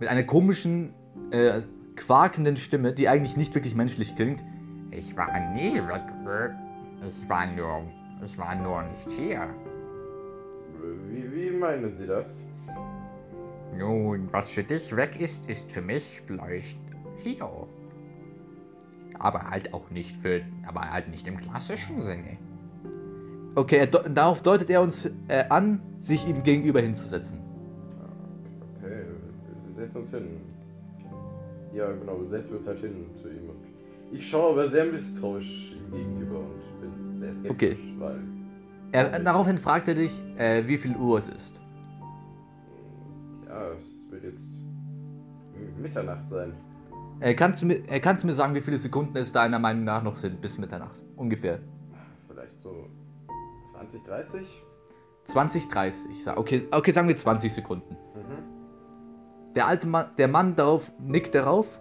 mit 0.00 0.08
einer 0.08 0.22
komischen, 0.22 0.94
äh, 1.30 1.60
quakenden 1.94 2.56
Stimme, 2.56 2.94
die 2.94 3.08
eigentlich 3.08 3.36
nicht 3.36 3.54
wirklich 3.54 3.74
menschlich 3.74 4.16
klingt. 4.16 4.42
Ich 4.90 5.14
war 5.14 5.28
nie 5.52 5.74
weg. 5.74 6.54
Ich 7.06 7.28
war 7.28 7.46
nur. 7.46 7.82
Ich 8.24 8.38
war 8.38 8.54
nur 8.54 8.82
nicht 8.84 9.10
hier. 9.10 9.48
Wie, 11.10 11.30
wie 11.32 11.50
meinen 11.50 11.94
Sie 11.94 12.06
das? 12.06 12.46
Nun, 13.76 14.28
was 14.32 14.50
für 14.50 14.62
dich 14.62 14.96
weg 14.96 15.20
ist, 15.20 15.50
ist 15.50 15.70
für 15.70 15.82
mich 15.82 16.22
vielleicht 16.24 16.78
hier. 17.18 17.66
Aber 19.18 19.50
halt 19.50 19.72
auch 19.74 19.90
nicht 19.90 20.16
für, 20.16 20.42
aber 20.66 20.90
halt 20.90 21.08
nicht 21.08 21.26
im 21.28 21.36
klassischen 21.36 22.00
Sinne. 22.00 22.38
Okay, 23.54 23.76
er, 23.78 23.86
darauf 23.86 24.42
deutet 24.42 24.68
er 24.70 24.82
uns 24.82 25.08
äh, 25.28 25.44
an, 25.48 25.80
sich 26.00 26.26
ihm 26.28 26.42
gegenüber 26.42 26.80
hinzusetzen. 26.80 27.40
Okay, 28.78 29.04
wir 29.68 29.74
setzen 29.84 29.96
uns 29.98 30.10
hin. 30.10 30.26
Ja, 31.72 31.90
genau, 31.92 32.20
wir 32.20 32.28
setzen 32.28 32.56
uns 32.58 32.66
halt 32.66 32.80
hin 32.80 33.06
zu 33.22 33.28
ihm. 33.28 33.50
Ich 34.12 34.28
schaue 34.28 34.52
aber 34.52 34.68
sehr 34.68 34.84
misstrauisch 34.84 35.72
ihm 35.76 35.90
gegenüber 35.92 36.38
und 36.40 36.80
bin 36.80 37.18
sehr 37.20 37.32
skeptisch, 37.32 37.50
Okay. 37.72 37.78
weil 37.98 38.20
Er, 38.92 39.18
daraufhin 39.20 39.58
fragt 39.58 39.88
er 39.88 39.94
dich, 39.94 40.20
äh, 40.36 40.66
wie 40.66 40.76
viel 40.76 40.96
Uhr 40.96 41.18
es 41.18 41.28
ist. 41.28 41.60
ja, 43.48 43.68
es 43.78 44.10
wird 44.10 44.24
jetzt 44.24 44.46
Mitternacht 45.80 46.28
sein. 46.28 46.52
Äh, 47.24 47.34
kannst, 47.34 47.62
du 47.62 47.66
mir, 47.66 47.76
äh, 47.88 48.00
kannst 48.00 48.22
du 48.22 48.26
mir 48.26 48.34
sagen, 48.34 48.54
wie 48.54 48.60
viele 48.60 48.76
Sekunden 48.76 49.16
es 49.16 49.32
deiner 49.32 49.58
Meinung 49.58 49.84
nach 49.84 50.02
noch 50.02 50.14
sind 50.14 50.42
bis 50.42 50.58
Mitternacht? 50.58 51.00
Ungefähr. 51.16 51.58
Vielleicht 52.28 52.60
so 52.60 52.90
20, 53.72 54.04
30? 54.04 54.62
20, 55.24 55.68
30. 55.68 56.22
Sa- 56.22 56.36
Okay, 56.36 56.68
okay 56.70 56.90
sagen 56.90 57.08
wir 57.08 57.16
20 57.16 57.50
Sekunden. 57.50 57.96
Mhm. 58.14 59.54
Der 59.54 59.66
alte 59.66 59.86
Mann, 59.86 60.10
der 60.18 60.28
Mann 60.28 60.54
darauf 60.54 60.92
nickt 61.00 61.34
darauf 61.34 61.80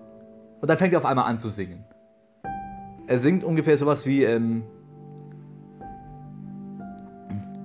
und 0.62 0.70
dann 0.70 0.78
fängt 0.78 0.94
er 0.94 1.00
auf 1.00 1.06
einmal 1.06 1.26
an 1.26 1.38
zu 1.40 1.50
singen. 1.50 1.84
Er 3.08 3.20
singt 3.20 3.44
ungefähr 3.44 3.78
sowas 3.78 4.06
wie 4.06 4.24
ähm, 4.24 4.64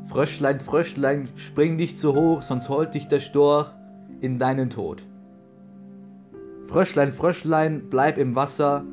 Fröschlein, 0.09 0.59
Fröschlein, 0.59 1.29
spring 1.37 1.76
nicht 1.76 1.97
zu 1.97 2.16
hoch, 2.16 2.43
sonst 2.43 2.68
holt 2.70 2.95
dich 2.95 3.07
der 3.07 3.20
Storch 3.20 3.72
in 4.20 4.41
deinen 4.41 4.68
Tod. 4.68 5.05
Fröschlein, 6.68 7.12
Fröschlein, 7.12 7.88
bleib 7.88 8.18
im 8.18 8.34
Wasser. 8.34 8.84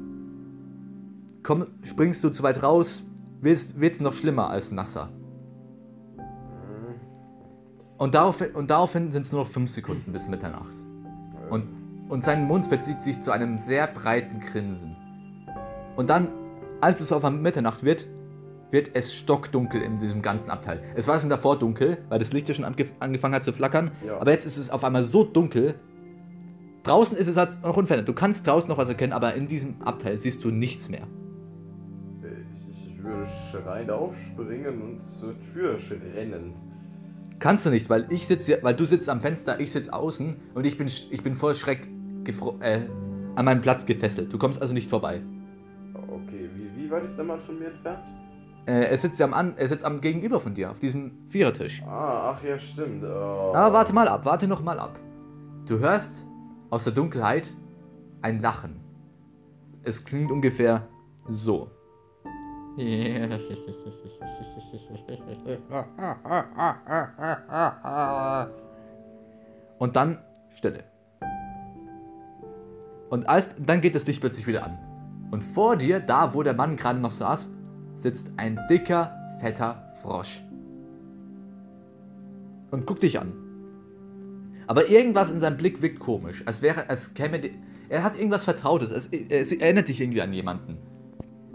Komm, 1.43 1.67
springst 1.83 2.23
du 2.23 2.29
zu 2.29 2.41
weit 2.41 2.63
raus, 2.63 3.03
wird's, 3.41 3.77
wird's 3.77 3.99
noch 3.99 4.13
schlimmer 4.13 4.49
als 4.49 4.71
nasser. 4.71 5.09
Und 7.97 8.15
daraufhin, 8.15 8.51
und 8.55 8.69
daraufhin 8.69 9.11
sind 9.11 9.23
es 9.23 9.31
nur 9.33 9.41
noch 9.41 9.49
5 9.49 9.69
Sekunden 9.69 10.13
bis 10.13 10.27
Mitternacht. 10.27 10.73
Und, 11.49 11.67
und 12.07 12.23
sein 12.23 12.47
Mund 12.47 12.65
verzieht 12.65 13.01
sich 13.01 13.19
zu 13.21 13.31
einem 13.31 13.57
sehr 13.57 13.87
breiten 13.87 14.39
Grinsen. 14.39 14.95
Und 15.97 16.09
dann, 16.09 16.29
als 16.79 17.01
es 17.01 17.11
auf 17.11 17.29
Mitternacht 17.29 17.83
wird, 17.83 18.07
wird 18.71 18.91
es 18.93 19.13
stockdunkel 19.13 19.81
in 19.81 19.97
diesem 19.97 20.21
ganzen 20.21 20.49
Abteil. 20.49 20.81
Es 20.95 21.07
war 21.07 21.19
schon 21.19 21.29
davor 21.29 21.59
dunkel, 21.59 21.97
weil 22.07 22.19
das 22.19 22.31
Licht 22.31 22.47
ja 22.47 22.55
schon 22.55 22.65
ange 22.65 22.85
angefangen 22.99 23.35
hat 23.35 23.43
zu 23.43 23.51
flackern. 23.51 23.91
Ja. 24.05 24.17
Aber 24.19 24.31
jetzt 24.31 24.45
ist 24.45 24.57
es 24.57 24.69
auf 24.69 24.83
einmal 24.85 25.03
so 25.03 25.25
dunkel. 25.25 25.75
Draußen 26.85 27.17
ist 27.17 27.27
es 27.27 27.35
halt 27.35 27.57
noch 27.63 27.75
unverändert. 27.75 28.07
Du 28.07 28.13
kannst 28.13 28.45
draußen 28.45 28.69
noch 28.69 28.77
was 28.77 28.87
erkennen, 28.87 29.11
aber 29.11 29.33
in 29.33 29.47
diesem 29.47 29.81
Abteil 29.81 30.17
siehst 30.17 30.43
du 30.43 30.51
nichts 30.51 30.87
mehr. 30.87 31.07
Ich, 32.69 32.89
ich 32.89 33.03
würde 33.03 33.27
schreiend 33.51 33.89
aufspringen 33.89 34.81
und 34.81 35.01
zur 35.01 35.33
Tür 35.51 35.77
rennen. 36.15 36.53
Kannst 37.39 37.65
du 37.65 37.71
nicht, 37.71 37.89
weil 37.89 38.05
ich 38.11 38.27
sitze, 38.27 38.59
weil 38.61 38.75
du 38.75 38.85
sitzt 38.85 39.09
am 39.09 39.19
Fenster, 39.19 39.59
ich 39.59 39.71
sitze 39.71 39.91
außen 39.93 40.35
und 40.53 40.65
ich 40.65 40.77
bin, 40.77 40.87
ich 40.87 41.23
bin 41.23 41.35
voll 41.35 41.55
Schreck 41.55 41.87
äh, 42.61 42.81
an 43.35 43.45
meinem 43.45 43.61
Platz 43.61 43.85
gefesselt. 43.85 44.31
Du 44.31 44.37
kommst 44.37 44.61
also 44.61 44.73
nicht 44.73 44.89
vorbei. 44.89 45.21
Okay, 46.07 46.49
wie, 46.55 46.83
wie 46.83 46.91
weit 46.91 47.03
ist 47.03 47.17
der 47.17 47.25
Mann 47.25 47.41
von 47.41 47.57
mir 47.57 47.67
entfernt? 47.67 48.03
Äh, 48.67 48.91
er 48.91 48.97
sitzt 48.97 49.19
ja 49.19 49.25
am, 49.25 49.33
an, 49.33 49.53
er 49.57 49.67
sitzt 49.67 49.83
am 49.83 50.01
Gegenüber 50.01 50.39
von 50.39 50.53
dir, 50.53 50.69
auf 50.69 50.79
diesem 50.79 51.11
Vierertisch. 51.29 51.81
Ah, 51.83 52.31
ach 52.33 52.43
ja, 52.43 52.57
stimmt. 52.59 53.03
Oh. 53.03 53.53
Aber 53.53 53.73
warte 53.73 53.93
mal 53.93 54.07
ab, 54.07 54.23
warte 54.25 54.47
noch 54.47 54.63
mal 54.63 54.79
ab. 54.79 54.99
Du 55.67 55.79
hörst 55.79 56.25
aus 56.75 56.83
der 56.83 56.91
Dunkelheit 56.93 57.55
ein 58.21 58.39
Lachen. 58.39 58.81
Es 59.83 60.03
klingt 60.03 60.29
ungefähr 60.29 60.89
so. 61.25 61.71
Und 69.79 69.95
dann 69.95 70.17
Stille. 70.53 70.83
Und 73.09 73.29
als, 73.29 73.55
dann 73.57 73.79
geht 73.79 73.95
das 73.95 74.05
Licht 74.05 74.19
plötzlich 74.19 74.45
wieder 74.45 74.65
an. 74.65 74.77
Und 75.31 75.45
vor 75.45 75.77
dir, 75.77 76.01
da 76.01 76.33
wo 76.33 76.43
der 76.43 76.55
Mann 76.55 76.75
gerade 76.75 76.99
noch 76.99 77.11
saß, 77.11 77.51
sitzt 77.95 78.33
ein 78.35 78.59
dicker, 78.69 79.15
fetter 79.39 79.93
Frosch. 80.01 80.43
Und 82.71 82.85
guckt 82.85 83.03
dich 83.03 83.17
an. 83.17 83.44
Aber 84.67 84.89
irgendwas 84.89 85.29
in 85.29 85.39
seinem 85.39 85.57
Blick 85.57 85.81
wirkt 85.81 85.99
komisch. 85.99 86.43
Als 86.45 86.61
wäre, 86.61 86.89
als 86.89 87.13
käme. 87.13 87.39
Er 87.89 88.03
hat 88.03 88.17
irgendwas 88.17 88.43
Vertrautes. 88.45 88.91
Es, 88.91 89.07
es 89.29 89.51
erinnert 89.51 89.87
dich 89.87 90.01
irgendwie 90.01 90.21
an 90.21 90.33
jemanden. 90.33 90.77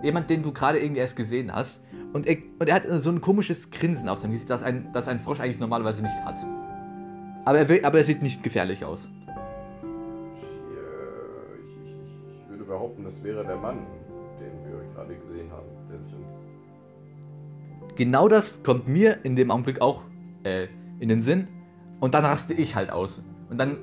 Jemand, 0.03 0.31
den 0.31 0.43
du 0.43 0.53
gerade 0.53 0.79
irgendwie 0.79 1.01
erst 1.01 1.17
gesehen 1.17 1.53
hast. 1.53 1.83
Und 2.13 2.27
er, 2.27 2.37
und 2.59 2.69
er 2.69 2.75
hat 2.75 2.85
so 2.87 3.11
ein 3.11 3.21
komisches 3.21 3.71
Grinsen 3.71 4.09
auf 4.09 4.19
seinem 4.19 4.33
Gesicht, 4.33 4.51
das 4.51 4.63
ein, 4.63 4.91
das 4.93 5.09
ein 5.09 5.19
Frosch 5.19 5.41
eigentlich 5.41 5.61
normalerweise 5.61 6.03
nicht 6.03 6.25
hat. 6.25 6.45
Aber 7.45 7.59
er, 7.59 7.69
will- 7.69 7.85
aber 7.85 7.99
er 7.99 8.05
sieht 8.05 8.23
nicht 8.23 8.43
gefährlich 8.43 8.85
aus. 8.85 9.09
Ich, 10.43 10.43
ich, 10.43 10.49
ich, 11.85 12.43
ich 12.45 12.51
würde 12.51 12.65
behaupten, 12.65 13.05
das 13.05 13.23
wäre 13.23 13.45
der 13.45 13.57
Mann, 13.57 13.79
den 14.41 14.71
wir 14.71 14.95
gerade 14.95 15.15
gesehen 15.15 15.51
haben. 15.51 15.67
Genau 17.97 18.29
das 18.29 18.63
kommt 18.63 18.89
mir 18.89 19.19
in 19.25 19.37
dem 19.37 19.51
Augenblick 19.51 19.83
auch 19.83 20.05
äh, 20.45 20.69
in 21.01 21.09
den 21.11 21.21
Sinn. 21.21 21.49
Und 22.01 22.15
dann 22.15 22.25
raste 22.25 22.55
ich 22.55 22.75
halt 22.75 22.91
aus. 22.91 23.23
Und 23.51 23.59
dann 23.61 23.77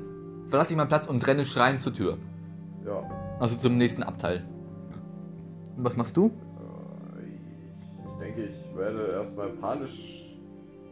verlasse 0.47 0.73
ich 0.73 0.77
meinen 0.77 0.87
Platz 0.87 1.07
und 1.07 1.25
renne 1.27 1.45
schreiend 1.45 1.79
zur 1.81 1.93
Tür. 1.93 2.17
Ja. 2.85 3.03
Also 3.39 3.55
zum 3.55 3.77
nächsten 3.77 4.03
Abteil. 4.03 4.43
Und 5.75 5.83
was 5.83 5.95
machst 5.95 6.17
du? 6.17 6.31
Äh, 7.19 7.23
ich, 7.27 8.19
denke, 8.19 8.43
ich 8.45 8.75
werde 8.75 9.11
erstmal 9.11 9.49
panisch 9.49 10.25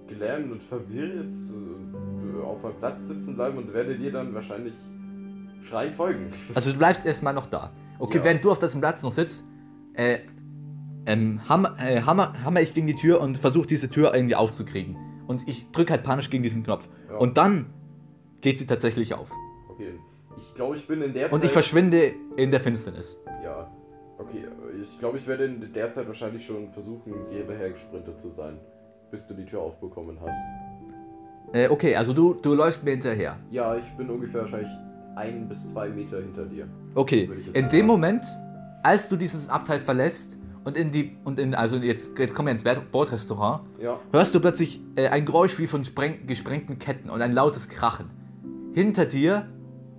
gelähmt 0.07 0.51
und 0.51 0.61
verwirrt 0.61 1.35
äh, 1.35 2.43
auf 2.43 2.61
meinem 2.61 2.75
Platz 2.75 3.07
sitzen 3.07 3.35
bleiben 3.35 3.57
und 3.57 3.73
werde 3.73 3.97
dir 3.97 4.11
dann 4.11 4.33
wahrscheinlich 4.35 4.75
schreiend 5.63 5.95
folgen. 5.95 6.31
Also 6.53 6.71
du 6.71 6.77
bleibst 6.77 7.05
erstmal 7.05 7.33
noch 7.33 7.47
da. 7.47 7.71
Okay, 7.97 8.19
Ja. 8.19 8.23
während 8.25 8.45
du 8.45 8.51
auf 8.51 8.59
diesem 8.59 8.81
Platz 8.81 9.01
noch 9.01 9.11
sitzt, 9.13 9.43
äh, 9.93 10.19
ähm, 11.07 11.39
hammer, 11.49 11.75
äh, 11.79 12.01
hammer, 12.01 12.33
hammer 12.43 12.61
ich 12.61 12.73
gegen 12.73 12.87
die 12.87 12.95
Tür 12.95 13.21
und 13.21 13.37
versuche 13.37 13.65
diese 13.67 13.89
Tür 13.89 14.13
irgendwie 14.13 14.35
aufzukriegen. 14.35 14.95
Und 15.27 15.47
ich 15.47 15.71
drücke 15.71 15.91
halt 15.93 16.03
panisch 16.03 16.29
gegen 16.29 16.43
diesen 16.43 16.63
Knopf. 16.63 16.87
Ja. 17.09 17.17
Und 17.17 17.37
dann 17.37 17.67
geht 18.41 18.59
sie 18.59 18.65
tatsächlich 18.65 19.13
auf. 19.13 19.31
Okay, 19.69 19.99
ich 20.37 20.53
glaube, 20.55 20.75
ich 20.75 20.87
bin 20.87 21.01
in 21.01 21.13
der 21.13 21.31
Und 21.31 21.39
ich 21.39 21.49
Zeit. 21.49 21.53
verschwinde 21.53 22.13
in 22.35 22.51
der 22.51 22.59
Finsternis. 22.59 23.17
Ja, 23.43 23.69
okay, 24.17 24.45
ich 24.81 24.99
glaube, 24.99 25.17
ich 25.17 25.27
werde 25.27 25.45
in 25.45 25.73
der 25.73 25.91
Zeit 25.91 26.07
wahrscheinlich 26.07 26.45
schon 26.45 26.69
versuchen, 26.69 27.13
dir 27.31 27.39
hinterhergesprintet 27.39 28.19
zu 28.19 28.29
sein, 28.29 28.59
bis 29.11 29.25
du 29.25 29.33
die 29.33 29.45
Tür 29.45 29.61
aufbekommen 29.61 30.17
hast. 30.21 30.35
Äh, 31.53 31.69
okay, 31.69 31.95
also 31.95 32.13
du, 32.13 32.33
du 32.33 32.53
läufst 32.53 32.83
mir 32.83 32.91
hinterher. 32.91 33.37
Ja, 33.49 33.75
ich 33.75 33.85
bin 33.97 34.09
ungefähr 34.09 34.41
wahrscheinlich 34.41 34.71
ein 35.15 35.47
bis 35.47 35.69
zwei 35.69 35.89
Meter 35.89 36.17
hinter 36.21 36.45
dir. 36.45 36.67
Okay, 36.95 37.29
in 37.53 37.69
dem. 37.69 37.85
Moment, 37.85 38.25
als 38.83 39.09
du 39.09 39.15
dieses 39.15 39.49
Abteil 39.49 39.79
verlässt 39.79 40.37
und 40.65 40.75
in 40.75 40.91
die, 40.91 41.15
und 41.23 41.39
in, 41.39 41.55
also 41.55 41.77
jetzt, 41.77 42.17
jetzt 42.19 42.35
kommen 42.35 42.47
wir 42.47 42.51
ins 42.51 42.63
Bord- 42.63 42.91
Bordrestaurant, 42.91 43.61
Ja, 43.79 43.99
hörst 44.11 44.35
du 44.35 44.39
plötzlich 44.41 44.81
äh, 44.95 45.07
ein 45.07 45.25
Geräusch 45.25 45.57
wie 45.59 45.67
von 45.67 45.85
spreng 45.85 46.27
gesprengten 46.27 46.77
Ketten 46.79 47.09
und 47.09 47.21
ein 47.21 47.31
lautes 47.31 47.69
Krachen. 47.69 48.09
Hinter 48.73 49.05
dir 49.05 49.47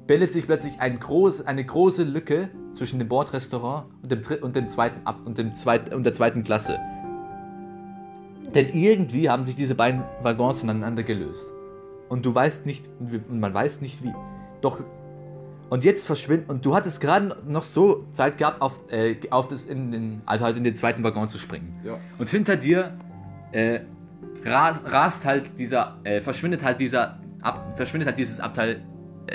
bildet 0.07 0.33
sich 0.33 0.45
plötzlich 0.47 0.79
ein 0.81 1.01
groß, 1.01 1.47
eine 1.47 1.65
große 1.65 2.03
Lücke 2.03 2.51
zwischen 2.75 2.99
dem 2.99 3.09
Bordrestaurant 3.09 3.87
und 4.03 4.13
dem, 4.13 4.21
und 4.43 4.55
dem 4.55 4.69
zweiten 4.69 5.07
Ab 5.07 5.23
und, 5.25 5.39
dem 5.39 5.55
zweit 5.55 5.95
und 5.95 6.05
der 6.05 6.13
zweiten 6.13 6.45
Klasse. 6.45 6.79
Denn 8.55 8.69
irgendwie 8.75 9.31
haben 9.31 9.45
sich 9.45 9.57
diese 9.57 9.75
beiden 9.75 10.03
Waggons 10.23 10.61
voneinander 10.61 11.03
gelöst. 11.03 11.53
Und 12.09 12.25
du 12.25 12.35
weißt 12.35 12.67
nicht, 12.67 12.89
und 13.01 13.41
man 13.41 13.53
weiß 13.53 13.81
nicht 13.81 14.03
wie. 14.05 14.15
Doch. 14.61 14.81
Und 15.69 15.85
jetzt 15.85 16.07
verschwindet. 16.07 16.49
Und 16.49 16.65
du 16.65 16.75
hattest 16.77 17.01
gerade 17.01 17.37
noch 17.47 17.63
so 17.65 18.07
Zeit 18.13 18.39
gehabt, 18.39 18.63
auf, 18.63 18.85
äh, 18.91 19.17
auf 19.31 19.49
das 19.49 19.67
in 19.67 19.91
den, 19.91 20.23
also 20.27 20.45
halt 20.45 20.57
in 20.57 20.65
den 20.65 20.77
zweiten 20.77 21.03
Waggon 21.03 21.27
zu 21.29 21.39
springen. 21.39 21.81
ja. 21.85 21.99
Und 22.19 22.29
hinter 22.31 22.57
dir 22.57 22.97
äh, 23.53 23.81
ras, 24.45 24.81
rast 24.87 25.25
halt 25.25 25.59
dieser, 25.59 25.99
äh, 26.05 26.21
verschwindet 26.21 26.63
halt 26.65 26.81
dieser, 26.81 27.19
Ab, 27.43 27.75
verschwindet 27.77 28.07
halt 28.09 28.19
dieses 28.19 28.41
Abteil 28.41 28.81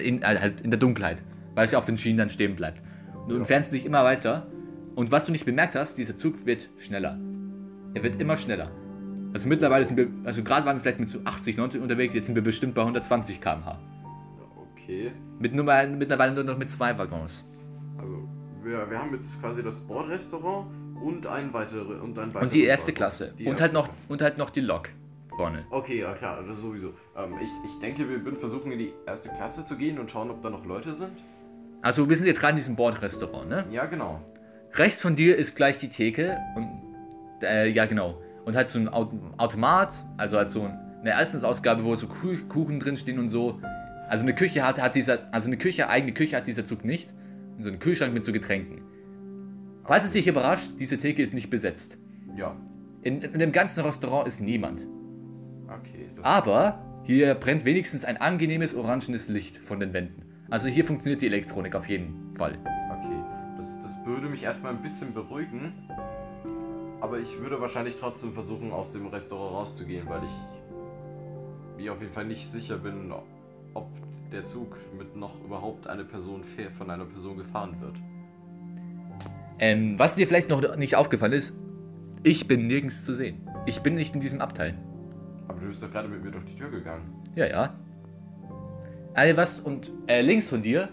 in, 0.01 0.21
äh, 0.21 0.37
halt 0.39 0.61
in 0.61 0.71
der 0.71 0.79
Dunkelheit, 0.79 1.21
weil 1.55 1.65
es 1.65 1.71
ja 1.71 1.77
auf 1.77 1.85
den 1.85 1.97
Schienen 1.97 2.17
dann 2.17 2.29
stehen 2.29 2.55
bleibt. 2.55 2.81
Und 3.13 3.29
du 3.29 3.33
Ja. 3.35 3.39
entfernst 3.39 3.71
dich 3.73 3.85
immer 3.85 4.03
weiter. 4.03 4.47
Und 4.95 5.11
was 5.11 5.25
du 5.25 5.31
nicht 5.31 5.45
bemerkt 5.45 5.75
hast, 5.75 5.97
dieser 5.97 6.15
Zug 6.15 6.45
wird 6.45 6.69
schneller. 6.77 7.17
Er 7.93 8.03
wird 8.03 8.21
immer 8.21 8.35
schneller. 8.37 8.69
Also 9.33 9.47
mittlerweile 9.47 9.85
sind 9.85 9.95
wir, 9.97 10.07
also 10.25 10.43
gerade 10.43 10.65
waren 10.65 10.75
wir 10.77 10.81
vielleicht 10.81 10.99
mit 10.99 11.07
so 11.09 11.19
80, 11.23 11.57
90 11.57 11.81
unterwegs, 11.81 12.13
jetzt 12.13 12.25
sind 12.25 12.35
wir 12.35 12.43
bestimmt 12.43 12.73
bei 12.73 12.81
120 12.81 13.39
km/h. 13.39 13.79
Okay. 14.91 15.11
Mit 15.39 15.53
nur 15.55 15.63
mal, 15.65 15.89
mittlerweile 15.89 16.33
nur 16.33 16.43
noch 16.43 16.57
mit 16.57 16.69
zwei 16.69 16.97
Waggons. 16.97 17.45
Also, 17.97 18.27
wir, 18.63 18.89
wir 18.89 18.99
haben 18.99 19.13
jetzt 19.13 19.39
quasi 19.41 19.63
das 19.63 19.79
Bordrestaurant 19.81 20.67
und 21.03 21.25
ein 21.27 21.53
weitere 21.53 21.79
und 21.95 22.17
ein 22.19 22.27
weiteres 22.33 22.43
Und 22.43 22.53
die 22.53 22.65
erste 22.65 22.87
Waggon. 22.89 22.95
Klasse. 22.95 23.33
Die 23.39 23.43
und 23.45 23.49
erste 23.51 23.63
halt 23.63 23.73
noch 23.73 23.87
Klasse. 23.87 24.05
und 24.09 24.21
halt 24.21 24.37
noch 24.37 24.49
die 24.49 24.61
Lok. 24.61 24.89
vorne. 25.35 25.65
Okay, 25.69 26.01
ja 26.01 26.13
klar, 26.13 26.43
das 26.43 26.59
sowieso. 26.59 26.89
Ähm, 27.17 27.35
ich, 27.41 27.49
ich 27.65 27.79
denke, 27.79 28.07
wir 28.09 28.23
würden 28.25 28.37
versuchen, 28.37 28.71
in 28.71 28.79
die 28.79 28.93
erste 29.07 29.29
Klasse 29.29 29.63
zu 29.65 29.77
gehen 29.77 29.97
und 29.97 30.11
schauen, 30.11 30.29
ob 30.29 30.41
da 30.43 30.49
noch 30.49 30.65
Leute 30.65 30.93
sind. 30.93 31.11
Also 31.81 32.07
wir 32.09 32.15
sind 32.17 32.27
jetzt 32.27 32.39
gerade 32.41 32.51
in 32.51 32.57
diesem 32.57 32.75
Bordrestaurant, 32.75 33.49
ne? 33.49 33.65
Ja, 33.71 33.85
genau. 33.85 34.21
Rechts 34.73 35.01
von 35.01 35.15
dir 35.15 35.37
ist 35.37 35.55
gleich 35.55 35.77
die 35.77 35.89
Theke 35.89 36.37
und 36.55 36.67
äh, 37.41 37.67
ja 37.69 37.85
genau. 37.85 38.21
Und 38.45 38.55
halt 38.55 38.69
so 38.69 38.77
ein 38.77 38.87
Au- 38.89 39.11
Automat, 39.37 39.93
also 40.17 40.37
halt 40.37 40.49
so 40.49 40.63
ein- 40.63 40.77
eine 41.01 41.19
Essensausgabe, 41.19 41.83
wo 41.83 41.95
so 41.95 42.07
Kuchen 42.07 42.79
drin 42.79 42.95
stehen 42.97 43.17
und 43.17 43.29
so. 43.29 43.59
Also 44.11 44.25
eine 44.25 44.35
Küche 44.35 44.67
hat, 44.67 44.81
hat 44.81 44.95
dieser, 44.95 45.33
also 45.33 45.47
eine 45.47 45.55
Küche, 45.55 45.87
eigene 45.87 46.11
Küche 46.11 46.35
hat 46.35 46.45
dieser 46.45 46.65
Zug 46.65 46.83
nicht. 46.83 47.13
Und 47.55 47.63
so 47.63 47.69
ein 47.69 47.79
Kühlschrank 47.79 48.13
mit 48.13 48.25
so 48.25 48.33
Getränken. 48.33 48.81
Falls 49.85 50.03
es 50.03 50.11
dich 50.11 50.27
überrascht, 50.27 50.69
diese 50.79 50.97
Theke 50.97 51.21
ist 51.21 51.33
nicht 51.33 51.49
besetzt. 51.49 51.97
Ja. 52.35 52.57
In, 53.03 53.21
in 53.21 53.39
dem 53.39 53.53
ganzen 53.53 53.85
Restaurant 53.85 54.27
ist 54.27 54.41
niemand. 54.41 54.85
Okay. 55.65 56.09
Aber 56.23 56.83
hier 57.03 57.35
brennt 57.35 57.63
wenigstens 57.63 58.03
ein 58.03 58.17
angenehmes 58.17 58.75
orangenes 58.75 59.29
Licht 59.29 59.55
von 59.55 59.79
den 59.79 59.93
Wänden. 59.93 60.25
Also 60.49 60.67
hier 60.67 60.83
funktioniert 60.83 61.21
die 61.21 61.27
Elektronik 61.27 61.73
auf 61.73 61.87
jeden 61.87 62.35
Fall. 62.35 62.57
okay. 62.89 63.15
Das, 63.59 63.81
das 63.81 64.05
würde 64.05 64.27
mich 64.27 64.43
erstmal 64.43 64.73
ein 64.73 64.81
bisschen 64.81 65.13
beruhigen. 65.13 65.71
Aber 66.99 67.17
ich 67.17 67.39
würde 67.39 67.61
wahrscheinlich 67.61 67.95
trotzdem 67.97 68.33
versuchen, 68.33 68.73
aus 68.73 68.91
dem 68.91 69.07
Restaurant 69.07 69.53
rauszugehen, 69.53 70.05
weil 70.09 70.21
ich 70.25 71.81
mir 71.81 71.93
auf 71.93 72.01
jeden 72.01 72.11
Fall 72.11 72.25
nicht 72.25 72.51
sicher 72.51 72.77
bin, 72.77 73.13
ob 73.73 73.89
der 74.31 74.45
Zug 74.45 74.77
mit 74.97 75.15
noch 75.15 75.39
überhaupt 75.43 75.87
eine 75.87 76.03
Person 76.03 76.43
von 76.77 76.89
einer 76.89 77.05
Person 77.05 77.37
gefahren 77.37 77.75
wird. 77.81 77.95
Ähm, 79.59 79.99
was 79.99 80.15
dir 80.15 80.25
vielleicht 80.25 80.49
noch 80.49 80.75
nicht 80.77 80.95
aufgefallen 80.95 81.33
ist, 81.33 81.55
ich 82.23 82.47
bin 82.47 82.67
nirgends 82.67 83.05
zu 83.05 83.13
sehen. 83.13 83.47
Ich 83.65 83.81
bin 83.81 83.95
nicht 83.95 84.15
in 84.15 84.21
diesem 84.21 84.41
Abteil. 84.41 84.75
Aber 85.47 85.59
du 85.59 85.67
bist 85.67 85.83
doch 85.83 85.91
gerade 85.91 86.07
mit 86.07 86.23
mir 86.23 86.31
durch 86.31 86.45
die 86.45 86.55
Tür 86.55 86.69
gegangen. 86.69 87.21
Ja, 87.35 87.47
ja. 87.47 87.73
Also 89.13 89.37
was 89.37 89.59
und 89.59 89.91
äh, 90.07 90.21
links 90.21 90.49
von 90.49 90.61
dir, 90.61 90.89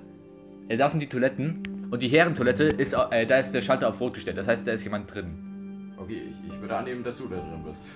äh, 0.68 0.76
da 0.76 0.88
sind 0.88 1.00
die 1.00 1.06
Toiletten 1.06 1.88
und 1.90 2.02
die 2.02 2.08
Herrentoilette 2.08 2.64
ist, 2.64 2.92
äh, 2.92 3.26
da 3.26 3.38
ist 3.38 3.52
der 3.52 3.60
Schalter 3.60 3.88
auf 3.88 4.00
Rot 4.00 4.14
gestellt. 4.14 4.36
Das 4.36 4.48
heißt, 4.48 4.66
da 4.66 4.72
ist 4.72 4.84
jemand 4.84 5.12
drin. 5.12 5.92
Okay, 5.96 6.22
ich, 6.30 6.52
ich 6.52 6.60
würde 6.60 6.76
annehmen, 6.76 7.02
dass 7.04 7.18
du 7.18 7.28
da 7.28 7.36
drin 7.36 7.62
bist. 7.64 7.92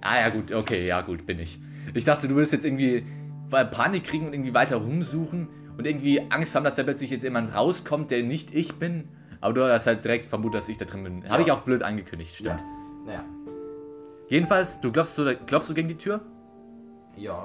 Ah 0.00 0.20
ja 0.20 0.28
gut, 0.30 0.52
okay, 0.52 0.86
ja 0.86 1.00
gut, 1.02 1.26
bin 1.26 1.38
ich. 1.38 1.60
Ich 1.94 2.04
dachte, 2.04 2.28
du 2.28 2.34
würdest 2.34 2.52
jetzt 2.52 2.64
irgendwie 2.64 3.04
Panik 3.50 4.04
kriegen 4.04 4.26
und 4.26 4.32
irgendwie 4.32 4.54
weiter 4.54 4.76
rumsuchen 4.76 5.48
und 5.76 5.86
irgendwie 5.86 6.20
Angst 6.30 6.54
haben, 6.54 6.64
dass 6.64 6.76
da 6.76 6.82
plötzlich 6.82 7.10
jetzt 7.10 7.22
jemand 7.22 7.54
rauskommt, 7.54 8.10
der 8.10 8.22
nicht 8.22 8.54
ich 8.54 8.74
bin. 8.74 9.08
Aber 9.40 9.54
du 9.54 9.64
hast 9.64 9.86
halt 9.86 10.04
direkt 10.04 10.26
vermutet, 10.26 10.58
dass 10.58 10.68
ich 10.68 10.78
da 10.78 10.84
drin 10.84 11.04
bin. 11.04 11.28
Habe 11.28 11.42
ich 11.42 11.50
auch 11.50 11.62
blöd 11.62 11.82
angekündigt, 11.82 12.34
stimmt. 12.34 12.62
Naja. 13.06 13.24
Jedenfalls, 14.28 14.80
du 14.80 14.92
glaubst, 14.92 15.16
du 15.18 15.36
glaubst 15.46 15.70
du 15.70 15.74
gegen 15.74 15.88
die 15.88 15.96
Tür? 15.96 16.20
Ja, 17.16 17.44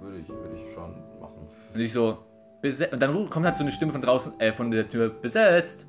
würde 0.00 0.18
ich, 0.18 0.28
würde 0.28 0.56
ich 0.56 0.72
schon 0.72 0.90
machen. 1.20 1.48
Und 1.74 1.80
ich 1.80 1.92
so, 1.92 2.18
besetzt. 2.62 2.92
Und 2.92 3.02
dann 3.02 3.28
kommt 3.28 3.44
halt 3.44 3.56
so 3.56 3.64
eine 3.64 3.72
Stimme 3.72 3.92
von 3.92 4.00
draußen, 4.00 4.40
äh, 4.40 4.52
von 4.52 4.70
der 4.70 4.88
Tür, 4.88 5.10
besetzt. 5.10 5.86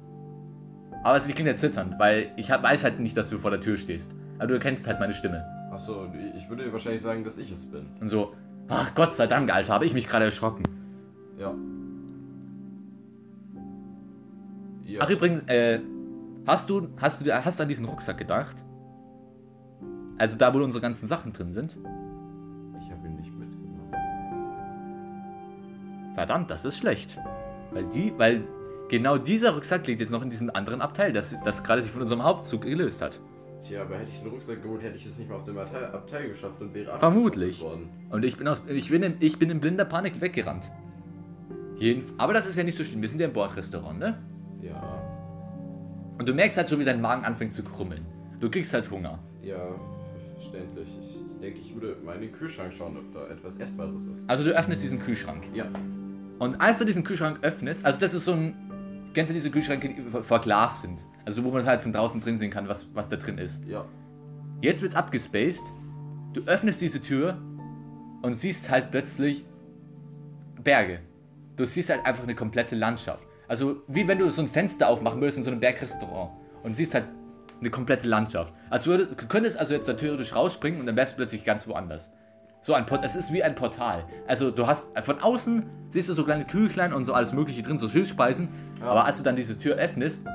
Aber 1.04 1.16
es 1.16 1.26
klingt 1.26 1.48
jetzt 1.48 1.62
zitternd, 1.62 2.00
weil 2.00 2.32
ich 2.36 2.50
weiß 2.50 2.84
halt 2.84 3.00
nicht, 3.00 3.16
dass 3.16 3.30
du 3.30 3.38
vor 3.38 3.52
der 3.52 3.62
Tür 3.62 3.78
stehst. 3.78 4.14
Aber 4.38 4.48
du 4.48 4.54
erkennst 4.56 4.88
halt 4.88 5.00
meine 5.00 5.14
Stimme. 5.14 5.46
Achso, 5.72 6.08
ich 6.38 6.50
würde 6.50 6.72
wahrscheinlich 6.72 7.02
sagen, 7.02 7.24
dass 7.24 7.38
ich 7.38 7.52
es 7.52 7.66
bin. 7.66 7.86
Und 8.00 8.08
so, 8.08 8.34
ach 8.68 8.94
Gott 8.96 9.12
sei 9.14 9.28
Dank, 9.28 9.54
Alter, 9.54 9.74
habe 9.74 9.86
ich 9.86 9.94
mich 9.94 10.08
gerade 10.08 10.26
erschrocken. 10.26 10.64
Ja. 11.38 11.54
ja. 14.86 15.02
Ach 15.02 15.10
übrigens, 15.10 15.42
äh, 15.48 15.80
hast 16.46 16.70
du, 16.70 16.88
hast 16.98 17.26
du, 17.26 17.34
hast 17.34 17.60
du 17.60 17.64
an 17.64 17.70
diesen 17.70 17.86
Rucksack 17.86 18.18
gedacht? 18.18 18.58
Also 20.18 20.38
da, 20.38 20.54
wo 20.54 20.60
unsere 20.60 20.82
ganzen 20.82 21.08
Sachen 21.08 21.34
drin 21.34 21.52
sind? 21.52 21.76
ich 22.82 22.92
habe 22.92 23.08
ihn 23.08 23.16
nicht 23.16 23.34
mitgenommen. 23.34 23.94
Verdammt, 26.16 26.52
das 26.52 26.66
ist 26.66 26.78
schlecht. 26.78 27.18
Weil 27.72 27.86
die, 27.86 28.14
weil 28.18 28.44
genau 28.90 29.18
dieser 29.18 29.52
Rucksack 29.52 29.88
liegt 29.88 30.02
jetzt 30.02 30.12
noch 30.12 30.22
in 30.22 30.30
diesem 30.30 30.50
anderen 30.54 30.82
Abteil, 30.82 31.12
das, 31.12 31.36
das 31.44 31.64
gerade 31.64 31.82
sich 31.82 31.92
von 31.92 32.02
unserem 32.02 32.24
Hauptzug 32.24 32.62
gelöst 32.62 33.02
hat. 33.02 33.20
Tja, 33.66 33.82
aber 33.84 33.98
hätte 33.98 34.10
ich 34.14 34.20
einen 34.20 34.30
Rucksack 34.30 34.62
geholt, 34.62 34.82
hätte 34.84 34.98
ich 34.98 35.06
es 35.06 35.18
nicht 35.18 35.30
mal 35.30 35.36
aus 35.36 35.46
dem 35.46 35.58
Abteil, 35.58 35.86
Abteil 35.86 36.28
geschafft 36.30 36.60
und 36.62 36.74
wäre 36.74 37.00
Vermutlich. 37.00 37.62
worden. 37.62 37.90
Und 38.10 38.26
ich 38.26 38.38
bin, 38.38 38.48
aus, 38.48 38.62
ich, 38.68 38.90
bin 38.90 39.04
in, 39.04 39.16
ich 39.20 39.40
bin 39.40 39.50
in 39.50 39.60
blinder 39.62 39.86
Panik 39.86 40.20
weggerannt. 40.20 40.70
Jeden, 41.78 42.04
aber 42.18 42.34
das 42.34 42.46
ist 42.46 42.58
ja 42.58 42.64
nicht 42.64 42.78
so 42.78 42.84
schlimm, 42.84 43.02
wir 43.02 43.10
sind 43.10 43.20
ja 43.20 43.28
im 43.28 43.34
Bordrestaurant, 43.34 44.00
ne? 44.00 44.18
Ja, 44.62 45.02
Und 46.18 46.28
du 46.28 46.34
merkst 46.34 46.58
halt 46.58 46.70
schon, 46.70 46.80
wie 46.80 46.86
dein 46.86 47.02
Magen 47.02 47.26
anfängt 47.26 47.54
zu 47.54 47.64
krummeln. 47.64 48.06
Du 48.40 48.50
kriegst 48.50 48.74
halt 48.74 48.90
Hunger. 48.92 49.20
ja, 49.42 49.58
verständlich. 50.36 50.88
Ich 51.10 51.40
denke, 51.42 51.60
ich 51.60 51.74
würde 51.74 51.98
mal 52.06 52.16
in 52.16 52.22
den 52.22 52.32
Kühlschrank 52.34 52.72
schauen, 52.74 52.98
ob 52.98 53.14
da 53.14 53.28
etwas 53.34 53.58
Essbares 53.58 54.06
ist. 54.06 54.30
Also 54.30 54.44
du 54.46 54.52
öffnest 54.52 54.84
diesen 54.84 55.00
Kühlschrank. 55.02 55.44
Ja. 55.54 55.66
Und 56.40 56.60
als 56.62 56.78
du 56.80 56.86
diesen 56.86 57.04
Kühlschrank 57.04 57.40
öffnest, 57.42 57.86
also 57.86 58.00
das 58.00 58.14
ist 58.14 58.26
so 58.26 58.34
ein. 58.34 58.54
Kennst 59.14 59.30
du 59.30 59.34
diese 59.34 59.52
Kühlschränke, 59.52 59.90
die 59.90 60.40
Glas 60.42 60.82
sind? 60.82 61.06
Also 61.26 61.44
wo 61.44 61.52
man 61.52 61.66
halt 61.66 61.82
von 61.82 61.94
draußen 61.94 62.20
drin 62.20 62.38
sehen 62.38 62.50
kann, 62.50 62.68
was, 62.68 62.88
was 62.94 63.10
da 63.10 63.16
drin 63.16 63.38
ist. 63.38 63.64
Ja. 63.66 63.86
Jetzt 64.62 64.82
wird's 64.82 64.96
abgespaced. 64.96 65.64
Du 66.34 66.42
öffnest 66.46 66.82
diese 66.82 67.02
Tür 67.02 67.38
und 68.24 68.34
siehst 68.34 68.70
halt 68.70 68.92
plötzlich 68.92 69.46
Berge. 70.64 71.00
Du 71.56 71.66
siehst 71.66 71.90
halt 71.90 72.06
einfach 72.06 72.24
eine 72.24 72.36
komplette 72.36 72.76
Landschaft. 72.76 73.24
Also 73.48 73.84
wie 73.88 74.08
wenn 74.08 74.18
du 74.18 74.30
so 74.32 74.42
ein 74.42 74.48
Fenster 74.48 74.88
aufmachen 74.88 75.22
würdest 75.22 75.38
in 75.38 75.44
so 75.44 75.52
einem 75.52 75.60
Bergrestaurant 75.60 76.32
und 76.64 76.76
siehst 76.76 76.96
halt 76.96 77.06
eine 77.60 77.70
komplette 77.70 78.08
Landschaft. 78.08 78.54
Also 78.70 78.90
würde, 78.90 79.08
du 79.08 79.28
könntest 79.28 79.58
also 79.58 79.74
jetzt 79.74 79.88
da 79.88 79.94
theoretisch 79.94 80.34
rausspringen 80.34 80.80
und 80.80 80.86
dann 80.88 80.96
wärst 80.96 81.14
du 81.14 81.18
plötzlich 81.18 81.44
ganz 81.44 81.68
woanders. 81.68 82.10
So 82.64 82.74
ein 82.74 82.86
Port 82.86 83.04
es 83.04 83.14
ist 83.18 83.34
wie 83.34 83.44
ein 83.44 83.56
Portal. 83.56 84.06
Also 84.26 84.50
du 84.50 84.66
hast 84.66 84.98
von 85.02 85.20
außen 85.20 85.66
siehst 85.90 86.08
du 86.08 86.14
so 86.14 86.24
kleine 86.24 86.46
Küchlein 86.46 86.94
und 86.94 87.04
so 87.04 87.14
alles 87.14 87.34
mögliche 87.34 87.62
drin, 87.62 87.78
so 87.78 87.90
Hilfspeisen. 87.90 88.48
Aber 88.80 89.04
als 89.06 89.18
du 89.18 89.24
dann 89.24 89.36
diese 89.36 89.58
Tür 89.58 89.76
öffnest, 89.76 90.26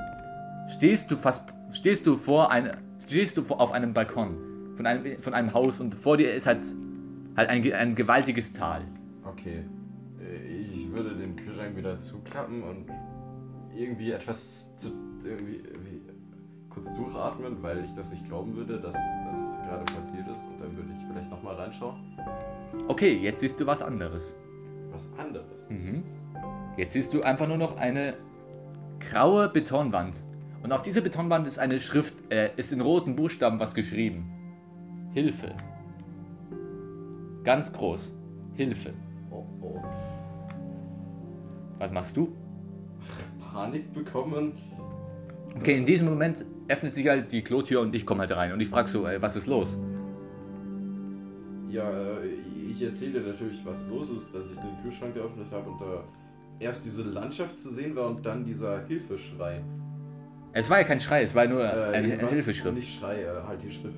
stehst 0.67 1.09
du 1.09 1.17
fast 1.17 1.51
stehst 1.71 2.05
du 2.05 2.17
vor 2.17 2.51
eine, 2.51 2.77
stehst 3.03 3.35
du 3.35 3.41
vor, 3.41 3.59
auf 3.59 3.71
einem 3.71 3.95
Balkon 3.95 4.37
von 4.75 4.85
einem, 4.85 5.19
von 5.19 5.33
einem 5.33 5.55
Haus 5.55 5.81
und 5.81 5.95
vor 5.95 6.17
dir 6.17 6.31
ist 6.31 6.45
halt 6.45 6.59
halt 7.35 7.49
ein, 7.49 7.73
ein 7.73 7.95
gewaltiges 7.95 8.53
Tal. 8.53 8.83
Okay. 9.25 9.63
Äh, 10.19 10.47
Ich 10.75 10.91
würde 10.91 11.15
den 11.15 11.35
Kühlschrank 11.35 11.75
wieder 11.75 11.97
zuklappen 11.97 12.61
und 12.61 12.85
irgendwie 13.75 14.11
etwas 14.11 14.75
zu. 14.77 14.91
irgendwie. 15.23 15.63
Kurz 16.79 16.95
durchatmen, 16.95 17.61
weil 17.61 17.83
ich 17.83 17.93
das 17.93 18.11
nicht 18.11 18.25
glauben 18.25 18.55
würde, 18.55 18.79
dass 18.79 18.93
das 18.93 19.67
gerade 19.67 19.85
passiert 19.93 20.27
ist. 20.27 20.47
Und 20.47 20.61
dann 20.61 20.77
würde 20.77 20.89
ich 20.93 21.07
vielleicht 21.07 21.29
nochmal 21.29 21.55
reinschauen. 21.55 21.95
Okay, 22.87 23.17
jetzt 23.17 23.41
siehst 23.41 23.59
du 23.59 23.65
was 23.65 23.81
anderes. 23.81 24.35
Was 24.91 25.09
anderes. 25.17 25.69
Mhm. 25.69 26.03
Jetzt 26.77 26.93
siehst 26.93 27.13
du 27.13 27.21
einfach 27.21 27.47
nur 27.47 27.57
noch 27.57 27.77
eine 27.77 28.15
graue 28.99 29.49
Betonwand. 29.49 30.23
Und 30.63 30.71
auf 30.71 30.81
dieser 30.81 31.01
Betonwand 31.01 31.47
ist 31.47 31.59
eine 31.59 31.79
Schrift, 31.79 32.15
äh, 32.31 32.51
ist 32.55 32.71
in 32.71 32.81
roten 32.81 33.15
Buchstaben 33.15 33.59
was 33.59 33.73
geschrieben. 33.73 34.31
Hilfe. 35.13 35.53
Ganz 37.43 37.73
groß. 37.73 38.13
Hilfe. 38.53 38.93
Oh 39.31 39.45
oh. 39.61 39.81
Was 41.77 41.91
machst 41.91 42.15
du? 42.15 42.29
Panik 43.51 43.93
bekommen. 43.93 44.53
Okay, 45.57 45.77
in 45.77 45.85
diesem 45.85 46.07
Moment 46.07 46.45
öffnet 46.69 46.95
sich 46.95 47.07
halt 47.07 47.31
die 47.31 47.41
Klotür 47.41 47.81
und 47.81 47.93
ich 47.95 48.05
komme 48.05 48.21
halt 48.21 48.31
rein. 48.31 48.53
Und 48.53 48.61
ich 48.61 48.69
frage 48.69 48.87
so, 48.87 49.05
ey, 49.07 49.21
was 49.21 49.35
ist 49.35 49.47
los? 49.47 49.77
Ja, 51.69 51.89
äh, 51.89 52.27
ich 52.71 52.81
erzähle 52.81 53.19
dir 53.19 53.27
natürlich, 53.27 53.59
was 53.65 53.87
los 53.89 54.09
ist, 54.09 54.33
dass 54.33 54.43
ich 54.51 54.57
den 54.59 54.81
Kühlschrank 54.83 55.13
geöffnet 55.13 55.47
habe 55.51 55.69
und 55.69 55.81
da 55.81 56.03
erst 56.59 56.85
diese 56.85 57.03
Landschaft 57.03 57.59
zu 57.59 57.69
sehen 57.69 57.95
war 57.95 58.07
und 58.07 58.25
dann 58.25 58.45
dieser 58.45 58.85
Hilfeschrei. 58.85 59.61
Es 60.53 60.69
war 60.69 60.79
ja 60.79 60.83
kein 60.83 60.99
Schrei, 60.99 61.23
es 61.23 61.35
war 61.35 61.45
nur 61.47 61.61
Äh, 61.63 61.95
eine, 61.95 62.13
eine 62.19 62.27
Hilfeschrift. 62.29 62.75
Nicht 62.75 62.99
Schrei, 62.99 63.21
äh, 63.21 63.27
halt 63.47 63.61
die 63.63 63.71
Schrift. 63.71 63.97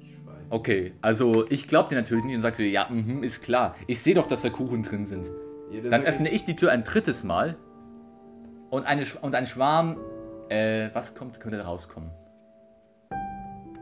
Ich. 0.00 0.16
Okay, 0.50 0.92
also 1.02 1.46
ich 1.50 1.66
glaub 1.66 1.88
dir 1.90 1.96
natürlich 1.96 2.24
nicht 2.24 2.36
und 2.36 2.40
sagst 2.40 2.58
dir, 2.58 2.68
ja, 2.68 2.86
mhm, 2.88 3.22
ist 3.22 3.42
klar. 3.42 3.74
Ich 3.86 4.00
sehe 4.00 4.14
doch, 4.14 4.26
dass 4.26 4.42
da 4.42 4.48
Kuchen 4.48 4.82
drin 4.82 5.04
sind. 5.04 5.26
Ja, 5.70 5.82
Dann 5.82 6.00
sag 6.02 6.08
öffne 6.08 6.30
ich 6.30 6.46
die 6.46 6.56
Tür 6.56 6.72
ein 6.72 6.84
drittes 6.84 7.22
Mal 7.22 7.56
und, 8.70 8.86
eine, 8.86 9.04
und 9.20 9.34
ein 9.34 9.46
Schwarm, 9.46 9.98
äh, 10.48 10.88
was 10.92 11.14
kommt, 11.14 11.40
könnte 11.40 11.60
rauskommen? 11.60 12.10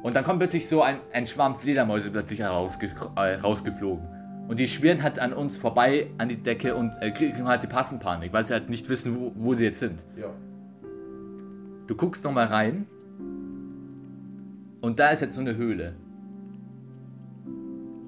Und 0.03 0.15
dann 0.15 0.25
kommt 0.25 0.39
plötzlich 0.39 0.69
so 0.69 0.83
ein, 0.83 0.99
ein 1.13 1.27
Schwarm 1.27 1.55
Fledermäuse 1.55 2.11
plötzlich 2.11 2.41
herausge 2.41 2.91
äh, 3.17 3.35
rausgeflogen. 3.35 4.07
Und 4.49 4.61
die 4.61 4.69
schwirren 4.69 5.03
halt 5.03 5.19
an 5.19 5.33
uns 5.33 5.57
vorbei 5.57 6.09
an 6.19 6.29
die 6.29 6.37
Decke 6.37 6.77
und 6.77 6.93
äh, 7.01 7.11
kriegen 7.11 7.49
halt 7.49 7.63
die 7.63 7.67
Passenpanik, 7.67 8.33
weil 8.33 8.45
sie 8.45 8.53
halt 8.53 8.71
nicht 8.71 8.89
wissen, 8.89 9.19
wo, 9.19 9.33
wo 9.35 9.55
sie 9.55 9.65
jetzt 9.65 9.81
sind. 9.81 10.05
Ja. 10.17 10.31
Du 11.87 11.97
guckst 11.97 12.25
noch 12.25 12.33
mal 12.33 12.47
rein 12.47 12.87
und 14.81 15.01
da 15.01 15.11
ist 15.11 15.21
jetzt 15.21 15.35
so 15.35 15.41
eine 15.41 15.57
Höhle. 15.57 15.95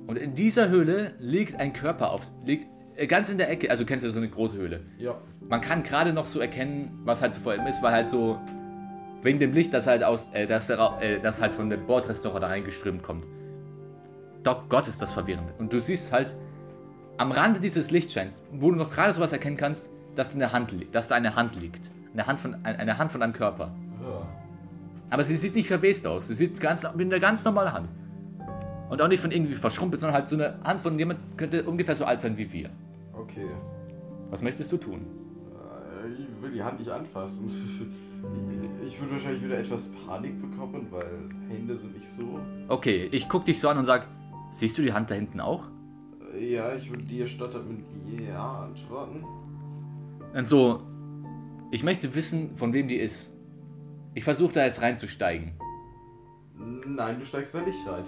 Und 0.07 0.17
in 0.17 0.35
dieser 0.35 0.69
Höhle 0.69 1.13
liegt 1.19 1.59
ein 1.59 1.73
Körper 1.73 2.13
auf, 2.13 2.31
liegt 2.45 2.67
ganz 3.07 3.29
in 3.29 3.39
der 3.39 3.51
Ecke, 3.51 3.71
also 3.71 3.85
du 3.85 3.87
kennst 3.87 4.05
ja 4.05 4.11
so 4.11 4.19
eine 4.19 4.29
große 4.29 4.57
Höhle. 4.57 4.81
Ja. 4.99 5.15
Man 5.49 5.61
kann 5.61 5.83
gerade 5.83 6.13
noch 6.13 6.27
so 6.27 6.41
erkennen, 6.41 6.99
was 7.05 7.23
halt 7.23 7.35
so 7.35 7.41
vor 7.41 7.55
ihm 7.55 7.67
ist, 7.67 7.83
weil 7.83 7.93
halt 7.93 8.09
so 8.09 8.39
wegen 9.23 9.39
dem 9.39 9.53
Licht, 9.53 9.73
das 9.75 9.87
halt 9.87 10.03
aus, 10.05 10.31
äh, 10.33 10.47
das, 10.47 10.67
da 10.69 10.99
äh, 11.01 11.21
das 11.21 11.41
halt 11.41 11.53
von 11.53 11.71
dem 11.71 11.87
Bordrestaurant 11.87 12.43
da 12.43 12.49
reingeströmt 12.49 13.03
kommt. 13.03 13.27
Doch 14.45 14.69
Gott 14.69 14.87
ist 14.89 15.03
das 15.03 15.13
verwirrend. 15.13 15.51
Und 15.59 15.73
du 15.73 15.81
siehst 15.81 16.13
halt 16.13 16.37
am 17.17 17.33
Rande 17.33 17.61
dieses 17.61 17.91
Lichtscheins, 17.91 18.43
wo 18.53 18.71
du 18.71 18.77
noch 18.77 18.91
gerade 18.91 19.13
sowas 19.13 19.33
erkennen 19.33 19.57
kannst, 19.57 19.91
dass, 20.15 20.33
eine 20.35 20.53
Hand, 20.53 20.75
dass 20.93 21.09
da 21.09 21.15
eine 21.17 21.35
Hand 21.35 21.61
liegt. 21.61 21.91
Eine 22.13 22.27
Hand 22.27 22.39
von, 22.39 22.55
ein- 22.65 22.77
eine 22.77 22.99
Hand 22.99 23.11
von 23.11 23.23
einem 23.23 23.33
Körper. 23.33 23.75
Ja. 24.03 24.27
Aber 25.11 25.23
sie 25.25 25.37
sieht 25.37 25.55
nicht 25.55 25.69
verwest 25.69 26.07
aus. 26.07 26.29
Sie 26.29 26.35
sieht 26.35 26.61
ganz, 26.61 26.87
wie 26.95 27.03
eine 27.03 27.19
ganz 27.21 27.45
normale 27.45 27.73
Hand. 27.73 27.89
Und 28.89 29.03
auch 29.03 29.09
nicht 29.09 29.21
von 29.21 29.31
irgendwie 29.33 29.55
verschrumpelt, 29.55 30.01
sondern 30.01 30.15
halt 30.15 30.29
so 30.29 30.37
eine 30.37 30.59
Hand 30.65 30.81
von 30.81 30.99
jemand, 30.99 31.19
könnte 31.37 31.65
ungefähr 31.65 31.95
so 31.95 32.05
alt 32.05 32.21
sein 32.21 32.39
wie 32.39 32.51
wir. 32.53 32.71
Okay. 33.19 33.49
Was 34.31 34.43
möchtest 34.43 34.71
du 34.73 34.77
tun? 34.77 35.01
Äh, 36.05 36.09
Ich 36.13 36.43
will 36.43 36.53
die 36.53 36.63
Hand 36.63 36.79
nicht 36.79 36.91
anfassen. 36.91 37.49
Ich- 38.85 38.99
würde 39.01 39.13
wahrscheinlich 39.13 39.45
wieder 39.45 39.59
etwas 39.59 39.93
Panik 40.07 40.41
bekommen, 40.41 40.89
weil 40.91 41.07
Hände 41.49 41.77
sind 41.77 41.97
nicht 41.97 42.13
so. 42.15 42.41
Okay, 42.67 43.09
ich 43.13 43.29
guck 43.29 43.45
dich 43.45 43.61
so 43.61 43.69
an 43.69 43.79
und 43.79 43.85
sag, 43.85 44.09
siehst 44.51 44.77
du 44.77 44.83
die 44.83 44.93
Hand 44.93 45.09
da 45.13 45.15
hinten 45.15 45.39
auch? 45.41 45.69
Äh, 46.35 46.53
Ja, 46.55 46.75
ich 46.75 46.91
würde 46.91 47.05
dir 47.05 47.29
stottert 47.29 47.65
mit 47.69 47.79
Ja 48.27 48.65
antworten. 48.65 49.25
Und 50.35 50.47
so, 50.49 50.83
ich 51.71 51.85
möchte 51.85 52.13
wissen, 52.17 52.57
von 52.57 52.73
wem 52.73 52.89
die 52.89 52.97
ist. 52.97 53.33
Ich 54.15 54.25
versuche 54.25 54.53
da 54.55 54.65
jetzt 54.65 54.83
reinzusteigen. 54.83 55.53
Nein, 56.87 57.21
du 57.21 57.25
steigst 57.25 57.55
da 57.55 57.61
nicht 57.61 57.79
rein. 57.87 58.05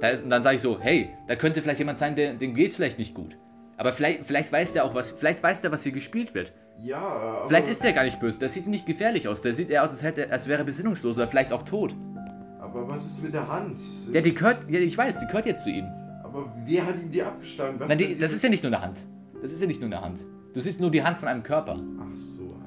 Da 0.00 0.08
ist, 0.08 0.22
und 0.22 0.30
dann 0.30 0.42
sage 0.44 0.54
ich 0.56 0.62
so, 0.62 0.78
hey, 0.78 1.08
da 1.26 1.34
könnte 1.34 1.62
vielleicht 1.62 1.80
jemand 1.80 1.98
sein, 1.98 2.14
der, 2.14 2.34
dem 2.34 2.54
geht's 2.54 2.76
vielleicht 2.76 2.98
nicht 3.00 3.14
gut. 3.14 3.36
Aber 3.82 3.92
vielleicht, 3.92 4.24
vielleicht 4.26 4.52
weiß 4.52 4.74
der 4.74 4.84
auch 4.84 4.94
was, 4.94 5.10
vielleicht 5.10 5.42
weiß 5.42 5.60
der, 5.60 5.72
was 5.72 5.82
hier 5.82 5.90
gespielt 5.90 6.36
wird. 6.36 6.52
Ja, 6.78 6.98
aber. 6.98 7.48
Vielleicht 7.48 7.66
ist 7.66 7.82
der 7.82 7.92
gar 7.92 8.04
nicht 8.04 8.20
böse, 8.20 8.38
der 8.38 8.48
sieht 8.48 8.68
nicht 8.68 8.86
gefährlich 8.86 9.26
aus. 9.26 9.42
Der 9.42 9.54
sieht 9.54 9.70
eher 9.70 9.82
aus, 9.82 9.90
als, 9.90 10.04
hätte, 10.04 10.30
als 10.30 10.46
wäre 10.46 10.60
er 10.60 10.64
besinnungslos 10.64 11.16
oder 11.16 11.26
vielleicht 11.26 11.52
auch 11.52 11.64
tot. 11.64 11.92
Aber 12.60 12.86
was 12.86 13.04
ist 13.04 13.24
mit 13.24 13.34
der 13.34 13.48
Hand? 13.48 13.80
Ja, 14.12 14.20
die 14.20 14.36
gehört, 14.36 14.70
ja, 14.70 14.78
ich 14.78 14.96
weiß, 14.96 15.18
die 15.18 15.26
gehört 15.26 15.46
jetzt 15.46 15.64
zu 15.64 15.70
ihm. 15.70 15.86
Aber 16.22 16.54
wer 16.64 16.86
hat 16.86 16.94
ihm 16.94 17.10
die 17.10 17.24
abgeschlagen? 17.24 17.74
Was 17.80 17.88
Nein, 17.88 17.98
die, 17.98 18.16
das 18.16 18.32
ist 18.32 18.44
ja 18.44 18.50
nicht 18.50 18.62
nur 18.62 18.72
eine 18.72 18.80
Hand. 18.80 19.00
Das 19.42 19.50
ist 19.50 19.60
ja 19.60 19.66
nicht 19.66 19.80
nur 19.80 19.90
eine 19.90 20.00
Hand. 20.00 20.20
Du 20.54 20.60
siehst 20.60 20.80
nur 20.80 20.92
die 20.92 21.02
Hand 21.02 21.16
von 21.16 21.26
einem 21.26 21.42
Körper. 21.42 21.80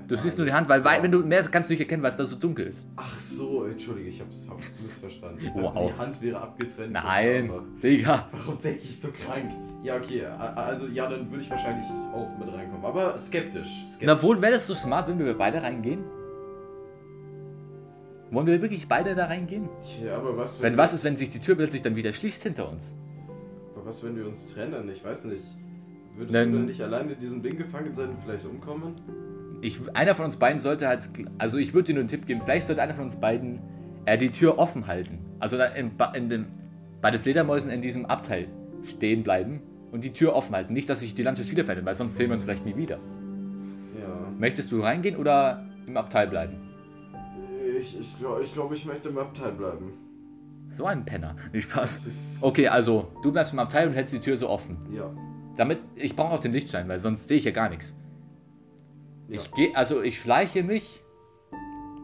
Du 0.07 0.15
siehst 0.15 0.37
nur 0.37 0.45
die 0.45 0.53
Hand, 0.53 0.69
weil, 0.69 0.83
weil 0.83 1.01
wenn 1.01 1.11
du 1.11 1.19
mehr 1.25 1.41
kannst 1.43 1.69
du 1.69 1.73
nicht 1.73 1.79
erkennen, 1.81 2.03
weil 2.03 2.09
es 2.11 2.17
da 2.17 2.25
so 2.25 2.35
dunkel 2.35 2.67
ist. 2.67 2.87
Ach 2.95 3.19
so, 3.21 3.65
entschuldige, 3.65 4.09
ich 4.09 4.21
hab's, 4.21 4.47
hab's 4.49 4.79
missverstanden. 4.81 5.39
Ich 5.45 5.53
Wow. 5.53 5.73
dachte, 5.73 5.87
die 5.93 5.97
Hand 5.99 6.21
wäre 6.21 6.41
abgetrennt. 6.41 6.93
Nein. 6.93 7.51
Digga. 7.81 8.27
Warum 8.31 8.59
denke 8.59 8.81
ich 8.83 8.99
so 9.01 9.09
krank? 9.11 9.51
Ja, 9.83 9.95
okay, 9.97 10.25
a- 10.25 10.53
also 10.53 10.87
ja, 10.87 11.09
dann 11.09 11.29
würde 11.31 11.43
ich 11.43 11.49
wahrscheinlich 11.49 11.85
auch 12.13 12.29
mit 12.37 12.53
reinkommen. 12.53 12.85
Aber 12.85 13.17
skeptisch. 13.17 13.67
skeptisch. 13.87 14.05
Na 14.05 14.21
wohl, 14.21 14.41
wäre 14.41 14.53
das 14.53 14.67
so 14.67 14.75
smart, 14.75 15.07
wenn 15.07 15.17
wir 15.19 15.35
beide 15.37 15.61
reingehen? 15.61 16.03
Wollen 18.31 18.47
wir 18.47 18.61
wirklich 18.61 18.87
beide 18.87 19.15
da 19.15 19.25
reingehen? 19.25 19.69
Tja, 19.81 20.17
aber 20.17 20.35
was, 20.37 20.61
Wenn 20.61 20.77
was 20.77 20.93
ist, 20.93 21.03
wenn 21.03 21.15
sich 21.17 21.29
die 21.29 21.39
Tür 21.39 21.55
plötzlich 21.55 21.81
dann 21.83 21.95
wieder 21.95 22.11
schließt 22.11 22.43
hinter 22.43 22.69
uns? 22.69 22.95
Aber 23.75 23.85
was, 23.85 24.03
wenn 24.03 24.15
wir 24.17 24.25
uns 24.27 24.51
trennen? 24.53 24.89
Ich 24.89 25.03
weiß 25.03 25.25
nicht. 25.25 25.43
Würdest 26.15 26.33
Dann- 26.35 26.51
du 26.51 26.57
dann 26.59 26.65
nicht 26.67 26.81
alleine 26.81 27.13
in 27.13 27.19
diesem 27.19 27.41
Ding 27.43 27.57
gefangen 27.57 27.93
sein 27.93 28.09
und 28.09 28.23
vielleicht 28.23 28.45
umkommen? 28.45 28.93
Ich, 29.65 29.79
einer 29.95 30.13
von 30.13 30.25
uns 30.25 30.35
beiden 30.35 30.59
sollte 30.59 30.87
halt, 30.87 31.09
also 31.39 31.57
ich 31.57 31.73
würde 31.73 31.87
dir 31.87 31.93
nur 31.93 32.01
einen 32.01 32.07
Tipp 32.07 32.27
geben, 32.27 32.39
vielleicht 32.39 32.67
sollte 32.67 32.83
einer 32.83 32.93
von 32.93 33.05
uns 33.05 33.15
beiden 33.15 33.59
äh, 34.05 34.15
die 34.15 34.29
Tür 34.29 34.59
offen 34.59 34.85
halten. 34.85 35.17
Also 35.39 35.57
da 35.57 35.65
in, 35.65 35.91
in 36.13 36.29
dem, 36.29 36.45
bei 37.01 37.09
den 37.09 37.19
Fledermäusen 37.19 37.71
in 37.71 37.81
diesem 37.81 38.05
Abteil 38.05 38.47
stehen 38.83 39.23
bleiben 39.23 39.61
und 39.91 40.03
die 40.03 40.13
Tür 40.13 40.35
offen 40.35 40.53
halten. 40.53 40.73
Nicht, 40.73 40.87
dass 40.87 40.99
sich 40.99 41.15
die 41.15 41.23
Landschaft 41.23 41.49
wiederfindet, 41.49 41.83
weil 41.83 41.95
sonst 41.95 42.15
sehen 42.15 42.27
wir 42.27 42.33
uns 42.33 42.43
vielleicht 42.43 42.63
nie 42.63 42.75
wieder. 42.75 42.99
Ja. 43.99 44.31
Möchtest 44.37 44.71
du 44.71 44.81
reingehen 44.81 45.15
oder 45.15 45.65
im 45.87 45.97
Abteil 45.97 46.27
bleiben? 46.27 46.57
Ich, 47.79 47.99
ich 47.99 48.19
glaube, 48.19 48.43
ich, 48.43 48.53
glaub, 48.53 48.71
ich 48.71 48.85
möchte 48.85 49.09
im 49.09 49.17
Abteil 49.17 49.51
bleiben. 49.51 49.93
So 50.69 50.85
ein 50.85 51.05
Penner. 51.05 51.37
Nicht 51.53 51.71
Spaß. 51.71 52.03
Okay, 52.39 52.67
also 52.67 53.07
du 53.23 53.31
bleibst 53.31 53.51
im 53.53 53.57
Abteil 53.57 53.87
und 53.87 53.95
hältst 53.95 54.13
die 54.13 54.19
Tür 54.19 54.37
so 54.37 54.47
offen. 54.47 54.77
Ja. 54.91 55.09
Damit, 55.55 55.79
ich 55.95 56.15
brauche 56.15 56.33
auch 56.33 56.39
den 56.39 56.51
Lichtschein, 56.51 56.87
weil 56.87 56.99
sonst 56.99 57.27
sehe 57.27 57.37
ich 57.39 57.45
ja 57.45 57.51
gar 57.51 57.69
nichts. 57.69 57.95
Ja. 59.27 59.35
Ich 59.35 59.51
gehe, 59.51 59.75
also 59.75 60.01
ich 60.01 60.19
schleiche 60.19 60.63
mich. 60.63 61.01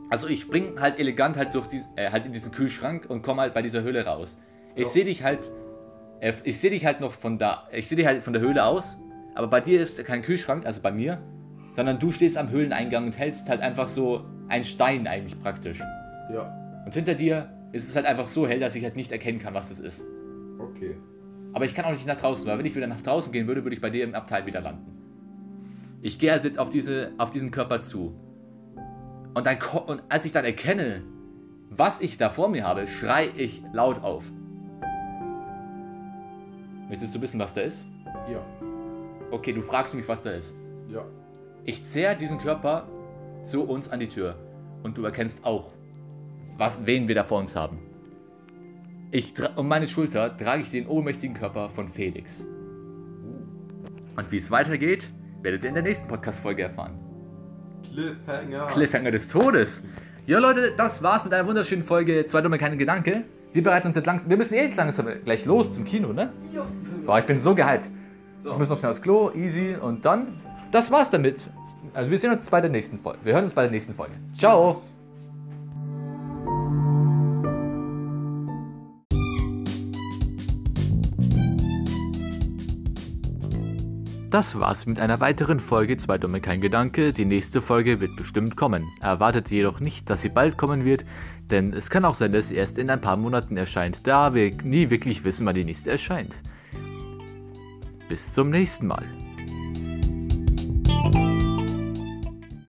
Also 0.09 0.27
ich 0.27 0.41
spring 0.41 0.79
halt 0.79 0.99
elegant 0.99 1.37
halt 1.37 1.55
durch 1.55 1.67
dies, 1.67 1.87
äh, 1.95 2.11
halt 2.11 2.25
in 2.25 2.33
diesen 2.33 2.51
Kühlschrank 2.51 3.09
und 3.09 3.21
komme 3.21 3.41
halt 3.41 3.53
bei 3.53 3.61
dieser 3.61 3.81
Höhle 3.81 4.05
raus. 4.05 4.37
Ich 4.75 4.87
sehe 4.87 5.05
dich 5.05 5.23
halt, 5.23 5.39
äh, 6.19 6.33
ich 6.43 6.59
sehe 6.59 6.69
dich 6.69 6.85
halt 6.85 6.99
noch 6.99 7.13
von 7.13 7.37
da, 7.37 7.67
ich 7.71 7.87
sehe 7.87 7.95
dich 7.95 8.05
halt 8.05 8.23
von 8.23 8.33
der 8.33 8.41
Höhle 8.41 8.65
aus, 8.65 8.99
aber 9.35 9.47
bei 9.47 9.61
dir 9.61 9.79
ist 9.79 10.03
kein 10.03 10.21
Kühlschrank, 10.21 10.65
also 10.65 10.81
bei 10.81 10.91
mir, 10.91 11.21
sondern 11.75 11.99
du 11.99 12.11
stehst 12.11 12.37
am 12.37 12.49
Höhleneingang 12.49 13.05
und 13.05 13.17
hältst 13.17 13.47
halt 13.49 13.61
einfach 13.61 13.87
so 13.87 14.25
einen 14.49 14.65
Stein 14.65 15.07
eigentlich 15.07 15.39
praktisch. 15.39 15.79
Ja. 16.33 16.83
Und 16.85 16.93
hinter 16.93 17.13
dir 17.13 17.49
ist 17.71 17.87
es 17.87 17.95
halt 17.95 18.05
einfach 18.05 18.27
so 18.27 18.47
hell, 18.47 18.59
dass 18.59 18.75
ich 18.75 18.83
halt 18.83 18.97
nicht 18.97 19.11
erkennen 19.13 19.39
kann, 19.39 19.53
was 19.53 19.71
es 19.71 19.79
ist. 19.79 20.05
Okay. 20.59 20.97
Aber 21.53 21.65
ich 21.65 21.73
kann 21.73 21.85
auch 21.85 21.91
nicht 21.91 22.07
nach 22.07 22.17
draußen, 22.17 22.45
weil 22.47 22.57
wenn 22.57 22.65
ich 22.65 22.75
wieder 22.75 22.87
nach 22.87 23.01
draußen 23.01 23.31
gehen 23.31 23.47
würde, 23.47 23.63
würde 23.63 23.75
ich 23.75 23.81
bei 23.81 23.89
dir 23.89 24.03
im 24.03 24.15
Abteil 24.15 24.45
wieder 24.45 24.61
landen. 24.61 25.00
Ich 26.01 26.17
gehe 26.17 26.31
also 26.31 26.47
jetzt 26.47 26.57
auf, 26.57 26.69
diese, 26.69 27.11
auf 27.17 27.29
diesen 27.29 27.51
Körper 27.51 27.79
zu. 27.79 28.15
Und, 29.33 29.45
dann, 29.45 29.57
und 29.85 30.03
als 30.09 30.25
ich 30.25 30.31
dann 30.31 30.45
erkenne, 30.45 31.03
was 31.69 32.01
ich 32.01 32.17
da 32.17 32.29
vor 32.29 32.49
mir 32.49 32.65
habe, 32.65 32.87
schrei 32.87 33.29
ich 33.37 33.61
laut 33.71 34.03
auf. 34.03 34.25
Möchtest 36.89 37.15
du 37.15 37.21
wissen, 37.21 37.39
was 37.39 37.53
da 37.53 37.61
ist? 37.61 37.85
Ja. 38.29 38.43
Okay, 39.29 39.53
du 39.53 39.61
fragst 39.61 39.95
mich, 39.95 40.07
was 40.07 40.23
da 40.23 40.31
ist. 40.31 40.55
Ja. 40.89 41.05
Ich 41.63 41.83
zerre 41.83 42.17
diesen 42.17 42.39
Körper 42.39 42.87
zu 43.43 43.63
uns 43.63 43.89
an 43.89 43.99
die 43.99 44.09
Tür. 44.09 44.35
Und 44.83 44.97
du 44.97 45.05
erkennst 45.05 45.45
auch, 45.45 45.71
was, 46.57 46.85
wen 46.85 47.07
wir 47.07 47.15
da 47.15 47.23
vor 47.23 47.39
uns 47.39 47.55
haben. 47.55 47.79
Ich 49.11 49.33
um 49.55 49.67
meine 49.67 49.87
Schulter 49.87 50.35
trage 50.35 50.63
ich 50.63 50.71
den 50.71 50.87
ohnmächtigen 50.87 51.35
Körper 51.35 51.69
von 51.69 51.87
Felix. 51.87 52.45
Und 54.15 54.31
wie 54.31 54.37
es 54.37 54.51
weitergeht, 54.51 55.07
werdet 55.41 55.63
ihr 55.63 55.69
in 55.69 55.75
der 55.75 55.83
nächsten 55.83 56.07
Podcast-Folge 56.07 56.63
erfahren. 56.63 56.99
Cliffhanger. 57.91 58.67
Cliffhanger 58.67 59.11
des 59.11 59.27
Todes. 59.27 59.83
Ja, 60.25 60.39
Leute, 60.39 60.73
das 60.77 61.01
war's 61.03 61.23
mit 61.23 61.33
einer 61.33 61.47
wunderschönen 61.47 61.83
Folge. 61.83 62.25
Zwei 62.25 62.41
dumme, 62.41 62.57
keine 62.57 62.77
Gedanke. 62.77 63.23
Wir 63.53 63.63
bereiten 63.63 63.87
uns 63.87 63.95
jetzt 63.95 64.05
langsam. 64.05 64.29
Wir 64.29 64.37
müssen 64.37 64.53
eh 64.53 64.63
jetzt 64.63 64.77
langsam 64.77 65.07
gleich 65.25 65.45
los 65.45 65.73
zum 65.73 65.83
Kino, 65.83 66.13
ne? 66.13 66.31
Boah, 67.05 67.19
ich 67.19 67.25
bin 67.25 67.37
so 67.39 67.53
gehypt. 67.53 67.89
So. 68.39 68.51
Wir 68.51 68.57
müssen 68.57 68.71
noch 68.71 68.79
schnell 68.79 68.91
aufs 68.91 69.01
Klo, 69.01 69.31
easy. 69.33 69.75
Und 69.75 70.05
dann, 70.05 70.39
das 70.71 70.89
war's 70.89 71.11
damit. 71.11 71.49
Also, 71.93 72.09
wir 72.09 72.17
sehen 72.17 72.31
uns 72.31 72.49
bei 72.49 72.61
der 72.61 72.69
nächsten 72.69 72.97
Folge. 72.97 73.19
Wir 73.23 73.33
hören 73.33 73.43
uns 73.43 73.53
bei 73.53 73.63
der 73.63 73.71
nächsten 73.71 73.93
Folge. 73.93 74.13
Ciao. 74.37 74.81
Das 84.31 84.57
war's 84.57 84.85
mit 84.85 84.97
einer 84.97 85.19
weiteren 85.19 85.59
Folge 85.59 85.97
Zwei 85.97 86.17
Dumme 86.17 86.39
kein 86.39 86.61
Gedanke. 86.61 87.11
Die 87.11 87.25
nächste 87.25 87.61
Folge 87.61 87.99
wird 87.99 88.15
bestimmt 88.15 88.55
kommen. 88.55 88.87
Erwartet 89.01 89.51
jedoch 89.51 89.81
nicht, 89.81 90.09
dass 90.09 90.21
sie 90.21 90.29
bald 90.29 90.57
kommen 90.57 90.85
wird, 90.85 91.03
denn 91.49 91.73
es 91.73 91.89
kann 91.89 92.05
auch 92.05 92.15
sein, 92.15 92.31
dass 92.31 92.47
sie 92.47 92.55
erst 92.55 92.77
in 92.77 92.89
ein 92.89 93.01
paar 93.01 93.17
Monaten 93.17 93.57
erscheint, 93.57 94.07
da 94.07 94.33
wir 94.33 94.49
nie 94.63 94.89
wirklich 94.89 95.25
wissen, 95.25 95.45
wann 95.45 95.55
die 95.55 95.65
nächste 95.65 95.91
erscheint. 95.91 96.43
Bis 98.07 98.33
zum 98.33 98.51
nächsten 98.51 98.87
Mal. 98.87 99.03